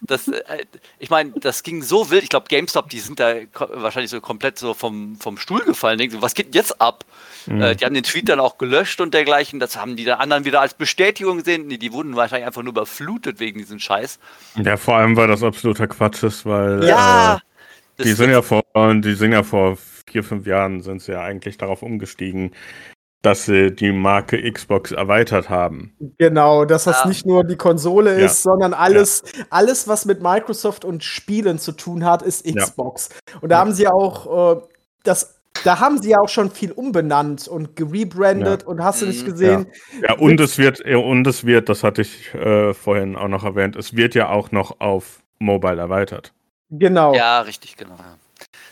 das, 0.02 0.28
äh, 0.28 0.64
ich 0.98 1.10
meine, 1.10 1.32
das 1.32 1.62
ging 1.62 1.82
so 1.82 2.10
wild. 2.10 2.22
Ich 2.22 2.28
glaube, 2.28 2.46
GameStop, 2.48 2.88
die 2.88 3.00
sind 3.00 3.20
da 3.20 3.34
wahrscheinlich 3.54 4.10
so 4.10 4.20
komplett 4.20 4.58
so 4.58 4.74
vom, 4.74 5.16
vom 5.16 5.36
Stuhl 5.38 5.60
gefallen. 5.60 5.98
Denken, 5.98 6.22
was 6.22 6.34
geht 6.34 6.46
denn 6.46 6.54
jetzt 6.54 6.80
ab? 6.80 7.04
Mhm. 7.46 7.62
Äh, 7.62 7.76
die 7.76 7.84
haben 7.84 7.94
den 7.94 8.02
Tweet 8.02 8.28
dann 8.28 8.40
auch 8.40 8.58
gelöscht 8.58 9.00
und 9.00 9.14
dergleichen. 9.14 9.60
Das 9.60 9.76
haben 9.76 9.96
die 9.96 10.04
dann 10.04 10.18
anderen 10.18 10.44
wieder 10.44 10.60
als 10.60 10.74
Bestätigung 10.74 11.38
gesehen. 11.38 11.66
Nee, 11.66 11.78
die 11.78 11.92
wurden 11.92 12.16
wahrscheinlich 12.16 12.46
einfach 12.46 12.62
nur 12.62 12.72
überflutet 12.72 13.40
wegen 13.40 13.58
diesem 13.58 13.78
Scheiß. 13.78 14.18
Ja, 14.56 14.76
vor 14.76 14.96
allem, 14.96 15.16
weil 15.16 15.28
das 15.28 15.42
absoluter 15.42 15.86
Quatsch 15.86 16.22
ist, 16.22 16.46
weil. 16.46 16.84
Ja! 16.84 17.40
Äh, 17.98 18.04
die 18.04 18.12
sind 18.12 18.30
ja 18.30 18.40
vor, 18.40 18.62
die 18.74 19.14
sind 19.14 19.32
ja 19.32 19.42
vor 19.42 19.76
vier, 20.10 20.24
fünf 20.24 20.46
Jahren 20.46 20.82
sind 20.82 21.02
sie 21.02 21.12
ja 21.12 21.20
eigentlich 21.20 21.58
darauf 21.58 21.82
umgestiegen, 21.82 22.52
dass 23.22 23.44
sie 23.44 23.70
die 23.70 23.92
Marke 23.92 24.50
Xbox 24.50 24.92
erweitert 24.92 25.50
haben. 25.50 25.94
Genau, 26.18 26.64
dass 26.64 26.84
das 26.84 27.00
ja. 27.02 27.08
nicht 27.08 27.26
nur 27.26 27.44
die 27.44 27.56
Konsole 27.56 28.18
ja. 28.18 28.26
ist, 28.26 28.42
sondern 28.42 28.72
alles, 28.72 29.22
ja. 29.36 29.44
alles, 29.50 29.88
was 29.88 30.06
mit 30.06 30.22
Microsoft 30.22 30.84
und 30.84 31.04
Spielen 31.04 31.58
zu 31.58 31.72
tun 31.72 32.04
hat, 32.04 32.22
ist 32.22 32.46
Xbox. 32.46 33.10
Und 33.40 33.50
da 33.50 33.58
haben 33.58 33.72
sie 33.72 33.88
auch 33.88 34.56
äh, 34.56 34.60
das 35.02 35.40
da 35.64 35.80
haben 35.80 36.00
sie 36.00 36.10
ja 36.10 36.18
auch 36.20 36.28
schon 36.28 36.50
viel 36.50 36.72
umbenannt 36.72 37.48
und 37.48 37.76
gerebrandet 37.76 38.64
und 38.64 38.82
hast 38.82 39.02
du 39.02 39.06
nicht 39.06 39.22
mhm. 39.22 39.30
gesehen. 39.30 39.66
Ja, 40.00 40.14
und 40.14 40.40
es 40.40 40.56
wird, 40.58 40.80
und 40.86 41.26
es 41.26 41.44
wird, 41.44 41.68
das 41.68 41.84
hatte 41.84 42.02
ich 42.02 42.32
äh, 42.34 42.72
vorhin 42.72 43.16
auch 43.16 43.28
noch 43.28 43.44
erwähnt, 43.44 43.76
es 43.76 43.94
wird 43.94 44.14
ja 44.14 44.30
auch 44.30 44.52
noch 44.52 44.80
auf 44.80 45.22
Mobile 45.38 45.78
erweitert. 45.78 46.32
Genau. 46.70 47.14
Ja, 47.14 47.40
richtig, 47.40 47.76
genau. 47.76 47.96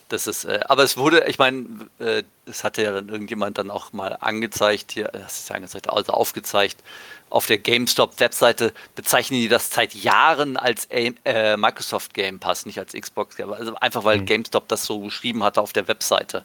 Das 0.09 0.27
ist, 0.27 0.45
äh, 0.45 0.61
aber 0.67 0.85
es 0.85 0.97
wurde, 0.97 1.27
ich 1.29 1.39
meine, 1.39 1.67
äh, 1.99 2.23
das 2.47 2.65
hatte 2.65 2.83
ja 2.83 2.93
dann 2.93 3.09
irgendjemand 3.11 3.59
dann 3.59 3.71
auch 3.71 3.93
mal 3.93 4.17
angezeigt, 4.21 4.93
hier, 4.93 5.09
das 5.09 5.41
ist 5.41 5.49
ja 5.51 5.57
angezeigt, 5.57 5.91
also 5.91 6.13
aufgezeigt, 6.13 6.83
auf 7.31 7.47
der 7.47 7.59
GameStop-Webseite 7.59 8.73
bezeichnen 8.95 9.41
die 9.41 9.49
das 9.49 9.71
seit 9.71 9.95
Jahren 9.95 10.57
als 10.57 10.87
äh, 10.87 11.57
Microsoft 11.59 12.15
Game 12.15 12.39
Pass, 12.39 12.65
nicht 12.65 12.79
als 12.79 12.95
Xbox, 12.95 13.39
also 13.39 13.75
einfach 13.77 14.05
weil 14.05 14.21
mhm. 14.21 14.27
GameStop 14.27 14.67
das 14.69 14.87
so 14.87 15.01
geschrieben 15.01 15.45
hatte 15.45 15.61
auf 15.61 15.75
der 15.75 15.89
Webseite. 15.89 16.45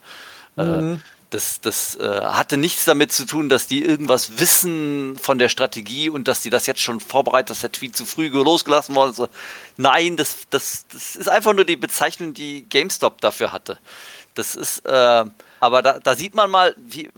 Äh, 0.57 0.63
mhm. 0.63 1.01
Das, 1.33 1.61
das 1.61 1.95
äh, 1.95 2.21
hatte 2.21 2.57
nichts 2.57 2.85
damit 2.85 3.11
zu 3.11 3.25
tun, 3.25 3.49
dass 3.49 3.65
die 3.65 3.83
irgendwas 3.83 4.37
wissen 4.37 5.17
von 5.17 5.39
der 5.39 5.49
Strategie 5.49 6.09
und 6.09 6.27
dass 6.27 6.41
die 6.41 6.51
das 6.51 6.67
jetzt 6.67 6.81
schon 6.81 6.99
vorbereitet, 6.99 7.49
dass 7.49 7.61
der 7.61 7.71
Tweet 7.71 7.97
zu 7.97 8.05
früh 8.05 8.27
losgelassen 8.27 8.93
worden 8.93 9.11
ist. 9.11 9.29
Nein, 9.77 10.15
das, 10.15 10.47
das, 10.51 10.85
das 10.93 11.15
ist 11.15 11.27
einfach 11.27 11.53
nur 11.53 11.65
die 11.65 11.75
Bezeichnung, 11.75 12.35
die 12.35 12.69
GameStop 12.69 13.19
dafür 13.19 13.51
hatte. 13.51 13.79
Das 14.35 14.55
ist, 14.55 14.85
äh, 14.85 15.25
aber 15.59 15.81
da, 15.81 15.97
da 15.97 16.15
sieht 16.15 16.35
man 16.35 16.51
mal, 16.51 16.75
wie, 16.77 17.09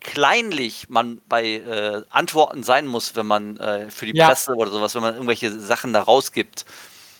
kleinlich 0.00 0.88
man 0.88 1.20
bei 1.28 1.44
äh, 1.44 2.02
Antworten 2.10 2.64
sein 2.64 2.88
muss, 2.88 3.14
wenn 3.14 3.26
man 3.26 3.58
äh, 3.58 3.90
für 3.90 4.06
die 4.06 4.16
ja. 4.16 4.26
Presse 4.26 4.54
oder 4.54 4.72
sowas, 4.72 4.94
wenn 4.96 5.02
man 5.02 5.14
irgendwelche 5.14 5.56
Sachen 5.60 5.92
da 5.92 6.02
rausgibt. 6.02 6.64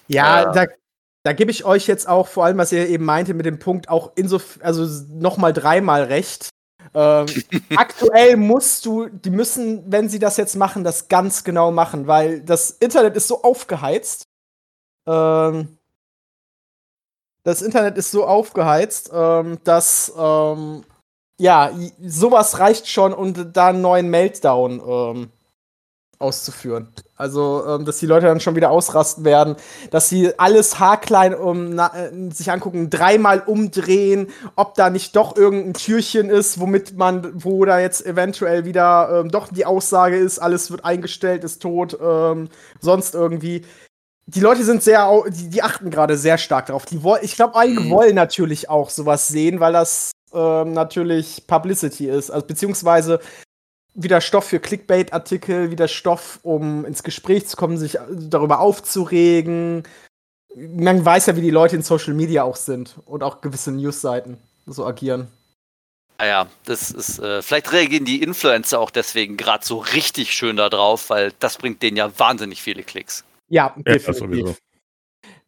Ja, 0.09 0.43
äh, 0.43 0.55
da, 0.55 0.66
da 1.27 1.33
gebe 1.33 1.51
ich 1.51 1.64
euch 1.64 1.89
jetzt 1.89 2.09
auch, 2.09 2.29
vor 2.29 2.45
allem, 2.45 2.57
was 2.57 2.70
ihr 2.70 2.89
eben 2.89 3.05
meinte, 3.05 3.35
mit 3.35 3.47
dem 3.47 3.59
Punkt 3.59 3.89
auch 3.89 4.12
insofern, 4.14 4.62
also 4.62 4.87
nochmal 5.09 5.53
dreimal 5.53 6.05
recht. 6.05 6.51
Ähm, 6.95 7.27
aktuell 7.77 8.37
musst 8.37 8.87
du, 8.87 9.09
die 9.09 9.31
müssen, 9.31 9.91
wenn 9.91 10.09
sie 10.09 10.20
das 10.20 10.37
jetzt 10.37 10.55
machen, 10.55 10.85
das 10.85 11.09
ganz 11.09 11.43
genau 11.43 11.72
machen, 11.72 12.07
weil 12.07 12.43
das 12.43 12.70
Internet 12.70 13.16
ist 13.16 13.27
so 13.27 13.43
aufgeheizt. 13.43 14.22
Ähm, 15.09 15.79
das 17.43 17.61
Internet 17.61 17.99
ist 17.99 18.12
so 18.12 18.24
aufgeheizt, 18.24 19.11
ähm, 19.12 19.59
dass 19.64 20.12
ähm, 20.16 20.85
ja, 21.41 21.72
sowas 22.05 22.61
reicht 22.61 22.87
schon, 22.87 23.12
um 23.12 23.53
da 23.53 23.70
einen 23.70 23.81
neuen 23.81 24.11
Meltdown 24.11 24.81
ähm, 24.81 25.33
auszuführen. 26.19 26.89
Also, 27.17 27.64
ähm, 27.67 27.85
dass 27.85 27.99
die 27.99 28.07
Leute 28.07 28.27
dann 28.27 28.41
schon 28.41 28.57
wieder 28.57 28.71
ausrasten 28.71 29.25
werden, 29.25 29.57
dass 29.91 30.09
sie 30.09 30.39
alles 30.39 30.79
haarklein 30.79 31.35
um, 31.35 31.75
na, 31.75 31.93
äh, 31.95 32.31
sich 32.31 32.51
angucken, 32.51 32.91
dreimal 32.91 33.41
umdrehen, 33.41 34.29
ob 34.55 34.75
da 34.75 34.91
nicht 34.91 35.17
doch 35.17 35.37
irgendein 35.37 35.75
Türchen 35.75 36.31
ist, 36.31 36.61
womit 36.61 36.97
man, 36.97 37.33
wo 37.35 37.64
da 37.64 37.81
jetzt 37.81 38.05
eventuell 38.05 38.64
wieder 38.64 39.21
ähm, 39.21 39.31
doch 39.31 39.49
die 39.49 39.64
Aussage 39.67 40.17
ist, 40.17 40.39
alles 40.39 40.71
wird 40.71 40.85
eingestellt, 40.85 41.45
ist 41.45 41.62
tot, 41.62 41.97
ähm, 42.03 42.49
sonst 42.81 43.14
irgendwie. 43.14 43.64
Die 44.29 44.41
Leute 44.41 44.64
sind 44.64 44.83
sehr, 44.83 45.09
die, 45.29 45.51
die 45.51 45.62
achten 45.62 45.91
gerade 45.91 46.17
sehr 46.17 46.37
stark 46.37 46.67
darauf. 46.67 46.85
Die 46.85 47.03
wollen, 47.03 47.23
ich 47.23 47.37
glaube, 47.37 47.57
einige 47.57 47.83
mhm. 47.83 47.91
wollen 47.91 48.14
natürlich 48.14 48.69
auch 48.69 48.91
sowas 48.91 49.29
sehen, 49.29 49.61
weil 49.61 49.73
das 49.73 50.11
ähm, 50.35 50.73
natürlich 50.73 51.47
Publicity 51.47 52.09
ist, 52.09 52.31
also 52.31 52.47
beziehungsweise 52.47 53.21
wieder 53.97 54.21
Stoff 54.21 54.45
für 54.45 54.61
Clickbait-Artikel, 54.61 55.71
wieder 55.71 55.89
Stoff, 55.89 56.39
um 56.43 56.85
ins 56.85 57.03
Gespräch 57.03 57.47
zu 57.47 57.57
kommen, 57.57 57.79
sich 57.79 57.99
darüber 58.11 58.61
aufzuregen. 58.61 59.85
Man 60.55 61.05
weiß 61.05 61.27
ja, 61.27 61.37
wie 61.37 61.41
die 61.41 61.51
Leute 61.51 61.77
in 61.77 61.83
Social 61.83 62.15
Media 62.15 62.45
auch 62.45 62.57
sind 62.57 62.97
und 63.07 63.23
auch 63.23 63.41
gewisse 63.41 63.73
News-Seiten 63.73 64.39
so 64.67 64.87
agieren. 64.87 65.29
Naja, 66.19 66.43
ah 66.43 66.51
das 66.65 66.91
ist, 66.91 67.19
äh, 67.19 67.43
vielleicht 67.43 67.73
reagieren 67.73 68.05
die 68.05 68.23
Influencer 68.23 68.81
auch 68.81 68.91
deswegen 68.91 69.37
gerade 69.37 69.67
so 69.67 69.79
richtig 69.79 70.33
schön 70.33 70.57
da 70.57 70.71
drauf, 70.71 71.11
weil 71.11 71.33
das 71.41 71.59
bringt 71.59 71.83
denen 71.83 71.97
ja 71.97 72.19
wahnsinnig 72.19 72.63
viele 72.63 72.83
Klicks. 72.83 73.25
Ja, 73.49 73.75
definitiv. 73.77 74.07
Ja, 74.07 74.13
das 74.13 74.19
sowieso. 74.19 74.57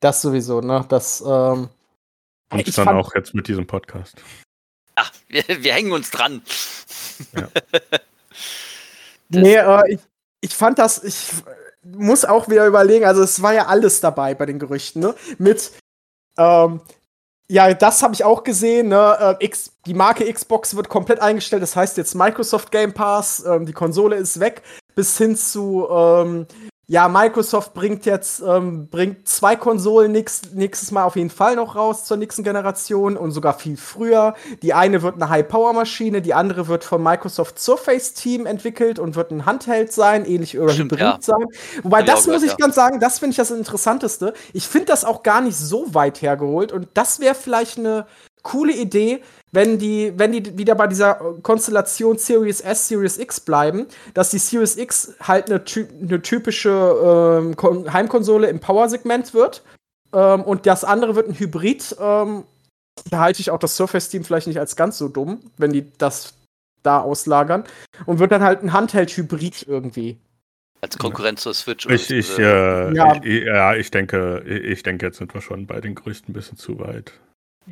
Das 0.01 0.23
sowieso, 0.23 0.61
ne? 0.61 0.85
Das, 0.89 1.23
ähm, 1.23 1.69
Und 2.51 2.79
dann 2.79 2.89
auch 2.89 3.15
jetzt 3.15 3.35
mit 3.35 3.49
diesem 3.49 3.67
Podcast. 3.67 4.17
Ach, 4.95 5.11
wir, 5.29 5.45
wir 5.47 5.73
hängen 5.73 5.93
uns 5.93 6.11
dran. 6.11 6.43
Ja. 7.35 7.49
nee, 9.29 9.57
äh, 9.57 9.95
ich, 9.95 10.01
ich 10.41 10.57
fand 10.57 10.79
das, 10.79 11.03
ich 11.03 11.31
muss 11.83 12.25
auch 12.25 12.49
wieder 12.49 12.67
überlegen, 12.67 13.05
also 13.05 13.23
es 13.23 13.43
war 13.43 13.55
ja 13.55 13.67
alles 13.67 14.01
dabei 14.01 14.35
bei 14.35 14.47
den 14.47 14.59
Gerüchten, 14.59 15.01
ne? 15.01 15.15
Mit, 15.39 15.73
ähm, 16.37 16.81
ja, 17.51 17.73
das 17.73 18.03
habe 18.03 18.15
ich 18.15 18.25
auch 18.25 18.45
gesehen, 18.45 18.89
ne? 18.89 19.37
Äh, 19.41 19.45
X, 19.47 19.73
die 19.87 19.95
Marke 19.95 20.31
Xbox 20.33 20.77
wird 20.77 20.89
komplett 20.89 21.21
eingestellt, 21.21 21.63
das 21.63 21.77
heißt 21.77 21.97
jetzt 21.97 22.15
Microsoft 22.15 22.71
Game 22.71 22.93
Pass, 22.93 23.45
ähm, 23.45 23.67
die 23.67 23.73
Konsole 23.73 24.17
ist 24.17 24.41
weg, 24.41 24.63
bis 24.95 25.17
hin 25.17 25.37
zu, 25.37 25.87
ähm, 25.91 26.47
ja, 26.91 27.07
Microsoft 27.07 27.75
bringt 27.75 28.07
jetzt 28.07 28.41
ähm, 28.41 28.89
bringt 28.89 29.29
zwei 29.29 29.57
Konsolen 29.57 30.11
nächst, 30.11 30.55
nächstes 30.55 30.91
Mal 30.91 31.05
auf 31.05 31.17
jeden 31.17 31.29
Fall 31.29 31.55
noch 31.55 31.77
raus 31.77 32.07
zur 32.07 32.17
nächsten 32.17 32.45
Generation 32.45 33.19
und 33.19 33.31
sogar 33.31 33.59
viel 33.59 33.77
früher. 33.77 34.35
Die 34.63 34.73
eine 34.73 35.03
wird 35.03 35.17
eine 35.17 35.29
High-Power-Maschine, 35.29 36.23
die 36.23 36.33
andere 36.33 36.67
wird 36.67 36.85
vom 36.85 37.03
Microsoft 37.03 37.59
Surface 37.59 38.15
Team 38.15 38.47
entwickelt 38.47 38.99
und 38.99 39.17
wird 39.17 39.31
ein 39.33 39.45
Handheld 39.45 39.93
sein, 39.93 40.25
ähnlich 40.25 40.59
oder 40.59 40.73
Stimmt, 40.73 40.99
ja. 40.99 41.19
sein. 41.21 41.45
Wobei 41.83 42.03
das 42.03 42.27
muss 42.27 42.43
ich 42.43 42.53
ja. 42.53 42.57
ganz 42.57 42.75
sagen, 42.75 43.01
das 43.01 43.19
finde 43.19 43.33
ich 43.33 43.37
das 43.37 43.51
Interessanteste. 43.51 44.33
Ich 44.55 44.67
finde 44.67 44.87
das 44.87 45.05
auch 45.05 45.23
gar 45.23 45.43
nicht 45.43 45.59
so 45.59 45.93
weit 45.95 46.23
hergeholt 46.23 46.73
und 46.73 46.89
das 46.95 47.21
wäre 47.21 47.35
vielleicht 47.35 47.77
eine 47.77 48.07
coole 48.43 48.73
Idee, 48.73 49.21
wenn 49.53 49.79
die, 49.79 50.13
wenn 50.17 50.33
die 50.33 50.59
wieder 50.59 50.75
bei 50.75 50.87
dieser 50.87 51.15
Konstellation 51.43 52.19
Series 52.19 52.61
S, 52.61 52.89
Series 52.89 53.19
X 53.19 53.41
bleiben, 53.41 53.87
dass 54.15 54.31
die 54.31 54.39
Series 54.39 54.77
X 54.77 55.15
halt 55.21 55.51
eine, 55.51 55.63
eine 56.03 56.23
typische 56.23 57.53
ähm, 57.55 57.93
Heimkonsole 57.93 58.49
im 58.49 58.61
Power-Segment 58.61 59.35
wird 59.35 59.63
ähm, 60.13 60.43
und 60.43 60.67
das 60.67 60.85
andere 60.85 61.17
wird 61.17 61.29
ein 61.29 61.39
Hybrid. 61.39 61.97
Ähm, 62.01 62.45
da 63.11 63.21
halte 63.21 63.41
ich 63.41 63.51
auch 63.51 63.59
das 63.59 63.77
Surface-Team 63.77 64.25
vielleicht 64.25 64.49
nicht 64.49 64.59
als 64.59 64.77
ganz 64.77 64.99
so 64.99 65.09
dumm, 65.09 65.41
wenn 65.57 65.73
die 65.73 65.91
das 65.99 66.35
da 66.83 67.01
auslagern 67.01 67.65
und 68.07 68.19
wird 68.19 68.33
dann 68.33 68.43
halt 68.43 68.63
ein 68.63 68.73
Handheld-Hybrid 68.73 69.67
irgendwie. 69.67 70.19
Als 70.81 70.97
Konkurrenz 70.97 71.43
zur 71.43 71.55
Switch. 71.55 71.87
Ich, 71.87 72.11
ich, 72.11 72.39
äh, 72.39 72.95
ja. 72.95 73.21
Ich, 73.23 73.45
ja, 73.45 73.75
ich 73.75 73.91
denke, 73.91 74.43
ich 74.45 74.83
denke, 74.85 75.07
jetzt 75.07 75.19
sind 75.19 75.35
wir 75.35 75.41
schon 75.41 75.67
bei 75.67 75.81
den 75.81 75.97
größten 75.97 76.31
ein 76.31 76.35
bisschen 76.35 76.57
zu 76.57 76.79
weit. 76.79 77.13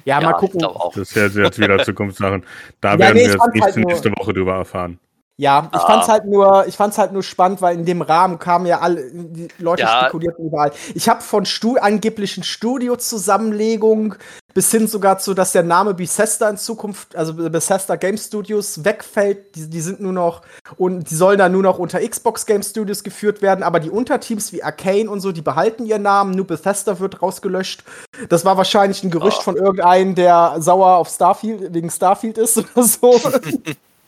Ja, 0.05 0.21
ja 0.21 0.31
mal 0.31 0.35
gucken. 0.35 0.61
Das 0.61 0.97
ist 0.97 1.17
jetzt, 1.17 1.37
jetzt 1.37 1.59
wieder 1.59 1.79
Zukunftssachen. 1.85 2.45
Da 2.81 2.93
ja, 2.93 2.99
werden 2.99 3.17
nee, 3.17 3.25
wir 3.25 3.33
jetzt 3.33 3.55
nicht 3.55 3.65
halt 3.65 3.77
nächste 3.77 4.11
Woche 4.13 4.33
drüber 4.33 4.55
erfahren. 4.57 4.99
Ja, 5.39 5.69
ich 5.71 5.79
ah. 5.79 5.87
fand's 5.87 6.09
halt 6.09 6.25
nur, 6.25 6.67
ich 6.67 6.77
fand's 6.77 6.97
halt 6.97 7.13
nur 7.13 7.23
spannend, 7.23 7.61
weil 7.61 7.79
in 7.79 7.85
dem 7.85 8.01
Rahmen 8.01 8.39
kamen 8.39 8.65
ja 8.65 8.81
alle, 8.81 9.11
die 9.13 9.49
Leute 9.59 9.83
ja. 9.83 10.01
spekulierten 10.01 10.47
überall. 10.47 10.73
Ich 10.95 11.11
habe 11.11 11.21
von 11.21 11.45
Stu 11.45 11.77
angeblichen 11.77 12.43
Studio-Zusammenlegungen 12.43 14.15
bis 14.55 14.71
hin 14.71 14.89
sogar 14.89 15.19
zu, 15.19 15.35
dass 15.35 15.53
der 15.53 15.63
Name 15.63 15.93
Bethesda 15.93 16.49
in 16.49 16.57
Zukunft, 16.57 17.15
also 17.15 17.35
Bethesda 17.35 17.97
Game 17.97 18.17
Studios 18.17 18.83
wegfällt. 18.87 19.55
Die, 19.55 19.69
die 19.69 19.81
sind 19.83 20.01
nur 20.01 20.15
noch 20.15 20.41
und 20.79 21.11
die 21.11 21.15
sollen 21.15 21.37
dann 21.37 21.53
nur 21.53 21.63
noch 21.63 21.79
unter 21.79 22.01
Xbox 22.01 22.47
Game 22.47 22.63
Studios 22.63 23.05
geführt 23.05 23.43
werden, 23.43 23.63
aber 23.63 23.79
die 23.79 23.91
Unterteams 23.91 24.55
wie 24.55 24.63
Arcane 24.63 25.11
und 25.11 25.21
so, 25.21 25.33
die 25.33 25.43
behalten 25.43 25.85
ihren 25.85 26.01
Namen, 26.01 26.31
nur 26.31 26.47
Bethesda 26.47 26.99
wird 26.99 27.21
rausgelöscht. 27.21 27.85
Das 28.31 28.47
war 28.47 28.57
wahrscheinlich 28.57 29.05
ein 29.05 29.11
Gerücht 29.11 29.41
oh. 29.41 29.43
von 29.43 29.57
irgendeinem, 29.57 30.15
der 30.15 30.57
sauer 30.61 30.97
auf 30.97 31.11
Starfield 31.11 31.75
wegen 31.75 31.91
Starfield 31.91 32.39
ist 32.39 32.57
oder 32.75 32.87
so. 32.87 33.21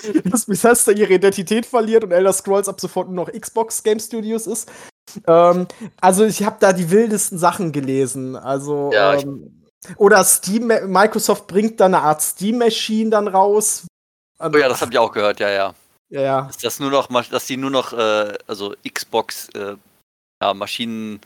dass 0.24 0.46
Bethesda 0.46 0.92
ihre 0.92 1.14
Identität 1.14 1.66
verliert 1.66 2.04
und 2.04 2.12
Elder 2.12 2.32
Scrolls 2.32 2.68
ab 2.68 2.80
sofort 2.80 3.08
nur 3.08 3.26
noch 3.26 3.32
Xbox 3.32 3.82
Game 3.82 4.00
Studios 4.00 4.46
ist. 4.46 4.70
Ähm, 5.26 5.66
also 6.00 6.24
ich 6.24 6.42
habe 6.42 6.56
da 6.60 6.72
die 6.72 6.90
wildesten 6.90 7.38
Sachen 7.38 7.72
gelesen. 7.72 8.36
Also 8.36 8.90
ja, 8.92 9.14
ähm, 9.14 9.64
oder 9.96 10.24
Steam, 10.24 10.66
Microsoft 10.66 11.46
bringt 11.46 11.80
da 11.80 11.86
eine 11.86 12.02
Art 12.02 12.20
Steam 12.22 12.58
Machine 12.58 13.10
dann 13.10 13.28
raus. 13.28 13.86
Oh 14.38 14.48
ja, 14.56 14.68
das 14.68 14.80
habe 14.80 14.92
ich 14.92 14.98
auch 14.98 15.12
gehört. 15.12 15.40
Ja, 15.40 15.50
ja. 15.50 15.74
Ja, 16.10 16.20
ja. 16.20 16.42
Dass, 16.42 16.58
das 16.58 16.80
nur 16.80 16.90
noch, 16.90 17.08
dass 17.28 17.46
die 17.46 17.56
nur 17.56 17.70
noch, 17.70 17.92
äh, 17.92 18.32
also 18.46 18.74
Xbox 18.88 19.48
äh, 19.50 19.76
ja, 20.40 20.54
Maschinen, 20.54 21.20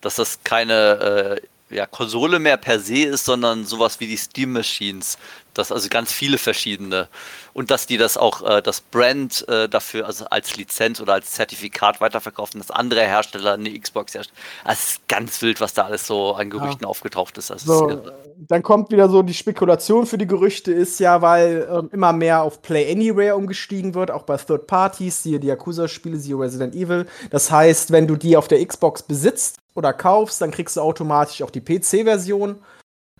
dass 0.00 0.16
das 0.16 0.40
keine 0.44 1.40
äh, 1.70 1.74
ja, 1.74 1.86
Konsole 1.86 2.38
mehr 2.38 2.56
per 2.56 2.78
se 2.78 3.04
ist, 3.04 3.24
sondern 3.24 3.64
sowas 3.64 3.98
wie 4.00 4.06
die 4.06 4.16
Steam 4.16 4.52
Machines, 4.52 5.18
das 5.58 5.72
also 5.72 5.88
ganz 5.88 6.12
viele 6.12 6.38
verschiedene. 6.38 7.08
Und 7.52 7.70
dass 7.70 7.86
die 7.86 7.96
das 7.96 8.16
auch, 8.16 8.42
äh, 8.42 8.62
das 8.62 8.80
Brand 8.80 9.46
äh, 9.48 9.68
dafür, 9.68 10.06
also 10.06 10.26
als 10.26 10.56
Lizenz 10.56 11.00
oder 11.00 11.14
als 11.14 11.32
Zertifikat 11.32 12.00
weiterverkaufen, 12.00 12.60
dass 12.60 12.70
andere 12.70 13.02
Hersteller 13.02 13.54
eine 13.54 13.78
Xbox 13.78 14.14
herstellen. 14.14 14.38
Also 14.64 14.80
es 14.82 14.90
ist 14.90 15.08
ganz 15.08 15.42
wild, 15.42 15.60
was 15.60 15.74
da 15.74 15.84
alles 15.84 16.06
so 16.06 16.34
an 16.34 16.50
Gerüchten 16.50 16.82
ja. 16.82 16.88
aufgetaucht 16.88 17.38
ist. 17.38 17.46
So, 17.46 17.88
ist 17.88 18.12
dann 18.38 18.62
kommt 18.62 18.90
wieder 18.90 19.08
so 19.08 19.22
die 19.22 19.34
Spekulation 19.34 20.06
für 20.06 20.18
die 20.18 20.26
Gerüchte 20.26 20.72
ist 20.72 21.00
ja, 21.00 21.22
weil 21.22 21.66
ähm, 21.70 21.88
immer 21.92 22.12
mehr 22.12 22.42
auf 22.42 22.62
Play 22.62 22.90
Anywhere 22.90 23.36
umgestiegen 23.36 23.94
wird, 23.94 24.10
auch 24.10 24.24
bei 24.24 24.36
Third 24.36 24.66
Parties, 24.66 25.22
siehe 25.22 25.40
die 25.40 25.48
Yakuza-Spiele, 25.48 26.18
siehe 26.18 26.38
Resident 26.38 26.74
Evil. 26.74 27.06
Das 27.30 27.50
heißt, 27.50 27.90
wenn 27.92 28.06
du 28.06 28.16
die 28.16 28.36
auf 28.36 28.48
der 28.48 28.64
Xbox 28.64 29.02
besitzt 29.02 29.58
oder 29.74 29.92
kaufst, 29.92 30.40
dann 30.40 30.50
kriegst 30.50 30.76
du 30.76 30.80
automatisch 30.80 31.42
auch 31.42 31.50
die 31.50 31.60
PC-Version. 31.60 32.56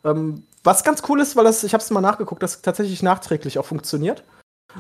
Ähm, 0.05 0.43
was 0.66 0.84
ganz 0.84 1.02
cool 1.08 1.20
ist, 1.20 1.36
weil 1.36 1.44
das, 1.44 1.64
ich 1.64 1.72
habe 1.72 1.82
es 1.82 1.90
mal 1.90 2.00
nachgeguckt, 2.00 2.42
das 2.42 2.60
tatsächlich 2.60 3.02
nachträglich 3.02 3.58
auch 3.58 3.64
funktioniert. 3.64 4.24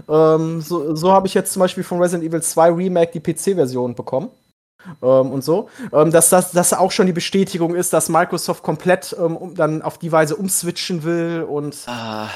Ähm, 0.08 0.60
so 0.60 0.94
so 0.94 1.12
habe 1.12 1.26
ich 1.26 1.34
jetzt 1.34 1.52
zum 1.52 1.60
Beispiel 1.60 1.84
von 1.84 2.00
Resident 2.00 2.28
Evil 2.28 2.42
2 2.42 2.70
Remake 2.72 3.18
die 3.18 3.20
PC-Version 3.20 3.94
bekommen. 3.94 4.30
Ähm, 5.02 5.30
und 5.32 5.42
so. 5.42 5.68
Ähm, 5.92 6.10
dass 6.10 6.30
das 6.30 6.52
dass 6.52 6.72
auch 6.72 6.92
schon 6.92 7.06
die 7.06 7.12
Bestätigung 7.12 7.74
ist, 7.74 7.92
dass 7.92 8.08
Microsoft 8.08 8.62
komplett 8.62 9.16
ähm, 9.18 9.36
um, 9.36 9.54
dann 9.54 9.82
auf 9.82 9.98
die 9.98 10.12
Weise 10.12 10.36
umswitchen 10.36 11.02
will 11.02 11.44
und. 11.48 11.76
Ah. 11.86 12.28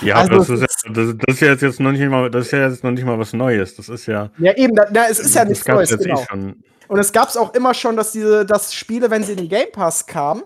Ja, 0.00 0.16
also 0.16 0.38
das, 0.38 0.48
ist 0.48 0.84
ja, 0.84 0.92
das, 0.92 1.14
das, 1.18 1.34
ist 1.34 1.40
ja 1.40 1.48
jetzt 1.48 1.80
noch 1.80 1.92
nicht 1.92 2.08
mal, 2.08 2.30
das 2.30 2.46
ist 2.46 2.52
ja 2.52 2.68
jetzt 2.68 2.82
noch 2.82 2.90
nicht 2.90 3.04
mal 3.04 3.18
was 3.18 3.32
Neues. 3.34 3.76
Das 3.76 3.88
ist 3.88 4.06
ja. 4.06 4.30
Ja, 4.38 4.54
eben, 4.56 4.74
da, 4.74 4.86
da, 4.86 5.06
es 5.08 5.18
ist 5.18 5.34
ja 5.34 5.44
nichts 5.44 5.66
Neues, 5.66 5.92
eh 5.92 5.96
genau. 5.98 6.22
Eh 6.32 6.54
und 6.88 6.98
es 6.98 7.12
gab 7.12 7.28
es 7.28 7.36
auch 7.36 7.52
immer 7.54 7.74
schon, 7.74 7.96
dass 7.96 8.12
diese, 8.12 8.46
dass 8.46 8.72
Spiele, 8.72 9.10
wenn 9.10 9.22
sie 9.22 9.32
in 9.32 9.38
den 9.38 9.48
Game 9.48 9.70
Pass 9.72 10.06
kamen, 10.06 10.44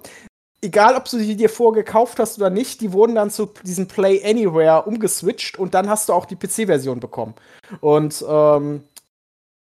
egal 0.62 0.96
ob 0.96 1.04
du 1.04 1.18
sie 1.18 1.36
dir 1.36 1.48
vorgekauft 1.48 2.18
hast 2.18 2.38
oder 2.38 2.50
nicht, 2.50 2.80
die 2.80 2.92
wurden 2.92 3.14
dann 3.14 3.30
zu 3.30 3.50
diesem 3.64 3.86
Play 3.86 4.22
Anywhere 4.24 4.82
umgeswitcht 4.82 5.58
und 5.58 5.74
dann 5.74 5.88
hast 5.88 6.08
du 6.08 6.12
auch 6.12 6.26
die 6.26 6.36
PC-Version 6.36 7.00
bekommen. 7.00 7.34
Und 7.80 8.24
ähm, 8.28 8.82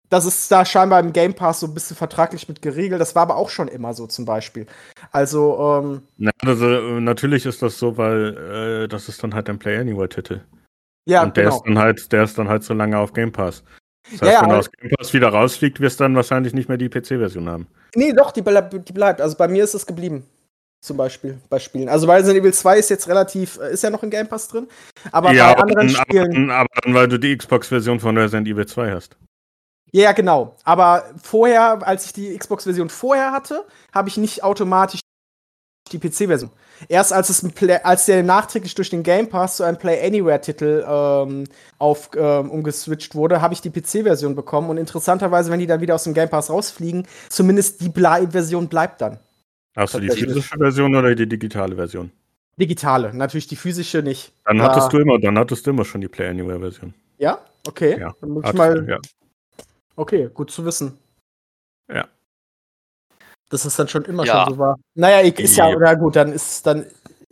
das 0.10 0.26
ist 0.26 0.50
da 0.52 0.64
scheinbar 0.64 1.02
im 1.02 1.14
Game 1.14 1.34
Pass 1.34 1.60
so 1.60 1.68
ein 1.68 1.74
bisschen 1.74 1.98
vertraglich 1.98 2.48
mit 2.48 2.62
geregelt. 2.62 3.02
Das 3.02 3.14
war 3.16 3.24
aber 3.24 3.36
auch 3.36 3.50
schon 3.50 3.68
immer 3.68 3.94
so 3.94 4.08
zum 4.08 4.26
Beispiel. 4.26 4.66
Also, 5.12 5.82
ähm, 5.84 6.02
Na, 6.18 6.32
also 6.44 6.66
natürlich 6.66 7.46
ist 7.46 7.62
das 7.62 7.78
so, 7.78 7.98
weil 7.98 8.86
äh, 8.86 8.88
das 8.88 9.10
ist 9.10 9.22
dann 9.24 9.36
halt 9.36 9.50
ein 9.50 9.60
Play 9.60 9.78
Anywhere-Titel. 9.78 10.42
Ja, 11.06 11.24
und 11.24 11.38
der 11.38 11.46
genau. 11.46 11.56
ist 11.58 11.64
dann 11.66 11.78
halt, 11.78 12.12
der 12.12 12.24
ist 12.24 12.38
dann 12.38 12.48
halt 12.48 12.64
so 12.64 12.74
lange 12.74 12.98
auf 12.98 13.14
Game 13.14 13.32
Pass. 13.32 13.64
Das 14.12 14.22
heißt, 14.22 14.32
ja, 14.32 14.42
wenn 14.42 14.50
ja, 14.52 14.58
aus 14.58 14.72
Game 14.72 14.92
Pass 14.98 15.14
wieder 15.14 15.30
rausfliegt, 15.30 15.82
wirst 15.82 16.00
du 16.00 16.06
dann 16.06 16.16
wahrscheinlich 16.16 16.54
nicht 16.54 16.70
mehr 16.70 16.78
die 16.78 16.90
PC-Version 16.90 17.50
haben. 17.50 17.68
Nee, 17.94 18.14
doch, 18.14 18.32
die, 18.32 18.42
die 18.42 18.94
bleibt. 18.94 19.20
Also 19.20 19.36
bei 19.36 19.50
mir 19.50 19.64
ist 19.64 19.74
es 19.74 19.86
geblieben 19.86 20.26
zum 20.88 20.98
Beispiel 20.98 21.38
bei 21.50 21.60
Spielen. 21.60 21.90
Also 21.90 22.10
Resident 22.10 22.40
Evil 22.40 22.54
2 22.54 22.80
ist 22.80 22.90
jetzt 22.90 23.08
relativ, 23.08 23.60
äh, 23.60 23.74
ist 23.74 23.84
ja 23.84 23.90
noch 23.90 24.04
im 24.04 24.10
Game 24.10 24.28
Pass 24.28 24.48
drin, 24.48 24.68
aber 25.12 25.32
ja, 25.34 25.54
bei 25.54 25.62
anderen 25.62 25.88
dann, 25.88 25.90
Spielen. 25.90 26.50
Aber, 26.50 26.70
aber 26.84 26.94
weil 26.94 27.08
du 27.08 27.20
die 27.20 27.38
Xbox-Version 27.38 28.00
von 28.00 28.18
Resident 28.18 28.48
Evil 28.48 28.66
2 28.66 28.92
hast. 28.92 29.18
Ja, 29.92 30.12
genau. 30.12 30.56
Aber 30.64 31.06
vorher, 31.22 31.86
als 31.88 32.06
ich 32.06 32.14
die 32.14 32.38
Xbox-Version 32.38 32.90
vorher 32.90 33.32
hatte, 33.32 33.66
habe 33.94 34.10
ich 34.10 34.18
nicht 34.18 34.44
automatisch 34.44 35.00
die 35.92 36.00
PC-Version. 36.00 36.52
Erst 36.90 37.14
als 37.14 37.30
es 37.30 37.42
Play, 37.54 37.80
als 37.84 38.06
der 38.06 38.22
nachträglich 38.24 38.76
durch 38.76 38.90
den 38.90 39.04
Game 39.04 39.30
Pass 39.30 39.58
zu 39.58 39.64
einem 39.64 39.78
Play 39.78 40.06
Anywhere-Titel 40.06 40.86
ähm, 40.88 41.46
auf 41.80 42.10
ähm, 42.16 42.52
umgeswitcht 42.52 43.16
wurde, 43.16 43.42
habe 43.42 43.54
ich 43.54 43.62
die 43.62 43.70
PC-Version 43.70 44.36
bekommen. 44.36 44.70
Und 44.70 44.78
interessanterweise, 44.78 45.52
wenn 45.52 45.60
die 45.60 45.68
dann 45.68 45.82
wieder 45.82 45.96
aus 45.96 46.04
dem 46.04 46.14
Game 46.14 46.30
Pass 46.30 46.50
rausfliegen, 46.50 47.08
zumindest 47.30 47.82
die 47.82 47.90
Ble 47.90 48.28
Version 48.30 48.68
bleibt 48.68 49.02
dann. 49.02 49.20
Hast 49.78 49.94
du 49.94 50.00
die 50.00 50.10
physische 50.10 50.58
Version 50.58 50.96
oder 50.96 51.14
die 51.14 51.28
digitale 51.28 51.76
Version? 51.76 52.12
Digitale, 52.60 53.14
natürlich 53.14 53.46
die 53.46 53.56
physische 53.56 54.02
nicht. 54.02 54.34
Dann 54.44 54.60
hattest 54.60 54.92
du 54.92 54.98
immer, 54.98 55.20
dann 55.20 55.38
hattest 55.38 55.68
du 55.68 55.70
immer 55.70 55.86
schon 55.86 56.02
die 56.02 56.08
Play 56.08 56.28
Anywhere 56.28 56.60
Version. 56.60 56.96
Ja, 57.20 57.40
okay. 57.68 58.00
Ja, 58.00 58.14
dann 58.20 58.32
muss 58.32 58.44
ich 58.48 58.54
mal. 58.54 58.82
Du, 58.82 58.92
ja. 58.92 58.98
Okay, 59.96 60.30
gut 60.34 60.50
zu 60.50 60.66
wissen. 60.66 60.98
Ja. 61.94 62.08
Dass 63.50 63.66
es 63.66 63.76
dann 63.76 63.88
schon 63.88 64.04
immer 64.06 64.26
ja. 64.26 64.46
schon 64.46 64.56
so 64.56 64.60
war. 64.60 64.78
Naja, 64.96 65.20
ist 65.20 65.56
ja, 65.56 65.68
oder 65.68 65.96
gut, 65.96 66.16
dann 66.16 66.34
ist 66.34 66.66
dann 66.66 66.88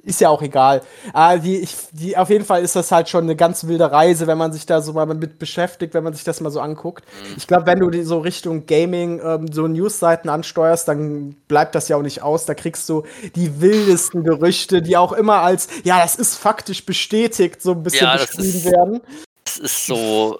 ist 0.05 0.21
ja 0.21 0.29
auch 0.29 0.41
egal. 0.41 0.81
Ah, 1.13 1.37
die, 1.37 1.57
ich, 1.57 1.75
die, 1.91 2.15
auf 2.15 2.29
jeden 2.29 2.45
Fall 2.45 2.63
ist 2.63 2.75
das 2.75 2.91
halt 2.91 3.09
schon 3.09 3.23
eine 3.23 3.35
ganz 3.35 3.65
wilde 3.67 3.91
Reise, 3.91 4.27
wenn 4.27 4.37
man 4.37 4.53
sich 4.53 4.65
da 4.65 4.81
so 4.81 4.93
mal 4.93 5.05
mit 5.05 5.39
beschäftigt, 5.39 5.93
wenn 5.93 6.03
man 6.03 6.13
sich 6.13 6.23
das 6.23 6.41
mal 6.41 6.51
so 6.51 6.61
anguckt. 6.61 7.03
Mhm. 7.05 7.33
Ich 7.37 7.47
glaube, 7.47 7.65
wenn 7.65 7.79
du 7.79 8.03
so 8.05 8.19
Richtung 8.19 8.65
Gaming 8.65 9.19
ähm, 9.23 9.51
so 9.51 9.67
Newsseiten 9.67 10.29
ansteuerst, 10.29 10.87
dann 10.87 11.35
bleibt 11.47 11.75
das 11.75 11.87
ja 11.87 11.97
auch 11.97 12.03
nicht 12.03 12.21
aus. 12.21 12.45
Da 12.45 12.53
kriegst 12.53 12.87
du 12.87 13.03
die 13.35 13.59
wildesten 13.61 14.23
Gerüchte, 14.23 14.81
die 14.81 14.95
auch 14.95 15.11
immer 15.11 15.41
als, 15.41 15.67
ja, 15.83 15.99
das 15.99 16.15
ist 16.15 16.35
faktisch 16.35 16.85
bestätigt, 16.85 17.61
so 17.61 17.71
ein 17.71 17.83
bisschen 17.83 18.05
ja, 18.05 18.17
beschrieben 18.17 18.63
werden. 18.65 19.01
Das 19.43 19.57
ist 19.57 19.85
so, 19.85 20.39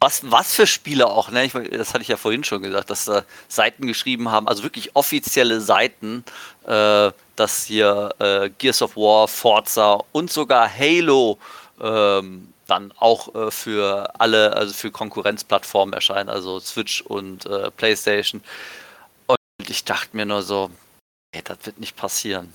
was, 0.00 0.22
was 0.30 0.54
für 0.54 0.66
Spiele 0.66 1.06
auch, 1.08 1.30
ne? 1.30 1.44
Ich, 1.44 1.52
das 1.52 1.92
hatte 1.92 2.02
ich 2.02 2.08
ja 2.08 2.16
vorhin 2.16 2.44
schon 2.44 2.62
gesagt, 2.62 2.90
dass 2.90 3.06
da 3.06 3.22
Seiten 3.48 3.86
geschrieben 3.86 4.30
haben, 4.30 4.48
also 4.48 4.62
wirklich 4.62 4.94
offizielle 4.94 5.60
Seiten, 5.60 6.24
äh, 6.66 7.10
dass 7.36 7.64
hier 7.64 8.14
äh, 8.18 8.50
Gears 8.50 8.82
of 8.82 8.96
War, 8.96 9.28
Forza 9.28 10.02
und 10.12 10.30
sogar 10.30 10.68
Halo 10.68 11.38
ähm, 11.80 12.52
dann 12.66 12.92
auch 12.98 13.34
äh, 13.34 13.50
für 13.50 14.12
alle, 14.18 14.54
also 14.54 14.74
für 14.74 14.90
Konkurrenzplattformen 14.90 15.92
erscheinen, 15.92 16.28
also 16.28 16.58
Switch 16.60 17.02
und 17.02 17.46
äh, 17.46 17.70
PlayStation. 17.70 18.42
Und 19.26 19.70
ich 19.70 19.84
dachte 19.84 20.16
mir 20.16 20.26
nur 20.26 20.42
so, 20.42 20.70
ey, 21.32 21.42
das 21.42 21.58
wird 21.64 21.78
nicht 21.78 21.96
passieren. 21.96 22.52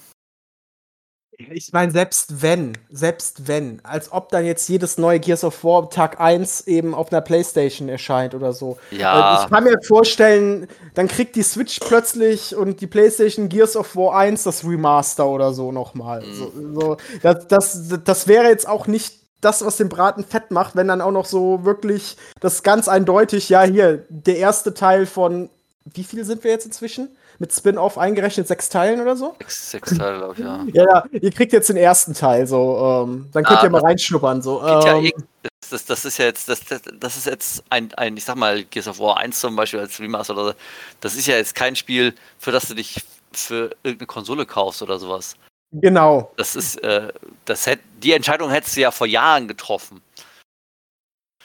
Ich 1.37 1.71
meine, 1.73 1.91
selbst 1.91 2.41
wenn, 2.41 2.73
selbst 2.89 3.47
wenn, 3.47 3.79
als 3.83 4.11
ob 4.11 4.29
dann 4.29 4.45
jetzt 4.45 4.67
jedes 4.69 4.97
neue 4.97 5.19
Gears 5.19 5.43
of 5.43 5.63
War 5.63 5.89
Tag 5.89 6.19
1 6.19 6.67
eben 6.67 6.93
auf 6.93 7.11
einer 7.11 7.21
Playstation 7.21 7.89
erscheint 7.89 8.35
oder 8.35 8.53
so. 8.53 8.77
Ja. 8.91 9.39
Äh, 9.39 9.43
Ich 9.43 9.49
kann 9.49 9.63
mir 9.63 9.77
vorstellen, 9.81 10.67
dann 10.93 11.07
kriegt 11.07 11.35
die 11.35 11.43
Switch 11.43 11.79
plötzlich 11.79 12.55
und 12.55 12.81
die 12.81 12.87
Playstation 12.87 13.49
Gears 13.49 13.75
of 13.75 13.95
War 13.95 14.15
1 14.15 14.43
das 14.43 14.63
Remaster 14.63 15.27
oder 15.27 15.53
so 15.53 15.71
nochmal. 15.71 16.21
Mhm. 16.21 16.33
So, 16.33 16.51
so, 16.79 16.97
das, 17.21 17.47
das, 17.47 17.93
das 18.03 18.27
wäre 18.27 18.47
jetzt 18.47 18.67
auch 18.67 18.87
nicht 18.87 19.21
das, 19.39 19.65
was 19.65 19.77
den 19.77 19.89
Braten 19.89 20.23
fett 20.23 20.51
macht, 20.51 20.75
wenn 20.75 20.87
dann 20.87 21.01
auch 21.01 21.11
noch 21.11 21.25
so 21.25 21.65
wirklich 21.65 22.17
das 22.39 22.61
ganz 22.61 22.87
eindeutig, 22.87 23.49
ja, 23.49 23.63
hier, 23.63 24.05
der 24.09 24.37
erste 24.37 24.73
Teil 24.73 25.05
von, 25.07 25.49
wie 25.85 26.03
viel 26.03 26.23
sind 26.25 26.43
wir 26.43 26.51
jetzt 26.51 26.65
inzwischen? 26.65 27.09
Mit 27.41 27.51
Spin-off 27.51 27.97
eingerechnet 27.97 28.47
sechs 28.47 28.69
Teilen 28.69 29.01
oder 29.01 29.15
so? 29.15 29.34
Sechs, 29.39 29.72
sechs 29.72 29.97
Teile, 29.97 30.19
glaube 30.19 30.34
ich, 30.35 30.39
ja. 30.41 30.63
Ja, 30.73 30.84
ja, 30.93 31.05
ihr 31.11 31.31
kriegt 31.31 31.51
jetzt 31.53 31.69
den 31.69 31.76
ersten 31.77 32.13
Teil, 32.13 32.45
so, 32.45 33.05
ähm, 33.07 33.30
dann 33.34 33.43
könnt 33.43 33.61
Ah, 33.61 33.63
ihr 33.63 33.69
mal 33.72 33.81
reinschnuppern, 33.81 34.43
so. 34.43 34.61
Ja 34.61 34.95
Ähm, 34.95 35.05
eh- 35.05 35.13
das, 35.41 35.69
das, 35.72 35.85
das 35.85 36.05
ist 36.05 36.19
ja 36.19 36.26
jetzt, 36.26 36.47
das, 36.47 36.63
das, 36.65 36.84
das 36.99 37.18
ist 37.18 37.26
jetzt 37.26 37.63
ein, 37.72 37.91
ein, 37.95 38.15
ich 38.15 38.26
sag 38.26 38.35
mal, 38.35 38.63
Gears 38.65 38.88
of 38.88 38.99
War 38.99 39.18
1 39.18 39.39
zum 39.39 39.55
Beispiel 39.55 39.80
als 39.80 39.99
Remaster 39.99 40.34
oder 40.34 40.49
so. 40.49 40.53
Das 40.99 41.15
ist 41.15 41.26
ja 41.26 41.35
jetzt 41.35 41.55
kein 41.55 41.76
Spiel, 41.76 42.13
für 42.38 42.51
das 42.51 42.68
du 42.68 42.76
dich 42.76 43.03
für 43.31 43.72
irgendeine 43.81 44.05
Konsole 44.05 44.45
kaufst 44.45 44.84
oder 44.84 44.99
sowas. 44.99 45.35
genau. 45.72 46.31
Das 46.38 46.55
ist, 46.55 46.76
äh, 46.84 47.11
das 47.45 47.65
hätt, 47.65 47.80
die 48.03 48.11
Entscheidung 48.13 48.51
hättest 48.51 48.77
du 48.77 48.81
ja 48.81 48.91
vor 48.91 49.07
Jahren 49.07 49.47
getroffen. 49.47 49.99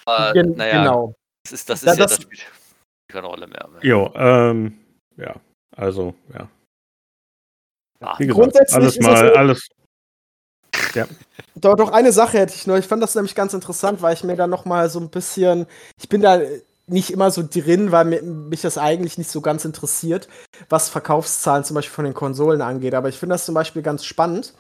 Aber, 0.04 0.34
Gen 0.34 0.56
naja, 0.56 0.82
Genau. 0.82 1.14
das 1.44 1.52
ist, 1.54 1.70
das 1.70 1.78
ist 1.82 1.86
Ja, 1.86 1.92
ja, 1.94 1.98
das- 2.00 2.10
das 2.18 2.22
spielt 2.22 2.42
keine 3.10 3.28
Rolle 3.28 3.46
mehr. 3.46 3.66
Jo, 3.80 4.12
ähm, 4.14 4.78
ja. 5.16 5.36
Also, 5.76 6.14
ja. 6.32 6.48
Ah, 8.00 8.14
Wie 8.18 8.26
gesagt, 8.26 8.40
Grundsätzlich 8.42 8.74
alles 8.74 8.96
ist 8.96 9.02
mal, 9.02 9.28
es- 9.28 9.36
alles. 9.36 9.68
Doch, 11.54 11.74
doch 11.76 11.92
eine 11.92 12.12
Sache 12.12 12.38
hätte 12.38 12.54
ich 12.54 12.66
noch. 12.66 12.76
Ich 12.76 12.86
fand 12.86 13.02
das 13.02 13.14
nämlich 13.14 13.34
ganz 13.34 13.54
interessant, 13.54 14.02
weil 14.02 14.14
ich 14.14 14.24
mir 14.24 14.36
da 14.36 14.46
noch 14.46 14.64
mal 14.64 14.88
so 14.90 14.98
ein 15.00 15.10
bisschen, 15.10 15.66
ich 15.98 16.08
bin 16.08 16.20
da 16.22 16.40
nicht 16.86 17.10
immer 17.10 17.30
so 17.30 17.42
drin, 17.42 17.92
weil 17.92 18.04
mich 18.22 18.60
das 18.62 18.78
eigentlich 18.78 19.18
nicht 19.18 19.30
so 19.30 19.40
ganz 19.40 19.64
interessiert, 19.64 20.28
was 20.68 20.88
Verkaufszahlen 20.88 21.64
zum 21.64 21.74
Beispiel 21.74 21.94
von 21.94 22.04
den 22.04 22.14
Konsolen 22.14 22.62
angeht. 22.62 22.94
Aber 22.94 23.08
ich 23.08 23.18
finde 23.18 23.34
das 23.34 23.44
zum 23.44 23.54
Beispiel 23.54 23.82
ganz 23.82 24.04
spannend, 24.04 24.54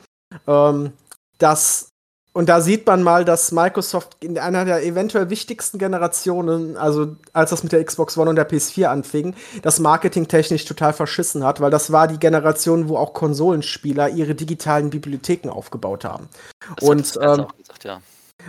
ähm, 0.46 0.92
dass 1.38 1.88
und 2.36 2.50
da 2.50 2.60
sieht 2.60 2.86
man 2.86 3.02
mal, 3.02 3.24
dass 3.24 3.50
Microsoft 3.50 4.22
in 4.22 4.38
einer 4.38 4.66
der 4.66 4.84
eventuell 4.84 5.30
wichtigsten 5.30 5.78
Generationen, 5.78 6.76
also 6.76 7.16
als 7.32 7.48
das 7.48 7.62
mit 7.62 7.72
der 7.72 7.82
Xbox 7.82 8.18
One 8.18 8.28
und 8.28 8.36
der 8.36 8.46
PS4 8.46 8.88
anfing, 8.88 9.34
das 9.62 9.80
marketingtechnisch 9.80 10.66
total 10.66 10.92
verschissen 10.92 11.44
hat, 11.44 11.62
weil 11.62 11.70
das 11.70 11.92
war 11.92 12.08
die 12.08 12.18
Generation, 12.18 12.90
wo 12.90 12.98
auch 12.98 13.14
Konsolenspieler 13.14 14.10
ihre 14.10 14.34
digitalen 14.34 14.90
Bibliotheken 14.90 15.48
aufgebaut 15.48 16.04
haben. 16.04 16.28
das 16.78 16.86
und, 16.86 17.18
ähm, 17.22 17.46
gesagt, 17.56 17.84
ja. 17.84 18.02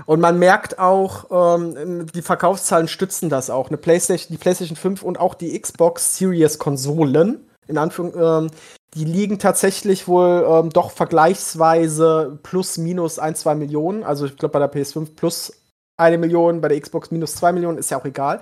Und 0.05 0.19
man 0.19 0.37
merkt 0.37 0.79
auch, 0.79 1.55
ähm, 1.55 2.07
die 2.07 2.21
Verkaufszahlen 2.21 2.89
stützen 2.89 3.29
das 3.29 3.49
auch. 3.49 3.69
Eine 3.69 3.77
PlayStation, 3.77 4.33
die 4.33 4.37
PlayStation 4.37 4.75
5 4.75 5.01
und 5.01 5.17
auch 5.17 5.33
die 5.33 5.57
Xbox 5.57 6.17
Series 6.17 6.59
Konsolen, 6.59 7.46
in 7.67 7.77
Anführung, 7.77 8.13
ähm, 8.15 8.51
die 8.93 9.05
liegen 9.05 9.39
tatsächlich 9.39 10.07
wohl 10.07 10.45
ähm, 10.49 10.69
doch 10.69 10.91
vergleichsweise 10.91 12.39
plus 12.43 12.77
minus 12.77 13.19
ein, 13.19 13.35
zwei 13.35 13.55
Millionen. 13.55 14.03
Also 14.03 14.25
ich 14.25 14.37
glaube 14.37 14.53
bei 14.53 14.59
der 14.59 14.71
PS5 14.71 15.15
plus 15.15 15.53
eine 15.97 16.19
Million, 16.19 16.61
bei 16.61 16.67
der 16.67 16.79
Xbox 16.79 17.09
minus 17.09 17.35
zwei 17.35 17.51
Millionen, 17.51 17.79
ist 17.79 17.89
ja 17.89 17.99
auch 17.99 18.05
egal. 18.05 18.39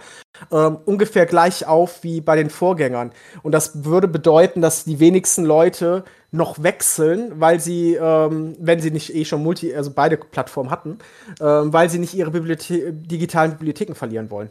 Ähm, 0.52 0.78
ungefähr 0.86 1.26
gleich 1.26 1.66
auf 1.66 2.04
wie 2.04 2.20
bei 2.20 2.36
den 2.36 2.50
Vorgängern. 2.50 3.12
Und 3.44 3.54
das 3.54 3.86
würde 3.86 4.10
bedeuten, 4.10 4.62
dass 4.62 4.84
die 4.84 5.00
wenigsten 5.00 5.46
Leute 5.46 6.04
noch 6.32 6.62
wechseln, 6.62 7.40
weil 7.40 7.62
sie, 7.62 7.96
ähm, 7.96 8.58
wenn 8.60 8.82
sie 8.82 8.92
nicht 8.92 9.16
eh 9.16 9.24
schon 9.24 9.42
Multi, 9.42 9.74
also 9.74 9.92
beide 9.92 10.18
Plattformen 10.18 10.70
hatten, 10.70 11.00
ähm, 11.40 11.72
weil 11.72 11.90
sie 11.90 12.00
nicht 12.00 12.14
ihre 12.14 12.32
Bibliothe 12.32 12.92
digitalen 12.92 13.52
Bibliotheken 13.52 13.96
verlieren 13.96 14.30
wollen. 14.30 14.50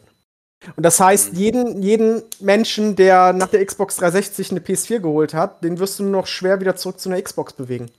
Und 0.76 0.84
das 0.84 1.00
heißt, 1.00 1.34
jeden, 1.34 1.82
jeden 1.82 2.22
Menschen, 2.40 2.96
der 2.96 3.32
nach 3.32 3.48
der 3.48 3.64
Xbox 3.64 3.96
360 3.96 4.50
eine 4.50 4.60
PS4 4.60 5.00
geholt 5.00 5.34
hat, 5.34 5.62
den 5.62 5.78
wirst 5.78 5.98
du 5.98 6.04
nur 6.04 6.12
noch 6.12 6.26
schwer 6.26 6.60
wieder 6.60 6.76
zurück 6.76 6.98
zu 6.98 7.08
einer 7.08 7.20
Xbox 7.20 7.52
bewegen. 7.52 7.90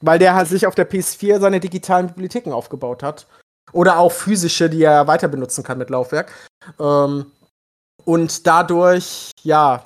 Weil 0.00 0.18
der 0.18 0.34
halt 0.34 0.48
sich 0.48 0.66
auf 0.66 0.74
der 0.74 0.90
PS4 0.90 1.40
seine 1.40 1.60
digitalen 1.60 2.08
Bibliotheken 2.08 2.52
aufgebaut 2.52 3.02
hat. 3.02 3.26
Oder 3.72 3.98
auch 3.98 4.12
physische, 4.12 4.70
die 4.70 4.82
er 4.82 5.06
weiter 5.06 5.28
benutzen 5.28 5.64
kann 5.64 5.78
mit 5.78 5.90
Laufwerk. 5.90 6.32
Ähm, 6.78 7.26
und 8.04 8.46
dadurch, 8.46 9.32
ja, 9.42 9.84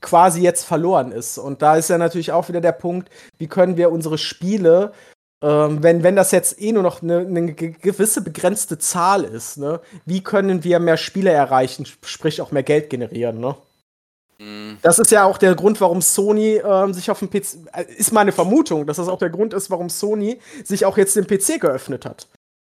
quasi 0.00 0.40
jetzt 0.40 0.64
verloren 0.64 1.12
ist. 1.12 1.38
Und 1.38 1.62
da 1.62 1.76
ist 1.76 1.90
ja 1.90 1.98
natürlich 1.98 2.32
auch 2.32 2.48
wieder 2.48 2.60
der 2.60 2.72
Punkt, 2.72 3.10
wie 3.38 3.48
können 3.48 3.76
wir 3.76 3.92
unsere 3.92 4.18
Spiele, 4.18 4.92
ähm, 5.42 5.82
wenn, 5.82 6.02
wenn 6.02 6.16
das 6.16 6.32
jetzt 6.32 6.60
eh 6.60 6.72
nur 6.72 6.82
noch 6.82 7.02
eine, 7.02 7.18
eine 7.20 7.52
ge- 7.52 7.74
gewisse 7.80 8.22
begrenzte 8.22 8.78
Zahl 8.78 9.24
ist, 9.24 9.56
ne, 9.58 9.80
wie 10.04 10.22
können 10.22 10.64
wir 10.64 10.78
mehr 10.80 10.96
Spiele 10.96 11.30
erreichen, 11.30 11.84
sp- 11.88 12.04
sprich 12.06 12.40
auch 12.40 12.52
mehr 12.52 12.62
Geld 12.62 12.90
generieren, 12.90 13.40
ne? 13.40 13.56
Mhm. 14.38 14.78
Das 14.82 14.98
ist 14.98 15.10
ja 15.10 15.24
auch 15.24 15.38
der 15.38 15.54
Grund, 15.54 15.80
warum 15.80 16.00
Sony 16.02 16.60
ähm, 16.64 16.94
sich 16.94 17.10
auf 17.10 17.18
dem 17.18 17.30
PC, 17.30 17.58
äh, 17.74 17.84
ist 17.96 18.12
meine 18.12 18.32
Vermutung, 18.32 18.86
dass 18.86 18.96
das 18.96 19.08
auch 19.08 19.18
der 19.18 19.30
Grund 19.30 19.52
ist, 19.54 19.70
warum 19.70 19.88
Sony 19.90 20.40
sich 20.64 20.84
auch 20.86 20.96
jetzt 20.96 21.16
den 21.16 21.26
PC 21.26 21.60
geöffnet 21.60 22.04
hat. 22.06 22.26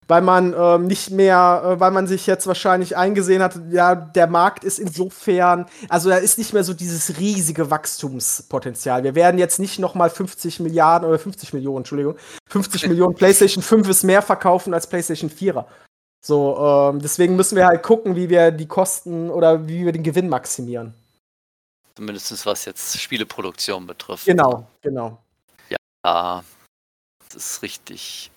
Weil 0.09 0.23
man 0.23 0.55
ähm, 0.57 0.87
nicht 0.87 1.11
mehr, 1.11 1.61
äh, 1.63 1.79
weil 1.79 1.91
man 1.91 2.07
sich 2.07 2.25
jetzt 2.25 2.47
wahrscheinlich 2.47 2.97
eingesehen 2.97 3.43
hat, 3.43 3.59
ja, 3.69 3.93
der 3.93 4.25
Markt 4.25 4.63
ist 4.63 4.79
insofern, 4.79 5.67
also 5.87 6.09
da 6.09 6.17
ist 6.17 6.39
nicht 6.39 6.51
mehr 6.51 6.63
so 6.63 6.73
dieses 6.73 7.19
riesige 7.19 7.69
Wachstumspotenzial. 7.69 9.03
Wir 9.03 9.13
werden 9.13 9.37
jetzt 9.37 9.59
nicht 9.59 9.77
noch 9.77 9.93
mal 9.93 10.09
50 10.09 10.61
Milliarden 10.61 11.07
oder 11.07 11.19
50 11.19 11.53
Millionen, 11.53 11.77
Entschuldigung, 11.77 12.17
50 12.47 12.87
Millionen 12.87 13.13
PlayStation 13.13 13.61
5 13.61 13.87
ist 13.87 14.03
mehr 14.03 14.23
verkaufen 14.23 14.73
als 14.73 14.87
PlayStation 14.87 15.29
4er. 15.29 15.65
So, 16.25 16.57
ähm, 16.57 16.99
deswegen 16.99 17.35
müssen 17.35 17.55
wir 17.55 17.67
halt 17.67 17.83
gucken, 17.83 18.15
wie 18.15 18.29
wir 18.29 18.49
die 18.49 18.67
Kosten 18.67 19.29
oder 19.29 19.67
wie 19.67 19.85
wir 19.85 19.91
den 19.91 20.01
Gewinn 20.01 20.27
maximieren. 20.27 20.95
Zumindest 21.95 22.45
was 22.47 22.65
jetzt 22.65 22.99
Spieleproduktion 22.99 23.85
betrifft. 23.85 24.25
Genau, 24.25 24.65
genau. 24.81 25.19
Ja, 26.03 26.43
das 27.31 27.35
ist 27.35 27.61
richtig. 27.61 28.31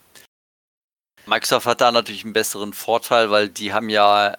Microsoft 1.27 1.67
hat 1.67 1.81
da 1.81 1.93
natürlich 1.93 2.25
einen 2.25 2.33
besseren 2.33 2.73
Vorteil, 2.73 3.31
weil 3.31 3.49
die 3.49 3.73
haben 3.73 3.89
ja 3.89 4.31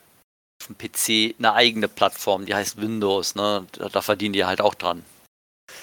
auf 0.61 0.67
dem 0.67 0.77
PC 0.77 1.35
eine 1.39 1.53
eigene 1.53 1.87
Plattform, 1.87 2.45
die 2.45 2.55
heißt 2.55 2.81
Windows, 2.81 3.35
ne? 3.35 3.65
Da, 3.73 3.89
da 3.89 4.01
verdienen 4.01 4.33
die 4.33 4.45
halt 4.45 4.61
auch 4.61 4.75
dran. 4.75 5.03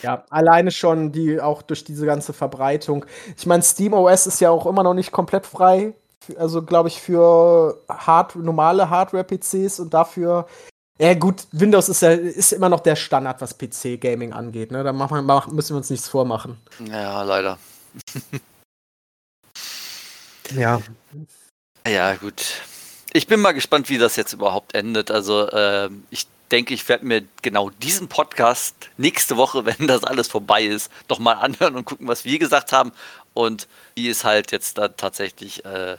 Ja, 0.03 0.25
alleine 0.31 0.71
schon 0.71 1.11
die 1.13 1.41
auch 1.41 1.63
durch 1.63 1.85
diese 1.85 2.07
ganze 2.07 2.33
Verbreitung. 2.33 3.05
Ich 3.37 3.47
meine, 3.47 3.63
Steam 3.63 3.93
OS 3.95 4.27
ist 4.27 4.41
ja 4.41 4.51
auch 4.51 4.67
immer 4.67 4.83
noch 4.83 4.95
nicht 4.95 5.11
komplett 5.13 5.47
frei. 5.47 5.95
Also, 6.37 6.63
glaube 6.63 6.89
ich, 6.89 7.01
für 7.01 7.83
hard 7.89 8.37
normale 8.37 8.89
Hardware-PCs 8.91 9.81
und 9.81 9.93
dafür. 9.95 10.47
Ja, 10.99 11.15
gut, 11.15 11.47
Windows 11.53 11.89
ist 11.89 12.03
ja 12.03 12.11
ist 12.11 12.53
immer 12.53 12.69
noch 12.69 12.81
der 12.81 12.95
Standard, 12.95 13.41
was 13.41 13.57
PC-Gaming 13.57 14.35
angeht. 14.35 14.71
Ne? 14.71 14.85
Da 14.85 14.93
machen, 14.93 15.25
wir- 15.27 15.45
müssen 15.51 15.71
wir 15.75 15.79
uns 15.79 15.89
nichts 15.89 16.09
vormachen. 16.09 16.59
Ja, 16.91 17.23
leider. 17.23 17.59
Ja. 20.57 20.81
Ja, 21.87 22.15
gut. 22.15 22.43
Ich 23.13 23.27
bin 23.27 23.41
mal 23.41 23.53
gespannt, 23.53 23.89
wie 23.89 23.99
das 23.99 24.17
jetzt 24.17 24.33
überhaupt 24.33 24.75
endet. 24.75 25.11
Also, 25.11 25.51
ähm, 25.53 26.05
ich 26.11 26.27
denke, 26.51 26.75
ich 26.75 26.89
werde 26.89 27.07
mir 27.07 27.23
genau 27.43 27.71
diesen 27.71 28.09
Podcast 28.09 28.75
nächste 28.97 29.37
Woche, 29.37 29.65
wenn 29.67 29.87
das 29.89 30.05
alles 30.05 30.29
vorbei 30.29 30.65
ist, 30.65 30.91
doch 31.09 31.19
mal 31.19 31.35
anhören 31.35 31.77
und 31.77 31.85
gucken, 31.85 32.07
was 32.09 32.25
wir 32.25 32.39
gesagt 32.39 32.73
haben 32.73 32.93
und 33.35 33.69
wie 33.95 34.09
es 34.09 34.25
halt 34.25 34.53
jetzt 34.53 34.79
dann 34.79 34.97
tatsächlich 34.97 35.65
äh, 35.65 35.97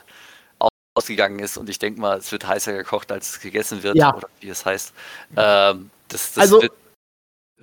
ausgegangen 0.96 1.40
ist. 1.40 1.58
Und 1.58 1.70
ich 1.70 1.80
denke 1.80 2.00
mal, 2.02 2.18
es 2.18 2.32
wird 2.32 2.48
heißer 2.48 2.74
gekocht, 2.74 3.12
als 3.12 3.30
es 3.32 3.40
gegessen 3.40 3.84
wird, 3.84 3.96
Ja. 3.96 4.16
oder 4.16 4.28
wie 4.40 4.50
es 4.50 4.66
heißt. 4.66 4.94
Ähm, 5.38 5.90
das, 6.10 6.34
das 6.34 6.38
Also- 6.44 6.62
wird, 6.62 6.74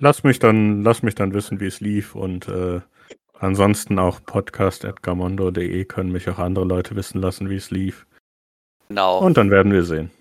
Lass 0.01 0.23
mich 0.23 0.39
dann, 0.39 0.81
lass 0.81 1.03
mich 1.03 1.13
dann 1.15 1.33
wissen, 1.33 1.59
wie 1.59 1.65
es 1.67 1.81
lief 1.81 2.15
und 2.15 2.47
äh, 2.47 2.79
ansonsten 3.39 3.99
auch 3.99 4.19
podcast.gamondo.de 4.25 5.85
können 5.85 6.11
mich 6.11 6.29
auch 6.29 6.39
andere 6.39 6.65
Leute 6.65 6.95
wissen 6.95 7.21
lassen, 7.21 7.49
wie 7.49 7.55
es 7.57 7.71
lief. 7.71 8.05
genau, 8.87 9.19
Und 9.19 9.37
dann 9.37 9.51
werden 9.51 9.71
wir 9.71 9.83
sehen. 9.83 10.11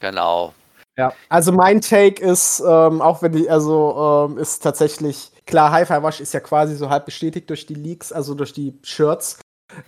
genau. 0.00 0.54
Ja, 0.98 1.14
also 1.30 1.52
mein 1.52 1.80
Take 1.80 2.22
ist, 2.22 2.60
ähm, 2.60 3.00
auch 3.00 3.22
wenn 3.22 3.32
die, 3.32 3.48
also 3.48 4.28
ähm, 4.30 4.36
ist 4.36 4.62
tatsächlich, 4.62 5.32
klar, 5.46 5.72
Hi-Fi 5.72 6.02
Wash 6.02 6.20
ist 6.20 6.34
ja 6.34 6.40
quasi 6.40 6.76
so 6.76 6.90
halb 6.90 7.06
bestätigt 7.06 7.48
durch 7.48 7.64
die 7.64 7.74
Leaks, 7.74 8.12
also 8.12 8.34
durch 8.34 8.52
die 8.52 8.78
Shirts. 8.82 9.38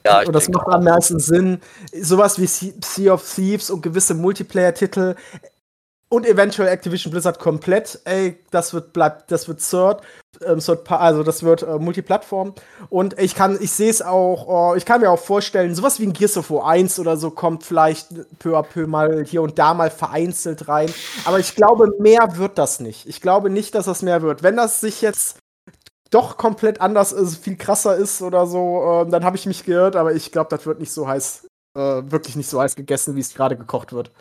Ja, 0.06 0.22
ich 0.22 0.28
und 0.28 0.32
das 0.32 0.44
denke 0.44 0.58
macht 0.58 0.68
auch. 0.68 0.72
am 0.76 0.84
meisten 0.84 1.20
Sinn. 1.20 1.60
Sowas 1.92 2.38
wie 2.38 2.46
Sea 2.46 2.72
sea 2.82 3.12
of 3.12 3.34
Thieves 3.34 3.68
und 3.68 3.82
gewisse 3.82 4.14
Multiplayer-Titel 4.14 5.14
und 6.14 6.24
eventuell 6.26 6.68
Activision 6.68 7.10
Blizzard 7.10 7.40
komplett, 7.40 7.98
ey, 8.04 8.38
das 8.52 8.72
wird 8.72 8.92
bleibt, 8.92 9.32
das 9.32 9.48
wird 9.48 9.58
Third, 9.68 10.00
ähm, 10.46 10.60
Third 10.60 10.88
also 10.92 11.24
das 11.24 11.42
wird 11.42 11.62
äh, 11.62 11.76
Multiplattform. 11.76 12.54
Und 12.88 13.18
ich 13.18 13.34
kann, 13.34 13.58
ich 13.60 13.72
sehe 13.72 13.90
es 13.90 14.00
auch, 14.00 14.74
äh, 14.74 14.78
ich 14.78 14.84
kann 14.84 15.00
mir 15.00 15.10
auch 15.10 15.18
vorstellen, 15.18 15.74
sowas 15.74 15.98
wie 15.98 16.06
ein 16.06 16.12
Gears 16.12 16.36
of 16.36 16.50
War 16.50 16.68
1 16.68 17.00
oder 17.00 17.16
so 17.16 17.32
kommt 17.32 17.64
vielleicht 17.64 18.10
peu 18.38 18.56
à 18.56 18.62
peu 18.62 18.86
mal 18.86 19.24
hier 19.24 19.42
und 19.42 19.58
da 19.58 19.74
mal 19.74 19.90
vereinzelt 19.90 20.68
rein. 20.68 20.88
Aber 21.24 21.40
ich 21.40 21.56
glaube, 21.56 21.90
mehr 21.98 22.36
wird 22.36 22.58
das 22.58 22.78
nicht. 22.78 23.08
Ich 23.08 23.20
glaube 23.20 23.50
nicht, 23.50 23.74
dass 23.74 23.86
das 23.86 24.02
mehr 24.02 24.22
wird. 24.22 24.44
Wenn 24.44 24.54
das 24.54 24.80
sich 24.80 25.02
jetzt 25.02 25.38
doch 26.12 26.36
komplett 26.36 26.80
anders 26.80 27.10
ist, 27.10 27.38
viel 27.38 27.56
krasser 27.56 27.96
ist 27.96 28.22
oder 28.22 28.46
so, 28.46 29.02
äh, 29.04 29.10
dann 29.10 29.24
habe 29.24 29.36
ich 29.36 29.46
mich 29.46 29.64
geirrt, 29.64 29.96
aber 29.96 30.14
ich 30.14 30.30
glaube, 30.30 30.50
das 30.50 30.64
wird 30.64 30.78
nicht 30.78 30.92
so 30.92 31.08
heiß, 31.08 31.48
äh, 31.76 31.80
wirklich 32.04 32.36
nicht 32.36 32.48
so 32.48 32.60
heiß 32.60 32.76
gegessen, 32.76 33.16
wie 33.16 33.20
es 33.20 33.34
gerade 33.34 33.56
gekocht 33.56 33.92
wird. 33.92 34.12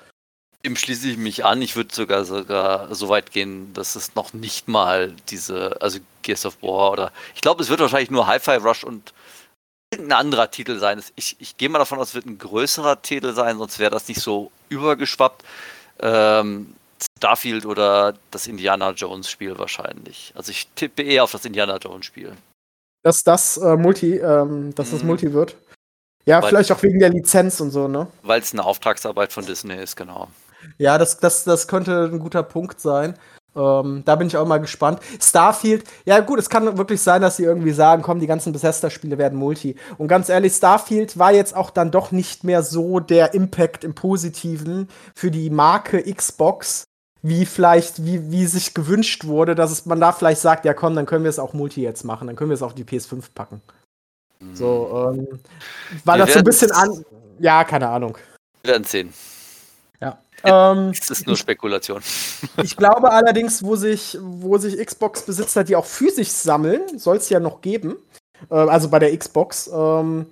Dem 0.65 0.75
schließe 0.75 1.09
ich 1.09 1.17
mich 1.17 1.43
an. 1.43 1.61
Ich 1.61 1.75
würde 1.75 1.93
sogar 1.93 2.23
sogar 2.23 2.93
so 2.95 3.09
weit 3.09 3.31
gehen, 3.31 3.73
dass 3.73 3.95
es 3.95 4.15
noch 4.15 4.33
nicht 4.33 4.67
mal 4.67 5.13
diese, 5.29 5.81
also 5.81 5.99
Gears 6.21 6.45
of 6.45 6.61
War 6.61 6.91
oder 6.91 7.11
ich 7.35 7.41
glaube, 7.41 7.61
es 7.61 7.69
wird 7.69 7.81
wahrscheinlich 7.81 8.11
nur 8.11 8.27
Hi-Fi 8.27 8.55
Rush 8.55 8.83
und 8.83 9.13
irgendein 9.91 10.19
anderer 10.19 10.49
Titel 10.51 10.79
sein. 10.79 11.01
Ich, 11.15 11.35
ich 11.39 11.57
gehe 11.57 11.69
mal 11.69 11.79
davon 11.79 11.99
aus, 11.99 12.09
es 12.09 12.15
wird 12.15 12.25
ein 12.25 12.37
größerer 12.37 13.01
Titel 13.01 13.33
sein, 13.33 13.57
sonst 13.57 13.79
wäre 13.79 13.91
das 13.91 14.07
nicht 14.07 14.21
so 14.21 14.51
übergeschwappt. 14.69 15.43
Ähm, 15.99 16.73
Starfield 17.17 17.65
oder 17.65 18.13
das 18.31 18.47
Indiana 18.47 18.91
Jones 18.91 19.29
Spiel 19.29 19.57
wahrscheinlich. 19.57 20.33
Also 20.35 20.51
ich 20.51 20.67
tippe 20.75 21.03
eher 21.03 21.23
auf 21.23 21.31
das 21.31 21.45
Indiana 21.45 21.77
Jones 21.77 22.05
Spiel. 22.05 22.33
Dass 23.03 23.23
das 23.23 23.57
äh, 23.57 23.75
Multi, 23.75 24.17
ähm, 24.17 24.73
dass 24.75 24.87
mhm. 24.87 24.91
das 24.91 25.03
Multi 25.03 25.33
wird. 25.33 25.55
Ja, 26.25 26.41
weil, 26.41 26.49
vielleicht 26.49 26.71
auch 26.71 26.81
wegen 26.81 26.99
der 26.99 27.09
Lizenz 27.09 27.59
und 27.59 27.71
so, 27.71 27.87
ne? 27.87 28.07
Weil 28.21 28.41
es 28.41 28.53
eine 28.53 28.63
Auftragsarbeit 28.63 29.33
von 29.33 29.45
Disney 29.45 29.75
ist, 29.75 29.97
genau. 29.97 30.29
Ja, 30.77 30.97
das, 30.97 31.17
das, 31.17 31.43
das 31.43 31.67
könnte 31.67 32.09
ein 32.11 32.19
guter 32.19 32.43
Punkt 32.43 32.79
sein. 32.79 33.15
Ähm, 33.55 34.01
da 34.05 34.15
bin 34.15 34.27
ich 34.27 34.37
auch 34.37 34.47
mal 34.47 34.59
gespannt. 34.59 34.99
Starfield, 35.21 35.83
ja 36.05 36.19
gut, 36.21 36.39
es 36.39 36.49
kann 36.49 36.77
wirklich 36.77 37.01
sein, 37.01 37.21
dass 37.21 37.37
sie 37.37 37.43
irgendwie 37.43 37.71
sagen, 37.71 38.01
komm, 38.01 38.19
die 38.19 38.27
ganzen 38.27 38.51
Bethesda-Spiele 38.51 39.17
werden 39.17 39.37
Multi. 39.37 39.75
Und 39.97 40.07
ganz 40.07 40.29
ehrlich, 40.29 40.53
Starfield 40.53 41.19
war 41.19 41.33
jetzt 41.33 41.55
auch 41.55 41.69
dann 41.69 41.91
doch 41.91 42.11
nicht 42.11 42.43
mehr 42.43 42.63
so 42.63 42.99
der 42.99 43.33
Impact 43.33 43.83
im 43.83 43.93
Positiven 43.93 44.87
für 45.15 45.29
die 45.29 45.49
Marke 45.49 46.01
Xbox, 46.01 46.85
wie 47.21 47.45
vielleicht, 47.45 48.05
wie, 48.05 48.31
wie 48.31 48.45
sich 48.47 48.73
gewünscht 48.73 49.25
wurde, 49.25 49.55
dass 49.55 49.71
es, 49.71 49.85
man 49.85 49.99
da 49.99 50.11
vielleicht 50.11 50.41
sagt, 50.41 50.65
ja 50.65 50.73
komm, 50.73 50.95
dann 50.95 51.05
können 51.05 51.23
wir 51.23 51.29
es 51.29 51.39
auch 51.39 51.53
Multi 51.53 51.81
jetzt 51.81 52.03
machen, 52.03 52.27
dann 52.27 52.35
können 52.35 52.49
wir 52.49 52.55
es 52.55 52.63
auf 52.63 52.75
die 52.75 52.83
PS5 52.83 53.23
packen. 53.33 53.61
Mhm. 54.39 54.55
So, 54.55 55.11
ähm, 55.13 55.39
war 56.03 56.17
wir 56.17 56.25
das 56.25 56.33
so 56.33 56.39
ein 56.39 56.45
bisschen 56.45 56.71
an. 56.71 57.05
Ja, 57.39 57.63
keine 57.63 57.87
Ahnung. 57.87 58.17
Wir 58.63 58.73
werden 58.73 58.83
sehen. 58.83 59.13
Ähm, 60.43 60.91
das 60.97 61.09
ist 61.09 61.27
nur 61.27 61.37
Spekulation. 61.37 62.01
Ich 62.63 62.77
glaube 62.77 63.11
allerdings, 63.11 63.63
wo 63.63 63.75
sich, 63.75 64.17
wo 64.21 64.57
sich 64.57 64.77
Xbox-Besitzer, 64.77 65.63
die 65.63 65.75
auch 65.75 65.85
physisch 65.85 66.29
sammeln, 66.29 66.81
soll 66.97 67.17
es 67.17 67.29
ja 67.29 67.39
noch 67.39 67.61
geben, 67.61 67.95
äh, 68.49 68.55
also 68.55 68.89
bei 68.89 68.99
der 68.99 69.17
Xbox, 69.17 69.69
ähm, 69.73 70.27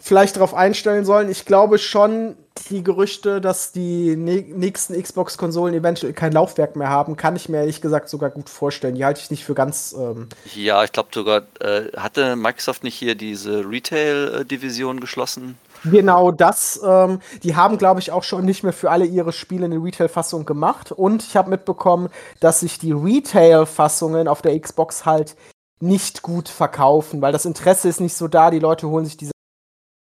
vielleicht 0.00 0.36
darauf 0.36 0.54
einstellen 0.54 1.04
sollen. 1.04 1.30
Ich 1.30 1.44
glaube 1.44 1.78
schon, 1.78 2.36
die 2.68 2.84
Gerüchte, 2.84 3.40
dass 3.40 3.72
die 3.72 4.16
nächsten 4.16 5.00
Xbox-Konsolen 5.00 5.74
eventuell 5.74 6.12
kein 6.12 6.32
Laufwerk 6.32 6.76
mehr 6.76 6.88
haben, 6.88 7.16
kann 7.16 7.36
ich 7.36 7.48
mir 7.48 7.58
ehrlich 7.58 7.80
gesagt 7.80 8.08
sogar 8.08 8.30
gut 8.30 8.48
vorstellen. 8.48 8.94
Die 8.94 9.04
halte 9.04 9.20
ich 9.20 9.30
nicht 9.30 9.44
für 9.44 9.54
ganz. 9.54 9.94
Ähm 9.98 10.28
ja, 10.54 10.84
ich 10.84 10.92
glaube 10.92 11.08
sogar, 11.12 11.42
äh, 11.60 11.90
hatte 11.96 12.36
Microsoft 12.36 12.84
nicht 12.84 12.94
hier 12.94 13.14
diese 13.14 13.68
Retail-Division 13.68 15.00
geschlossen? 15.00 15.56
Genau 15.84 16.30
das. 16.30 16.80
Ähm, 16.84 17.20
die 17.42 17.56
haben, 17.56 17.78
glaube 17.78 18.00
ich, 18.00 18.12
auch 18.12 18.22
schon 18.22 18.44
nicht 18.44 18.62
mehr 18.62 18.72
für 18.72 18.90
alle 18.90 19.04
ihre 19.04 19.32
Spiele 19.32 19.64
eine 19.64 19.82
Retail-Fassung 19.82 20.44
gemacht. 20.44 20.92
Und 20.92 21.22
ich 21.22 21.36
habe 21.36 21.50
mitbekommen, 21.50 22.08
dass 22.40 22.60
sich 22.60 22.78
die 22.78 22.92
Retail-Fassungen 22.92 24.28
auf 24.28 24.42
der 24.42 24.58
Xbox 24.58 25.06
halt 25.06 25.36
nicht 25.80 26.22
gut 26.22 26.48
verkaufen, 26.48 27.22
weil 27.22 27.32
das 27.32 27.46
Interesse 27.46 27.88
ist 27.88 28.00
nicht 28.00 28.14
so 28.14 28.28
da. 28.28 28.50
Die 28.50 28.58
Leute 28.58 28.88
holen 28.88 29.06
sich 29.06 29.16
diese 29.16 29.32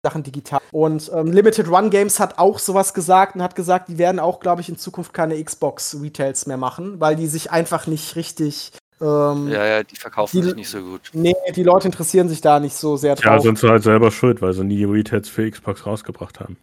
Sachen 0.04 0.24
digital. 0.24 0.62
Und 0.72 1.12
ähm, 1.14 1.32
Limited 1.32 1.68
Run 1.68 1.90
Games 1.90 2.20
hat 2.20 2.40
auch 2.40 2.58
sowas 2.58 2.94
gesagt 2.94 3.36
und 3.36 3.44
hat 3.44 3.56
gesagt, 3.56 3.90
die 3.90 3.98
werden 3.98 4.20
auch, 4.20 4.40
glaube 4.40 4.62
ich, 4.62 4.70
in 4.70 4.78
Zukunft 4.78 5.14
keine 5.14 5.42
Xbox-Retails 5.44 6.48
mehr 6.48 6.58
machen, 6.58 7.00
weil 7.00 7.16
die 7.16 7.28
sich 7.28 7.52
einfach 7.52 7.86
nicht 7.86 8.16
richtig. 8.16 8.72
Ähm, 9.02 9.48
ja, 9.48 9.66
ja, 9.66 9.84
die 9.84 9.96
verkaufen 9.96 10.38
die, 10.38 10.44
sich 10.44 10.56
nicht 10.56 10.70
so 10.70 10.82
gut. 10.82 11.02
Nee, 11.14 11.36
die 11.56 11.64
Leute 11.64 11.88
interessieren 11.88 12.28
sich 12.28 12.42
da 12.42 12.60
nicht 12.60 12.76
so 12.76 12.98
sehr 12.98 13.16
drauf. 13.16 13.26
Ja, 13.26 13.40
sind 13.40 13.58
sie 13.58 13.70
halt 13.70 13.84
selber 13.84 14.12
schuld, 14.12 14.42
weil 14.42 14.54
sie 14.54 14.64
nie 14.64 14.84
Retails 14.84 15.30
für 15.30 15.50
Xbox 15.50 15.86
rausgebracht 15.86 16.40
haben. 16.40 16.58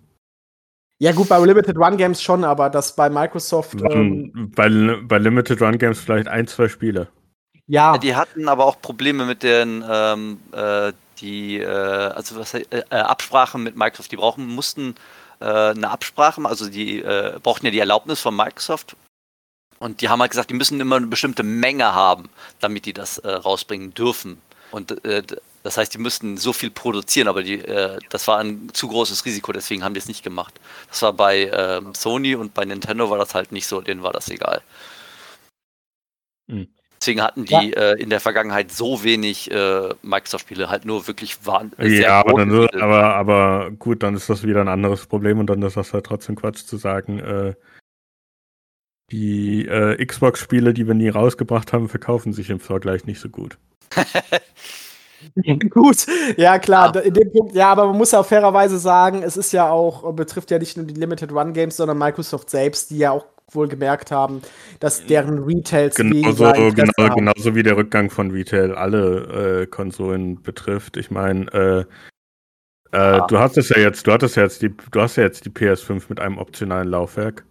Ja, 0.98 1.12
gut, 1.12 1.28
bei 1.28 1.38
Limited 1.38 1.76
Run 1.76 1.96
Games 1.96 2.22
schon, 2.22 2.44
aber 2.44 2.70
das 2.70 2.94
bei 2.94 3.10
Microsoft. 3.10 3.80
Ähm, 3.90 4.52
bei, 4.54 4.68
bei 5.02 5.18
Limited 5.18 5.60
Run 5.60 5.78
Games 5.78 5.98
vielleicht 5.98 6.28
ein, 6.28 6.46
zwei 6.46 6.68
Spiele. 6.68 7.08
Ja. 7.66 7.98
Die 7.98 8.14
hatten 8.14 8.48
aber 8.48 8.64
auch 8.64 8.80
Probleme 8.80 9.26
mit 9.26 9.42
den 9.42 9.84
ähm, 9.88 10.38
äh, 10.52 10.92
die, 11.20 11.58
äh, 11.58 11.66
also 11.66 12.36
was, 12.36 12.54
äh, 12.54 12.64
äh, 12.70 12.96
Absprachen 12.96 13.62
mit 13.62 13.76
Microsoft, 13.76 14.12
die 14.12 14.16
brauchen, 14.16 14.46
mussten 14.46 14.94
äh, 15.40 15.44
eine 15.44 15.90
Absprache, 15.90 16.44
also 16.44 16.68
die 16.68 17.00
äh, 17.00 17.38
brauchten 17.42 17.66
ja 17.66 17.72
die 17.72 17.78
Erlaubnis 17.78 18.20
von 18.20 18.36
Microsoft. 18.36 18.96
Und 19.78 20.01
die 20.01 20.09
haben 20.09 20.20
halt 20.20 20.31
gesagt, 20.31 20.51
die 20.51 20.55
müssen 20.55 20.81
immer 20.81 20.97
eine 20.97 21.07
bestimmte 21.07 21.43
Menge 21.43 21.94
haben, 21.94 22.28
damit 22.61 22.86
die 22.86 22.93
das 22.93 23.19
äh, 23.19 23.31
rausbringen 23.31 23.94
dürfen. 23.94 24.40
Und 24.73 25.01
das 25.62 25.78
heißt, 25.78 25.94
die 25.94 25.98
müssten 25.98 26.36
so 26.36 26.53
viel 26.53 26.70
produzieren, 26.70 27.28
aber 27.28 27.43
die, 27.43 27.62
das 28.11 28.27
war 28.27 28.39
ein 28.39 28.69
zu 28.73 28.89
großes 28.89 29.24
Risiko, 29.24 29.53
deswegen 29.53 29.85
haben 29.85 29.94
die 29.94 30.01
es 30.01 30.09
nicht 30.09 30.24
gemacht. 30.24 30.61
Das 30.89 31.03
war 31.03 31.12
bei 31.12 31.48
ähm, 31.53 31.94
Sony 31.94 32.35
und 32.35 32.53
bei 32.53 32.65
Nintendo 32.65 33.09
war 33.09 33.16
das 33.16 33.35
halt 33.35 33.53
nicht 33.53 33.66
so, 33.69 33.81
denen 33.81 34.03
war 34.03 34.12
das 34.12 34.28
egal. 34.28 34.61
Mhm. 36.48 36.66
Deswegen 37.01 37.23
hatten 37.23 37.44
die 37.44 37.53
ja. 37.53 37.93
äh, 37.93 38.01
in 38.01 38.11
der 38.11 38.20
Vergangenheit 38.20 38.73
so 38.73 39.05
wenig 39.05 39.51
äh, 39.51 39.94
Microsoft-Spiele, 40.03 40.69
halt 40.69 40.86
nur 40.86 41.07
wirklich 41.07 41.44
waren. 41.47 41.73
Ja, 41.78 42.20
aber, 42.20 42.44
dann, 42.44 42.69
aber, 42.81 43.15
aber, 43.15 43.70
gut, 43.73 44.03
dann 44.03 44.16
ist 44.16 44.31
das 44.31 44.43
wieder 44.43 44.61
ein 44.61 44.69
anderes 44.69 45.07
Problem 45.07 45.39
und 45.39 45.47
dann 45.47 45.62
ist 45.62 45.77
das 45.77 45.93
halt 45.93 46.07
trotzdem 46.07 46.36
Quatsch 46.36 46.65
zu 46.65 46.78
sagen, 46.78 47.19
äh, 47.19 47.55
die 49.11 49.66
äh, 49.66 50.05
Xbox-Spiele, 50.05 50.74
die 50.74 50.87
wir 50.87 50.95
nie 50.95 51.09
rausgebracht 51.09 51.73
haben, 51.73 51.89
verkaufen 51.89 52.33
sich 52.33 52.51
im 52.51 52.61
Vergleich 52.61 53.07
nicht 53.07 53.20
so 53.20 53.28
gut. 53.28 53.59
Gut, 55.70 56.07
ja 56.37 56.59
klar, 56.59 56.95
ja. 56.95 57.01
in 57.01 57.15
dem 57.15 57.33
Punkt, 57.33 57.55
ja, 57.55 57.70
aber 57.70 57.87
man 57.87 57.97
muss 57.97 58.12
ja 58.12 58.20
auch 58.20 58.27
fairerweise 58.27 58.78
sagen, 58.78 59.23
es 59.23 59.37
ist 59.37 59.53
ja 59.53 59.69
auch, 59.70 60.12
betrifft 60.12 60.51
ja 60.51 60.59
nicht 60.59 60.77
nur 60.77 60.87
die 60.87 60.95
Limited 60.95 61.33
Run 61.33 61.53
Games, 61.53 61.77
sondern 61.77 61.99
Microsoft 61.99 62.49
selbst, 62.51 62.91
die 62.91 62.99
ja 62.99 63.11
auch 63.11 63.27
wohl 63.53 63.69
gemerkt 63.69 64.11
haben, 64.11 64.43
dass 64.81 65.01
äh, 65.01 65.07
deren 65.07 65.45
Retails 65.45 65.97
genauso, 65.97 66.45
genau, 66.73 67.15
genauso 67.15 67.55
wie 67.55 67.62
der 67.62 67.77
Rückgang 67.77 68.11
von 68.11 68.31
Retail 68.31 68.74
alle 68.74 69.62
äh, 69.62 69.66
Konsolen 69.66 70.43
betrifft. 70.43 70.97
Ich 70.97 71.11
meine, 71.11 71.47
äh, 71.53 71.85
äh, 72.93 73.20
du 73.28 73.39
hast 73.39 73.57
es 73.57 73.69
ja 73.69 73.78
jetzt, 73.78 74.07
du 74.07 74.12
hattest 74.12 74.37
ja 74.37 74.43
jetzt 74.43 74.62
die, 74.62 74.74
du 74.91 75.01
hast 75.01 75.16
ja 75.16 75.24
jetzt 75.24 75.45
die 75.45 75.51
PS5 75.51 76.05
mit 76.09 76.20
einem 76.20 76.39
optionalen 76.39 76.89
Laufwerk. 76.89 77.45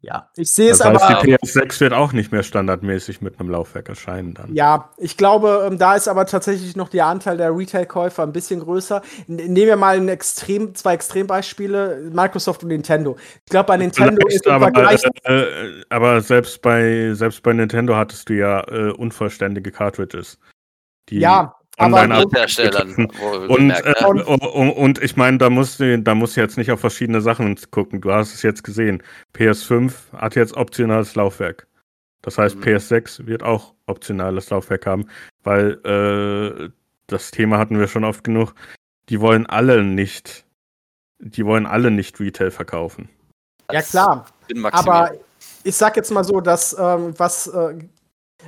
Ja, 0.00 0.28
ich 0.36 0.50
sehe 0.50 0.70
es 0.70 0.80
aber. 0.80 1.00
Heißt, 1.00 1.22
die 1.22 1.34
PS6 1.34 1.80
wird 1.80 1.92
auch 1.92 2.12
nicht 2.12 2.32
mehr 2.32 2.42
standardmäßig 2.42 3.20
mit 3.20 3.38
einem 3.38 3.50
Laufwerk 3.50 3.88
erscheinen 3.88 4.34
dann. 4.34 4.54
Ja, 4.54 4.90
ich 4.96 5.16
glaube, 5.16 5.68
ähm, 5.70 5.78
da 5.78 5.94
ist 5.94 6.08
aber 6.08 6.26
tatsächlich 6.26 6.76
noch 6.76 6.88
der 6.88 7.06
Anteil 7.06 7.36
der 7.36 7.56
Retail-Käufer 7.56 8.22
ein 8.22 8.32
bisschen 8.32 8.60
größer. 8.60 9.02
Nehmen 9.26 9.56
wir 9.56 9.76
mal 9.76 9.96
ein 9.96 10.08
Extrem, 10.08 10.74
zwei 10.74 10.94
Extrembeispiele: 10.94 12.10
Microsoft 12.12 12.62
und 12.62 12.68
Nintendo. 12.68 13.16
Ich 13.44 13.50
glaube, 13.50 13.66
bei 13.66 13.76
Nintendo 13.76 14.16
Vielleicht, 14.20 14.36
ist 14.36 14.46
im 14.46 14.52
aber, 14.52 14.64
Vergleich. 14.66 15.02
Äh, 15.24 15.40
äh, 15.40 15.84
aber 15.90 16.20
selbst 16.20 16.62
bei, 16.62 17.12
selbst 17.14 17.42
bei 17.42 17.52
Nintendo 17.52 17.96
hattest 17.96 18.28
du 18.28 18.34
ja 18.34 18.60
äh, 18.68 18.92
unvollständige 18.92 19.70
Cartridges. 19.70 20.38
Die 21.08 21.18
ja, 21.18 21.54
Online-Herstellern. 21.82 22.94
Und, 23.48 23.70
äh, 23.70 24.04
und, 24.04 24.22
und, 24.22 25.02
ich 25.02 25.16
meine, 25.16 25.38
da 25.38 25.50
musst 25.50 25.80
du 25.80 25.98
da 25.98 26.14
musst 26.14 26.36
du 26.36 26.40
jetzt 26.40 26.56
nicht 26.56 26.70
auf 26.70 26.80
verschiedene 26.80 27.20
Sachen 27.20 27.58
gucken. 27.70 28.00
Du 28.00 28.12
hast 28.12 28.34
es 28.34 28.42
jetzt 28.42 28.62
gesehen. 28.62 29.02
PS5 29.34 29.92
hat 30.16 30.36
jetzt 30.36 30.56
optionales 30.56 31.14
Laufwerk. 31.14 31.66
Das 32.22 32.38
heißt, 32.38 32.56
mhm. 32.56 32.62
PS6 32.62 33.26
wird 33.26 33.42
auch 33.42 33.74
optionales 33.86 34.48
Laufwerk 34.50 34.86
haben, 34.86 35.06
weil 35.42 35.72
äh, 35.84 36.70
das 37.08 37.30
Thema 37.30 37.58
hatten 37.58 37.78
wir 37.78 37.88
schon 37.88 38.04
oft 38.04 38.24
genug. 38.24 38.54
Die 39.08 39.20
wollen 39.20 39.46
alle 39.46 39.82
nicht, 39.82 40.44
die 41.18 41.44
wollen 41.44 41.66
alle 41.66 41.90
nicht 41.90 42.18
Retail 42.20 42.50
verkaufen. 42.50 43.08
Ja 43.70 43.82
klar, 43.82 44.26
aber 44.70 45.12
ich 45.64 45.76
sag 45.76 45.96
jetzt 45.96 46.10
mal 46.10 46.24
so, 46.24 46.40
dass 46.40 46.76
ähm, 46.78 47.14
was 47.18 47.46
äh, 47.48 47.74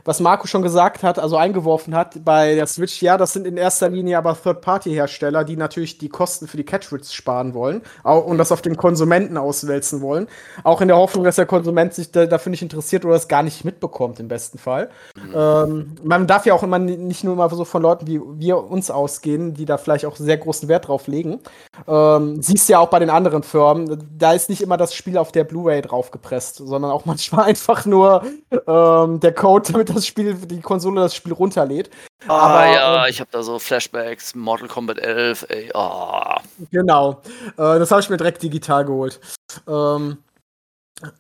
was 0.05 0.21
Marco 0.21 0.47
schon 0.47 0.62
gesagt 0.62 1.03
hat, 1.03 1.19
also 1.19 1.37
eingeworfen 1.37 1.95
hat, 1.95 2.25
bei 2.25 2.55
der 2.55 2.66
Switch, 2.66 3.03
ja, 3.03 3.16
das 3.16 3.33
sind 3.33 3.47
in 3.47 3.57
erster 3.57 3.89
Linie 3.89 4.19
aber 4.19 4.37
Third-Party-Hersteller, 4.41 5.45
die 5.45 5.57
natürlich 5.57 5.99
die 5.99 6.09
Kosten 6.09 6.47
für 6.47 6.57
die 6.57 6.65
Cartridge 6.65 7.09
sparen 7.11 7.55
wollen 7.55 7.83
und 8.03 8.39
das 8.39 8.53
auf 8.53 8.62
den 8.62 8.77
Konsumenten 8.77 9.37
auswälzen 9.37 10.01
wollen. 10.01 10.29
Auch 10.62 10.81
in 10.81 10.89
der 10.89 10.97
Hoffnung, 10.97 11.25
dass 11.25 11.37
der 11.37 11.47
Konsument 11.47 11.95
sich 11.95 12.11
da, 12.11 12.27
dafür 12.27 12.51
nicht 12.51 12.62
interessiert 12.62 13.05
oder 13.05 13.15
es 13.15 13.29
gar 13.29 13.43
nicht 13.43 13.65
mitbekommt, 13.65 14.21
im 14.21 14.29
besten 14.29 14.59
Fall. 14.59 14.91
Mhm. 15.16 15.35
Ähm, 15.35 15.97
man 16.03 16.27
darf 16.27 16.47
ja 16.47 16.55
auch 16.55 16.62
immer 16.62 16.79
nicht 16.79 17.25
nur 17.25 17.35
immer 17.35 17.49
so 17.51 17.65
von 17.65 17.83
Leuten 17.83 18.07
wie 18.07 18.21
wir 18.37 18.59
uns 18.59 18.91
ausgehen, 18.91 19.55
die 19.55 19.65
da 19.65 19.79
vielleicht 19.79 20.07
auch 20.07 20.16
sehr 20.16 20.39
großen 20.39 20.69
Wert 20.69 20.89
drauf 20.89 21.07
legen. 21.07 21.41
Ähm, 21.87 22.43
siehst 22.43 22.69
ja 22.69 22.79
auch 22.79 22.89
bei 22.89 22.99
den 22.99 23.11
anderen 23.11 23.43
Firmen, 23.43 24.03
da 24.19 24.33
ist 24.33 24.49
nicht 24.49 24.62
immer 24.62 24.77
das 24.77 24.95
Spiel 24.95 25.19
auf 25.19 25.33
der 25.33 25.45
Blu-ray 25.45 25.83
draufgepresst, 25.83 26.57
sondern 26.57 26.91
auch 26.91 27.05
manchmal 27.05 27.47
einfach 27.47 27.87
nur 27.87 28.23
ähm, 28.66 29.21
der 29.21 29.35
Code, 29.35 29.73
damit 29.73 29.84
damit 29.85 29.97
das 29.97 30.06
Spiel, 30.06 30.35
die 30.35 30.61
Konsole 30.61 31.01
das 31.01 31.15
Spiel 31.15 31.32
runterlädt. 31.32 31.90
Ah 32.27 32.39
Aber, 32.39 32.66
ja, 32.66 33.05
ähm, 33.05 33.11
ich 33.11 33.20
habe 33.20 33.31
da 33.32 33.43
so 33.43 33.59
Flashbacks, 33.59 34.35
Mortal 34.35 34.69
Kombat 34.69 34.98
11, 34.98 35.47
ey, 35.48 35.70
oh. 35.74 36.35
Genau, 36.70 37.23
äh, 37.56 37.78
das 37.78 37.90
habe 37.90 38.01
ich 38.01 38.11
mir 38.11 38.16
direkt 38.16 38.43
digital 38.43 38.85
geholt. 38.85 39.20
Ähm, 39.69 40.19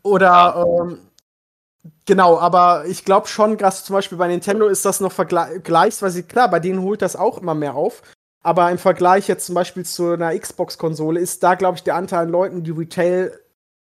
oder, 0.02 0.26
ja. 0.26 0.64
ähm, 0.64 0.98
Genau, 2.06 2.38
aber 2.38 2.84
ich 2.86 3.04
glaube 3.04 3.28
schon, 3.28 3.56
dass 3.56 3.84
zum 3.84 3.94
Beispiel 3.94 4.18
bei 4.18 4.28
Nintendo 4.28 4.66
ist 4.68 4.84
das 4.84 5.00
noch 5.00 5.12
vergleichsweise 5.12 6.22
klar, 6.22 6.50
bei 6.50 6.60
denen 6.60 6.82
holt 6.82 7.02
das 7.02 7.16
auch 7.16 7.38
immer 7.38 7.54
mehr 7.54 7.74
auf. 7.74 8.02
Aber 8.42 8.70
im 8.70 8.78
Vergleich 8.78 9.26
jetzt 9.26 9.46
zum 9.46 9.54
Beispiel 9.54 9.86
zu 9.86 10.12
einer 10.12 10.38
Xbox-Konsole 10.38 11.18
ist 11.18 11.42
da, 11.42 11.54
glaube 11.54 11.76
ich, 11.76 11.82
der 11.82 11.96
Anteil 11.96 12.26
an 12.26 12.28
Leuten, 12.28 12.62
die 12.62 12.72
Retail 12.72 13.32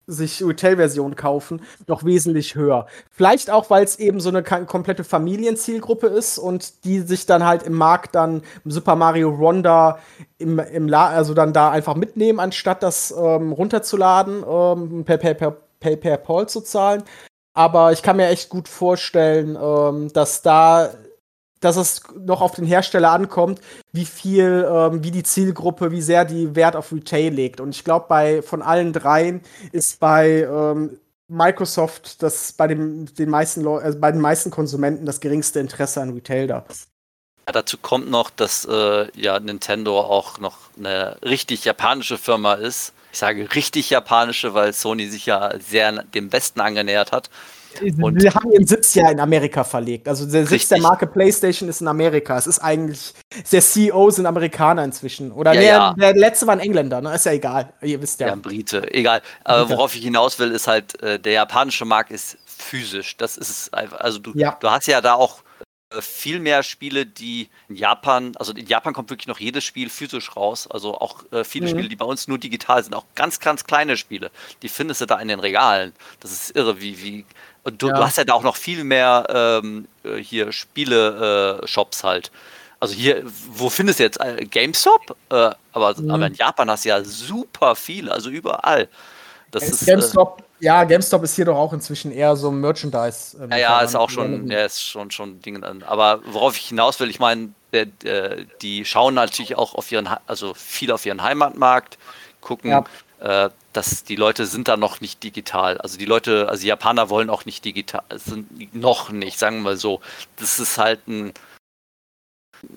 sich 0.07 0.43
Retail-Versionen 0.45 1.17
kaufen, 1.17 1.63
noch 1.87 2.05
wesentlich 2.05 2.55
höher. 2.55 2.87
Vielleicht 3.11 3.51
auch, 3.51 3.71
weil 3.71 3.85
es 3.85 3.99
eben 3.99 4.21
so 4.21 4.29
eine 4.29 4.43
komplette 4.43 5.05
Familienzielgruppe 5.05 6.09
ist 6.09 6.39
und 6.39 6.85
die 6.85 7.01
sich 7.01 7.27
dann 7.27 7.45
halt 7.45 7.63
im 7.63 7.75
Markt 7.75 8.15
dann 8.15 8.43
Super 8.65 8.97
Mario 8.97 9.31
Ronda 9.31 9.99
im, 10.39 10.59
im 10.59 10.89
La 10.89 11.09
also 11.09 11.35
dann 11.35 11.53
da 11.53 11.71
einfach 11.71 11.95
mitnehmen, 11.95 12.41
anstatt 12.41 12.83
das 12.83 13.13
ähm, 13.17 13.53
runterzuladen, 13.53 14.45
ähm, 14.49 15.05
per, 15.05 15.19
per, 15.19 15.35
per, 15.35 15.57
per, 15.81 15.97
per 15.97 16.17
Paul 16.17 16.49
zu 16.49 16.61
zahlen. 16.61 17.03
Aber 17.55 17.93
ich 17.93 18.03
kann 18.03 18.17
mir 18.17 18.29
echt 18.29 18.49
gut 18.49 18.69
vorstellen, 18.69 19.59
ähm, 19.61 20.13
dass 20.13 20.43
da 20.43 20.91
dass 21.63 21.77
es 21.77 22.03
noch 22.19 22.43
auf 22.43 22.55
den 22.55 22.67
Hersteller 22.67 23.11
ankommt, 23.11 23.61
wie 23.93 24.05
viel, 24.05 24.69
ähm, 24.69 25.03
wie 25.05 25.11
die 25.11 25.23
Zielgruppe, 25.23 25.91
wie 25.91 26.03
sehr 26.03 26.25
die 26.25 26.55
Wert 26.55 26.77
auf 26.77 26.93
Retail 26.93 27.31
legt. 27.31 27.61
Und 27.61 27.71
ich 27.71 27.85
glaube, 27.85 28.07
bei 28.09 28.43
von 28.43 28.63
allen 28.63 28.93
dreien 28.93 29.41
ist 29.71 30.01
bei 30.01 30.43
ähm, 30.43 30.99
Microsoft 31.29 32.23
das 32.23 32.53
bei 32.53 32.67
dem, 32.67 33.07
den 33.15 33.31
meisten 33.31 33.67
also 33.67 33.99
bei 33.99 34.13
den 34.13 34.21
meisten 34.21 34.51
Konsumenten 34.51 35.07
das 35.07 35.21
geringste 35.21 35.61
Interesse 35.61 36.03
an 36.03 36.13
Retail 36.13 36.47
da. 36.47 36.65
Ja, 37.47 37.53
dazu 37.53 37.79
kommt 37.79 38.11
noch, 38.11 38.31
dass 38.31 38.65
äh, 38.65 39.09
ja 39.19 39.41
Nintendo 39.41 40.01
auch 40.01 40.39
noch 40.39 40.59
eine 40.77 41.17
richtig 41.23 41.65
japanische 41.65 42.19
Firma 42.19 42.55
ist. 42.55 42.93
Ich 43.13 43.19
sage 43.19 43.55
richtig 43.55 43.91
japanische, 43.91 44.55
weil 44.55 44.73
Sony 44.73 45.09
sich 45.09 45.27
ja 45.27 45.53
sehr 45.61 46.03
dem 46.03 46.33
Westen 46.33 46.61
angenähert 46.61 47.13
hat. 47.13 47.31
Und 47.81 48.23
wir 48.23 48.35
haben 48.35 48.51
ihren 48.53 48.67
Sitz 48.67 48.95
ja 48.95 49.11
in 49.11 49.21
Amerika 49.21 49.65
verlegt. 49.65 50.09
Also 50.09 50.27
der 50.27 50.47
Sitz 50.47 50.69
der 50.69 50.81
Marke 50.81 51.07
PlayStation 51.07 51.69
ist 51.69 51.81
in 51.81 51.89
Amerika. 51.89 52.37
Es 52.37 52.47
ist 52.47 52.59
eigentlich, 52.59 53.15
der 53.51 53.61
CEO 53.61 54.11
sind 54.11 54.27
Amerikaner 54.27 54.85
inzwischen. 54.85 55.33
Oder 55.33 55.53
ja, 55.55 55.61
der, 55.61 55.71
ja. 55.71 55.95
der, 55.95 56.15
letzte 56.15 56.47
war 56.47 56.55
ein 56.55 56.61
Engländer, 56.61 57.01
ne? 57.01 57.15
Ist 57.15 57.27
ja 57.27 57.33
egal. 57.33 57.73
Ihr 57.83 58.01
wisst 58.03 58.21
ja. 58.21 58.29
Ja, 58.29 58.33
ein 58.35 58.43
Brite. 58.43 58.93
Egal. 58.93 59.23
Aber 59.45 59.71
worauf 59.71 59.95
ich 59.95 60.03
hinaus 60.03 60.39
will, 60.39 60.51
ist 60.51 60.67
halt, 60.67 61.01
äh, 61.03 61.19
der 61.19 61.33
japanische 61.33 61.85
Markt 61.85 62.11
ist 62.11 62.39
physisch. 62.45 63.17
Das 63.17 63.37
ist 63.37 63.51
es 63.51 63.73
einfach. 63.73 64.01
Also 64.01 64.19
du, 64.19 64.33
ja. 64.35 64.57
du 64.61 64.71
hast 64.71 64.87
ja 64.87 65.01
da 65.01 65.15
auch 65.15 65.43
äh, 65.93 66.03
viel 66.03 66.41
mehr 66.41 66.63
Spiele, 66.63 67.07
die 67.07 67.49
in 67.69 67.77
Japan, 67.77 68.33
also 68.37 68.53
in 68.53 68.67
Japan 68.67 68.93
kommt 68.93 69.11
wirklich 69.11 69.27
noch 69.27 69.41
jedes 69.41 69.65
Spiel 69.65 69.91
physisch 69.91 70.37
raus. 70.37 70.69
Also 70.71 70.99
auch 70.99 71.25
äh, 71.33 71.45
viele 71.45 71.67
mhm. 71.67 71.71
Spiele, 71.71 71.89
die 71.89 71.97
bei 71.97 72.05
uns 72.05 72.29
nur 72.29 72.39
digital 72.39 72.83
sind, 72.83 72.95
auch 72.95 73.05
ganz, 73.15 73.41
ganz 73.41 73.65
kleine 73.65 73.97
Spiele, 73.97 74.31
die 74.63 74.69
findest 74.69 75.01
du 75.01 75.07
da 75.07 75.19
in 75.19 75.29
den 75.29 75.41
Regalen. 75.41 75.93
Das 76.21 76.33
ist 76.33 76.57
irre, 76.57 76.81
wie, 76.81 77.03
wie 77.03 77.25
und 77.65 77.81
du, 77.81 77.89
ja. 77.89 77.95
du, 77.95 78.05
hast 78.05 78.19
ja 78.19 78.25
da 78.25 78.35
auch 78.35 78.43
noch 78.43 78.57
viel 78.57 78.85
mehr 78.85 79.27
ähm, 79.29 79.87
äh, 80.05 80.17
hier 80.17 80.53
Spiele-Shops 80.53 82.01
äh, 82.01 82.07
halt. 82.07 82.31
Also 82.81 82.95
hier, 82.95 83.23
wo 83.25 83.71
findest 83.71 84.01
du 84.01 84.05
jetzt? 84.05 84.21
Äh, 84.21 84.45
GameStop? 84.45 85.17
Äh, 85.31 85.51
aber, 85.73 86.01
mhm. 86.01 86.11
aber 86.11 86.27
in 86.27 86.35
Japan 86.35 86.69
hast 86.69 86.85
du 86.85 86.89
ja 86.89 87.05
super 87.05 87.77
viele, 87.77 88.11
also 88.11 88.31
überall. 88.31 88.89
Das 89.53 89.63
ist, 89.63 89.87
GameStop, 89.87 90.41
äh, 90.61 90.65
ja, 90.65 90.83
GameStop 90.83 91.23
ist 91.23 91.37
hier 91.37 91.45
doch 91.45 91.57
auch 91.57 91.73
inzwischen 91.73 92.11
eher 92.11 92.35
so 92.35 92.51
ein 92.51 92.61
Merchandise. 92.61 93.37
Ähm, 93.41 93.51
ja, 93.51 93.59
ja, 93.59 93.81
ist 93.81 93.95
auch 93.95 94.11
schon, 94.11 94.49
der 94.49 94.67
ist 94.67 94.83
schon, 94.83 95.13
schon 95.13 95.41
Dinge. 95.41 95.61
Aber 95.87 96.21
worauf 96.25 96.57
ich 96.57 96.69
hinaus 96.69 96.99
will, 96.99 97.11
ich 97.11 97.21
meine, 97.21 97.51
die 98.61 98.85
schauen 98.85 99.15
natürlich 99.15 99.57
auch 99.57 99.75
auf 99.75 99.93
ihren, 99.93 100.09
also 100.27 100.53
viel 100.55 100.91
auf 100.91 101.07
ihren 101.07 101.23
Heimatmarkt, 101.23 101.97
gucken, 102.41 102.71
ja 102.71 102.85
äh, 103.23 103.51
dass 103.73 104.03
die 104.03 104.17
Leute 104.17 104.47
sind 104.47 104.69
da 104.69 104.77
noch 104.77 105.01
nicht 105.01 105.23
digital. 105.23 105.79
Also 105.79 105.97
die 105.97 106.05
Leute, 106.05 106.49
also 106.49 106.63
die 106.63 106.69
Japaner 106.69 107.09
wollen 107.09 107.31
auch 107.31 107.45
nicht 107.45 107.65
digital, 107.65 108.03
sind 108.11 108.75
noch 108.75 109.11
nicht, 109.11 109.39
sagen 109.39 109.59
wir 109.59 109.63
mal 109.63 109.77
so. 109.77 110.01
Das 110.37 110.59
ist 110.59 110.77
halt 110.77 111.07
ein, 111.07 111.33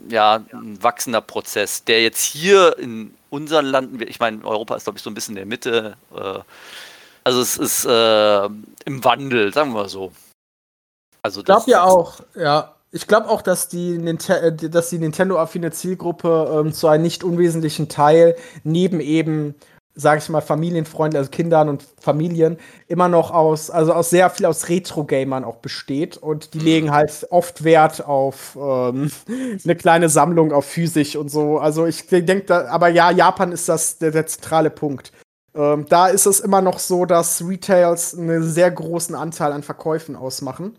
ja, 0.08 0.44
ein 0.54 0.82
wachsender 0.84 1.22
Prozess, 1.22 1.84
der 1.84 2.04
jetzt 2.04 2.22
hier 2.24 2.78
in 2.78 3.16
unseren 3.32 3.66
Landen, 3.66 4.00
ich 4.08 4.20
meine, 4.20 4.46
Europa 4.46 4.76
ist 4.76 4.84
glaube 4.84 4.98
ich 4.98 5.04
so 5.04 5.10
ein 5.10 5.16
bisschen 5.16 5.34
in 5.34 5.38
der 5.38 5.46
Mitte, 5.48 5.98
äh, 6.16 6.40
also 7.24 7.42
es 7.42 7.58
ist 7.58 7.86
äh, 7.86 8.46
im 8.46 9.04
Wandel, 9.04 9.52
sagen 9.52 9.72
wir 9.72 9.82
mal 9.82 9.90
so. 9.90 10.12
Also 11.24 11.40
ich 11.40 11.46
glaube 11.46 11.72
ja 11.72 11.84
auch, 11.84 12.20
ja. 12.36 12.72
Ich 12.92 13.08
glaube 13.08 13.28
auch, 13.28 13.42
dass 13.42 13.68
die, 13.68 13.96
äh, 13.96 14.54
die 14.56 15.00
Nintendo-affine 15.00 15.72
Zielgruppe 15.72 16.62
ähm, 16.64 16.72
zu 16.72 16.88
einem 16.88 17.04
nicht 17.04 17.26
unwesentlichen 17.26 17.90
Teil 17.90 18.38
neben 18.64 19.02
eben 19.02 19.56
sage 19.96 20.20
ich 20.20 20.30
mal, 20.30 20.42
Familienfreunde, 20.42 21.18
also 21.18 21.32
Kindern 21.32 21.70
und 21.70 21.84
Familien, 22.00 22.58
immer 22.88 23.08
noch 23.08 23.32
aus, 23.32 23.70
also 23.70 23.94
aus 23.94 24.10
sehr 24.10 24.30
viel 24.30 24.46
aus 24.46 24.68
Retro-Gamern 24.68 25.46
auch 25.46 25.58
besteht. 25.58 26.18
Und 26.18 26.54
die 26.54 26.60
legen 26.60 26.92
halt 26.92 27.26
oft 27.30 27.64
Wert 27.64 28.06
auf 28.06 28.58
ähm, 28.60 29.10
eine 29.64 29.76
kleine 29.76 30.10
Sammlung 30.10 30.52
auf 30.52 30.66
physisch 30.66 31.16
und 31.16 31.30
so. 31.30 31.58
Also 31.58 31.86
ich 31.86 32.08
denke, 32.08 32.70
aber 32.70 32.90
ja, 32.90 33.10
Japan 33.10 33.52
ist 33.52 33.70
das 33.70 33.98
der, 33.98 34.12
der 34.12 34.28
zentrale 34.28 34.70
Punkt. 34.70 35.12
Ähm, 35.56 35.86
da 35.88 36.08
ist 36.08 36.26
es 36.26 36.42
immer 36.42 36.62
noch 36.62 36.80
so, 36.80 37.06
dass 37.06 37.42
Retails 37.48 38.18
einen 38.18 38.44
sehr 38.44 38.70
großen 38.70 39.16
Anteil 39.16 39.54
an 39.54 39.64
Verkäufen 39.64 40.18
ausmachen. 40.18 40.76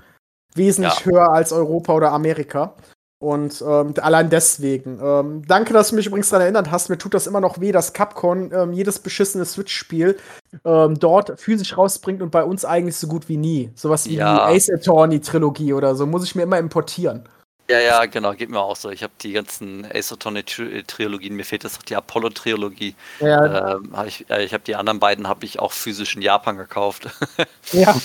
Wesentlich 0.54 1.00
ja. 1.00 1.12
höher 1.12 1.32
als 1.32 1.52
Europa 1.52 1.94
oder 1.94 2.12
Amerika. 2.12 2.74
Und 3.18 3.64
ähm, 3.66 3.94
allein 4.00 4.28
deswegen. 4.28 5.00
Ähm, 5.02 5.42
danke, 5.46 5.72
dass 5.72 5.88
du 5.88 5.96
mich 5.96 6.06
übrigens 6.06 6.28
daran 6.28 6.42
erinnert 6.42 6.70
hast. 6.70 6.90
Mir 6.90 6.98
tut 6.98 7.14
das 7.14 7.26
immer 7.26 7.40
noch 7.40 7.60
weh, 7.60 7.72
dass 7.72 7.94
Capcom 7.94 8.52
ähm, 8.52 8.72
jedes 8.74 8.98
beschissene 8.98 9.46
Switch-Spiel 9.46 10.18
ähm, 10.64 10.98
dort 10.98 11.40
physisch 11.40 11.78
rausbringt 11.78 12.20
und 12.20 12.30
bei 12.30 12.44
uns 12.44 12.66
eigentlich 12.66 12.96
so 12.96 13.06
gut 13.06 13.28
wie 13.30 13.38
nie. 13.38 13.70
Sowas 13.74 14.06
wie 14.06 14.16
ja. 14.16 14.50
die 14.50 14.56
Ace 14.56 14.70
Attorney-Trilogie 14.70 15.72
oder 15.72 15.94
so. 15.94 16.04
Muss 16.04 16.24
ich 16.24 16.34
mir 16.34 16.42
immer 16.42 16.58
importieren. 16.58 17.26
Ja, 17.68 17.80
ja, 17.80 18.06
genau, 18.06 18.32
geht 18.32 18.50
mir 18.50 18.60
auch 18.60 18.76
so. 18.76 18.90
Ich 18.90 19.02
habe 19.02 19.12
die 19.20 19.32
ganzen 19.32 19.86
Ace 19.92 20.12
Attorney-Trilogien, 20.12 21.34
mir 21.34 21.44
fehlt 21.44 21.64
jetzt 21.64 21.76
noch 21.76 21.82
die 21.82 21.96
Apollo-Trilogie. 21.96 22.94
Ja. 23.20 23.76
Ähm, 23.76 23.96
hab 23.96 24.06
ich 24.06 24.28
äh, 24.30 24.44
ich 24.44 24.52
habe 24.52 24.62
die 24.62 24.76
anderen 24.76 25.00
beiden 25.00 25.26
habe 25.26 25.44
ich 25.46 25.58
auch 25.58 25.72
physisch 25.72 26.14
in 26.14 26.22
Japan 26.22 26.58
gekauft. 26.58 27.08
ja. 27.72 27.96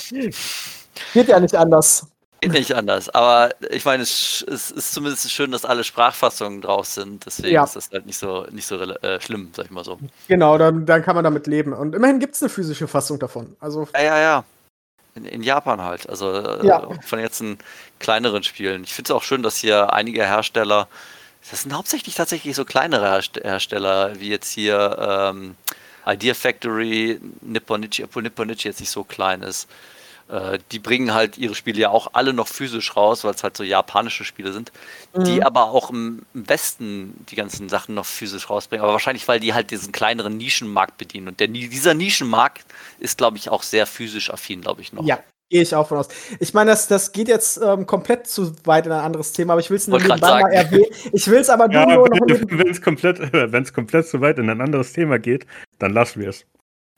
Geht 1.13 1.27
ja 1.27 1.39
nicht 1.39 1.55
anders. 1.55 2.07
Geht 2.41 2.53
nicht 2.53 2.73
anders, 2.73 3.07
aber 3.09 3.51
ich 3.69 3.85
meine, 3.85 4.01
es, 4.01 4.43
es, 4.47 4.71
ist 4.71 4.93
zumindest 4.93 5.31
schön, 5.31 5.51
dass 5.51 5.63
alle 5.63 5.83
Sprachfassungen 5.83 6.61
drauf 6.61 6.87
sind. 6.87 7.23
Deswegen 7.23 7.53
ja. 7.53 7.63
ist 7.63 7.75
das 7.75 7.91
halt 7.91 8.07
nicht 8.07 8.17
so, 8.17 8.47
nicht 8.49 8.65
so 8.65 8.81
äh, 8.81 9.21
schlimm, 9.21 9.51
sag 9.55 9.65
ich 9.65 9.71
mal 9.71 9.83
so. 9.83 9.99
Genau, 10.27 10.57
dann, 10.57 10.87
dann 10.87 11.03
kann 11.03 11.13
man 11.13 11.23
damit 11.23 11.45
leben. 11.45 11.71
Und 11.71 11.93
immerhin 11.93 12.19
gibt 12.19 12.33
es 12.33 12.41
eine 12.41 12.49
physische 12.49 12.87
Fassung 12.87 13.19
davon. 13.19 13.55
Also 13.59 13.87
ja, 13.93 14.01
ja, 14.01 14.19
ja. 14.19 14.43
In, 15.13 15.25
in 15.25 15.43
Japan 15.43 15.81
halt. 15.81 16.09
Also 16.09 16.33
äh, 16.33 16.65
ja. 16.65 16.87
von 17.05 17.19
jetzt 17.19 17.41
in 17.41 17.59
kleineren 17.99 18.41
Spielen. 18.41 18.85
Ich 18.85 18.93
finde 18.95 19.13
es 19.13 19.15
auch 19.15 19.23
schön, 19.23 19.43
dass 19.43 19.57
hier 19.57 19.93
einige 19.93 20.25
Hersteller, 20.25 20.87
das 21.47 21.61
sind 21.61 21.73
hauptsächlich 21.73 22.15
tatsächlich 22.15 22.55
so 22.55 22.65
kleinere 22.65 23.21
Hersteller, 23.43 24.19
wie 24.19 24.29
jetzt 24.29 24.51
hier 24.51 24.97
ähm, 25.31 25.55
Idea 26.07 26.33
Factory, 26.33 27.19
Nipponichi, 27.41 28.03
obwohl 28.03 28.23
Nipponichi 28.23 28.67
jetzt 28.67 28.79
nicht 28.79 28.89
so 28.89 29.03
klein 29.03 29.43
ist. 29.43 29.69
Äh, 30.31 30.59
die 30.71 30.79
bringen 30.79 31.13
halt 31.13 31.37
ihre 31.37 31.55
Spiele 31.55 31.79
ja 31.79 31.89
auch 31.89 32.11
alle 32.13 32.31
noch 32.31 32.47
physisch 32.47 32.95
raus, 32.95 33.25
weil 33.25 33.33
es 33.33 33.43
halt 33.43 33.57
so 33.57 33.63
japanische 33.63 34.23
Spiele 34.23 34.53
sind, 34.53 34.71
mhm. 35.13 35.25
die 35.25 35.43
aber 35.43 35.65
auch 35.65 35.89
im, 35.89 36.21
Westen 36.33 37.25
die 37.29 37.35
ganzen 37.35 37.67
Sachen 37.67 37.95
noch 37.95 38.05
physisch 38.05 38.49
rausbringen. 38.49 38.83
Aber 38.83 38.93
wahrscheinlich, 38.93 39.27
weil 39.27 39.41
die 39.41 39.53
halt 39.53 39.71
diesen 39.71 39.91
kleineren 39.91 40.37
Nischenmarkt 40.37 40.97
bedienen. 40.97 41.27
Und 41.27 41.39
der, 41.41 41.49
dieser 41.49 41.93
Nischenmarkt 41.93 42.65
ist, 42.99 43.17
glaube 43.17 43.37
ich, 43.37 43.49
auch 43.49 43.63
sehr 43.63 43.85
physisch 43.85 44.31
affin, 44.31 44.61
glaube 44.61 44.81
ich 44.81 44.93
noch. 44.93 45.03
Ja, 45.03 45.19
Gehe 45.49 45.63
ich 45.63 45.75
auch 45.75 45.85
von 45.85 45.97
aus. 45.97 46.07
Ich 46.39 46.53
meine, 46.53 46.71
das, 46.71 46.87
das 46.87 47.11
geht 47.11 47.27
jetzt 47.27 47.59
ähm, 47.61 47.85
komplett 47.85 48.25
zu 48.25 48.53
weit 48.63 48.85
in 48.85 48.93
ein 48.93 49.01
anderes 49.01 49.33
Thema, 49.33 49.51
aber 49.51 49.59
ich 49.59 49.69
will 49.69 49.75
es 49.75 49.85
nur 49.85 49.99
nebenbei 49.99 50.43
mal 50.43 50.53
erwähnen. 50.53 50.85
Ich 51.11 51.27
will 51.27 51.39
es 51.39 51.49
aber 51.49 51.69
ja, 51.69 51.85
nur 51.85 52.07
noch. 52.07 52.19
Wenn 52.25 52.69
es 52.69 52.81
komplett, 52.81 53.73
komplett 53.73 54.07
zu 54.07 54.21
weit 54.21 54.37
in 54.39 54.49
ein 54.49 54.61
anderes 54.61 54.93
Thema 54.93 55.19
geht, 55.19 55.45
dann 55.77 55.91
lassen 55.91 56.21
wir 56.21 56.29
es. 56.29 56.45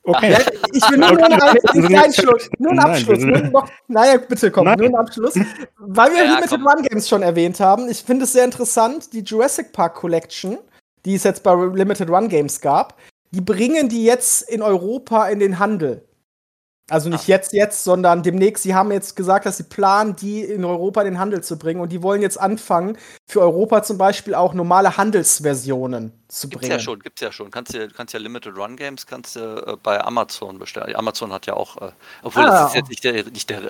Okay. 0.06 0.32
Ja, 0.32 0.38
ich 0.72 0.90
will 0.90 0.98
nur, 0.98 1.12
okay. 1.12 1.16
nur 1.16 1.42
einen, 1.42 1.68
einen 1.68 1.88
kleinen 1.88 2.12
Schluss, 2.12 2.50
nur 2.58 2.70
einen 2.72 2.80
Abschluss. 2.80 3.18
Nein, 3.20 3.42
nur 3.42 3.62
noch, 3.62 3.68
naja, 3.88 4.18
bitte 4.18 4.50
komm, 4.50 4.66
Nein. 4.66 4.78
nur 4.78 4.86
einen 4.86 4.96
Abschluss. 4.96 5.34
Weil 5.78 6.10
wir 6.12 6.24
ja, 6.24 6.34
Limited 6.34 6.60
Run 6.60 6.82
Games 6.82 7.08
schon 7.08 7.22
erwähnt 7.22 7.58
haben, 7.58 7.88
ich 7.88 8.02
finde 8.02 8.24
es 8.24 8.32
sehr 8.32 8.44
interessant, 8.44 9.12
die 9.14 9.20
Jurassic 9.20 9.72
Park 9.72 9.94
Collection, 9.94 10.58
die 11.06 11.14
es 11.14 11.24
jetzt 11.24 11.42
bei 11.42 11.54
Limited 11.54 12.10
Run 12.10 12.28
Games 12.28 12.60
gab, 12.60 12.98
die 13.30 13.40
bringen 13.40 13.88
die 13.88 14.04
jetzt 14.04 14.42
in 14.42 14.60
Europa 14.60 15.28
in 15.28 15.38
den 15.40 15.58
Handel. 15.58 16.04
Also 16.90 17.08
nicht 17.08 17.26
jetzt, 17.28 17.54
jetzt, 17.54 17.82
sondern 17.82 18.22
demnächst. 18.22 18.62
Sie 18.62 18.74
haben 18.74 18.92
jetzt 18.92 19.16
gesagt, 19.16 19.46
dass 19.46 19.56
sie 19.56 19.62
planen, 19.62 20.16
die 20.16 20.42
in 20.42 20.66
Europa 20.66 21.00
in 21.00 21.12
den 21.12 21.18
Handel 21.18 21.42
zu 21.42 21.58
bringen. 21.58 21.80
Und 21.80 21.90
die 21.92 22.02
wollen 22.02 22.20
jetzt 22.20 22.38
anfangen, 22.38 22.98
für 23.26 23.40
Europa 23.40 23.82
zum 23.82 23.96
Beispiel 23.96 24.34
auch 24.34 24.52
normale 24.52 24.98
Handelsversionen 24.98 26.12
zu 26.28 26.48
gibt's 26.48 26.60
bringen. 26.60 26.60
Gibt's 26.60 26.68
ja 26.68 26.78
schon, 26.80 27.00
gibt's 27.00 27.20
ja 27.22 27.32
schon. 27.32 27.50
Kannst 27.50 27.72
ja, 27.72 27.86
kannst 27.88 28.12
ja 28.12 28.20
Limited 28.20 28.54
Run 28.54 28.76
Games 28.76 29.06
kannst 29.06 29.36
du 29.36 29.40
äh, 29.40 29.76
bei 29.82 29.98
Amazon 30.04 30.58
bestellen. 30.58 30.94
Amazon 30.94 31.32
hat 31.32 31.46
ja 31.46 31.54
auch, 31.54 31.78
äh, 31.80 31.90
obwohl 32.22 32.44
ah, 32.44 32.64
das 32.64 32.68
ist 32.68 32.74
jetzt 32.74 32.90
nicht 32.90 33.02
der, 33.02 33.24
nicht 33.30 33.48
der, 33.48 33.62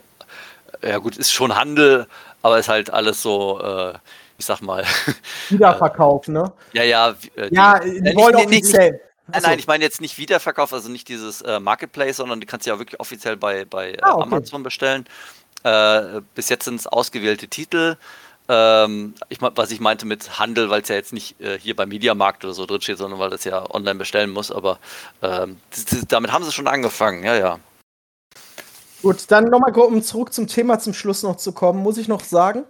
äh, 0.82 0.90
ja 0.90 0.98
gut, 0.98 1.16
ist 1.16 1.32
schon 1.32 1.54
Handel, 1.54 2.08
aber 2.42 2.58
ist 2.58 2.68
halt 2.68 2.90
alles 2.90 3.22
so, 3.22 3.60
äh, 3.60 3.92
ich 4.38 4.44
sag 4.44 4.60
mal. 4.60 4.84
Wiederverkauf, 5.50 6.26
ne? 6.26 6.52
Ja, 6.72 6.82
ja. 6.82 7.14
Äh, 7.36 7.54
ja, 7.54 7.78
die, 7.78 8.02
die 8.02 8.16
wollen 8.16 8.34
nicht, 8.34 8.46
offiziell. 8.46 8.90
Nicht, 8.90 9.00
Nein, 9.26 9.42
nein, 9.42 9.58
ich 9.58 9.66
meine 9.66 9.82
jetzt 9.82 10.00
nicht 10.00 10.18
Wiederverkauf, 10.18 10.72
also 10.72 10.90
nicht 10.90 11.08
dieses 11.08 11.40
äh, 11.42 11.58
Marketplace, 11.58 12.16
sondern 12.16 12.40
die 12.40 12.46
kannst 12.46 12.66
du 12.66 12.70
ja 12.70 12.78
wirklich 12.78 13.00
offiziell 13.00 13.36
bei, 13.36 13.64
bei 13.64 13.92
äh, 13.92 13.98
ah, 14.02 14.14
okay. 14.14 14.22
Amazon 14.22 14.62
bestellen. 14.62 15.06
Äh, 15.62 16.20
bis 16.34 16.50
jetzt 16.50 16.66
sind 16.66 16.76
es 16.76 16.86
ausgewählte 16.86 17.48
Titel. 17.48 17.96
Ähm, 18.46 19.14
ich, 19.30 19.38
was 19.40 19.70
ich 19.70 19.80
meinte 19.80 20.04
mit 20.04 20.38
Handel, 20.38 20.68
weil 20.68 20.82
es 20.82 20.88
ja 20.88 20.96
jetzt 20.96 21.14
nicht 21.14 21.40
äh, 21.40 21.58
hier 21.58 21.74
beim 21.74 21.88
Mediamarkt 21.88 22.44
oder 22.44 22.52
so 22.52 22.66
drin 22.66 22.82
steht, 22.82 22.98
sondern 22.98 23.18
weil 23.18 23.30
das 23.30 23.44
ja 23.44 23.64
online 23.70 23.98
bestellen 23.98 24.30
muss. 24.30 24.50
Aber 24.50 24.78
ähm, 25.22 25.56
damit 26.08 26.30
haben 26.30 26.44
sie 26.44 26.52
schon 26.52 26.68
angefangen, 26.68 27.24
ja, 27.24 27.34
ja. 27.34 27.58
Gut, 29.00 29.24
dann 29.28 29.44
nochmal, 29.44 29.72
um 29.72 30.02
zurück 30.02 30.34
zum 30.34 30.46
Thema 30.46 30.78
zum 30.78 30.92
Schluss 30.92 31.22
noch 31.22 31.36
zu 31.36 31.52
kommen, 31.52 31.82
muss 31.82 31.96
ich 31.96 32.08
noch 32.08 32.24
sagen, 32.24 32.64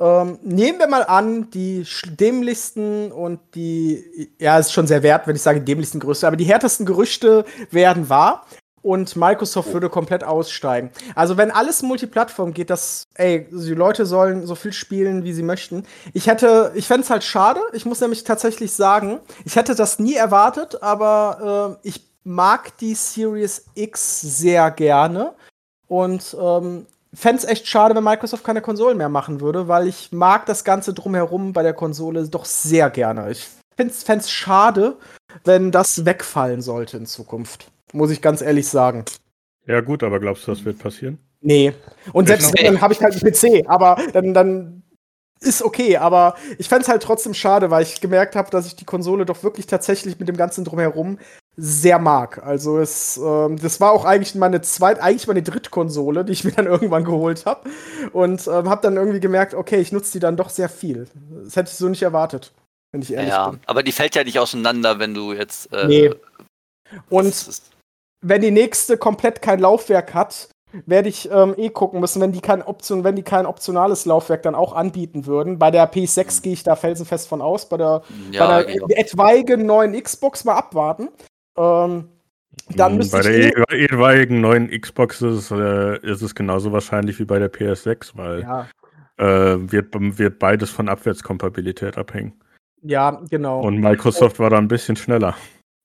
ähm, 0.00 0.38
nehmen 0.42 0.78
wir 0.78 0.86
mal 0.88 1.04
an, 1.04 1.50
die 1.50 1.86
dämlichsten 2.06 3.12
und 3.12 3.40
die, 3.54 4.32
ja, 4.38 4.58
ist 4.58 4.72
schon 4.72 4.86
sehr 4.86 5.02
wert, 5.02 5.26
wenn 5.26 5.36
ich 5.36 5.42
sage 5.42 5.60
dämlichsten 5.60 6.00
Gerüchte, 6.00 6.26
aber 6.26 6.36
die 6.36 6.44
härtesten 6.44 6.86
Gerüchte 6.86 7.44
werden 7.70 8.08
wahr 8.08 8.46
und 8.82 9.14
Microsoft 9.16 9.72
würde 9.72 9.88
komplett 9.88 10.24
aussteigen. 10.24 10.90
Also 11.14 11.36
wenn 11.36 11.50
alles 11.50 11.82
Multiplattform 11.82 12.52
geht, 12.52 12.68
dass, 12.68 13.04
ey, 13.14 13.46
die 13.50 13.74
Leute 13.74 14.06
sollen 14.06 14.46
so 14.46 14.54
viel 14.54 14.72
spielen, 14.72 15.24
wie 15.24 15.32
sie 15.32 15.44
möchten. 15.44 15.84
Ich 16.12 16.26
hätte, 16.26 16.72
ich 16.74 16.86
fände 16.86 17.04
es 17.04 17.10
halt 17.10 17.24
schade. 17.24 17.60
Ich 17.72 17.86
muss 17.86 18.00
nämlich 18.00 18.24
tatsächlich 18.24 18.72
sagen, 18.72 19.20
ich 19.44 19.56
hätte 19.56 19.74
das 19.74 19.98
nie 19.98 20.14
erwartet, 20.14 20.82
aber 20.82 21.78
äh, 21.82 21.88
ich 21.88 22.02
mag 22.24 22.76
die 22.78 22.94
Series 22.94 23.66
X 23.74 24.20
sehr 24.20 24.70
gerne. 24.72 25.34
Und 25.86 26.36
ähm, 26.40 26.86
fände 27.14 27.42
es 27.42 27.48
echt 27.48 27.66
schade, 27.66 27.94
wenn 27.94 28.04
Microsoft 28.04 28.44
keine 28.44 28.62
Konsolen 28.62 28.98
mehr 28.98 29.08
machen 29.08 29.40
würde, 29.40 29.68
weil 29.68 29.88
ich 29.88 30.12
mag 30.12 30.46
das 30.46 30.64
Ganze 30.64 30.94
drumherum 30.94 31.52
bei 31.52 31.62
der 31.62 31.74
Konsole 31.74 32.26
doch 32.28 32.44
sehr 32.44 32.90
gerne. 32.90 33.30
Ich 33.30 33.48
fände 33.76 33.92
es 33.92 34.30
schade, 34.30 34.96
wenn 35.44 35.70
das 35.70 36.04
wegfallen 36.04 36.62
sollte 36.62 36.96
in 36.96 37.06
Zukunft. 37.06 37.70
Muss 37.92 38.10
ich 38.10 38.22
ganz 38.22 38.40
ehrlich 38.40 38.68
sagen. 38.68 39.04
Ja, 39.66 39.80
gut, 39.80 40.02
aber 40.02 40.18
glaubst 40.20 40.46
du, 40.46 40.52
das 40.52 40.64
wird 40.64 40.78
passieren? 40.78 41.18
Nee. 41.40 41.74
Und 42.12 42.28
selbst 42.28 42.56
wenn, 42.56 42.64
dann 42.66 42.80
habe 42.80 42.94
ich 42.94 43.02
halt 43.02 43.14
einen 43.14 43.32
PC, 43.32 43.68
aber 43.68 43.96
dann, 44.12 44.32
dann 44.32 44.82
ist 45.40 45.62
okay, 45.62 45.96
aber 45.96 46.36
ich 46.58 46.68
fände 46.68 46.82
es 46.82 46.88
halt 46.88 47.02
trotzdem 47.02 47.34
schade, 47.34 47.70
weil 47.70 47.82
ich 47.82 48.00
gemerkt 48.00 48.36
habe, 48.36 48.50
dass 48.50 48.66
ich 48.66 48.76
die 48.76 48.84
Konsole 48.84 49.26
doch 49.26 49.42
wirklich 49.42 49.66
tatsächlich 49.66 50.18
mit 50.18 50.28
dem 50.28 50.36
Ganzen 50.36 50.64
drumherum 50.64 51.18
sehr 51.56 51.98
mag. 51.98 52.42
Also 52.42 52.78
es, 52.78 53.18
ähm, 53.18 53.58
das 53.58 53.80
war 53.80 53.92
auch 53.92 54.04
eigentlich 54.04 54.34
meine 54.34 54.62
zweite, 54.62 55.02
eigentlich 55.02 55.26
meine 55.26 55.42
Drittkonsole, 55.42 56.24
die 56.24 56.32
ich 56.32 56.44
mir 56.44 56.52
dann 56.52 56.66
irgendwann 56.66 57.04
geholt 57.04 57.44
habe 57.46 57.68
und 58.12 58.46
ähm, 58.46 58.68
habe 58.68 58.82
dann 58.82 58.96
irgendwie 58.96 59.20
gemerkt, 59.20 59.54
okay, 59.54 59.80
ich 59.80 59.92
nutze 59.92 60.12
die 60.12 60.20
dann 60.20 60.36
doch 60.36 60.48
sehr 60.48 60.68
viel. 60.68 61.08
Das 61.44 61.56
hätte 61.56 61.70
ich 61.70 61.76
so 61.76 61.88
nicht 61.88 62.02
erwartet, 62.02 62.52
wenn 62.92 63.02
ich 63.02 63.12
ehrlich 63.12 63.30
ja, 63.30 63.50
bin. 63.50 63.60
aber 63.66 63.82
die 63.82 63.92
fällt 63.92 64.14
ja 64.14 64.24
nicht 64.24 64.38
auseinander, 64.38 64.98
wenn 64.98 65.14
du 65.14 65.32
jetzt. 65.32 65.72
Äh, 65.72 65.86
nee. 65.86 66.14
Und 67.10 67.34
wenn 68.22 68.40
die 68.40 68.50
nächste 68.50 68.96
komplett 68.96 69.42
kein 69.42 69.60
Laufwerk 69.60 70.14
hat, 70.14 70.48
werde 70.86 71.08
ich 71.08 71.30
ähm, 71.30 71.54
eh 71.58 71.68
gucken 71.68 72.00
müssen, 72.00 72.22
wenn 72.22 72.32
die 72.32 72.40
kein 72.40 72.62
Option, 72.62 73.04
wenn 73.04 73.16
die 73.16 73.22
kein 73.22 73.44
optionales 73.44 74.06
Laufwerk 74.06 74.42
dann 74.42 74.54
auch 74.54 74.72
anbieten 74.72 75.26
würden. 75.26 75.58
Bei 75.58 75.70
der 75.70 75.90
PS6 75.92 76.38
mhm. 76.38 76.42
gehe 76.42 76.52
ich 76.54 76.62
da 76.62 76.76
felsenfest 76.76 77.28
von 77.28 77.42
aus. 77.42 77.68
Bei 77.68 77.76
der, 77.76 78.02
ja, 78.30 78.46
bei 78.46 78.62
der 78.62 78.72
genau. 78.72 78.86
etwaigen 78.88 79.66
neuen 79.66 80.00
Xbox 80.00 80.44
mal 80.44 80.54
abwarten. 80.54 81.10
Ähm, 81.56 82.08
dann 82.68 83.00
hm, 83.00 83.10
bei 83.10 83.20
der 83.20 83.32
eh 83.32 83.84
etwaigen 83.84 84.40
neuen 84.40 84.68
Xbox 84.68 85.22
ist, 85.22 85.50
äh, 85.50 85.98
ist, 85.98 86.22
es 86.22 86.34
genauso 86.34 86.72
wahrscheinlich 86.72 87.18
wie 87.18 87.24
bei 87.24 87.38
der 87.38 87.52
PS6, 87.52 88.12
weil 88.14 88.40
ja. 88.40 88.68
äh, 89.16 89.72
wird, 89.72 89.88
wird 89.92 90.38
beides 90.38 90.70
von 90.70 90.88
Abwärtskompatibilität 90.88 91.98
abhängen. 91.98 92.34
Ja, 92.82 93.22
genau. 93.30 93.60
Und 93.60 93.78
Microsoft 93.78 94.38
war 94.38 94.50
da 94.50 94.58
ein 94.58 94.68
bisschen 94.68 94.96
schneller. 94.96 95.36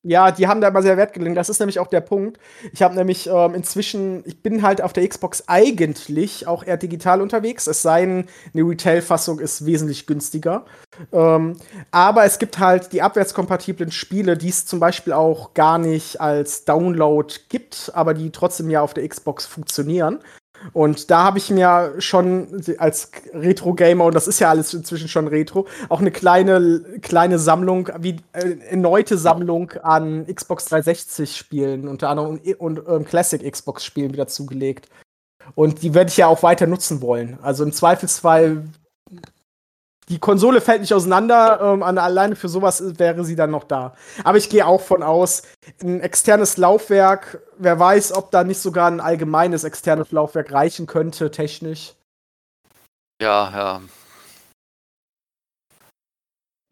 Ja, 0.07 0.31
die 0.31 0.47
haben 0.47 0.61
da 0.61 0.69
immer 0.69 0.81
sehr 0.81 0.95
Wert 0.95 1.11
gelegt. 1.11 1.35
Das 1.35 1.49
ist 1.49 1.59
nämlich 1.59 1.79
auch 1.79 1.87
der 1.87 1.99
Punkt. 1.99 2.39
Ich 2.71 2.81
habe 2.81 2.95
nämlich 2.95 3.27
ähm, 3.27 3.53
inzwischen, 3.55 4.23
ich 4.25 4.41
bin 4.41 4.61
halt 4.63 4.81
auf 4.81 4.93
der 4.93 5.05
Xbox 5.05 5.43
eigentlich 5.47 6.47
auch 6.47 6.63
eher 6.63 6.77
digital 6.77 7.21
unterwegs, 7.21 7.67
es 7.67 7.81
sei 7.81 8.05
denn, 8.05 8.25
eine 8.53 8.63
Retail-Fassung 8.63 9.39
ist 9.39 9.65
wesentlich 9.65 10.07
günstiger. 10.07 10.65
Ähm, 11.11 11.57
aber 11.91 12.23
es 12.23 12.39
gibt 12.39 12.57
halt 12.57 12.93
die 12.93 13.01
abwärtskompatiblen 13.01 13.91
Spiele, 13.91 14.37
die 14.37 14.47
es 14.47 14.65
zum 14.65 14.79
Beispiel 14.79 15.11
auch 15.11 15.53
gar 15.53 15.77
nicht 15.77 16.21
als 16.21 16.63
Download 16.63 17.33
gibt, 17.49 17.91
aber 17.93 18.13
die 18.13 18.31
trotzdem 18.31 18.69
ja 18.69 18.81
auf 18.81 18.93
der 18.93 19.05
Xbox 19.05 19.45
funktionieren. 19.45 20.19
Und 20.73 21.09
da 21.11 21.23
habe 21.23 21.37
ich 21.37 21.49
mir 21.49 21.93
schon 21.99 22.61
als 22.77 23.11
Retro-Gamer, 23.33 24.05
und 24.05 24.15
das 24.15 24.27
ist 24.27 24.39
ja 24.39 24.49
alles 24.49 24.73
inzwischen 24.73 25.07
schon 25.07 25.27
Retro, 25.27 25.67
auch 25.89 25.99
eine 25.99 26.11
kleine, 26.11 26.81
kleine 27.01 27.39
Sammlung, 27.39 27.89
wie 27.99 28.17
äh, 28.33 28.57
erneute 28.69 29.17
Sammlung 29.17 29.71
an 29.83 30.25
Xbox 30.25 30.71
360-Spielen, 30.71 31.87
unter 31.87 32.09
anderem 32.09 32.39
und, 32.39 32.59
und 32.59 32.81
ähm, 32.87 33.05
Classic 33.05 33.51
Xbox-Spielen 33.51 34.13
wieder 34.13 34.27
zugelegt. 34.27 34.89
Und 35.55 35.81
die 35.81 35.93
werde 35.93 36.09
ich 36.09 36.17
ja 36.17 36.27
auch 36.27 36.43
weiter 36.43 36.67
nutzen 36.67 37.01
wollen. 37.01 37.37
Also 37.41 37.63
im 37.63 37.71
Zweifelsfall 37.71 38.63
die 40.09 40.19
Konsole 40.19 40.61
fällt 40.61 40.81
nicht 40.81 40.93
auseinander, 40.93 41.59
ähm, 41.61 41.83
alleine 41.83 42.35
für 42.35 42.47
sowas 42.47 42.97
wäre 42.97 43.25
sie 43.25 43.35
dann 43.35 43.51
noch 43.51 43.65
da. 43.65 43.93
Aber 44.23 44.37
ich 44.37 44.49
gehe 44.49 44.65
auch 44.65 44.81
von 44.81 45.03
aus, 45.03 45.43
ein 45.81 45.99
externes 45.99 46.55
Laufwerk, 46.57 47.41
wer 47.57 47.77
weiß, 47.77 48.13
ob 48.13 48.31
da 48.31 48.43
nicht 48.43 48.59
sogar 48.59 48.89
ein 48.89 49.01
allgemeines 49.01 49.65
externes 49.65 50.11
Laufwerk 50.11 50.51
reichen 50.53 50.87
könnte, 50.87 51.29
technisch. 51.29 51.93
Ja, 53.21 53.51
ja. 53.51 53.81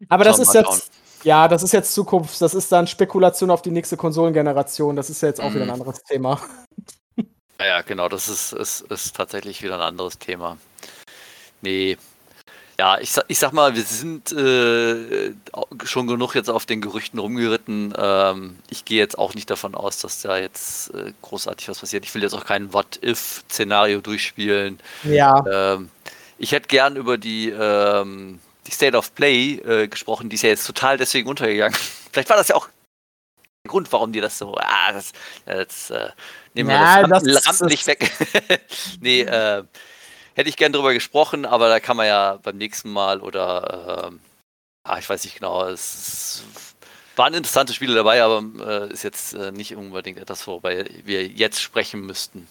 Aber 0.08 0.24
das 0.24 0.38
ist 0.38 0.54
jetzt, 0.54 0.90
ja, 1.22 1.48
das 1.48 1.62
ist 1.62 1.72
jetzt 1.72 1.92
Zukunft, 1.92 2.40
das 2.40 2.54
ist 2.54 2.72
dann 2.72 2.86
Spekulation 2.86 3.50
auf 3.50 3.62
die 3.62 3.70
nächste 3.70 3.96
Konsolengeneration, 3.96 4.96
das 4.96 5.10
ist 5.10 5.20
ja 5.22 5.28
jetzt 5.28 5.40
auch 5.40 5.50
mhm. 5.50 5.54
wieder 5.54 5.64
ein 5.64 5.68
mhm. 5.68 5.74
anderes 5.74 6.02
Thema. 6.04 6.40
Ja, 7.58 7.80
genau, 7.82 8.08
das 8.08 8.28
ist, 8.28 8.52
ist, 8.52 8.82
ist 8.82 9.16
tatsächlich 9.16 9.62
wieder 9.62 9.76
ein 9.76 9.80
anderes 9.80 10.18
Thema. 10.18 10.58
Nee, 11.62 11.96
ja, 12.78 12.98
ich, 12.98 13.12
ich 13.28 13.38
sag 13.38 13.52
mal, 13.52 13.74
wir 13.74 13.82
sind 13.82 14.32
äh, 14.32 15.32
schon 15.84 16.06
genug 16.06 16.34
jetzt 16.34 16.50
auf 16.50 16.66
den 16.66 16.82
Gerüchten 16.82 17.18
rumgeritten. 17.18 17.94
Ähm, 17.96 18.58
ich 18.68 18.84
gehe 18.84 18.98
jetzt 18.98 19.18
auch 19.18 19.34
nicht 19.34 19.48
davon 19.48 19.74
aus, 19.74 20.00
dass 20.00 20.20
da 20.20 20.36
jetzt 20.36 20.92
äh, 20.94 21.12
großartig 21.22 21.68
was 21.68 21.80
passiert. 21.80 22.04
Ich 22.04 22.14
will 22.14 22.22
jetzt 22.22 22.34
auch 22.34 22.44
kein 22.44 22.74
What-If-Szenario 22.74 24.02
durchspielen. 24.02 24.78
Ja. 25.04 25.44
Ähm, 25.50 25.88
ich 26.38 26.52
hätte 26.52 26.68
gern 26.68 26.96
über 26.96 27.16
die, 27.16 27.48
ähm, 27.48 28.40
die 28.66 28.72
State 28.72 28.96
of 28.96 29.14
Play 29.14 29.54
äh, 29.54 29.88
gesprochen, 29.88 30.28
die 30.28 30.36
ist 30.36 30.42
ja 30.42 30.50
jetzt 30.50 30.66
total 30.66 30.98
deswegen 30.98 31.28
untergegangen. 31.30 31.76
Vielleicht 32.12 32.28
war 32.28 32.36
das 32.36 32.48
ja 32.48 32.56
auch 32.56 32.68
der 33.64 33.70
Grund, 33.70 33.90
warum 33.90 34.12
die 34.12 34.20
das 34.20 34.36
so. 34.36 34.54
Ah, 34.58 34.92
das, 34.92 35.12
das 35.46 35.90
äh, 35.90 36.10
nehmen 36.52 36.68
wir 36.68 36.76
ja, 36.76 37.06
das, 37.06 37.22
das 37.22 37.46
Rampenlicht 37.46 37.86
weg. 37.86 38.12
nee, 39.00 39.22
äh, 39.22 39.64
hätte 40.36 40.50
ich 40.50 40.56
gern 40.56 40.72
drüber 40.72 40.92
gesprochen, 40.92 41.44
aber 41.46 41.68
da 41.68 41.80
kann 41.80 41.96
man 41.96 42.06
ja 42.06 42.38
beim 42.42 42.58
nächsten 42.58 42.92
Mal 42.92 43.20
oder 43.20 44.10
äh, 44.12 44.16
ah, 44.84 44.98
ich 44.98 45.08
weiß 45.08 45.24
nicht 45.24 45.38
genau, 45.38 45.66
es 45.66 46.44
waren 47.16 47.34
interessante 47.34 47.72
Spiele 47.72 47.94
dabei, 47.94 48.22
aber 48.22 48.44
äh, 48.60 48.92
ist 48.92 49.02
jetzt 49.02 49.34
äh, 49.34 49.50
nicht 49.50 49.74
unbedingt 49.74 50.18
etwas, 50.18 50.46
worüber 50.46 50.70
wir 51.04 51.26
jetzt 51.26 51.60
sprechen 51.60 52.02
müssten. 52.02 52.46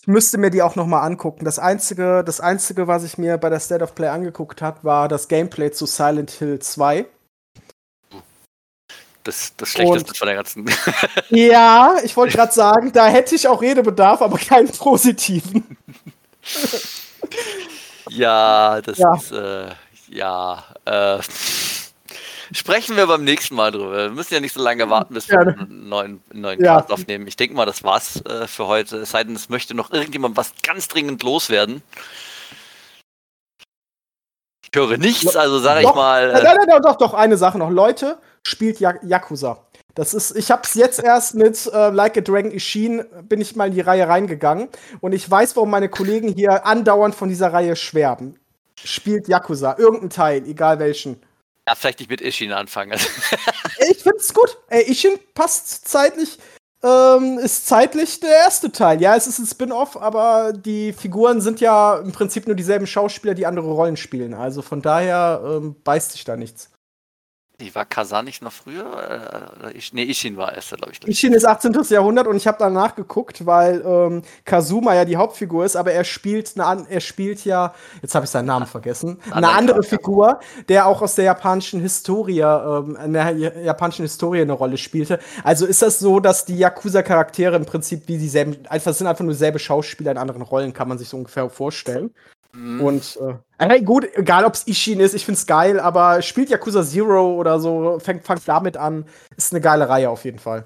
Ich 0.00 0.08
müsste 0.08 0.38
mir 0.38 0.50
die 0.50 0.62
auch 0.62 0.76
noch 0.76 0.86
mal 0.86 1.02
angucken. 1.02 1.44
Das 1.44 1.58
einzige, 1.58 2.24
das 2.24 2.40
einzige, 2.40 2.86
was 2.86 3.04
ich 3.04 3.18
mir 3.18 3.36
bei 3.38 3.50
der 3.50 3.60
State 3.60 3.84
of 3.84 3.94
Play 3.94 4.08
angeguckt 4.08 4.62
habe, 4.62 4.82
war 4.84 5.08
das 5.08 5.28
Gameplay 5.28 5.70
zu 5.72 5.84
Silent 5.84 6.30
Hill 6.30 6.58
2. 6.60 7.06
Das, 9.24 9.52
das 9.56 9.68
Schlechteste 9.70 10.10
Und, 10.10 10.16
von 10.16 10.26
der 10.28 10.36
ganzen. 10.36 10.70
ja, 11.30 11.96
ich 12.04 12.16
wollte 12.16 12.36
gerade 12.36 12.52
sagen, 12.52 12.92
da 12.92 13.08
hätte 13.08 13.34
ich 13.34 13.48
auch 13.48 13.60
Redebedarf, 13.60 14.22
aber 14.22 14.38
keinen 14.38 14.70
positiven. 14.70 15.76
Ja, 18.08 18.80
das 18.80 18.98
ja. 18.98 19.14
ist, 19.14 19.32
äh, 19.32 19.68
ja, 20.08 20.64
äh, 20.84 21.18
sprechen 22.52 22.96
wir 22.96 23.06
beim 23.06 23.24
nächsten 23.24 23.54
Mal 23.54 23.72
drüber. 23.72 23.96
Wir 23.96 24.10
müssen 24.10 24.34
ja 24.34 24.40
nicht 24.40 24.52
so 24.52 24.62
lange 24.62 24.88
warten, 24.88 25.14
bis 25.14 25.28
wir 25.28 25.40
einen 25.40 25.88
neuen, 25.88 26.22
neuen 26.32 26.62
ja. 26.62 26.76
Cast 26.76 26.92
aufnehmen. 26.92 27.26
Ich 27.26 27.36
denke 27.36 27.56
mal, 27.56 27.66
das 27.66 27.82
war's 27.82 28.22
äh, 28.26 28.46
für 28.46 28.66
heute. 28.66 28.98
Es 28.98 29.10
sei 29.10 29.24
denn, 29.24 29.34
es 29.34 29.48
möchte 29.48 29.74
noch 29.74 29.90
irgendjemand 29.90 30.36
was 30.36 30.52
ganz 30.62 30.88
dringend 30.88 31.22
loswerden. 31.22 31.82
Ich 34.62 34.70
höre 34.74 34.98
nichts, 34.98 35.36
also 35.36 35.58
sage 35.58 35.80
ich 35.80 35.94
mal. 35.94 36.30
Äh, 36.30 36.32
nein, 36.34 36.42
nein, 36.44 36.66
nein, 36.68 36.82
doch, 36.82 36.96
doch, 36.96 37.14
eine 37.14 37.36
Sache 37.36 37.58
noch. 37.58 37.70
Leute, 37.70 38.18
spielt 38.46 38.80
Yakuza. 38.80 39.65
Das 39.96 40.12
ist, 40.12 40.36
ich 40.36 40.50
habe 40.50 40.60
es 40.64 40.74
jetzt 40.74 41.02
erst 41.02 41.34
mit 41.34 41.70
äh, 41.72 41.88
Like 41.88 42.18
a 42.18 42.20
Dragon 42.20 42.52
Ishin, 42.52 43.06
bin 43.22 43.40
ich 43.40 43.56
mal 43.56 43.68
in 43.68 43.74
die 43.74 43.80
Reihe 43.80 44.06
reingegangen 44.06 44.68
und 45.00 45.12
ich 45.12 45.28
weiß, 45.28 45.56
warum 45.56 45.70
meine 45.70 45.88
Kollegen 45.88 46.28
hier 46.28 46.66
andauernd 46.66 47.14
von 47.14 47.30
dieser 47.30 47.54
Reihe 47.54 47.74
schwärmen. 47.76 48.38
Spielt 48.78 49.26
Yakuza, 49.26 49.74
irgendein 49.78 50.10
Teil, 50.10 50.46
egal 50.46 50.78
welchen. 50.80 51.22
Ja, 51.66 51.74
vielleicht 51.74 52.00
nicht 52.00 52.10
mit 52.10 52.20
Ishin 52.20 52.52
anfangen. 52.52 52.92
ich 53.90 54.02
find's 54.02 54.34
gut. 54.34 54.58
Ey, 54.68 54.82
Ishin 54.82 55.18
passt 55.32 55.88
zeitlich, 55.88 56.38
ähm, 56.84 57.38
ist 57.38 57.66
zeitlich 57.66 58.20
der 58.20 58.32
erste 58.32 58.70
Teil. 58.70 59.00
Ja, 59.00 59.16
es 59.16 59.26
ist 59.26 59.38
ein 59.38 59.46
Spin-off, 59.46 59.96
aber 59.96 60.52
die 60.52 60.92
Figuren 60.92 61.40
sind 61.40 61.58
ja 61.60 61.96
im 61.96 62.12
Prinzip 62.12 62.46
nur 62.46 62.54
dieselben 62.54 62.86
Schauspieler, 62.86 63.32
die 63.32 63.46
andere 63.46 63.70
Rollen 63.70 63.96
spielen. 63.96 64.34
Also 64.34 64.60
von 64.60 64.82
daher 64.82 65.40
ähm, 65.42 65.74
beißt 65.82 66.12
sich 66.12 66.24
da 66.24 66.36
nichts. 66.36 66.68
Die 67.58 67.74
war 67.74 67.86
Kazan 67.86 68.26
nicht 68.26 68.42
noch 68.42 68.52
früher? 68.52 69.50
Äh, 69.64 69.78
ich, 69.78 69.94
nee, 69.94 70.02
Ishin 70.02 70.36
war 70.36 70.54
erst, 70.54 70.76
glaube 70.76 70.92
ich. 70.92 71.08
Ishin 71.08 71.32
ist 71.32 71.46
18. 71.46 71.72
Jahrhundert 71.88 72.26
und 72.26 72.36
ich 72.36 72.46
habe 72.46 72.58
danach 72.58 72.94
geguckt, 72.94 73.46
weil 73.46 73.82
ähm, 73.86 74.22
Kazuma 74.44 74.94
ja 74.94 75.06
die 75.06 75.16
Hauptfigur 75.16 75.64
ist, 75.64 75.74
aber 75.74 75.92
er 75.92 76.04
spielt, 76.04 76.60
eine, 76.60 76.86
er 76.88 77.00
spielt 77.00 77.46
ja, 77.46 77.72
jetzt 78.02 78.14
habe 78.14 78.26
ich 78.26 78.30
seinen 78.30 78.46
Namen 78.46 78.66
vergessen, 78.66 79.18
eine 79.30 79.48
andere 79.48 79.82
Figur, 79.82 80.40
der 80.68 80.86
auch 80.86 81.00
aus 81.00 81.14
der 81.14 81.24
japanischen 81.24 81.80
Historie, 81.80 82.40
ähm, 82.40 82.98
in 83.02 83.14
der 83.14 83.32
japanischen 83.32 84.02
Historie 84.02 84.42
eine 84.42 84.52
Rolle 84.52 84.76
spielte. 84.76 85.18
Also 85.42 85.64
ist 85.64 85.80
das 85.80 85.98
so, 85.98 86.20
dass 86.20 86.44
die 86.44 86.58
Yakuza-Charaktere 86.58 87.56
im 87.56 87.64
Prinzip 87.64 88.06
wie 88.06 88.18
dieselben, 88.18 88.66
einfach 88.68 88.92
sind 88.92 89.06
einfach 89.06 89.24
nur 89.24 89.32
dieselbe 89.32 89.58
Schauspieler 89.58 90.10
in 90.10 90.18
anderen 90.18 90.42
Rollen, 90.42 90.74
kann 90.74 90.88
man 90.88 90.98
sich 90.98 91.08
so 91.08 91.16
ungefähr 91.16 91.48
vorstellen. 91.48 92.10
Mhm. 92.56 92.80
Und 92.80 93.18
äh, 93.58 93.82
gut, 93.82 94.06
egal 94.14 94.44
ob 94.44 94.54
es 94.54 94.66
Ishin 94.66 95.00
ist, 95.00 95.14
ich 95.14 95.24
find's 95.24 95.46
geil, 95.46 95.78
aber 95.78 96.22
spielt 96.22 96.48
Yakuza 96.48 96.82
Zero 96.82 97.34
oder 97.34 97.60
so, 97.60 97.98
fängt, 97.98 98.24
fängt 98.24 98.48
damit 98.48 98.76
an, 98.76 99.04
ist 99.36 99.52
eine 99.52 99.60
geile 99.60 99.88
Reihe 99.88 100.08
auf 100.08 100.24
jeden 100.24 100.38
Fall. 100.38 100.64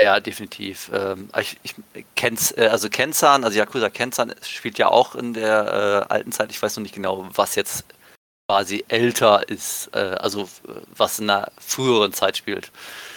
Ja, 0.00 0.20
definitiv. 0.20 0.90
Ähm, 0.94 1.28
ich, 1.38 1.58
ich 1.64 1.74
kenn's, 2.14 2.52
äh, 2.52 2.68
also 2.70 2.88
Kenzan, 2.88 3.44
also 3.44 3.58
Yakuza 3.58 3.90
Kenzan 3.90 4.34
spielt 4.42 4.78
ja 4.78 4.88
auch 4.88 5.14
in 5.14 5.34
der 5.34 6.06
äh, 6.08 6.12
alten 6.12 6.32
Zeit. 6.32 6.50
Ich 6.50 6.62
weiß 6.62 6.76
noch 6.76 6.82
nicht 6.82 6.94
genau, 6.94 7.28
was 7.34 7.56
jetzt 7.56 7.84
quasi 8.48 8.84
älter 8.88 9.48
ist, 9.48 9.90
äh, 9.94 10.16
also 10.18 10.48
was 10.96 11.18
in 11.18 11.26
der 11.26 11.50
früheren 11.58 12.12
Zeit 12.12 12.36
spielt. 12.36 12.70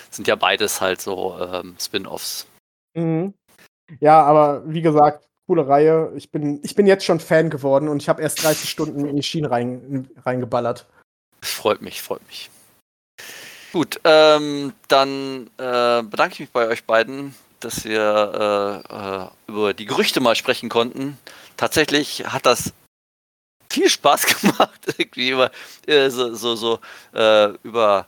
Sind 0.09 0.27
ja 0.27 0.35
beides 0.35 0.81
halt 0.81 1.01
so 1.01 1.37
ähm, 1.39 1.75
Spin-offs. 1.79 2.47
Mhm. 2.95 3.33
Ja, 3.99 4.23
aber 4.23 4.63
wie 4.65 4.81
gesagt, 4.81 5.23
coole 5.47 5.67
Reihe. 5.67 6.11
Ich 6.15 6.31
bin, 6.31 6.59
ich 6.63 6.75
bin 6.75 6.87
jetzt 6.87 7.05
schon 7.05 7.19
Fan 7.19 7.49
geworden 7.49 7.87
und 7.87 8.01
ich 8.01 8.09
habe 8.09 8.21
erst 8.21 8.43
30 8.43 8.69
Stunden 8.69 9.05
in 9.05 9.15
die 9.15 9.23
Schienen 9.23 9.49
rein, 9.49 10.09
reingeballert. 10.25 10.85
Freut 11.41 11.81
mich, 11.81 12.01
freut 12.01 12.25
mich. 12.27 12.49
Gut, 13.71 13.99
ähm, 14.03 14.73
dann 14.87 15.47
äh, 15.57 16.01
bedanke 16.03 16.33
ich 16.33 16.39
mich 16.39 16.51
bei 16.51 16.67
euch 16.67 16.85
beiden, 16.85 17.35
dass 17.59 17.83
wir 17.83 18.81
äh, 18.89 18.95
äh, 18.95 19.51
über 19.51 19.73
die 19.73 19.85
Gerüchte 19.85 20.21
mal 20.21 20.35
sprechen 20.35 20.69
konnten. 20.69 21.17
Tatsächlich 21.57 22.25
hat 22.25 22.45
das 22.45 22.73
viel 23.71 23.89
Spaß 23.89 24.25
gemacht, 24.41 24.79
irgendwie 24.97 25.31
über 25.31 25.51
äh, 25.87 26.09
so, 26.09 26.33
so, 26.33 26.55
so 26.55 26.79
äh, 27.13 27.49
über 27.63 28.07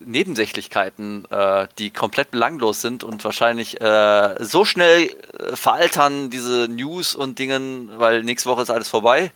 Nebensächlichkeiten, 0.00 1.24
äh, 1.30 1.68
die 1.78 1.90
komplett 1.90 2.30
belanglos 2.30 2.80
sind 2.80 3.04
und 3.04 3.24
wahrscheinlich 3.24 3.80
äh, 3.80 4.36
so 4.40 4.64
schnell 4.64 5.10
äh, 5.38 5.56
veraltern, 5.56 6.30
diese 6.30 6.68
News 6.68 7.14
und 7.14 7.38
Dingen, 7.38 7.90
weil 7.98 8.22
nächste 8.22 8.48
Woche 8.48 8.62
ist 8.62 8.70
alles 8.70 8.88
vorbei. 8.88 9.32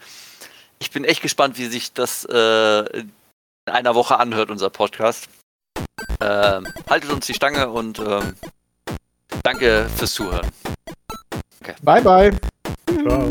Ich 0.79 0.91
bin 0.91 1.05
echt 1.05 1.23
gespannt, 1.23 1.59
wie 1.59 1.66
sich 1.66 1.93
das 1.93 2.25
äh, 2.25 2.99
in 2.99 3.12
einer 3.65 3.95
Woche 3.95 4.19
anhört, 4.19 4.51
unser 4.51 4.70
Podcast. 4.70 5.29
Ähm, 6.20 6.66
haltet 6.89 7.11
uns 7.11 7.27
die 7.27 7.35
Stange 7.35 7.69
und 7.69 7.99
ähm, 7.99 8.35
danke 9.43 9.89
fürs 9.97 10.15
Zuhören. 10.15 10.49
Okay. 11.61 11.75
Bye, 11.83 12.03
bye. 12.03 12.31
Ciao. 13.03 13.29